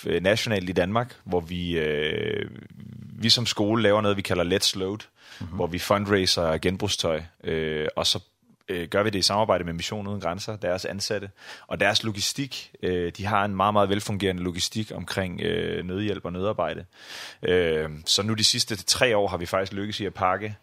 øh, 0.06 0.22
nationalt 0.22 0.70
i 0.70 0.74
Danmark, 0.74 1.16
hvor 1.24 1.40
vi, 1.40 1.78
øh, 1.78 2.50
vi 3.20 3.30
som 3.30 3.46
skole 3.46 3.84
laver 3.84 4.02
noget, 4.02 4.18
vi 4.18 4.22
kalder 4.22 4.58
Let's 4.58 4.80
Load, 4.80 5.00
mm-hmm. 5.40 5.56
hvor 5.56 5.68
vi 5.68 5.80
fundraiser 5.80 6.58
genbrugstøj, 6.58 7.22
øh, 7.44 7.88
og 7.96 8.08
så 8.08 8.20
øh, 8.70 8.88
gør 8.88 9.04
vi 9.04 9.10
det 9.10 9.20
i 9.20 9.22
samarbejde 9.22 9.64
med 9.64 9.74
Mission 9.74 10.08
Uden 10.08 10.22
Grænser, 10.22 10.56
deres 10.56 10.86
ansatte, 10.86 11.30
og 11.68 11.80
deres 11.80 12.04
logistik. 12.04 12.72
Øh, 12.84 13.12
de 13.18 13.26
har 13.26 13.46
en 13.46 13.56
meget, 13.56 13.74
meget 13.74 13.90
velfungerende 13.90 14.44
logistik 14.44 14.92
omkring 14.96 15.42
øh, 15.42 15.86
nødhjælp 15.86 16.26
og 16.26 16.34
nødarbejde. 16.34 16.86
Øh, 17.44 17.90
så 18.06 18.24
nu 18.24 18.34
de 18.34 18.44
sidste 18.44 18.76
tre 18.76 19.18
år 19.18 19.28
har 19.28 19.38
vi 19.38 19.46
faktisk 19.46 19.74
lykkes 19.74 20.00
i 20.00 20.06
at 20.06 20.14
pakke 20.14 20.56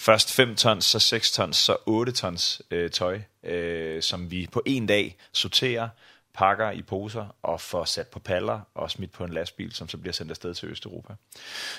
først 0.00 0.32
5 0.32 0.56
tons, 0.56 0.84
så 0.84 0.98
6 0.98 1.32
tons, 1.32 1.56
så 1.56 1.76
8 1.86 2.12
tons 2.12 2.62
øh, 2.70 2.90
tøj, 2.90 3.20
øh, 3.44 4.02
som 4.02 4.30
vi 4.30 4.48
på 4.52 4.62
en 4.66 4.86
dag 4.86 5.16
sorterer, 5.32 5.88
pakker 6.34 6.70
i 6.70 6.82
poser 6.82 7.26
og 7.42 7.60
får 7.60 7.84
sat 7.84 8.06
på 8.06 8.18
paller 8.18 8.60
og 8.74 8.90
smidt 8.90 9.12
på 9.12 9.24
en 9.24 9.32
lastbil, 9.32 9.72
som 9.72 9.88
så 9.88 9.96
bliver 9.96 10.12
sendt 10.12 10.30
afsted 10.30 10.54
til 10.54 10.68
Østeuropa. 10.68 11.12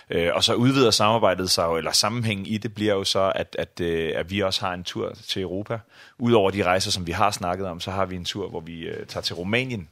Øh, 0.09 0.29
og 0.33 0.43
så 0.43 0.53
udvider 0.53 0.91
samarbejdet 0.91 1.51
sig, 1.51 1.77
eller 1.77 1.91
sammenhængen 1.91 2.45
i 2.45 2.57
det 2.57 2.73
bliver 2.73 2.93
jo 2.93 3.03
så, 3.03 3.31
at, 3.35 3.55
at, 3.59 3.81
at 3.81 4.31
vi 4.31 4.39
også 4.39 4.61
har 4.61 4.73
en 4.73 4.83
tur 4.83 5.13
til 5.13 5.41
Europa. 5.41 5.79
Udover 6.17 6.51
de 6.51 6.63
rejser, 6.63 6.91
som 6.91 7.07
vi 7.07 7.11
har 7.11 7.31
snakket 7.31 7.67
om, 7.67 7.79
så 7.79 7.91
har 7.91 8.05
vi 8.05 8.15
en 8.15 8.25
tur, 8.25 8.49
hvor 8.49 8.59
vi 8.59 8.81
øh, 8.81 9.05
tager 9.05 9.21
til 9.21 9.35
Rumænien. 9.35 9.89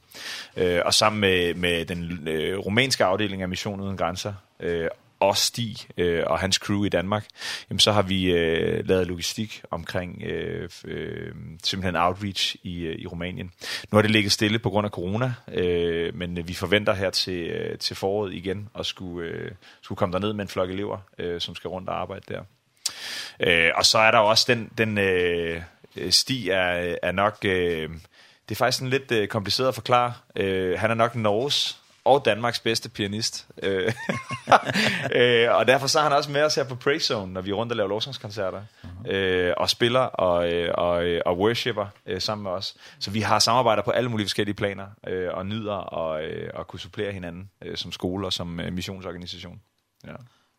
Øh, 0.57 0.81
og 0.85 0.93
sammen 0.93 1.19
med, 1.19 1.53
med 1.53 1.85
den 1.85 2.27
øh, 2.27 2.57
rumænske 2.57 3.05
afdeling 3.05 3.41
af 3.41 3.49
Mission 3.49 3.81
Uden 3.81 3.97
Grænser, 3.97 4.33
øh, 4.59 4.87
og 5.19 5.37
Stig 5.37 5.77
øh, 5.97 6.23
og 6.27 6.39
hans 6.39 6.55
crew 6.55 6.83
i 6.83 6.89
Danmark, 6.89 7.25
jamen 7.69 7.79
så 7.79 7.91
har 7.91 8.01
vi 8.01 8.31
øh, 8.31 8.87
lavet 8.87 9.07
logistik 9.07 9.61
omkring 9.71 10.23
øh, 10.23 10.69
øh, 10.85 11.31
simpelthen 11.63 11.95
outreach 11.95 12.55
i, 12.63 12.79
øh, 12.79 12.95
i 12.99 13.07
Rumænien. 13.07 13.51
Nu 13.91 13.95
har 13.95 14.01
det 14.01 14.11
ligget 14.11 14.31
stille 14.31 14.59
på 14.59 14.69
grund 14.69 14.85
af 14.85 14.91
corona, 14.91 15.33
øh, 15.51 16.15
men 16.15 16.47
vi 16.47 16.53
forventer 16.53 16.93
her 16.93 17.09
til, 17.09 17.47
øh, 17.47 17.77
til 17.77 17.95
foråret 17.95 18.33
igen 18.33 18.69
at 18.79 18.85
skulle, 18.85 19.29
øh, 19.29 19.51
skulle 19.81 19.97
komme 19.97 20.13
derned 20.13 20.33
med 20.33 20.41
en 20.41 20.49
flok 20.49 20.69
elever, 20.69 20.97
øh, 21.17 21.41
som 21.41 21.55
skal 21.55 21.67
rundt 21.67 21.89
og 21.89 22.01
arbejde 22.01 22.25
der. 22.27 22.41
Øh, 23.39 23.71
og 23.75 23.85
så 23.85 23.97
er 23.97 24.11
der 24.11 24.17
også 24.17 24.45
den, 24.47 24.71
den 24.77 24.97
øh, 24.97 25.61
Stig 26.09 26.49
er, 26.49 26.95
er 27.03 27.11
nok... 27.11 27.37
Øh, 27.45 27.89
det 28.49 28.55
er 28.55 28.57
faktisk 28.57 28.81
en 28.81 28.89
lidt 28.89 29.11
øh, 29.11 29.27
kompliceret 29.27 29.67
at 29.67 29.75
forklare. 29.75 30.13
Øh, 30.35 30.79
han 30.79 30.91
er 30.91 30.95
nok 30.95 31.15
Norges 31.15 31.81
og 32.09 32.25
Danmarks 32.25 32.59
bedste 32.59 32.89
pianist. 32.89 33.47
Eh 33.63 33.93
øh, 35.15 35.55
og 35.55 35.67
derfor 35.67 35.87
så 35.87 35.99
er 35.99 36.03
han 36.03 36.13
også 36.13 36.31
med 36.31 36.43
os 36.43 36.55
her 36.55 36.63
på 36.63 36.75
Praise 36.75 37.05
Zone, 37.05 37.33
når 37.33 37.41
vi 37.41 37.49
er 37.49 37.53
rundt 37.53 37.71
og 37.71 37.75
laver 37.75 37.89
lovsangskoncerter. 37.89 38.61
Eh 39.09 39.29
Øh, 39.49 39.53
og 39.57 39.69
spiller 39.69 39.99
og, 39.99 40.49
og, 40.73 41.05
og 41.25 41.37
worshipper 41.37 41.85
øh, 42.05 42.21
sammen 42.21 42.43
med 42.43 42.51
os. 42.51 42.75
Så 42.99 43.11
vi 43.11 43.21
har 43.21 43.39
samarbejder 43.39 43.83
på 43.83 43.91
alle 43.91 44.09
mulige 44.09 44.25
forskellige 44.25 44.55
planer, 44.55 44.85
øh, 45.07 45.27
og 45.33 45.45
nyder 45.45 45.73
og, 45.73 46.23
øh, 46.23 46.49
og 46.53 46.67
kunne 46.67 46.79
supplere 46.79 47.11
hinanden 47.11 47.49
øh, 47.63 47.77
som 47.77 47.91
skole 47.91 48.27
og 48.27 48.33
som 48.33 48.59
øh, 48.59 48.73
missionsorganisation. 48.73 49.61
Ja. 50.07 50.13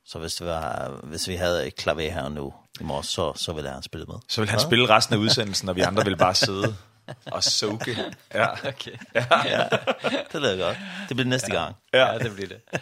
Så 0.04 0.18
hvis 0.18 0.34
det 0.34 0.46
var 0.46 1.00
hvis 1.02 1.28
vi 1.28 1.34
havde 1.34 1.66
et 1.66 1.76
klaver 1.76 2.10
her 2.10 2.28
nu 2.28 2.54
i 2.80 2.84
morgen 2.84 3.04
så 3.04 3.32
så 3.36 3.52
ville 3.52 3.70
han 3.70 3.82
spille 3.82 4.06
med. 4.06 4.16
Så 4.28 4.40
ville 4.40 4.50
han 4.50 4.60
spille 4.60 4.88
resten 4.88 5.14
af 5.14 5.18
udsendelsen, 5.18 5.68
og 5.68 5.76
vi 5.76 5.80
andre 5.80 6.04
ville 6.04 6.16
bare 6.16 6.34
sidde 6.34 6.76
Och 7.24 7.44
soke. 7.44 7.96
Ja. 8.28 8.56
Okej. 8.68 9.00
Ja. 9.12 9.68
Det 10.32 10.40
blir 10.40 10.56
gott. 10.58 10.76
Det 11.08 11.14
blir 11.14 11.24
nästa 11.24 11.52
gång. 11.52 11.74
Ja, 11.90 12.18
det 12.18 12.30
blir 12.30 12.46
det. 12.46 12.80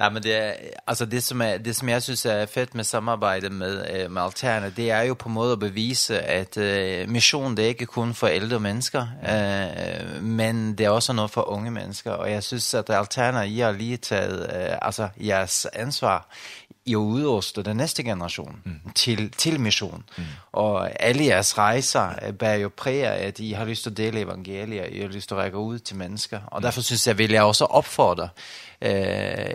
Nej 0.00 0.10
men 0.10 0.22
det 0.22 0.56
alltså 0.84 1.06
det 1.06 1.22
som 1.22 1.40
är 1.40 1.58
det 1.58 1.74
som 1.74 1.88
jag 1.88 2.02
syns 2.02 2.26
är 2.26 2.46
fett 2.46 2.74
med 2.74 2.86
samarbete 2.86 3.50
med 3.50 4.10
med 4.10 4.22
Alterna 4.22 4.70
det 4.76 4.90
är 4.90 5.04
ju 5.04 5.14
på 5.14 5.28
måde 5.28 5.52
att 5.52 5.58
bevisa 5.58 6.14
att 6.14 6.56
uh, 6.56 7.06
mission 7.06 7.54
det 7.54 7.62
är 7.62 7.68
inte 7.68 7.86
kun 7.86 8.14
för 8.14 8.28
äldre 8.28 8.58
människor 8.58 9.02
uh, 9.02 10.20
men 10.20 10.76
det 10.76 10.84
är 10.84 10.90
också 10.90 11.12
något 11.12 11.32
för 11.32 11.50
unga 11.50 11.70
människor 11.70 12.16
och 12.16 12.30
jag 12.30 12.44
syns 12.44 12.74
att 12.74 12.90
Alterna 12.90 13.46
ger 13.46 13.72
lite 13.72 14.26
uh, 14.26 14.86
alltså 14.86 15.10
jas 15.16 15.66
ansvar 15.80 16.24
jo 16.86 17.00
udruste 17.00 17.62
den 17.62 17.76
næste 17.76 18.02
generation 18.02 18.60
mm. 18.64 18.92
til, 18.94 19.30
til 19.30 19.60
mission. 19.60 20.04
Mm. 20.18 20.24
Og 20.52 21.02
alle 21.02 21.24
jeres 21.24 21.58
rejser 21.58 22.32
bærer 22.38 22.56
jo 22.56 22.70
præg 22.76 23.04
af, 23.04 23.26
at 23.26 23.38
I 23.38 23.52
har 23.52 23.64
lyst 23.64 23.82
til 23.82 23.90
at 23.90 23.96
dele 23.96 24.20
evangelier, 24.20 24.84
I 24.84 25.00
har 25.00 25.08
lyst 25.08 25.28
til 25.28 25.34
at 25.34 25.40
række 25.40 25.58
ud 25.58 25.78
til 25.78 25.96
mennesker. 25.96 26.40
Og 26.46 26.58
mm. 26.58 26.62
derfor 26.62 26.80
synes 26.80 27.06
jeg, 27.06 27.18
vil 27.18 27.30
jeg 27.30 27.42
også 27.42 27.64
opfordre 27.64 28.28
øh, 28.82 28.90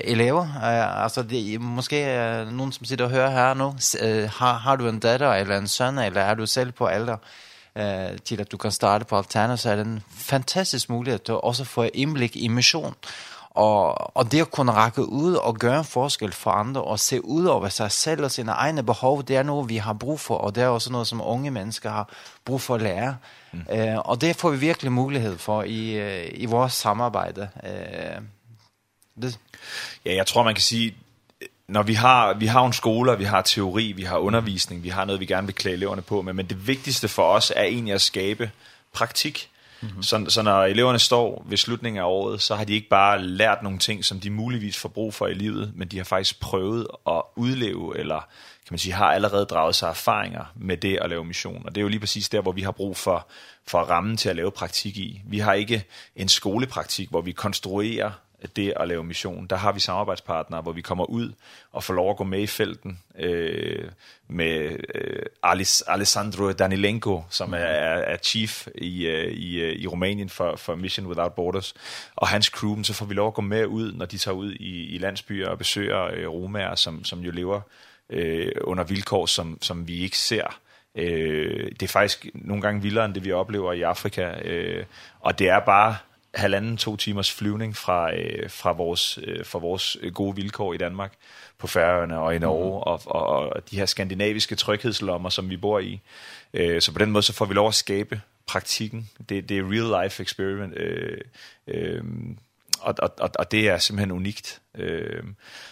elever. 0.01 0.41
Øh, 0.41 1.03
altså, 1.03 1.23
det, 1.23 1.61
måske 1.61 2.17
øh, 2.17 2.51
nogen, 2.51 2.71
som 2.71 2.85
sitter 2.85 3.05
og 3.05 3.11
hører 3.11 3.29
her 3.29 3.53
nu, 3.53 3.73
øh, 4.01 4.29
har, 4.29 4.53
har 4.57 4.75
du 4.75 4.87
en 4.87 4.99
datter 4.99 5.33
eller 5.33 5.57
en 5.57 5.67
søn, 5.67 5.97
eller 5.97 6.21
er 6.21 6.33
du 6.33 6.45
selv 6.45 6.71
på 6.71 6.85
alder? 6.85 7.17
eh 7.75 8.17
til 8.25 8.41
at 8.41 8.51
du 8.51 8.57
kan 8.57 8.71
starte 8.71 9.05
på 9.05 9.17
Alterna 9.17 9.55
så 9.55 9.69
er 9.69 9.75
det 9.75 9.85
en 9.85 10.03
fantastisk 10.09 10.89
mulighet 10.89 11.23
til 11.23 11.33
også 11.33 11.63
få 11.63 11.89
indblik 11.93 12.35
i 12.35 12.47
mission 12.47 12.95
Og, 13.55 14.17
og 14.17 14.31
det 14.31 14.41
å 14.43 14.49
kunne 14.51 14.73
række 14.75 15.05
ut 15.05 15.37
og 15.37 15.59
gøre 15.59 15.77
en 15.79 15.87
forskel 15.87 16.33
for 16.35 16.51
andre, 16.51 16.81
og 16.81 16.99
se 16.99 17.21
ut 17.23 17.47
over 17.47 17.69
sig 17.69 17.91
selv 17.91 18.27
og 18.27 18.31
sine 18.31 18.51
egne 18.51 18.83
behov, 18.83 19.23
det 19.23 19.37
er 19.39 19.47
noe 19.47 19.67
vi 19.67 19.77
har 19.77 19.93
brug 19.93 20.19
for, 20.19 20.37
og 20.37 20.55
det 20.55 20.63
er 20.63 20.73
også 20.75 20.91
noe 20.91 21.07
som 21.07 21.21
unge 21.23 21.51
mennesker 21.55 21.89
har 21.89 22.09
brug 22.45 22.61
for 22.61 22.75
å 22.75 22.83
lære. 22.83 23.15
Mm. 23.53 23.63
Eh, 23.69 23.97
og 23.99 24.19
det 24.21 24.35
får 24.35 24.57
vi 24.57 24.57
virkelig 24.67 24.91
mulighed 24.91 25.37
for 25.37 25.63
i, 25.63 25.95
i 26.35 26.45
vores 26.51 26.73
samarbejde. 26.73 27.49
Eh, 27.63 28.19
det. 29.21 29.37
Ja, 30.05 30.15
jeg 30.15 30.27
tror, 30.27 30.43
man 30.43 30.55
kan 30.55 30.61
sige, 30.61 30.95
når 31.67 31.83
vi 31.83 31.93
har, 31.93 32.33
vi 32.33 32.45
har 32.45 32.65
en 32.65 32.73
skole, 32.73 33.17
vi 33.17 33.23
har 33.23 33.41
teori, 33.41 33.91
vi 33.91 34.03
har 34.03 34.17
undervisning, 34.17 34.83
vi 34.83 34.89
har 34.89 35.05
noget, 35.05 35.19
vi 35.19 35.25
gerne 35.25 35.47
vil 35.47 35.55
klæde 35.55 35.75
eleverne 35.75 36.01
på, 36.01 36.21
men, 36.21 36.35
men 36.35 36.45
det 36.45 36.67
vigtigste 36.67 37.07
for 37.07 37.23
os 37.23 37.53
er 37.55 37.63
egentlig 37.63 37.93
at 37.93 38.01
skabe 38.01 38.51
praktik, 38.93 39.49
Mm-hmm. 39.85 40.03
Så, 40.03 40.25
så 40.27 40.41
når 40.41 40.63
eleverne 40.63 40.99
står 40.99 41.45
ved 41.49 41.57
slutningen 41.57 42.01
af 42.01 42.05
året, 42.05 42.41
så 42.41 42.55
har 42.55 42.63
de 42.63 42.73
ikke 42.73 42.89
bare 42.89 43.21
lært 43.21 43.63
nogle 43.63 43.79
ting, 43.79 44.05
som 44.05 44.19
de 44.19 44.29
muligvis 44.29 44.77
får 44.77 44.89
brug 44.89 45.13
for 45.13 45.27
i 45.27 45.33
livet, 45.33 45.71
men 45.75 45.87
de 45.87 45.97
har 45.97 46.03
faktisk 46.03 46.39
prøvet 46.39 46.87
at 47.07 47.21
udleve, 47.35 47.99
eller 47.99 48.19
kan 48.65 48.73
man 48.73 48.79
sige, 48.79 48.93
har 48.93 49.11
allerede 49.13 49.45
draget 49.45 49.75
sig 49.75 49.89
erfaringer 49.89 50.45
med 50.55 50.77
det 50.77 50.97
at 51.01 51.09
lave 51.09 51.25
mission. 51.25 51.61
Og 51.65 51.75
det 51.75 51.81
er 51.81 51.83
jo 51.83 51.87
lige 51.87 51.99
præcis 51.99 52.29
der, 52.29 52.41
hvor 52.41 52.51
vi 52.51 52.61
har 52.61 52.71
brug 52.71 52.97
for, 52.97 53.27
for 53.67 53.79
rammen 53.79 54.17
til 54.17 54.29
at 54.29 54.35
lave 54.35 54.51
praktik 54.51 54.97
i. 54.97 55.21
Vi 55.25 55.39
har 55.39 55.53
ikke 55.53 55.85
en 56.15 56.29
skolepraktik, 56.29 57.09
hvor 57.09 57.21
vi 57.21 57.31
konstruerer 57.31 58.11
det 58.55 58.73
at 58.75 58.87
lave 58.87 59.03
mission. 59.03 59.47
Der 59.47 59.55
har 59.55 59.71
vi 59.71 59.79
samarbejdspartnere, 59.79 60.61
hvor 60.61 60.71
vi 60.71 60.81
kommer 60.81 61.05
ud 61.05 61.31
og 61.71 61.83
får 61.83 61.93
lov 61.93 62.09
at 62.09 62.17
gå 62.17 62.23
med 62.23 62.41
i 62.41 62.47
felten 62.47 62.99
øh, 63.19 63.89
med 64.27 64.77
øh, 64.95 65.21
Alice, 65.43 65.89
Alessandro 65.89 66.51
Danilenko, 66.51 67.23
som 67.29 67.53
er, 67.53 67.57
er 67.57 68.17
chief 68.17 68.67
i, 68.75 69.05
øh, 69.05 69.31
i, 69.31 69.73
i 69.73 69.87
Rumænien 69.87 70.29
for, 70.29 70.55
for 70.55 70.75
Mission 70.75 71.07
Without 71.07 71.33
Borders, 71.33 71.73
og 72.15 72.27
hans 72.27 72.45
crew, 72.45 72.83
så 72.83 72.93
får 72.93 73.05
vi 73.05 73.13
lov 73.13 73.27
at 73.27 73.33
gå 73.33 73.41
med 73.41 73.65
ud, 73.65 73.93
når 73.93 74.05
de 74.05 74.17
tager 74.17 74.35
ud 74.35 74.51
i, 74.53 74.95
i 74.95 74.97
landsbyer 74.97 75.49
og 75.49 75.57
besøger 75.57 76.03
øh, 76.03 76.27
romager, 76.27 76.75
som, 76.75 77.03
som 77.03 77.19
jo 77.19 77.31
lever 77.31 77.61
øh, 78.09 78.51
under 78.61 78.83
vilkår, 78.83 79.25
som, 79.25 79.57
som 79.61 79.87
vi 79.87 79.99
ikke 79.99 80.17
ser 80.17 80.59
Øh, 80.97 81.71
det 81.71 81.83
er 81.83 81.87
faktisk 81.87 82.25
nogle 82.33 82.61
gange 82.61 82.81
vildere 82.81 83.05
end 83.05 83.13
det 83.13 83.25
vi 83.25 83.31
oplever 83.31 83.73
i 83.73 83.81
Afrika 83.81 84.21
øh, 84.45 84.85
og 85.19 85.39
det 85.39 85.49
er 85.49 85.59
bare 85.59 85.95
halvanden 86.35 86.77
to 86.77 86.95
timers 86.95 87.31
flyvning 87.31 87.77
fra 87.77 88.15
øh, 88.15 88.49
fra 88.49 88.71
vores 88.71 89.19
øh, 89.23 89.45
fra 89.45 89.59
vores 89.59 89.97
gode 90.13 90.35
vilkår 90.35 90.73
i 90.73 90.77
Danmark 90.77 91.13
på 91.57 91.67
Færøerne 91.67 92.19
og 92.19 92.35
i 92.35 92.39
Norge 92.39 92.69
mm. 92.69 92.81
og, 92.81 93.01
og 93.05 93.27
og 93.27 93.71
de 93.71 93.77
her 93.77 93.85
skandinaviske 93.85 94.55
tryghedslommer 94.55 95.29
som 95.29 95.49
vi 95.49 95.57
bor 95.57 95.79
i. 95.79 96.01
Øh, 96.53 96.81
så 96.81 96.91
på 96.91 96.99
den 96.99 97.11
måde 97.11 97.23
så 97.23 97.33
får 97.33 97.45
vi 97.45 97.53
lov 97.53 97.67
at 97.67 97.75
skabe 97.75 98.21
praktikken. 98.45 99.09
Det 99.29 99.49
det 99.49 99.57
er 99.57 99.63
real 99.63 100.03
life 100.03 100.23
experiment 100.23 100.77
øh, 100.77 101.21
øh, 101.67 102.03
og, 102.81 102.95
og, 102.99 103.11
og, 103.19 103.29
og 103.39 103.51
det 103.51 103.69
er 103.69 103.77
simpelthen 103.77 104.11
unikt. 104.11 104.61
Øh, 104.75 105.23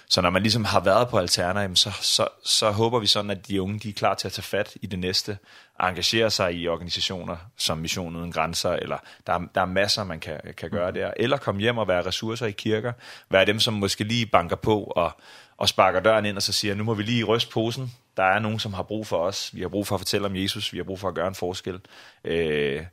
så 0.09 0.21
når 0.21 0.29
man 0.29 0.41
ligesom 0.41 0.65
har 0.65 0.79
været 0.79 1.09
på 1.09 1.17
Alterna, 1.17 1.75
så, 1.75 1.91
så, 2.01 2.27
så 2.43 2.71
håber 2.71 2.99
vi 2.99 3.07
sådan, 3.07 3.31
at 3.31 3.47
de 3.47 3.61
unge 3.61 3.79
de 3.79 3.89
er 3.89 3.93
klar 3.93 4.15
til 4.15 4.27
at 4.27 4.31
tage 4.31 4.43
fat 4.43 4.77
i 4.81 4.85
det 4.85 4.99
næste, 4.99 5.37
engagere 5.81 6.31
sig 6.31 6.53
i 6.53 6.67
organisationer 6.67 7.37
som 7.57 7.77
Mission 7.77 8.15
Uden 8.15 8.31
Grænser, 8.31 8.71
eller 8.71 8.97
der 9.27 9.33
er, 9.33 9.39
der 9.55 9.61
er 9.61 9.65
masser, 9.65 10.03
man 10.03 10.19
kan, 10.19 10.39
kan 10.57 10.69
gøre 10.69 10.91
der, 10.91 11.11
eller 11.17 11.37
komme 11.37 11.61
hjem 11.61 11.77
og 11.77 11.87
være 11.87 12.05
ressourcer 12.05 12.45
i 12.45 12.51
kirker, 12.51 12.93
være 13.29 13.45
dem, 13.45 13.59
som 13.59 13.73
måske 13.73 14.03
lige 14.03 14.25
banker 14.25 14.55
på 14.55 14.83
og, 14.83 15.11
og 15.57 15.69
sparker 15.69 15.99
døren 15.99 16.25
ind 16.25 16.37
og 16.37 16.43
så 16.43 16.53
siger, 16.53 16.75
nu 16.75 16.83
må 16.83 16.93
vi 16.93 17.03
lige 17.03 17.23
ryste 17.23 17.51
posen, 17.51 17.93
der 18.17 18.23
er 18.23 18.39
nogen, 18.39 18.59
som 18.59 18.73
har 18.73 18.83
brug 18.83 19.07
for 19.07 19.17
os, 19.17 19.49
vi 19.53 19.61
har 19.61 19.69
brug 19.69 19.87
for 19.87 19.95
at 19.95 19.99
fortælle 19.99 20.27
om 20.27 20.35
Jesus, 20.35 20.73
vi 20.73 20.77
har 20.77 20.83
brug 20.83 20.99
for 20.99 21.07
at 21.07 21.15
gøre 21.15 21.27
en 21.27 21.35
forskel. 21.35 21.79
Øh, 22.23 22.85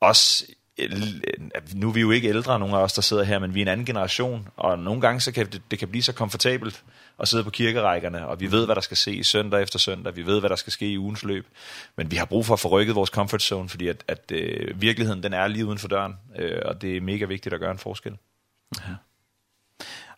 også 0.00 0.44
nu 1.74 1.88
er 1.88 1.92
vi 1.92 2.00
jo 2.00 2.10
ikke 2.10 2.28
ældre, 2.28 2.58
nogen 2.58 2.74
af 2.74 2.78
os, 2.78 2.92
der 2.92 3.02
sidder 3.02 3.22
her, 3.22 3.38
men 3.38 3.54
vi 3.54 3.60
er 3.60 3.64
en 3.64 3.68
anden 3.68 3.86
generation, 3.86 4.48
og 4.56 4.78
nogle 4.78 5.00
gange 5.00 5.20
så 5.20 5.32
kan 5.32 5.46
det, 5.46 5.62
det 5.70 5.78
kan 5.78 5.88
blive 5.88 6.02
så 6.02 6.12
komfortabelt 6.12 6.84
at 7.18 7.28
sidde 7.28 7.44
på 7.44 7.50
kirkerækkerne, 7.50 8.26
og 8.26 8.40
vi 8.40 8.50
ved, 8.50 8.64
hvad 8.64 8.74
der 8.74 8.80
skal 8.80 8.96
se 8.96 9.24
søndag 9.24 9.62
efter 9.62 9.78
søndag, 9.78 10.16
vi 10.16 10.26
ved, 10.26 10.40
hvad 10.40 10.50
der 10.50 10.56
skal 10.56 10.72
ske 10.72 10.88
i 10.88 10.98
ugens 10.98 11.22
løb, 11.22 11.46
men 11.96 12.10
vi 12.10 12.16
har 12.16 12.24
brug 12.24 12.46
for 12.46 12.54
at 12.54 12.60
forrykke 12.60 12.92
vores 12.92 13.10
comfort 13.10 13.42
zone, 13.42 13.68
fordi 13.68 13.88
at, 13.88 14.04
at 14.08 14.32
øh, 14.32 14.80
virkeligheden, 14.80 15.22
den 15.22 15.32
er 15.32 15.46
lige 15.46 15.66
uden 15.66 15.78
for 15.78 15.88
døren, 15.88 16.16
øh, 16.38 16.62
og 16.64 16.82
det 16.82 16.96
er 16.96 17.00
mega 17.00 17.24
vigtigt 17.24 17.54
at 17.54 17.60
gøre 17.60 17.70
en 17.70 17.78
forskel. 17.78 18.16
Ja. 18.76 18.94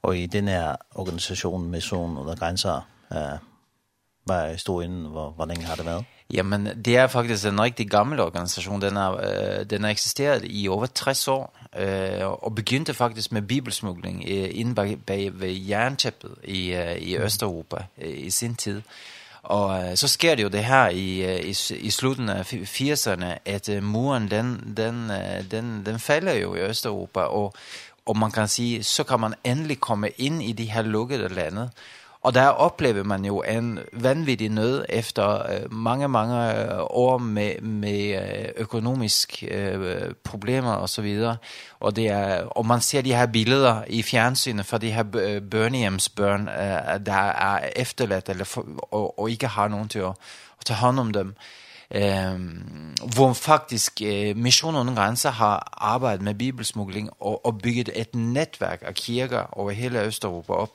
Og 0.02 0.18
i 0.18 0.26
den 0.26 0.48
her 0.48 0.76
organisation, 0.94 1.62
med 1.62 1.70
Mission 1.70 2.18
Under 2.18 2.36
Grænser, 2.36 2.88
øh, 3.12 3.38
var 4.26 4.36
er 4.36 4.56
stod 4.56 4.84
inden, 4.84 5.06
hvor, 5.06 5.30
hvor 5.30 5.46
længe 5.46 5.64
har 5.64 5.74
det 5.74 5.86
været? 5.86 6.04
Ja, 6.34 6.42
men 6.42 6.68
det 6.84 6.96
er 6.96 7.06
faktisk 7.06 7.46
en 7.46 7.60
rigtig 7.60 7.90
gammel 7.90 8.20
organisation. 8.20 8.82
Den, 8.82 8.96
har 8.96 9.12
øh, 9.12 9.64
den 9.70 9.82
har 9.82 9.90
eksisteret 9.90 10.42
i 10.44 10.68
over 10.68 10.86
60 10.86 11.28
år, 11.28 11.56
øh, 11.78 12.26
og 12.26 12.54
begyndte 12.54 12.94
faktisk 12.94 13.32
med 13.32 13.42
bibelsmugling 13.42 14.24
øh, 14.28 14.48
inde 14.52 14.74
bag, 14.74 14.98
bag 15.06 15.40
ved 15.40 15.48
jerntæppet 15.68 16.34
i, 16.44 16.72
øh, 16.72 16.96
i 16.96 17.16
Østeuropa 17.16 17.76
øh, 18.02 18.18
i 18.18 18.30
sin 18.30 18.54
tid. 18.54 18.82
Og 19.42 19.84
øh, 19.84 19.96
så 19.96 20.08
sker 20.08 20.34
det 20.34 20.42
jo 20.42 20.48
det 20.48 20.64
her 20.64 20.88
i, 20.88 21.20
øh, 21.20 21.40
i, 21.40 21.56
i 21.74 21.90
slutten 21.90 22.28
af 22.28 22.52
80'erne, 22.52 23.38
at 23.44 23.68
øh, 23.68 23.82
muren 23.82 24.30
den, 24.30 24.74
den, 24.76 25.10
øh, 25.10 25.50
den, 25.50 25.86
den 25.86 25.98
falder 25.98 26.32
jo 26.32 26.54
i 26.54 26.58
Østeuropa, 26.58 27.20
og, 27.20 27.54
og 28.06 28.16
man 28.16 28.30
kan 28.30 28.48
sige, 28.48 28.84
så 28.84 29.04
kan 29.04 29.20
man 29.20 29.34
endelig 29.44 29.80
komme 29.80 30.08
ind 30.18 30.42
i 30.42 30.52
de 30.52 30.64
her 30.64 30.82
lukkede 30.82 31.28
lande, 31.28 31.70
Och 32.22 32.32
där 32.32 32.64
upplever 32.66 33.04
man 33.04 33.24
ju 33.24 33.42
en 33.44 33.80
vanvittig 33.92 34.50
nöd 34.50 34.86
efter 34.88 35.68
mange, 35.70 36.08
många 36.08 36.26
många 36.26 36.82
år 36.82 37.18
med 37.18 37.62
med 37.62 38.20
ekonomisk 38.56 39.42
eh, 39.42 40.12
problem 40.22 40.66
och 40.66 40.90
så 40.90 41.02
vidare. 41.02 41.38
Och 41.68 41.94
det 41.94 42.08
är 42.08 42.58
og 42.58 42.66
man 42.66 42.80
ser 42.80 43.02
de 43.02 43.12
här 43.12 43.26
bilderna 43.26 43.86
i 43.86 44.02
fjernsynet 44.02 44.66
för 44.66 44.78
de 44.78 44.90
här 44.90 45.40
Burnhams-barn 45.40 46.46
der 46.46 46.98
där 46.98 47.32
är 47.32 47.70
efterlätt 47.76 48.28
eller 48.28 48.46
och, 48.90 49.18
og 49.18 49.30
inte 49.30 49.46
har 49.46 49.68
någon 49.68 49.88
till 49.88 50.04
att, 50.04 50.20
att 50.58 50.66
ta 50.66 50.74
hand 50.74 51.00
om 51.00 51.12
dem 51.12 51.34
Ehm 51.90 52.94
hvor 53.14 53.32
faktisk 53.32 54.00
eh, 54.00 54.36
Mission 54.36 54.76
Uden 54.76 54.94
Grænser 54.94 55.30
har 55.30 55.68
arbejdet 55.72 56.22
med 56.22 56.34
bibelsmugling 56.34 57.10
og, 57.20 57.46
og 57.46 57.58
bygget 57.58 57.90
et 57.94 58.14
netværk 58.14 58.82
af 58.86 58.94
kirker 58.94 59.58
over 59.58 59.70
hele 59.70 60.02
Østeuropa 60.02 60.52
op, 60.52 60.70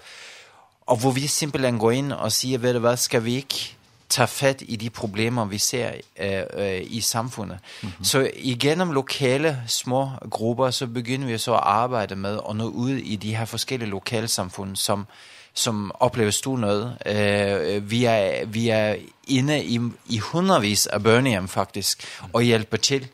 Og 0.86 0.98
hvor 0.98 1.12
vi 1.12 1.28
simpelthen 1.28 1.80
går 1.80 1.92
ind 1.92 2.12
og 2.12 2.32
siger, 2.32 2.58
ved 2.58 2.74
du 2.74 2.80
hvad, 2.80 2.98
skal 2.98 3.26
vi 3.26 3.36
ikke 3.36 3.76
tage 4.10 4.28
fat 4.28 4.64
i 4.68 4.76
de 4.76 4.90
problemer, 4.90 5.46
vi 5.46 5.58
ser 5.58 5.92
øh, 6.20 6.44
øh, 6.54 6.82
i 6.86 7.02
samfundet. 7.02 7.58
Mm 7.84 7.90
-hmm. 7.90 8.04
Så 8.04 8.32
igennem 8.36 8.92
lokale 8.92 9.62
små 9.68 10.10
grupper, 10.30 10.72
så 10.72 10.88
begynder 10.88 11.28
vi 11.28 11.38
så 11.38 11.54
at 11.54 11.62
arbejde 11.64 12.16
med 12.16 12.40
at 12.50 12.56
nå 12.56 12.68
ud 12.68 12.90
i 12.90 13.16
de 13.16 13.36
her 13.36 13.46
forskellige 13.46 13.90
lokalsamfund, 13.90 14.76
som, 14.76 15.08
som 15.54 15.92
oplever 16.00 16.32
stor 16.32 16.58
nød. 16.58 16.92
Øh, 17.06 17.92
vi, 17.92 18.06
er, 18.06 18.46
vi 18.46 18.70
er 18.70 18.96
inde 19.28 19.64
i, 19.64 19.80
i 20.10 20.18
hundredvis 20.18 20.88
af 20.88 21.04
børnehjem 21.04 21.48
faktisk, 21.48 22.06
og 22.34 22.42
hjælper 22.42 22.78
til, 22.78 23.08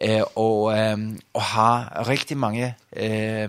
øh, 0.00 0.20
og, 0.34 0.78
øh, 0.78 0.98
og 1.34 1.42
har 1.42 2.08
rigtig 2.08 2.36
mange 2.36 2.74
øh, 2.96 3.48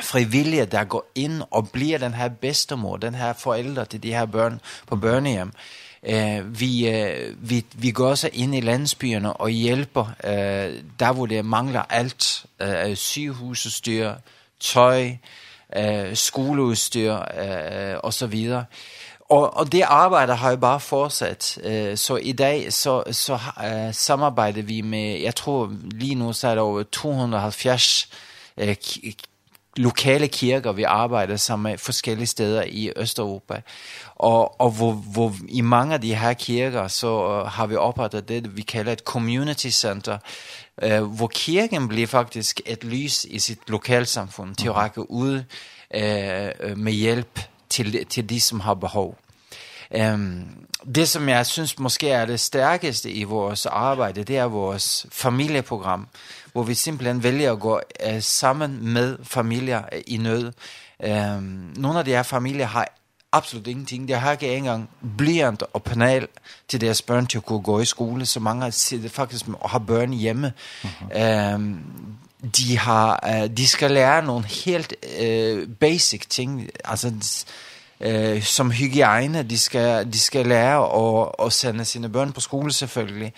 frivillige 0.00 0.66
der 0.66 0.84
går 0.84 1.10
inn 1.14 1.42
og 1.50 1.70
blir 1.70 1.98
den 1.98 2.14
her 2.14 2.28
bestemor, 2.28 2.96
den 2.96 3.14
her 3.14 3.32
forældre 3.32 3.84
til 3.84 4.02
de 4.02 4.14
her 4.14 4.26
børn 4.26 4.60
på 4.86 4.96
børnehjem. 4.96 5.52
Eh, 6.02 6.60
vi, 6.60 6.88
eh, 6.88 7.34
vi, 7.38 7.64
vi 7.74 7.90
går 7.90 8.14
så 8.14 8.28
inn 8.32 8.54
i 8.54 8.60
landsbyerne 8.60 9.32
og 9.32 9.50
hjelper 9.50 10.04
eh, 10.24 10.82
der 11.00 11.12
hvor 11.12 11.26
det 11.26 11.44
mangler 11.44 11.82
alt. 11.90 12.46
Eh, 12.60 12.96
sygehusudstyr, 12.96 14.12
tøj, 14.60 15.16
eh, 15.76 16.16
skoleudstyr 16.16 17.12
eh, 17.12 17.96
og 18.02 18.14
så 18.14 18.26
videre. 18.26 18.64
Og, 19.28 19.56
og 19.56 19.72
det 19.72 19.82
arbejdet 19.82 20.36
har 20.36 20.50
jo 20.50 20.56
bare 20.56 20.80
fortsat. 20.80 21.58
Eh, 21.62 21.96
så 21.96 22.16
i 22.16 22.32
dag 22.32 22.72
så, 22.72 23.02
så 23.10 23.38
eh, 23.64 23.94
samarbejder 23.94 24.62
vi 24.62 24.80
med, 24.80 25.20
jeg 25.20 25.34
tror 25.34 25.72
lige 25.90 26.14
nu 26.14 26.32
så 26.32 26.48
er 26.48 26.54
der 26.54 26.62
over 26.62 26.82
270 26.82 28.08
eh, 28.56 28.76
lokale 29.76 30.28
kirker, 30.28 30.72
vi 30.72 30.82
arbejder 30.82 31.36
sammen 31.36 31.70
med 31.70 31.78
forskellige 31.78 32.26
steder 32.26 32.64
i 32.66 32.92
Østeuropa. 32.96 33.62
Og, 34.14 34.60
og 34.60 34.70
hvor, 34.70 34.92
hvor 34.92 35.34
i 35.48 35.60
mange 35.60 35.94
af 35.94 36.00
de 36.00 36.14
her 36.14 36.32
kirker, 36.32 36.88
så 36.88 37.42
har 37.44 37.66
vi 37.66 37.76
oprettet 37.76 38.28
det, 38.28 38.56
vi 38.56 38.62
kalder 38.62 38.92
et 38.92 38.98
community 38.98 39.68
center, 39.68 40.18
eh 40.82 41.02
hvor 41.02 41.26
kirken 41.26 41.88
bliver 41.88 42.06
faktisk 42.06 42.60
et 42.66 42.84
lys 42.84 43.24
i 43.24 43.38
sit 43.38 43.58
lokalsamfund 43.68 44.54
til 44.54 44.68
at 44.68 44.74
række 44.74 45.10
ud 45.10 45.42
øh, 45.94 46.78
med 46.78 46.92
hjælp 46.92 47.40
til, 47.68 48.06
til 48.06 48.28
de, 48.28 48.40
som 48.40 48.60
har 48.60 48.74
behov. 48.74 49.18
Ehm 49.90 50.64
det 50.94 51.08
som 51.08 51.28
jeg 51.28 51.46
synes 51.46 51.78
måske 51.78 52.10
er 52.10 52.26
det 52.26 52.40
stærkeste 52.40 53.12
i 53.12 53.24
vores 53.24 53.66
arbejde, 53.66 54.24
det 54.24 54.38
er 54.38 54.44
vores 54.44 55.06
familieprogram 55.12 56.06
hvor 56.54 56.62
vi 56.62 56.74
simpelthen 56.74 57.22
vælger 57.22 57.52
at 57.52 57.60
gå 57.60 57.80
øh, 58.06 58.22
sammen 58.22 58.92
med 58.92 59.18
familier 59.22 59.82
øh, 59.92 60.00
i 60.06 60.16
nød. 60.16 60.52
Øh, 61.04 61.42
nogle 61.76 61.98
af 61.98 62.04
de 62.04 62.10
her 62.10 62.22
familier 62.22 62.66
har 62.66 62.88
absolut 63.32 63.66
ingenting. 63.66 64.08
De 64.08 64.14
har 64.14 64.32
ikke 64.32 64.56
engang 64.56 64.90
blyant 65.18 65.62
og 65.72 65.82
penal 65.82 66.28
til 66.68 66.80
deres 66.80 67.02
børn 67.02 67.26
til 67.26 67.38
at 67.38 67.44
kunne 67.44 67.62
gå 67.62 67.80
i 67.80 67.84
skole, 67.84 68.26
så 68.26 68.40
mange 68.40 68.72
sidder 68.72 69.08
faktisk 69.08 69.44
og 69.60 69.70
har 69.70 69.78
børn 69.78 70.12
hjemme. 70.12 70.52
Mm 70.82 70.88
-hmm. 70.88 71.20
øh, 71.20 71.60
de 72.56 72.78
har 72.78 73.28
øh, 73.28 73.56
de 73.56 73.68
skal 73.68 73.90
lære 73.90 74.24
nogle 74.24 74.44
helt 74.44 74.94
øh, 75.20 75.68
basic 75.80 76.26
ting, 76.28 76.68
altså 76.84 77.12
eh 78.00 78.42
som 78.42 78.70
hygiejne, 78.70 79.42
de 79.42 79.58
skal 79.58 80.12
de 80.12 80.18
skal 80.18 80.46
lære 80.46 81.06
at 81.06 81.46
at 81.46 81.52
sende 81.52 81.84
sine 81.84 82.08
børn 82.08 82.32
på 82.32 82.40
skole 82.40 82.72
selvfølgelig. 82.72 83.32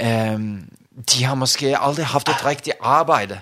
Ehm 0.00 0.77
de 0.98 1.24
har 1.24 1.34
måske 1.34 1.78
aldrig 1.78 2.06
haft 2.06 2.28
et 2.28 2.44
rigtigt 2.44 2.76
arbejde. 2.80 3.40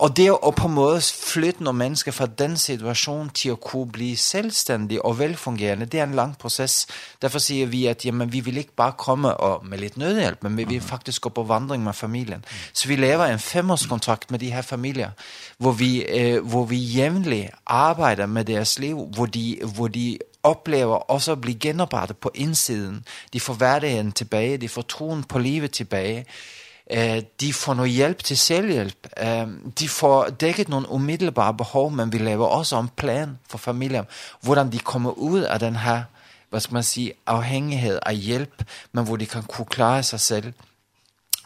Og 0.00 0.16
det 0.16 0.30
å 0.32 0.50
på 0.56 0.68
en 0.70 0.72
måte 0.78 1.00
flytte 1.12 1.64
noen 1.64 1.76
mennesker 1.76 2.14
fra 2.16 2.24
den 2.24 2.54
situasjonen 2.56 3.28
til 3.36 3.52
å 3.52 3.58
kunne 3.60 3.92
bli 3.92 4.08
selvstendig 4.16 4.96
og 5.04 5.18
velfungerende, 5.18 5.88
det 5.92 6.00
er 6.00 6.06
en 6.06 6.16
lang 6.16 6.32
prosess. 6.40 6.86
Derfor 7.20 7.42
sier 7.44 7.68
vi 7.68 7.82
at 7.90 8.06
jamen, 8.06 8.30
vi 8.32 8.40
vil 8.46 8.62
ikke 8.62 8.78
bare 8.80 8.96
komme 8.96 9.34
og, 9.36 9.66
med 9.68 9.82
litt 9.82 9.98
nødhjelp, 10.00 10.46
men 10.46 10.56
vi 10.56 10.64
vil 10.70 10.80
faktisk 10.80 11.26
gå 11.26 11.34
på 11.36 11.44
vandring 11.50 11.84
med 11.84 11.98
familien. 11.98 12.44
Så 12.72 12.88
vi 12.88 12.96
lever 12.96 13.26
en 13.28 13.42
femårskontrakt 13.44 14.30
med 14.30 14.40
de 14.40 14.48
her 14.54 14.64
familier, 14.64 15.12
hvor 15.58 15.76
vi, 15.76 16.00
eh, 16.08 16.40
hvor 16.40 16.64
vi 16.70 16.80
jævnlig 16.80 17.50
arbeider 17.66 18.26
med 18.26 18.48
deres 18.48 18.78
liv, 18.78 18.96
hvor 18.96 19.26
de, 19.26 19.60
hvor 19.74 19.88
de 19.88 20.18
oplever 20.42 21.10
også 21.12 21.32
at 21.32 21.40
bli 21.40 21.58
genoprettet 21.60 22.16
på 22.16 22.30
innsiden. 22.34 23.04
De 23.32 23.40
får 23.40 23.54
hverdagen 23.54 24.12
tilbage, 24.12 24.56
de 24.56 24.68
får 24.68 24.82
troen 24.82 25.22
på 25.24 25.38
livet 25.38 25.76
tilbage. 25.76 26.24
Eh, 26.24 26.59
eh 26.90 27.24
de 27.40 27.52
får 27.52 27.74
no 27.74 27.86
hjälp 27.86 28.24
till 28.24 28.36
självhjälp. 28.36 29.06
Eh, 29.16 29.46
de 29.74 29.88
får 29.88 30.30
täckt 30.30 30.68
någon 30.68 30.86
umiddelbare 30.90 31.52
behov 31.52 31.92
men 31.92 32.10
vi 32.10 32.18
lever 32.18 32.46
også 32.46 32.76
en 32.76 32.88
plan 32.88 33.38
för 33.48 33.58
familjen. 33.58 34.06
Hvordan 34.40 34.70
de 34.70 34.78
kommer 34.78 35.36
ut 35.36 35.46
av 35.46 35.58
den 35.58 35.76
här 35.76 36.02
vad 36.50 36.62
ska 36.62 36.72
man 36.72 36.84
säga 36.84 37.12
avhängighet 37.26 37.98
av 37.98 38.12
hjälp 38.12 38.64
men 38.92 39.04
hvor 39.04 39.16
de 39.16 39.26
kan 39.26 39.42
klara 39.70 40.02
sig 40.02 40.18
selv. 40.18 40.52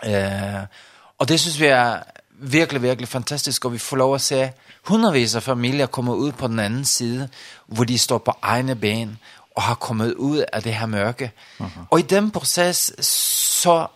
Eh 0.02 0.64
och 1.16 1.26
det 1.26 1.38
syns 1.38 1.56
vi 1.56 1.66
är 1.66 2.02
virkelig, 2.40 2.82
virkelig 2.82 3.08
fantastisk, 3.08 3.64
og 3.64 3.72
vi 3.72 3.78
får 3.78 3.96
lov 3.96 4.14
at 4.14 4.20
se 4.20 4.52
hundredvis 4.84 5.34
af 5.34 5.42
familier 5.42 5.86
komme 5.86 6.14
ud 6.14 6.32
på 6.32 6.46
den 6.48 6.58
anden 6.58 6.84
side, 6.84 7.28
hvor 7.66 7.84
de 7.84 7.98
står 7.98 8.18
på 8.18 8.32
egne 8.42 8.74
ben 8.74 9.18
og 9.56 9.62
har 9.62 9.74
kommet 9.74 10.14
ud 10.14 10.44
af 10.52 10.62
det 10.62 10.74
her 10.74 10.86
mørke. 10.86 11.32
Uh 11.60 11.66
-huh. 11.66 11.86
Og 11.90 11.98
i 11.98 12.02
den 12.02 12.30
proces, 12.30 12.92
så 13.06 13.86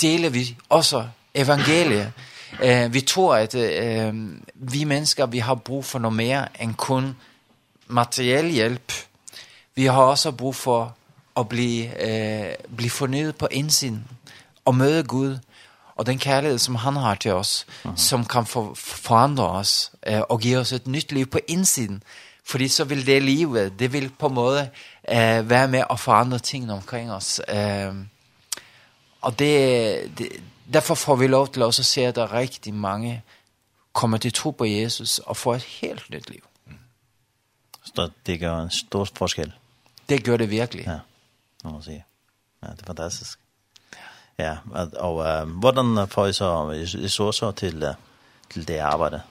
deler 0.00 0.28
vi 0.28 0.56
også 0.68 1.04
evangeliet. 1.34 2.12
Eh, 2.62 2.92
vi 2.92 3.00
tror, 3.00 3.36
at 3.36 3.54
eh, 3.54 4.14
vi 4.54 4.84
mennesker 4.84 5.26
vi 5.26 5.38
har 5.38 5.54
brug 5.54 5.84
for 5.84 5.98
noget 5.98 6.16
mere 6.16 6.62
end 6.62 6.74
kun 6.74 7.16
materiel 7.86 8.50
hjælp. 8.50 8.92
Vi 9.74 9.84
har 9.84 10.02
også 10.02 10.32
brug 10.32 10.54
for 10.54 10.96
at 11.36 11.48
blive, 11.48 12.00
eh, 12.00 12.54
blive 12.76 12.90
fornyet 12.90 13.36
på 13.36 13.48
indsiden 13.50 14.04
og 14.64 14.74
møde 14.74 15.04
Gud 15.04 15.38
og 15.96 16.06
den 16.06 16.18
kærlighed, 16.18 16.58
som 16.58 16.74
han 16.74 16.96
har 16.96 17.14
til 17.14 17.32
os, 17.32 17.66
-huh. 17.84 17.90
som 17.96 18.24
kan 18.24 18.46
for, 18.46 18.74
forandre 18.74 19.48
os 19.48 19.92
eh, 20.06 20.20
og 20.20 20.40
give 20.40 20.58
os 20.58 20.72
et 20.72 20.86
nyt 20.86 21.12
liv 21.12 21.26
på 21.26 21.38
indsiden. 21.48 22.02
Fordi 22.44 22.68
så 22.68 22.84
vil 22.84 23.06
det 23.06 23.22
livet, 23.22 23.78
det 23.78 23.92
vil 23.92 24.10
på 24.18 24.26
en 24.26 24.34
måde 24.34 24.68
eh, 25.08 25.50
være 25.50 25.68
med 25.68 25.84
at 25.90 26.00
forandre 26.00 26.38
tingene 26.38 26.72
omkring 26.72 27.12
os. 27.12 27.40
Eh, 27.48 27.94
Og 29.22 29.38
det, 29.38 30.18
det, 30.18 30.28
derfor 30.72 30.94
får 30.94 31.16
vi 31.16 31.26
lov 31.26 31.48
til 31.48 31.62
også 31.62 31.82
at 31.82 31.86
se, 31.86 32.06
at 32.06 32.14
der 32.14 32.22
er 32.22 32.32
rigtig 32.32 32.74
mange, 32.74 33.22
kommer 33.92 34.18
til 34.18 34.32
tro 34.32 34.50
på 34.50 34.64
Jesus 34.64 35.18
og 35.18 35.36
får 35.36 35.54
et 35.54 35.62
helt 35.62 36.10
nytt 36.10 36.30
liv. 36.30 36.44
Så 37.84 38.10
det 38.26 38.40
gør 38.40 38.58
en 38.58 38.70
stor 38.70 39.04
forskel? 39.04 39.52
Det 40.08 40.24
gør 40.24 40.36
det 40.36 40.50
virkelig. 40.50 40.86
Ja, 40.86 40.98
må 41.64 41.70
man 41.70 41.82
sige. 41.82 42.04
Ja, 42.62 42.68
det 42.68 42.82
er 42.82 42.86
fantastisk. 42.86 43.38
Ja, 44.38 44.56
og, 44.70 44.90
og 44.96 45.26
øh, 45.26 45.48
hvordan 45.48 46.08
får 46.08 46.26
I 46.26 46.32
så, 46.32 46.70
I 46.98 47.08
så 47.08 47.32
så 47.32 47.52
til, 47.52 47.94
til 48.50 48.68
det 48.68 48.78
arbejde? 48.78 49.22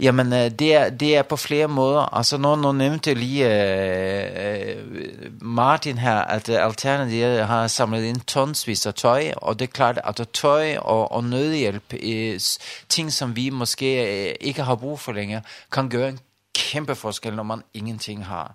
Ja, 0.00 0.12
men 0.12 0.30
det, 0.30 1.00
det 1.00 1.16
er 1.16 1.22
på 1.22 1.36
flere 1.36 1.68
måder. 1.68 2.14
Altså, 2.14 2.36
nå, 2.36 2.54
nå 2.60 2.72
nevnte 2.72 3.10
jeg 3.10 3.16
lige 3.16 3.46
uh, 3.48 5.32
Martin 5.40 5.98
her, 5.98 6.18
at 6.20 6.48
Alternativet 6.48 7.46
har 7.48 7.68
samlet 7.72 8.04
inn 8.04 8.20
tonsvis 8.28 8.84
av 8.86 8.92
tøy, 8.92 9.30
og 9.36 9.56
det 9.56 9.70
er 9.70 9.72
klart 9.72 10.00
at 10.04 10.20
tøy 10.36 10.76
og, 10.76 11.12
og 11.12 11.24
nødhjelp, 11.24 11.94
øh, 12.02 12.40
ting 12.88 13.12
som 13.12 13.36
vi 13.36 13.50
måske 13.50 14.36
ikke 14.36 14.62
har 14.62 14.76
brug 14.76 15.00
for 15.00 15.12
lenger, 15.12 15.40
kan 15.72 15.88
gjøre 15.88 16.08
en 16.08 16.20
kæmpe 16.54 16.94
forskel, 16.94 17.34
når 17.34 17.42
man 17.42 17.62
ingenting 17.74 18.26
har. 18.26 18.54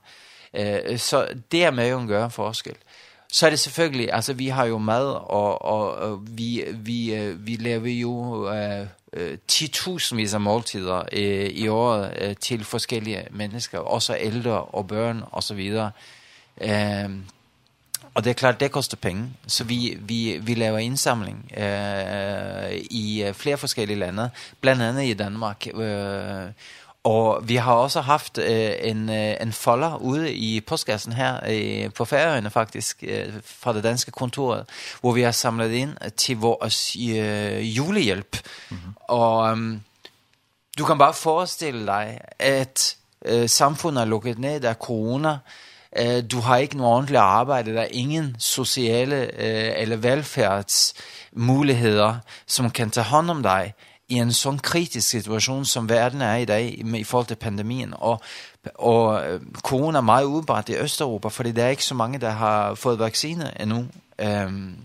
Uh, 0.53 0.97
så 0.97 1.25
det 1.51 1.65
er 1.65 1.71
med 1.71 1.89
jo 1.89 2.05
gøre 2.07 2.25
en 2.25 2.31
forskel 2.31 2.77
så 3.31 3.45
er 3.45 3.49
det 3.49 3.59
selvfølgelig, 3.59 4.13
altså 4.13 4.33
vi 4.33 4.47
har 4.47 4.65
jo 4.65 4.77
mad, 4.77 5.05
og, 5.05 5.61
og, 5.65 5.95
og 5.95 6.19
vi, 6.27 6.63
vi, 6.73 7.31
vi 7.37 7.55
laver 7.55 7.89
jo 7.89 8.49
øh, 8.53 8.87
øh, 9.13 9.37
10.000 9.51 10.33
av 10.33 10.41
måltider 10.41 11.03
øh, 11.11 11.49
i 11.49 11.67
året 11.67 12.17
øh, 12.21 12.35
til 12.35 12.63
forskellige 12.63 13.27
mennesker, 13.31 13.79
også 13.79 14.17
ældre 14.19 14.63
og 14.63 14.87
børn 14.87 15.23
og 15.31 15.43
så 15.43 15.53
videre. 15.53 15.91
Ehm 16.61 17.23
og 18.13 18.23
det 18.23 18.29
er 18.29 18.33
klart, 18.33 18.59
det 18.59 18.71
koster 18.71 18.97
penge, 18.97 19.29
så 19.47 19.63
vi, 19.63 19.97
vi, 19.99 20.39
vi 20.41 20.53
laver 20.53 20.77
indsamling 20.77 21.51
øh, 21.57 22.71
i 22.73 23.31
flere 23.33 23.57
forskellige 23.57 23.99
lande, 23.99 24.29
blandt 24.61 24.81
andet 24.81 25.03
i 25.03 25.13
Danmark, 25.13 25.67
øh, 25.73 26.51
Og 27.03 27.49
vi 27.49 27.55
har 27.55 27.73
også 27.73 28.01
haft 28.01 28.37
øh, 28.37 28.71
en, 28.81 29.09
øh, 29.09 29.35
en 29.41 29.53
folder 29.53 29.95
ude 29.95 30.33
i 30.33 30.61
postkassen 30.61 31.13
her 31.13 31.39
øh, 31.49 31.93
på 31.93 32.05
Færøerne 32.05 32.49
faktisk, 32.49 33.03
øh, 33.07 33.33
fra 33.45 33.73
det 33.73 33.83
danske 33.83 34.11
kontoret, 34.11 34.65
hvor 35.01 35.11
vi 35.11 35.21
har 35.21 35.31
samlet 35.31 35.71
ind 35.71 35.97
til 36.17 36.37
vores 36.37 36.95
øh, 36.95 37.77
julehjælp. 37.77 38.37
Mm 38.69 38.77
-hmm. 38.77 39.05
Og 39.07 39.57
øh, 39.57 39.77
du 40.77 40.85
kan 40.85 40.97
bare 40.97 41.13
forestille 41.13 41.85
dig, 41.85 42.21
at 42.39 42.95
øh, 43.25 43.49
samfundet 43.49 44.01
er 44.01 44.05
lukket 44.05 44.39
ned, 44.39 44.59
der 44.59 44.73
corona, 44.73 45.37
eh 45.95 46.23
du 46.31 46.39
har 46.39 46.57
ikke 46.57 46.77
nogen 46.77 46.93
ordentlig 46.93 47.19
arbejde, 47.19 47.73
der 47.73 47.81
er 47.81 47.87
ingen 47.91 48.35
sociale 48.39 49.39
eh, 49.39 49.81
eller 49.81 49.95
velfærdsmuligheder, 49.95 52.15
som 52.47 52.71
kan 52.71 52.89
tage 52.89 53.05
hånd 53.05 53.29
om 53.29 53.43
dig 53.43 53.73
i 54.11 54.17
en 54.17 54.33
sån 54.33 54.59
kritisk 54.59 55.09
situation 55.09 55.65
som 55.65 55.87
världen 55.87 56.21
är 56.21 56.37
i 56.37 56.45
dag 56.45 56.61
i 56.95 57.03
forhold 57.03 57.27
till 57.27 57.37
pandemin 57.37 57.93
och 57.93 58.23
och 58.75 59.19
corona 59.61 59.97
är 59.97 60.01
meget 60.01 60.25
udbart 60.25 60.69
i 60.69 60.77
Østeuropa 60.77 61.29
för 61.29 61.43
det 61.43 61.61
är 61.61 61.69
inte 61.69 61.83
så 61.83 61.95
många 61.95 62.19
där 62.19 62.31
har 62.31 62.75
fått 62.75 62.99
vacciner 62.99 63.53
ännu. 63.59 63.87
Ehm 64.17 64.75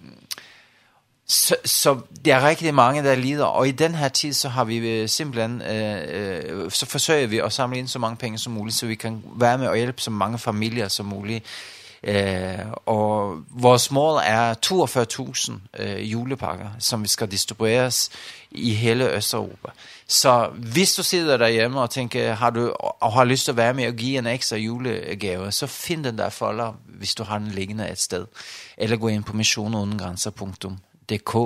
så 1.29 1.57
så 1.65 2.01
det 2.25 2.33
er 2.33 2.49
rigtig 2.49 2.75
mange 2.75 3.03
der 3.03 3.15
lider. 3.15 3.45
Og 3.45 3.69
i 3.69 3.71
den 3.71 3.95
her 3.95 4.09
tid 4.09 4.33
så 4.33 4.49
har 4.49 4.65
vi 4.65 5.09
simpelthen 5.09 5.63
øh, 5.63 6.71
så 6.71 6.87
forsøger 6.87 7.27
vi 7.27 7.39
at 7.39 7.53
samle 7.53 7.79
ind 7.79 7.89
så 7.89 7.99
mange 7.99 8.17
penge 8.17 8.39
som 8.39 8.53
muligt 8.53 8.77
så 8.77 8.87
vi 8.87 8.95
kan 8.95 9.23
være 9.37 9.59
med 9.59 9.67
og 9.67 9.77
hjælpe 9.77 10.01
så 10.01 10.11
mange 10.11 10.39
familier 10.39 10.89
som 10.89 11.07
muligt. 11.07 11.45
Eh, 12.07 12.67
og 12.87 13.43
vores 13.51 13.91
mål 13.91 14.21
er 14.25 14.55
42.000 14.67 15.83
eh, 15.83 16.13
julepakker, 16.13 16.71
som 16.79 17.03
vi 17.03 17.09
skal 17.09 17.31
distribueres 17.31 18.11
i 18.51 18.75
hele 18.75 19.11
Østeuropa. 19.11 19.69
Så 20.09 20.51
hvis 20.57 20.95
du 20.95 21.03
sidder 21.03 21.37
derhjemme 21.37 21.81
og 21.81 21.91
tænker, 21.91 22.33
har 22.33 22.51
du 22.51 22.75
og 22.79 23.13
har 23.13 23.25
lyst 23.25 23.45
til 23.45 23.53
at 23.53 23.57
være 23.57 23.75
med 23.75 23.87
og 23.87 23.95
give 23.95 24.19
en 24.19 24.27
ekstra 24.27 24.57
julegave, 24.57 25.53
så 25.53 25.67
find 25.67 26.05
den 26.05 26.19
der 26.19 26.29
folder, 26.29 26.73
hvis 26.85 27.15
du 27.15 27.25
har 27.25 27.39
den 27.39 27.49
liggende 27.49 27.91
et 27.91 28.01
sted. 28.01 28.27
Eller 28.77 28.97
gå 28.97 29.09
ind 29.09 29.25
på 29.25 29.37
missionerundengrænser.dk, 29.37 31.37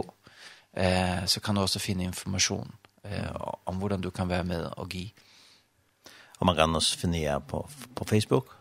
eh, 0.76 1.26
så 1.26 1.40
kan 1.40 1.54
du 1.54 1.60
også 1.60 1.78
finde 1.78 2.04
information 2.04 2.70
eh, 3.04 3.30
om, 3.66 3.76
hvordan 3.76 4.00
du 4.00 4.10
kan 4.10 4.28
være 4.28 4.44
med 4.44 4.66
og 4.76 4.88
give. 4.88 5.08
Og 6.40 6.46
man 6.46 6.56
kan 6.56 6.74
også 6.74 6.98
finde 6.98 7.20
jer 7.20 7.38
på, 7.38 7.68
på 7.96 8.04
Facebook. 8.04 8.59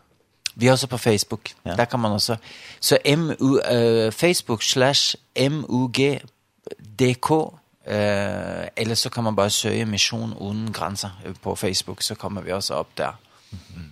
Vi 0.54 0.66
er 0.66 0.72
også 0.72 0.86
på 0.86 0.98
Facebook. 0.98 1.40
Ja. 1.64 1.76
Där 1.76 1.84
kan 1.84 2.00
man 2.00 2.12
också. 2.12 2.36
Så 2.80 2.98
MU, 3.16 3.60
uh, 3.72 4.12
Facebook 4.12 4.62
slash 4.62 5.16
MUGDK. 5.50 7.30
Uh, 7.30 7.96
eller 8.76 8.94
så 8.94 9.10
kan 9.10 9.24
man 9.24 9.36
bara 9.36 9.50
søge 9.50 9.86
Mission 9.86 10.34
Uden 10.34 10.72
Gränser 10.72 11.10
på 11.42 11.56
Facebook. 11.56 12.02
Så 12.02 12.14
kommer 12.14 12.42
vi 12.42 12.52
også 12.52 12.74
upp 12.74 12.96
där. 12.96 13.12
Mm 13.50 13.60
-hmm. 13.74 13.90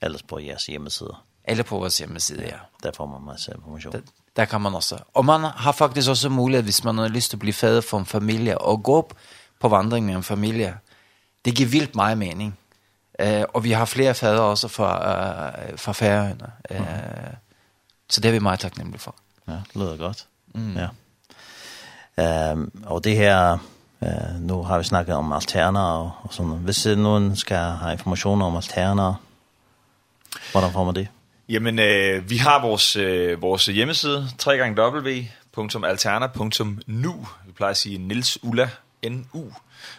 Eller 0.00 0.18
på 0.28 0.40
jeres 0.40 0.66
hjemmeside. 0.66 1.16
Eller 1.44 1.64
på 1.64 1.78
vår 1.78 1.98
hjemmeside, 1.98 2.42
ja. 2.42 2.58
Der 2.82 2.92
får 2.96 3.06
man 3.06 3.22
masse 3.22 3.52
information. 3.52 3.92
Der, 3.92 4.00
der 4.36 4.44
kan 4.44 4.60
man 4.60 4.74
også. 4.74 4.98
Og 5.14 5.24
man 5.24 5.40
har 5.40 5.72
faktisk 5.72 6.10
også 6.10 6.28
mulighed, 6.28 6.64
hvis 6.64 6.84
man 6.84 6.98
har 6.98 7.08
lyst 7.08 7.30
til 7.30 7.36
at 7.36 7.40
blive 7.40 7.52
fader 7.52 7.80
for 7.80 7.98
en 7.98 8.06
familie, 8.06 8.58
og 8.58 8.82
gå 8.82 9.10
på 9.60 9.68
vandring 9.68 10.06
med 10.06 10.14
en 10.14 10.22
familie. 10.22 10.78
Det 11.44 11.54
giver 11.54 11.68
vildt 11.68 11.94
meget 11.94 12.18
mening. 12.18 12.58
Eh, 13.22 13.44
og 13.54 13.64
vi 13.64 13.70
har 13.70 13.84
flere 13.84 14.14
fædre 14.14 14.42
også 14.42 14.68
fra, 14.68 15.48
øh, 15.48 15.78
fra 15.78 15.92
Færøerne. 15.92 16.52
Eh, 16.70 16.78
mm. 16.78 16.86
Så 18.10 18.20
det 18.20 18.28
er 18.28 18.32
vi 18.32 18.38
meget 18.38 18.60
taknemmelige 18.60 19.00
for. 19.00 19.14
Ja, 19.48 19.52
det 19.52 19.62
lyder 19.74 19.96
godt. 19.96 20.26
Mm. 20.54 20.76
Ja. 20.76 20.88
Ehm 22.18 22.82
og 22.86 23.04
det 23.04 23.16
her 23.16 23.58
eh 24.02 24.40
nu 24.40 24.62
har 24.62 24.78
vi 24.78 24.84
snakket 24.84 25.14
om 25.14 25.32
alterner 25.32 25.80
og, 25.80 26.10
og 26.22 26.34
sådan 26.34 26.52
hvis 26.52 26.86
nogen 26.86 27.36
skal 27.36 27.56
have 27.56 27.92
information 27.92 28.42
om 28.42 28.56
alterner 28.56 29.14
hvordan 30.52 30.72
får 30.72 30.84
man 30.84 30.94
det? 30.94 31.08
Jamen 31.48 31.78
øh, 31.78 32.30
vi 32.30 32.36
har 32.36 32.60
vores 32.60 32.96
øh, 32.96 33.42
vores 33.42 33.66
hjemmeside 33.66 34.28
www.alterna.nu. 34.46 37.26
Vi 37.46 37.52
plejer 37.52 37.70
at 37.70 37.76
sige 37.76 37.98
Nils 37.98 38.38
Ulla 38.42 38.70
nu 39.34 39.52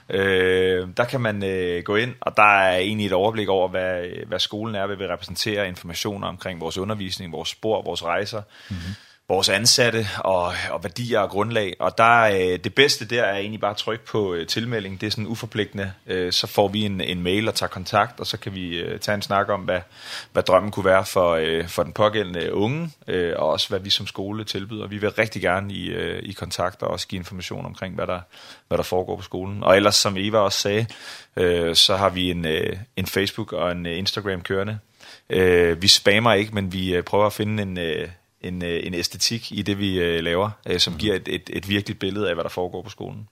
Øh, 0.10 0.88
der 0.98 1.04
kan 1.04 1.22
man 1.22 1.44
øh, 1.44 1.84
gå 1.84 1.96
ind, 1.96 2.16
og 2.22 2.38
der 2.38 2.58
er 2.62 2.78
egentlig 2.78 3.06
et 3.06 3.14
overblik 3.14 3.50
over, 3.50 3.68
hvad, 3.68 4.04
hvad 4.28 4.40
skolen 4.40 4.76
er, 4.76 4.86
hvad 4.86 4.96
vi 4.96 5.08
repræsenterer, 5.08 5.64
informationer 5.64 6.28
omkring 6.28 6.62
vores 6.62 6.78
undervisning, 6.78 7.32
vores 7.32 7.50
spor, 7.50 7.82
vores 7.82 8.04
rejser. 8.04 8.42
Mm-hmm 8.70 8.94
vores 9.30 9.50
ansatte 9.50 10.08
og, 10.20 10.54
og 10.72 10.84
værdier 10.84 11.20
og 11.20 11.30
grundlag. 11.30 11.76
Og 11.80 11.98
der, 11.98 12.22
øh, 12.22 12.60
det 12.64 12.76
bedste 12.76 13.06
der 13.06 13.24
er 13.24 13.38
egentlig 13.38 13.60
bare 13.60 13.72
at 13.72 13.78
trykke 13.78 14.06
på 14.06 14.34
øh, 14.34 14.48
tilmelding. 14.48 15.02
Det 15.02 15.08
er 15.08 15.12
sådan 15.12 15.28
uforpligtende. 15.28 15.94
Øh, 16.08 16.32
så 16.32 16.48
får 16.48 16.68
vi 16.68 16.86
en, 16.86 17.02
en 17.02 17.24
mail 17.24 17.48
og 17.48 17.56
tager 17.56 17.70
kontakt, 17.70 18.20
og 18.20 18.28
så 18.28 18.38
kan 18.38 18.56
vi 18.56 18.78
øh, 18.78 19.00
tage 19.00 19.16
en 19.16 19.22
snak 19.22 19.50
om, 19.50 19.62
hvad, 19.62 19.80
hvad 20.34 20.44
drømmen 20.44 20.72
kunne 20.72 20.86
være 20.86 21.06
for, 21.06 21.32
øh, 21.32 21.68
for 21.68 21.84
den 21.84 21.94
pågældende 21.94 22.54
unge, 22.54 22.90
øh, 23.08 23.34
og 23.38 23.50
også 23.50 23.70
hvad 23.70 23.80
vi 23.80 23.90
som 23.90 24.08
skole 24.08 24.44
tilbyder. 24.44 24.88
Vi 24.88 24.98
vil 24.98 25.10
rigtig 25.10 25.42
gerne 25.42 25.74
i, 25.74 25.88
øh, 25.88 26.24
i 26.24 26.32
kontakt 26.32 26.84
og 26.84 26.90
også 26.90 27.08
give 27.08 27.20
information 27.20 27.66
omkring, 27.66 27.96
hvad 27.96 28.08
der, 28.08 28.20
hvad 28.68 28.78
der 28.78 28.84
foregår 28.84 29.16
på 29.16 29.24
skolen. 29.24 29.64
Og 29.64 29.76
ellers, 29.76 29.96
som 29.96 30.18
Eva 30.18 30.38
også 30.38 30.60
sagde, 30.60 30.86
øh, 31.38 31.76
så 31.76 31.96
har 31.96 32.10
vi 32.10 32.32
en, 32.32 32.46
øh, 32.46 32.78
en 32.96 33.06
Facebook 33.06 33.54
og 33.54 33.72
en 33.72 33.86
Instagram 33.86 34.42
kørende. 34.42 34.80
Øh, 35.30 35.82
vi 35.82 35.88
spammer 35.88 36.34
ikke, 36.34 36.56
men 36.56 36.74
vi 36.74 36.96
øh, 36.96 37.04
prøver 37.04 37.26
at 37.26 37.34
finde 37.34 37.64
en... 37.64 37.78
Øh, 37.78 38.08
en, 38.44 38.62
en 38.62 38.94
æstetik 38.94 39.52
i 39.52 39.62
det, 39.62 39.78
vi 39.78 40.22
laver, 40.22 40.50
som 40.78 40.98
giver 40.98 41.16
et, 41.16 41.28
et, 41.28 41.50
et 41.54 41.70
virkeligt 41.70 42.00
billede 42.00 42.30
af, 42.30 42.36
hvad 42.36 42.44
der 42.44 42.50
foregår 42.50 42.82
på 42.82 42.90
skolen. 42.90 43.28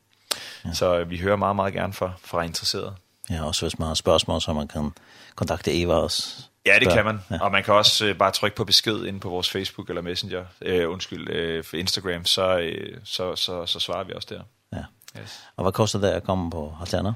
Ja. 0.65 0.73
Så 0.73 1.03
vi 1.03 1.17
hører 1.17 1.35
meget, 1.35 1.55
meget 1.55 1.73
gerne 1.73 1.93
fra, 1.93 2.11
fra 2.23 2.41
interesserede. 2.41 2.95
Ja, 3.29 3.45
også 3.45 3.65
hvis 3.65 3.79
man 3.79 3.87
har 3.87 3.95
spørgsmål, 3.95 4.41
så 4.41 4.53
man 4.53 4.67
kan 4.67 4.91
kontakte 5.35 5.81
Eva 5.81 5.93
også. 5.93 6.43
Ja, 6.65 6.79
det 6.79 6.93
kan 6.93 7.05
man. 7.05 7.19
Ja. 7.31 7.43
Og 7.43 7.51
man 7.51 7.63
kan 7.63 7.73
også 7.73 8.09
uh, 8.09 8.17
bare 8.17 8.31
trykke 8.31 8.57
på 8.57 8.63
besked 8.63 9.05
inde 9.05 9.19
på 9.19 9.29
vores 9.29 9.49
Facebook 9.49 9.89
eller 9.89 10.01
Messenger, 10.01 10.45
øh, 10.61 10.89
undskyld, 10.89 11.29
øh, 11.29 11.63
Instagram, 11.73 12.25
så, 12.25 12.57
uh, 12.57 12.97
så, 13.03 13.35
så, 13.35 13.65
så 13.65 13.79
svarer 13.79 14.03
vi 14.03 14.13
også 14.13 14.27
der. 14.31 14.41
Ja. 14.77 14.83
Yes. 15.21 15.39
Og 15.55 15.63
hvad 15.63 15.71
koster 15.71 15.99
det 15.99 16.07
at 16.07 16.23
komme 16.23 16.51
på 16.51 16.75
Alterna? 16.81 17.13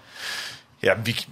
Ja, 0.85 0.93
vi, 1.05 1.25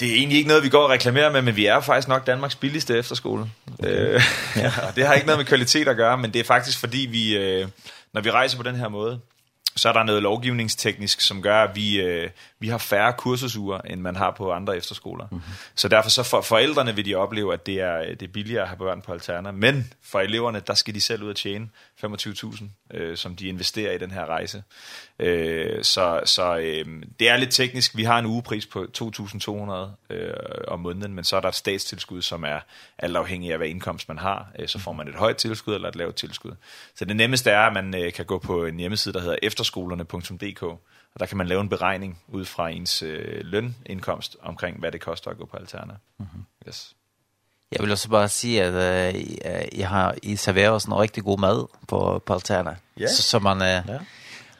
det 0.00 0.08
er 0.08 0.14
egentlig 0.14 0.38
ikke 0.38 0.48
noget, 0.48 0.62
vi 0.62 0.68
går 0.68 0.82
og 0.82 0.90
reklamerer 0.90 1.32
med, 1.32 1.42
men 1.42 1.56
vi 1.56 1.66
er 1.66 1.80
faktisk 1.80 2.08
nok 2.08 2.26
Danmarks 2.26 2.54
billigste 2.54 2.98
efterskole. 2.98 3.50
Okay. 3.78 4.14
Øh, 4.14 4.22
ja, 4.56 4.72
det 4.96 5.06
har 5.06 5.14
ikke 5.14 5.26
noget 5.26 5.38
med 5.38 5.46
kvalitet 5.46 5.88
at 5.88 5.96
gøre, 5.96 6.18
men 6.18 6.32
det 6.32 6.40
er 6.40 6.44
faktisk 6.44 6.78
fordi, 6.78 7.08
vi, 7.10 7.36
øh, 7.36 7.68
når 8.12 8.20
vi 8.20 8.30
rejser 8.30 8.56
på 8.56 8.62
den 8.62 8.76
her 8.76 8.88
måde, 8.88 9.20
så 9.76 9.88
er 9.88 9.92
der 9.92 10.02
noget 10.02 10.22
lovgivningsteknisk, 10.22 11.20
som 11.20 11.42
gør, 11.42 11.62
at 11.62 11.76
vi, 11.76 12.00
øh, 12.00 12.30
vi 12.58 12.68
har 12.68 12.78
færre 12.78 13.12
kursusuger, 13.12 13.78
end 13.78 14.00
man 14.00 14.16
har 14.16 14.30
på 14.30 14.52
andre 14.52 14.76
efterskoler. 14.76 15.26
Mm-hmm. 15.30 15.52
Så 15.74 15.88
derfor 15.88 16.10
så 16.10 16.22
for 16.22 16.40
forældrene 16.40 16.94
vil 16.94 17.04
de 17.04 17.14
opleve, 17.14 17.52
at 17.52 17.66
det 17.66 17.80
er, 17.80 17.98
det 18.14 18.22
er 18.22 18.32
billigere 18.32 18.62
at 18.62 18.68
have 18.68 18.78
børn 18.78 19.02
på 19.02 19.12
alterner. 19.12 19.50
Men 19.50 19.92
for 20.02 20.20
eleverne, 20.20 20.60
der 20.66 20.74
skal 20.74 20.94
de 20.94 21.00
selv 21.00 21.22
ud 21.22 21.30
og 21.30 21.36
tjene 21.36 21.68
25.000, 22.04 22.64
øh, 22.94 23.16
som 23.16 23.36
de 23.36 23.48
investerer 23.48 23.92
i 23.92 23.98
den 23.98 24.10
her 24.10 24.26
rejse. 24.26 24.62
Øh, 25.18 25.84
så 25.84 26.20
så 26.24 26.56
øh, 26.56 27.02
det 27.20 27.28
er 27.28 27.36
lidt 27.36 27.50
teknisk. 27.50 27.96
Vi 27.96 28.04
har 28.04 28.18
en 28.18 28.26
ugepris 28.26 28.66
på 28.66 28.86
2.200 28.98 30.14
øh, 30.14 30.34
om 30.68 30.80
måneden, 30.80 31.14
men 31.14 31.24
så 31.24 31.36
er 31.36 31.40
der 31.40 31.48
et 31.48 31.54
statstilskud, 31.54 32.22
som 32.22 32.44
er 32.44 32.60
alt 32.98 33.16
afhængig 33.16 33.52
af, 33.52 33.58
hvad 33.58 33.68
indkomst 33.68 34.08
man 34.08 34.18
har. 34.18 34.50
Øh, 34.58 34.68
så 34.68 34.78
får 34.78 34.92
man 34.92 35.08
et 35.08 35.14
højt 35.14 35.36
tilskud 35.36 35.74
eller 35.74 35.88
et 35.88 35.96
lavt 35.96 36.14
tilskud. 36.14 36.52
Så 36.94 37.04
det 37.04 37.16
nemmeste 37.16 37.50
er, 37.50 37.60
at 37.60 37.72
man 37.72 37.94
øh, 38.04 38.12
kan 38.12 38.24
gå 38.24 38.38
på 38.38 38.64
en 38.64 38.78
hjemmeside, 38.78 39.14
der 39.14 39.20
hedder 39.20 39.36
efter 39.42 39.64
efterskolerne.dk, 39.68 40.62
og 40.62 41.20
der 41.20 41.26
kan 41.26 41.36
man 41.36 41.46
lave 41.46 41.60
en 41.60 41.68
beregning 41.68 42.18
ud 42.28 42.44
fra 42.44 42.68
ens 42.68 43.02
øh, 43.02 43.40
lønindkomst 43.44 44.36
omkring, 44.42 44.78
hvad 44.78 44.92
det 44.92 45.00
koster 45.00 45.30
at 45.30 45.38
gå 45.38 45.46
på 45.46 45.56
Alterna. 45.56 45.94
Mm 46.18 46.26
-hmm. 46.26 46.68
Yes. 46.68 46.94
Jeg 47.72 47.82
vil 47.82 47.90
også 47.90 48.08
bare 48.08 48.28
sige, 48.28 48.62
at 48.62 48.72
øh, 49.14 49.78
jeg 49.78 49.88
har, 49.88 50.14
I 50.22 50.36
serverer 50.36 50.78
sådan 50.78 50.94
en 50.94 51.00
rigtig 51.00 51.24
god 51.24 51.38
mad 51.38 51.66
på, 51.88 52.22
på 52.26 52.32
Alterna. 52.34 52.76
Yeah. 53.00 53.10
Så, 53.10 53.22
så 53.22 53.38
man, 53.38 53.56
øh, 53.56 53.68
ja. 53.68 53.98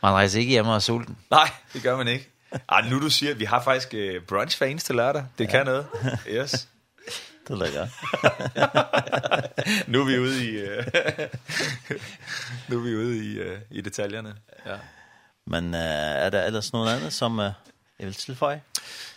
man 0.02 0.12
rejser 0.12 0.40
ikke 0.40 0.50
hjemme 0.50 0.72
og 0.72 0.82
sulten. 0.82 1.18
Nej, 1.30 1.50
det 1.72 1.82
gør 1.82 1.96
man 1.96 2.08
ikke. 2.08 2.28
Ej, 2.68 2.88
nu 2.88 3.00
du 3.00 3.10
siger, 3.10 3.32
at 3.32 3.38
vi 3.38 3.44
har 3.44 3.62
faktisk 3.62 3.94
øh, 3.94 4.22
brunch 4.22 4.58
for 4.58 4.78
til 4.78 4.94
lørdag. 4.94 5.24
Det 5.38 5.44
ja. 5.44 5.50
kan 5.50 5.66
noget. 5.66 5.86
Yes. 6.28 6.68
det 7.48 7.62
er 7.62 7.78
godt. 7.78 7.90
nu 9.92 10.00
er 10.00 10.04
vi 10.04 10.18
ude 10.18 10.44
i, 10.44 10.50
øh, 10.50 10.86
nu 12.68 12.78
er 12.78 12.82
vi 12.82 12.96
ude 12.96 13.32
i, 13.32 13.38
øh, 13.38 13.58
i 13.70 13.80
detaljerne. 13.80 14.34
Ja. 14.66 14.76
Men 15.50 15.74
uh, 15.74 15.80
er 15.80 16.30
der 16.30 16.44
ellers 16.44 16.72
noget 16.72 16.96
andet, 16.96 17.12
som 17.12 17.38
uh, 17.38 17.44
jeg 17.98 18.06
vil 18.06 18.14
tilføje? 18.14 18.62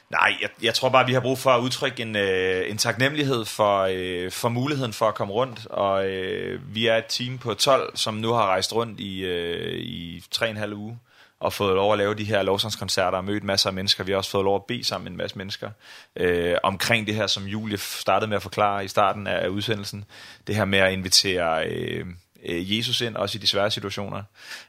Nej, 0.10 0.34
jeg, 0.42 0.50
jeg 0.62 0.74
tror 0.74 0.90
bare, 0.90 1.06
vi 1.06 1.14
har 1.14 1.20
brug 1.20 1.38
for 1.38 1.52
at 1.52 1.62
udtrykke 1.62 2.02
en, 2.02 2.16
uh, 2.16 2.70
en 2.72 2.78
taknemmelighed 2.78 3.46
for, 3.46 3.84
uh, 3.84 4.32
for 4.32 4.50
muligheden 4.50 4.94
for 4.94 5.08
at 5.08 5.16
komme 5.16 5.34
rundt. 5.34 5.66
Og 5.66 6.06
uh, 6.06 6.76
vi 6.76 6.88
er 6.88 6.98
et 6.98 7.06
team 7.10 7.38
på 7.38 7.54
12, 7.54 7.98
som 7.98 8.14
nu 8.14 8.34
har 8.34 8.46
rejst 8.46 8.74
rundt 8.74 9.00
i, 9.00 9.26
uh, 9.26 9.74
i 9.74 10.24
3,5 10.36 10.74
uge 10.74 10.98
og 11.42 11.54
fået 11.54 11.76
lov 11.76 11.92
at 11.92 11.98
lave 11.98 12.14
de 12.14 12.24
her 12.24 12.44
lovsangskoncerter 12.44 13.18
og 13.18 13.26
mødt 13.26 13.44
masser 13.44 13.70
af 13.70 13.74
mennesker. 13.74 14.04
Vi 14.04 14.12
har 14.12 14.18
også 14.18 14.32
fået 14.32 14.44
lov 14.44 14.56
at 14.56 14.66
bede 14.68 14.84
sammen 14.84 15.04
med 15.04 15.12
en 15.12 15.18
masse 15.18 15.38
mennesker 15.38 15.70
øh, 16.16 16.56
omkring 16.64 17.08
det 17.08 17.16
her, 17.16 17.28
som 17.28 17.44
Julie 17.44 17.78
startede 17.78 18.30
med 18.30 18.36
at 18.36 18.42
forklare 18.42 18.86
i 18.86 18.88
starten 18.88 19.28
af 19.28 19.48
udsendelsen. 19.48 20.06
Det 20.48 20.56
her 20.56 20.66
med 20.66 20.80
at 20.80 20.94
invitere... 20.94 21.68
Øh, 21.68 22.06
øh, 22.46 22.78
Jesus 22.78 23.02
ind, 23.02 23.16
også 23.16 23.38
i 23.38 23.42
de 23.42 23.48
svære 23.48 23.72
situationer. 23.72 24.24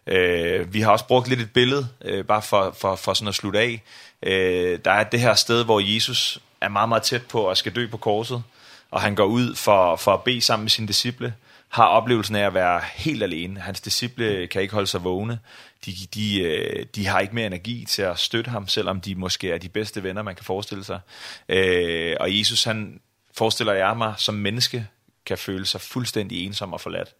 Øh, 0.07 0.75
vi 0.75 0.81
har 0.81 0.91
også 0.91 1.07
brugt 1.07 1.29
lidt 1.29 1.41
et 1.41 1.53
billede, 1.53 1.89
øh, 2.05 2.25
bare 2.25 2.43
for, 2.43 2.77
for, 2.79 2.97
for 2.97 3.15
sådan 3.15 3.29
at 3.29 3.35
slutte 3.35 3.59
af. 3.59 3.83
Øh, 4.23 4.79
der 4.85 4.91
er 4.91 5.05
det 5.05 5.21
her 5.21 5.35
sted, 5.35 5.65
hvor 5.65 5.95
Jesus 5.95 6.41
er 6.61 6.69
meget, 6.69 6.89
meget 6.89 7.03
tæt 7.03 7.27
på 7.27 7.41
og 7.41 7.57
skal 7.57 7.75
dø 7.75 7.87
på 7.87 7.97
korset, 7.97 8.43
og 8.91 9.01
han 9.01 9.15
går 9.15 9.25
ud 9.25 9.55
for, 9.55 9.97
for 9.97 10.15
at 10.15 10.23
bede 10.23 10.41
sammen 10.41 10.65
med 10.65 10.71
sine 10.71 10.89
disciple, 10.89 11.35
har 11.69 11.87
oplevelsen 11.87 12.37
af 12.37 12.47
at 12.47 12.55
være 12.55 12.81
helt 12.95 13.23
alene. 13.23 13.61
Hans 13.61 13.81
disciple 13.81 14.47
kan 14.47 14.63
ikke 14.63 14.75
holde 14.75 14.87
sig 14.87 15.05
vågne. 15.05 15.39
De, 15.87 15.93
de, 16.15 16.87
de 16.95 17.07
har 17.07 17.21
ikke 17.21 17.35
mere 17.35 17.47
energi 17.47 17.85
til 17.89 18.03
at 18.03 18.19
støtte 18.19 18.51
ham, 18.51 18.69
selvom 18.69 19.01
de 19.01 19.15
måske 19.15 19.51
er 19.51 19.59
de 19.59 19.69
bedste 19.69 20.03
venner, 20.03 20.23
man 20.23 20.35
kan 20.35 20.45
forestille 20.45 20.85
sig. 20.85 21.01
Øh, 21.49 22.17
og 22.21 22.39
Jesus, 22.39 22.65
han 22.65 23.01
forestiller 23.35 23.73
jeg 23.73 23.97
mig 23.97 24.15
som 24.17 24.35
menneske, 24.35 24.87
kan 25.27 25.39
føle 25.39 25.67
sig 25.67 25.81
fuldstændig 25.81 26.47
ensom 26.47 26.73
og 26.73 26.81
forladt. 26.81 27.15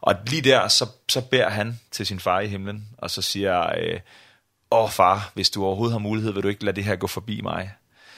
Og 0.00 0.14
lige 0.26 0.42
der, 0.42 0.68
så, 0.68 0.86
så 1.08 1.20
bærer 1.20 1.50
han 1.50 1.80
til 1.90 2.06
sin 2.06 2.20
far 2.20 2.40
i 2.40 2.46
himlen, 2.46 2.88
og 2.98 3.10
så 3.10 3.22
siger, 3.22 3.78
øh, 3.78 4.00
åh 4.70 4.90
far, 4.90 5.30
hvis 5.34 5.50
du 5.50 5.64
overhovedet 5.64 5.92
har 5.92 5.98
mulighed, 5.98 6.32
vil 6.32 6.42
du 6.42 6.48
ikke 6.48 6.64
lade 6.64 6.76
det 6.76 6.84
her 6.84 6.96
gå 6.96 7.06
forbi 7.06 7.40
mig? 7.40 7.70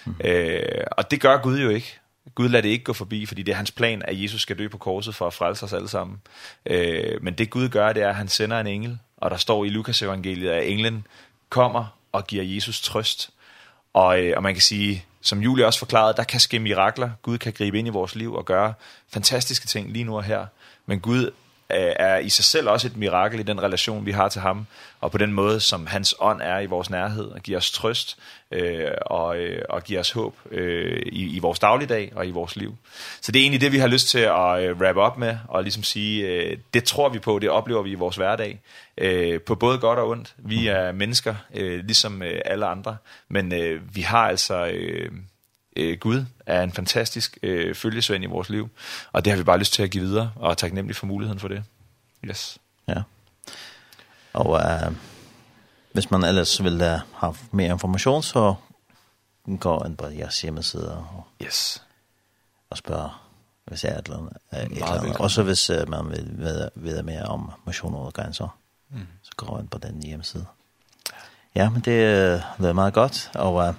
Mm. 0.05 0.15
Øh, 0.25 0.85
og 0.91 1.11
det 1.11 1.21
gør 1.21 1.37
Gud 1.37 1.59
jo 1.59 1.69
ikke. 1.69 1.99
Gud 2.35 2.49
lader 2.49 2.63
det 2.63 2.69
ikke 2.69 2.85
gå 2.85 2.93
forbi, 2.93 3.27
fordi 3.27 3.43
det 3.43 3.53
er 3.53 3.57
hans 3.57 3.71
plan, 3.71 4.03
at 4.05 4.23
Jesus 4.23 4.43
skal 4.43 4.59
dø 4.59 4.69
på 4.69 4.79
korset 4.79 5.15
for 5.15 5.27
at 5.27 5.35
frelse 5.35 5.65
os 5.65 5.73
alle 5.73 5.89
sammen. 5.89 6.21
Øh, 6.67 7.23
men 7.23 7.35
det 7.35 7.51
Gud 7.51 7.69
gør, 7.69 7.93
det 7.93 8.03
er, 8.03 8.09
at 8.09 8.17
han 8.17 8.29
sender 8.29 8.61
en 8.61 8.67
engel, 8.67 8.99
og 9.17 9.31
der 9.31 9.37
står 9.37 9.65
i 9.65 9.69
Lukas 9.69 10.03
evangeliet, 10.03 10.51
at 10.51 10.69
englen 10.69 11.07
kommer 11.49 11.99
og 12.13 12.27
giver 12.27 12.45
Jesus 12.45 12.81
trøst. 12.81 13.31
Og, 13.93 14.21
øh, 14.21 14.33
og 14.37 14.43
man 14.43 14.55
kan 14.55 14.63
sige, 14.63 15.05
som 15.29 15.43
Julie 15.43 15.67
også 15.67 15.79
forklarede, 15.79 16.15
der 16.17 16.25
kan 16.25 16.41
ske 16.41 16.59
mirakler. 16.59 17.11
Gud 17.23 17.39
kan 17.39 17.53
gribe 17.53 17.79
ind 17.79 17.89
i 17.89 17.91
vores 17.91 18.15
liv 18.15 18.35
og 18.35 18.45
gøre 18.45 18.75
fantastiske 19.09 19.67
ting 19.67 19.93
lige 19.93 20.05
nu 20.05 20.17
og 20.17 20.25
her. 20.25 20.47
Men 20.87 21.01
Gud 21.01 21.31
er 21.69 22.19
i 22.19 22.29
sig 22.29 22.45
selv 22.45 22.69
også 22.69 22.87
et 22.87 22.97
mirakel 22.97 23.41
i 23.41 23.43
den 23.43 23.63
relation, 23.63 24.07
vi 24.07 24.13
har 24.13 24.29
til 24.29 24.41
ham, 24.41 24.67
og 25.01 25.11
på 25.11 25.19
den 25.19 25.33
måde, 25.33 25.61
som 25.61 25.87
hans 25.87 26.15
ånd 26.19 26.41
er 26.43 26.59
i 26.59 26.67
vores 26.67 26.91
nærhed, 26.91 27.25
og 27.25 27.41
giver 27.41 27.59
os 27.59 27.71
trøst, 27.71 28.19
øh, 28.51 28.91
og, 29.01 29.37
og 29.69 29.85
giver 29.85 30.01
os 30.01 30.11
håb 30.11 30.35
øh, 30.51 31.03
i, 31.07 31.37
i 31.37 31.39
vores 31.39 31.59
dagligdag 31.59 32.13
og 32.15 32.27
i 32.27 32.31
vores 32.31 32.57
liv. 32.57 32.77
Så 33.21 33.33
det 33.33 33.39
er 33.39 33.43
egentlig 33.43 33.61
det, 33.61 33.73
vi 33.73 33.79
har 33.79 33.89
lyst 33.89 34.09
til 34.09 34.19
at 34.19 34.77
wrap 34.77 35.13
up 35.13 35.19
med, 35.19 35.37
og 35.49 35.63
ligesom 35.63 35.83
sige, 35.83 36.27
øh, 36.27 36.59
det 36.75 36.85
tror 36.85 37.09
vi 37.09 37.19
på, 37.19 37.39
det 37.39 37.51
oplever 37.51 37.83
vi 37.83 37.91
i 37.91 37.95
vores 37.95 38.17
hverdag, 38.17 38.61
øh, 38.99 39.41
på 39.41 39.55
både 39.55 39.79
godt 39.79 39.99
og 39.99 40.09
ondt. 40.09 40.35
Vi 40.39 40.67
er 40.67 40.93
mennesker, 40.93 41.35
øh, 41.55 41.85
ligesom 41.85 42.23
øh, 42.23 42.41
alle 42.45 42.67
andre, 42.67 42.97
men 43.29 43.53
øh, 43.53 43.97
vi 43.97 44.01
har 44.01 44.29
altså... 44.29 44.67
Øh, 44.67 45.11
øh, 45.79 45.99
Gud 45.99 46.25
er 46.47 46.63
en 46.63 46.73
fantastisk 46.73 47.39
øh, 47.43 47.75
følgesvend 47.75 48.25
i 48.25 48.27
vores 48.27 48.51
liv, 48.51 48.69
og 49.13 49.25
det 49.25 49.33
har 49.33 49.37
vi 49.37 49.45
bare 49.45 49.59
lyst 49.59 49.73
til 49.73 49.83
at 49.83 49.91
give 49.91 50.05
videre, 50.05 50.33
og 50.37 50.51
er 50.51 50.55
taknemmelig 50.55 50.97
for 50.97 51.07
muligheden 51.07 51.41
for 51.41 51.49
det. 51.49 51.65
Yes. 52.25 52.59
Ja. 52.89 53.03
Og 54.33 54.61
øh, 54.61 54.93
hvis 55.93 56.11
man 56.11 56.25
ellers 56.25 56.65
vil 56.65 56.83
øh, 56.83 56.99
have 57.15 57.35
mere 57.51 57.73
information, 57.73 58.23
så 58.23 58.55
går 59.61 59.87
ind 59.87 59.97
på 59.97 60.07
jeres 60.07 60.41
hjemmeside 60.41 60.97
og, 60.97 61.27
yes. 61.43 61.83
og 62.71 62.79
spørger 62.79 63.29
hvis 63.69 63.85
jeg 63.85 63.93
er 63.93 63.99
et 63.99 64.05
eller 64.05 64.19
andet. 64.19 64.33
Et 64.53 64.77
eller 64.77 64.87
andet. 64.87 65.17
Også 65.17 65.43
hvis 65.43 65.71
øh, 65.71 65.89
man 65.89 66.11
vil 66.11 66.31
vide, 66.39 66.71
vide 66.75 67.03
mere 67.03 67.23
om 67.23 67.51
motion 67.65 67.95
og 67.95 68.13
grænser, 68.13 68.59
mm. 68.91 69.07
så 69.23 69.31
går 69.37 69.57
man 69.57 69.69
på 69.69 69.79
den 69.79 70.03
hjemmeside. 70.03 70.47
Ja, 71.55 71.71
men 71.71 71.81
det 71.81 71.93
øh, 71.93 72.67
er 72.67 72.73
meget 72.73 72.95
godt, 72.95 73.31
og 73.35 73.69
øh, 73.69 73.75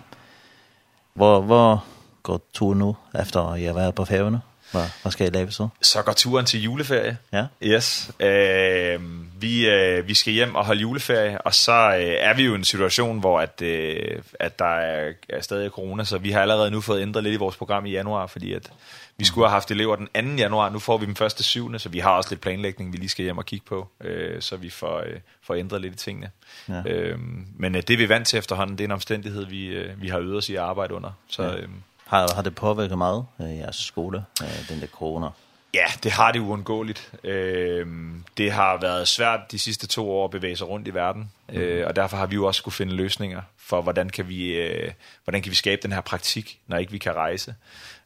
Hvor, 1.20 1.42
hvor 1.42 1.84
går 2.24 2.42
turen 2.54 2.80
nu, 2.80 2.96
efter 3.20 3.56
jeg 3.56 3.70
har 3.70 3.74
været 3.74 3.96
på 3.96 4.06
færgerne? 4.06 4.42
Hvad, 4.72 4.86
hvad 5.02 5.12
skal 5.12 5.28
I 5.28 5.30
lave 5.30 5.52
så? 5.52 5.68
Så 5.82 6.02
går 6.02 6.12
turen 6.12 6.46
til 6.46 6.64
juleferie. 6.64 7.18
Ja. 7.34 7.46
Yes. 7.64 8.12
Øh, 8.20 9.00
vi 9.42 9.70
øh, 9.70 10.08
vi 10.08 10.14
skal 10.14 10.34
hjem 10.34 10.56
og 10.56 10.66
holde 10.66 10.82
juleferie, 10.82 11.42
og 11.42 11.56
så 11.56 11.72
øh, 11.72 12.16
er 12.20 12.34
vi 12.34 12.44
jo 12.44 12.52
i 12.52 12.56
en 12.56 12.64
situation 12.64 13.20
hvor 13.20 13.40
at 13.40 13.62
øh, 13.62 14.22
at 14.40 14.60
der 14.60 14.66
er, 14.66 15.14
er 15.30 15.42
stadig 15.42 15.72
corona, 15.72 16.04
så 16.04 16.18
vi 16.18 16.32
har 16.32 16.42
allerede 16.42 16.72
nu 16.72 16.82
fået 16.82 17.02
ændret 17.02 17.24
lidt 17.24 17.34
i 17.34 17.38
vores 17.38 17.56
program 17.56 17.86
i 17.86 17.92
januar, 17.92 18.28
fordi 18.28 18.54
at 18.54 18.72
vi 19.18 19.26
skulle 19.26 19.48
have 19.48 19.54
haft 19.54 19.72
elever 19.72 19.96
den 19.96 20.08
2. 20.08 20.36
januar, 20.38 20.70
nu 20.70 20.80
får 20.80 20.98
vi 20.98 21.06
den 21.06 21.16
første 21.16 21.44
7. 21.44 21.80
så 21.80 21.90
vi 21.90 22.00
har 22.00 22.12
også 22.12 22.30
lidt 22.30 22.42
planlægning, 22.42 22.94
vi 22.94 22.98
lige 22.98 23.10
skal 23.10 23.24
hjem 23.24 23.38
og 23.38 23.46
kigge 23.46 23.66
på, 23.66 23.88
øh, 24.02 24.42
så 24.42 24.58
vi 24.58 24.70
får 24.70 25.00
øh, 25.00 25.20
får 25.42 25.56
ændret 25.56 25.82
lidt 25.82 25.94
i 25.94 25.98
tingene. 25.98 26.30
Ja. 26.70 26.82
Øhm, 26.86 27.48
men 27.58 27.76
øh, 27.76 27.82
det 27.88 27.98
vi 27.98 28.04
er 28.04 28.08
vant 28.08 28.28
til 28.28 28.40
efterhånden, 28.40 28.78
det 28.78 28.84
er 28.84 28.88
en 28.88 28.92
omstændighed 28.92 29.46
vi 29.46 29.66
øh, 29.66 30.02
vi 30.02 30.08
har 30.08 30.20
øvet 30.20 30.38
os 30.38 30.50
i 30.50 30.56
at 30.56 30.62
arbejde 30.62 30.94
under. 30.94 31.12
Så 31.28 31.44
øh, 31.44 31.62
ja. 31.62 31.68
har 32.06 32.34
har 32.36 32.42
det 32.42 32.56
påvirket 32.56 32.98
meget 32.98 33.26
øh, 33.42 33.58
jeres 33.58 33.76
skole, 33.76 34.24
øh, 34.42 34.70
den 34.70 34.82
der 34.82 34.88
corona? 34.88 35.28
Ja, 35.74 35.86
det 36.04 36.12
har 36.12 36.32
det 36.32 36.40
uundgåeligt. 36.40 37.12
Ehm 37.24 38.24
det 38.38 38.52
har 38.52 38.78
været 38.82 39.08
svært 39.08 39.52
de 39.52 39.60
sidste 39.60 39.88
to 39.88 40.12
år 40.12 40.26
at 40.26 40.32
bevæge 40.32 40.56
sig 40.56 40.68
rundt 40.68 40.88
i 40.88 40.94
verden. 40.94 41.32
Eh 41.54 41.88
og 41.88 41.96
derfor 41.96 42.18
har 42.18 42.26
vi 42.26 42.36
jo 42.36 42.46
også 42.46 42.60
skulle 42.60 42.76
finde 42.76 42.94
løsninger 42.94 43.42
for 43.58 43.82
hvordan 43.82 44.10
kan 44.10 44.30
vi 44.30 44.60
eh 44.60 44.92
hvordan 45.24 45.42
kan 45.42 45.50
vi 45.50 45.56
skabe 45.56 45.82
den 45.82 45.92
her 45.92 46.02
praktik, 46.02 46.60
når 46.68 46.78
ikke 46.78 46.92
vi 46.92 46.98
kan 46.98 47.16
rejse. 47.16 47.56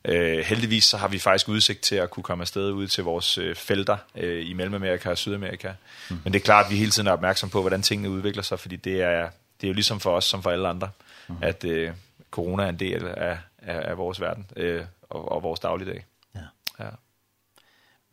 Eh 0.04 0.40
heldigvis 0.46 0.84
så 0.84 0.98
har 0.98 1.08
vi 1.08 1.20
faktisk 1.20 1.50
udsigt 1.50 1.82
til 1.82 1.96
at 1.96 2.10
kunne 2.10 2.24
komme 2.24 2.42
afsted 2.42 2.72
ud 2.72 2.88
til 2.88 3.04
vores 3.04 3.40
felter 3.56 3.98
øh, 4.16 4.50
i 4.50 4.54
Mellemamerika 4.54 5.10
og 5.10 5.18
Sydamerika. 5.18 5.72
Mm. 6.10 6.20
Men 6.24 6.34
det 6.34 6.40
er 6.40 6.44
klart 6.44 6.66
at 6.66 6.72
vi 6.72 6.78
hele 6.78 6.92
tiden 6.92 7.08
er 7.08 7.12
opmærksom 7.12 7.50
på 7.50 7.62
hvordan 7.62 7.82
tingene 7.82 8.10
udvikler 8.10 8.44
sig, 8.44 8.60
fordi 8.60 8.76
det 8.76 9.02
er 9.02 9.30
det 9.62 9.68
er 9.68 9.70
jo 9.70 9.74
ligesom 9.74 10.00
for 10.00 10.16
os 10.16 10.26
som 10.26 10.44
for 10.44 10.50
alle 10.50 10.68
andre 10.68 10.90
mm. 11.28 11.36
at 11.42 11.64
øh, 11.64 11.92
corona 12.32 12.64
er 12.64 12.70
en 12.70 12.80
del 12.80 13.08
af 13.08 13.38
af, 13.62 13.90
af 13.90 13.98
vores 13.98 14.22
verden 14.22 14.46
øh, 14.56 14.82
og, 15.10 15.32
og 15.32 15.44
vores 15.44 15.60
dagligdag 15.60 16.06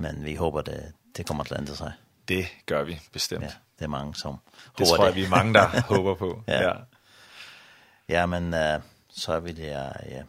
men 0.01 0.25
vi 0.25 0.35
håber, 0.35 0.61
det, 0.61 0.93
det 1.17 1.27
kommer 1.27 1.45
til 1.45 1.55
at 1.55 1.61
ændre 1.61 1.77
sig. 1.77 1.93
Det 2.29 2.47
gør 2.67 2.83
vi 2.83 3.01
bestemt. 3.13 3.45
Ja, 3.45 3.51
det 3.79 3.85
er 3.85 3.89
mange, 3.89 4.15
som 4.15 4.31
håber 4.31 4.41
det. 4.79 4.87
tror 4.87 5.05
jeg, 5.05 5.15
vi 5.15 5.25
er 5.25 5.29
mange, 5.29 5.55
der 5.55 5.81
håber 5.95 6.15
på. 6.15 6.43
Ja, 6.49 6.63
ja. 6.63 6.73
ja 8.09 8.27
men 8.27 8.55
uh, 8.55 8.83
så 9.09 9.41
vil 9.41 9.57
jeg 9.57 9.93
ja, 10.11 10.23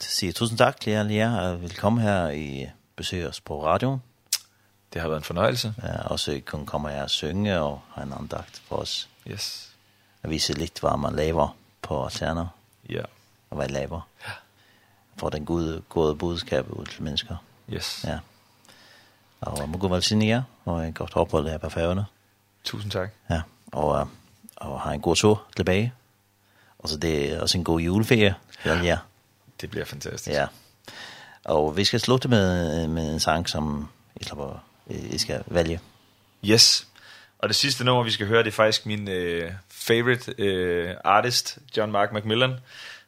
sige 0.00 0.32
tusind 0.32 0.58
tak 0.58 0.80
til 0.80 0.92
jer, 0.92 1.02
Lea, 1.02 1.40
og 1.40 1.62
velkommen 1.62 2.02
her 2.02 2.28
i 2.28 2.68
besøg 2.96 3.28
os 3.28 3.40
på 3.40 3.64
radioen. 3.64 4.02
Det 4.92 5.00
har 5.00 5.08
været 5.08 5.20
en 5.20 5.24
fornøjelse. 5.24 5.74
Ja, 5.82 6.02
og 6.02 6.20
så 6.20 6.40
kun 6.46 6.66
kommer 6.66 6.88
her 6.88 7.02
og 7.02 7.10
synge 7.10 7.60
og 7.60 7.80
have 7.94 8.06
en 8.06 8.12
andagt 8.12 8.62
for 8.68 8.76
os. 8.76 9.08
Yes. 9.28 9.70
Og 10.22 10.30
vise 10.30 10.52
lidt, 10.52 10.80
hvad 10.80 10.98
man 10.98 11.16
laver 11.16 11.56
på 11.82 12.04
Alterna. 12.04 12.46
Ja. 12.88 13.02
Og 13.50 13.56
hvad 13.56 13.66
jeg 13.66 13.72
laver. 13.72 14.08
Ja. 14.26 14.32
For 15.16 15.28
den 15.28 15.46
gode, 15.46 15.82
gode 15.88 16.16
budskab 16.16 16.70
ud 16.70 16.86
til 16.86 17.02
mennesker. 17.02 17.36
Yes. 17.72 18.04
Ja. 18.04 18.18
Og 19.40 19.68
må 19.68 19.78
gå 19.78 19.88
velsignere, 19.88 20.44
og 20.64 20.86
en 20.86 20.92
godt 20.92 21.16
ophold 21.16 21.48
her 21.48 21.58
på 21.58 21.68
færgerne. 21.68 22.04
Tusind 22.64 22.92
tak. 22.92 23.10
Ja, 23.30 23.42
og, 23.72 24.08
og 24.56 24.80
ha 24.80 24.92
en 24.92 25.00
god 25.00 25.16
tur 25.16 25.46
tilbage. 25.56 25.92
Og 26.78 26.88
så 26.88 26.96
det 26.96 27.32
er 27.32 27.40
også 27.40 27.58
en 27.58 27.64
god 27.64 27.80
juleferie. 27.80 28.34
Ja, 28.64 28.82
ja. 28.82 28.98
det 29.60 29.70
bliver 29.70 29.84
fantastisk. 29.84 30.36
Ja. 30.36 30.46
Og 31.44 31.76
vi 31.76 31.84
skal 31.84 32.00
slutte 32.00 32.28
med, 32.28 32.88
med 32.88 33.12
en 33.12 33.20
sang, 33.20 33.48
som 33.48 33.88
I, 34.16 34.24
slipper, 34.24 34.64
I 34.86 35.18
skal 35.18 35.42
vælge. 35.46 35.80
Yes. 36.44 36.86
Og 37.38 37.48
det 37.48 37.56
sidste 37.56 37.84
nummer, 37.84 38.02
vi 38.02 38.10
skal 38.10 38.26
høre, 38.26 38.42
det 38.42 38.48
er 38.48 38.52
faktisk 38.52 38.86
min 38.86 39.08
øh, 39.08 39.52
favorite 39.68 40.34
øh, 40.38 40.94
artist, 41.04 41.58
John 41.76 41.92
Mark 41.92 42.12
McMillan. 42.12 42.56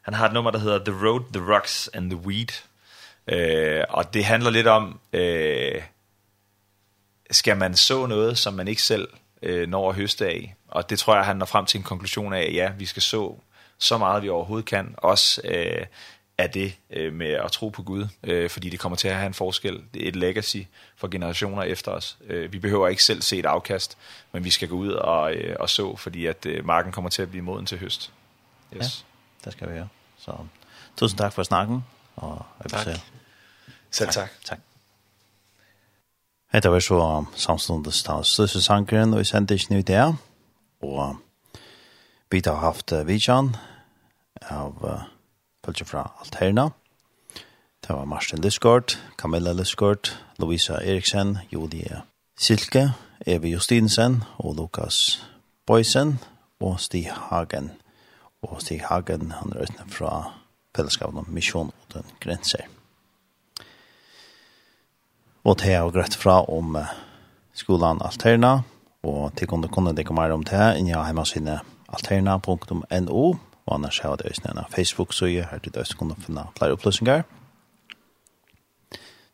Han 0.01 0.13
har 0.13 0.27
et 0.27 0.33
nummer, 0.33 0.51
der 0.51 0.59
hedder 0.59 0.85
The 0.85 1.07
Road, 1.07 1.21
The 1.33 1.53
Rocks 1.53 1.89
and 1.93 2.09
The 2.09 2.19
Weed. 2.19 2.63
Eh, 3.27 3.83
og 3.89 4.13
det 4.13 4.25
handler 4.25 4.49
lidt 4.49 4.67
om, 4.67 4.99
eh 5.13 5.81
skal 7.31 7.57
man 7.57 7.75
så 7.75 8.05
noget, 8.05 8.37
som 8.37 8.53
man 8.53 8.67
ikke 8.67 8.81
selv 8.81 9.07
eh 9.41 9.69
når 9.69 9.89
at 9.89 9.95
høste 9.95 10.27
af? 10.27 10.55
Og 10.67 10.89
det 10.89 10.99
tror 10.99 11.15
jeg, 11.15 11.25
han 11.25 11.37
når 11.37 11.45
frem 11.45 11.65
til 11.65 11.77
en 11.77 11.83
konklusion 11.83 12.33
af, 12.33 12.51
ja, 12.53 12.71
vi 12.77 12.85
skal 12.85 13.01
så 13.01 13.35
så 13.77 13.97
meget, 13.97 14.23
vi 14.23 14.29
overhovedet 14.29 14.65
kan. 14.65 14.95
Også 14.97 15.41
eh 15.43 15.85
er 16.37 16.47
det 16.47 16.75
øh, 16.89 17.13
med 17.13 17.27
at 17.27 17.51
tro 17.51 17.69
på 17.69 17.83
Gud, 17.83 18.07
øh, 18.23 18.49
fordi 18.49 18.69
det 18.69 18.79
kommer 18.79 18.95
til 18.95 19.07
at 19.07 19.15
have 19.15 19.27
en 19.27 19.33
forskel. 19.33 19.83
Det 19.93 20.03
er 20.03 20.07
et 20.07 20.15
legacy 20.15 20.57
for 20.95 21.07
generationer 21.07 21.63
efter 21.63 21.91
os. 21.91 22.17
Øh, 22.27 22.53
vi 22.53 22.59
behøver 22.59 22.87
ikke 22.87 23.03
selv 23.03 23.21
se 23.21 23.37
et 23.37 23.45
afkast, 23.45 23.97
men 24.31 24.43
vi 24.43 24.49
skal 24.49 24.67
gå 24.67 24.75
ud 24.75 24.91
og, 24.91 25.33
øh, 25.33 25.55
og 25.59 25.69
så, 25.69 25.95
fordi 25.95 26.25
at 26.25 26.45
øh, 26.45 26.65
marken 26.65 26.91
kommer 26.91 27.09
til 27.09 27.21
at 27.21 27.29
blive 27.29 27.43
moden 27.43 27.65
til 27.65 27.79
høst. 27.79 28.11
Yes. 28.75 28.81
Ja, 28.81 29.45
det 29.45 29.53
skal 29.53 29.69
vi 29.69 29.73
gøre. 29.73 29.87
Så 30.17 30.31
tusind 30.97 31.17
tak 31.17 31.33
for 31.33 31.43
snakken, 31.43 31.83
Och 32.15 32.45
jag 32.69 32.85
vill. 32.85 32.99
Selv 33.91 34.11
takk. 34.11 34.31
Takk. 34.45 34.59
Hetta 36.53 36.69
var 36.69 36.79
så 36.79 37.25
samstundes 37.35 38.03
ta 38.03 38.23
største 38.23 38.61
sangren, 38.61 39.13
og 39.13 39.19
vi 39.19 39.25
sendte 39.25 39.55
ikke 39.57 39.73
nytt 39.73 39.87
det. 39.87 40.15
Og 40.81 41.17
vi 42.31 42.41
har 42.45 42.59
haft 42.61 42.93
Vidjan 43.05 43.55
av 44.41 44.77
Pølse 45.63 45.85
fra 45.85 46.11
Alterna. 46.19 46.69
Det 47.87 47.95
var 47.95 48.05
Marsten 48.05 48.41
Liskort, 48.41 48.99
Camilla 49.17 49.53
Liskort, 49.53 50.19
Louisa 50.39 50.73
Eriksen, 50.73 51.37
Julie 51.53 52.01
Silke, 52.37 52.91
Evi 53.25 53.49
Justinsen 53.53 54.23
og 54.37 54.55
Lukas 54.55 55.25
Boysen 55.65 56.19
og 56.59 56.79
Stig 56.79 57.11
Hagen. 57.11 57.71
Og 58.41 58.61
Stig 58.61 58.81
Hagen, 58.81 59.31
han 59.31 59.53
er 59.53 59.61
utenfor 59.63 59.97
fra 59.97 60.42
fellesskapen 60.75 61.21
om 61.21 61.33
misjon 61.33 61.71
og 61.71 61.93
den 61.93 62.13
grenser. 62.23 62.67
Og 65.43 65.57
det 65.59 65.73
er 65.75 65.89
greit 65.91 66.15
fra 66.15 66.41
om 66.47 66.77
skolan 67.53 68.01
Alterna, 68.01 68.61
og 69.03 69.35
til 69.35 69.47
kunne 69.47 69.67
kunne 69.67 69.95
det 69.95 70.05
komme 70.07 70.31
om 70.31 70.43
det, 70.43 70.77
inn 70.79 70.87
jeg 70.87 71.05
hjemme 71.05 71.25
sine 71.25 71.59
alterna.no, 71.89 73.23
og 73.65 73.75
annars 73.75 73.99
har 73.99 74.15
det 74.15 74.25
også 74.25 74.51
en 74.51 74.63
Facebook-søye, 74.71 75.47
her 75.51 75.59
til 75.59 75.73
det 75.73 75.81
også 75.81 75.97
kunne 75.97 76.15
finne 76.19 76.47
flere 76.57 76.71
opplysninger. 76.71 77.23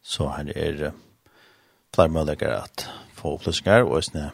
Så 0.01 0.29
her 0.29 0.51
er 0.55 0.91
flere 1.93 2.09
muligheter 2.09 2.61
at 2.63 2.89
få 3.13 3.33
opplysninger, 3.33 3.83
og 3.83 3.91
også 3.91 4.29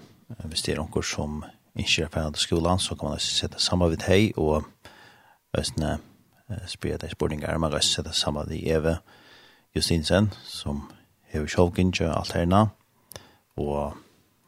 hvis 0.45 0.61
det 0.61 0.73
er 0.73 0.81
noen 0.81 1.03
som 1.03 1.43
ikke 1.75 2.03
er 2.03 2.11
ferdig 2.11 2.33
til 2.33 2.47
skolan, 2.47 2.79
så 2.79 2.95
kan 2.95 3.09
man 3.09 3.19
også 3.19 3.35
sette 3.35 3.59
sammen 3.59 3.89
med 3.89 4.07
hei, 4.07 4.31
og 4.37 4.63
også 5.53 5.97
spyrir 6.69 6.99
deg 7.01 7.13
spurningar 7.15 7.57
man 7.61 7.73
røysa 7.73 8.03
det 8.05 8.15
samme 8.15 8.45
de 8.49 8.59
Eve 8.69 8.97
Justinsen, 9.75 10.31
som 10.45 10.85
hever 11.33 11.49
sjålgindje 11.51 12.09
alt 12.11 12.35
herna, 12.35 12.67
og 13.57 13.95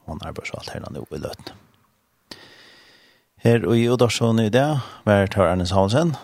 hon 0.07 0.21
arbeids 0.23 0.53
alt 0.55 0.71
herna 0.71 0.91
nå 0.93 1.05
i 1.11 1.21
løtten. 1.21 1.55
Her 3.43 3.65
og 3.67 3.77
i 3.77 3.87
Udarsson 3.89 4.39
i 4.41 4.49
dag, 4.49 4.79
var 5.05 5.27
Tar 5.27 5.51
Ernes 5.51 5.71
Hansen, 5.75 6.15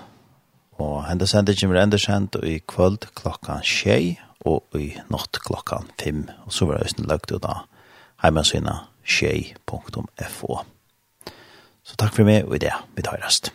og 0.81 1.03
hendes 1.05 1.29
sender 1.29 1.81
enda 1.81 1.97
kjent 1.97 2.35
i 2.41 2.59
kvöld 2.59 3.09
klokkan 3.15 3.61
tjei, 3.61 4.19
og 4.45 4.63
i 4.75 4.93
natt 5.09 5.39
klokkan 5.45 5.87
fem, 6.01 6.25
og 6.45 6.53
så 6.53 6.65
var 6.65 6.77
det 6.77 6.87
høysten 6.87 7.07
løgt 7.07 7.31
ut 7.31 7.45
av 7.45 7.65
heimasynet 8.23 8.89
tjei.fo. 9.03 10.59
Så 11.83 11.99
takk 11.99 12.15
for 12.15 12.27
meg 12.27 12.47
og 12.47 12.55
i 12.55 12.63
det, 12.63 12.73
vi 12.95 13.03
tar 13.03 13.19
rest. 13.23 13.51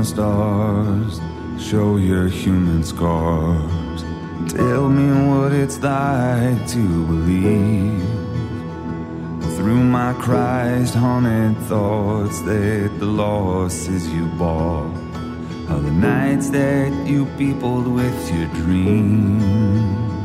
the 0.00 0.06
stars 0.06 1.20
Show 1.58 1.98
your 1.98 2.26
human 2.28 2.82
scars. 2.82 4.02
Tell 4.50 4.88
me 4.88 5.28
what 5.28 5.52
it's 5.52 5.78
like 5.82 6.66
to 6.68 7.06
believe 7.06 8.00
Through 9.56 9.84
my 9.84 10.14
Christ-haunted 10.14 11.58
thoughts 11.66 12.40
That 12.42 12.90
the 12.98 13.06
losses 13.06 14.08
you 14.08 14.26
bought 14.38 14.96
Are 15.68 15.80
the 15.80 15.92
nights 15.92 16.48
that 16.50 16.92
you 17.06 17.26
peopled 17.36 17.86
with 17.86 18.34
your 18.34 18.46
dreams. 18.62 20.19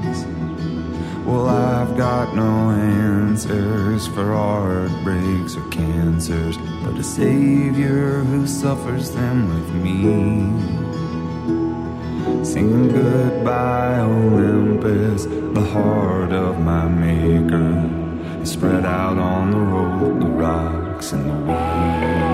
Well, 1.25 1.47
I've 1.47 1.97
got 1.97 2.35
no 2.35 2.69
answers 2.69 4.05
for 4.05 4.25
heartbreaks 4.25 5.57
or 5.57 5.67
cancers 5.69 6.55
But 6.83 6.99
a 6.99 7.03
Savior 7.03 8.19
who 8.19 8.45
suffers 8.45 9.09
them 9.09 9.49
with 9.49 9.73
me. 9.73 10.03
Singing 12.45 12.89
goodbye 12.89 14.01
Olympus, 14.01 15.25
the 15.25 15.67
heart 15.73 16.31
of 16.31 16.59
my 16.59 16.87
maker 16.87 17.89
Spread 18.45 18.85
out 18.85 19.17
on 19.17 19.49
the 19.49 19.57
road, 19.57 20.21
the 20.21 20.27
rocks 20.27 21.11
and 21.11 21.25
the 21.27 21.33
weeds 21.51 22.24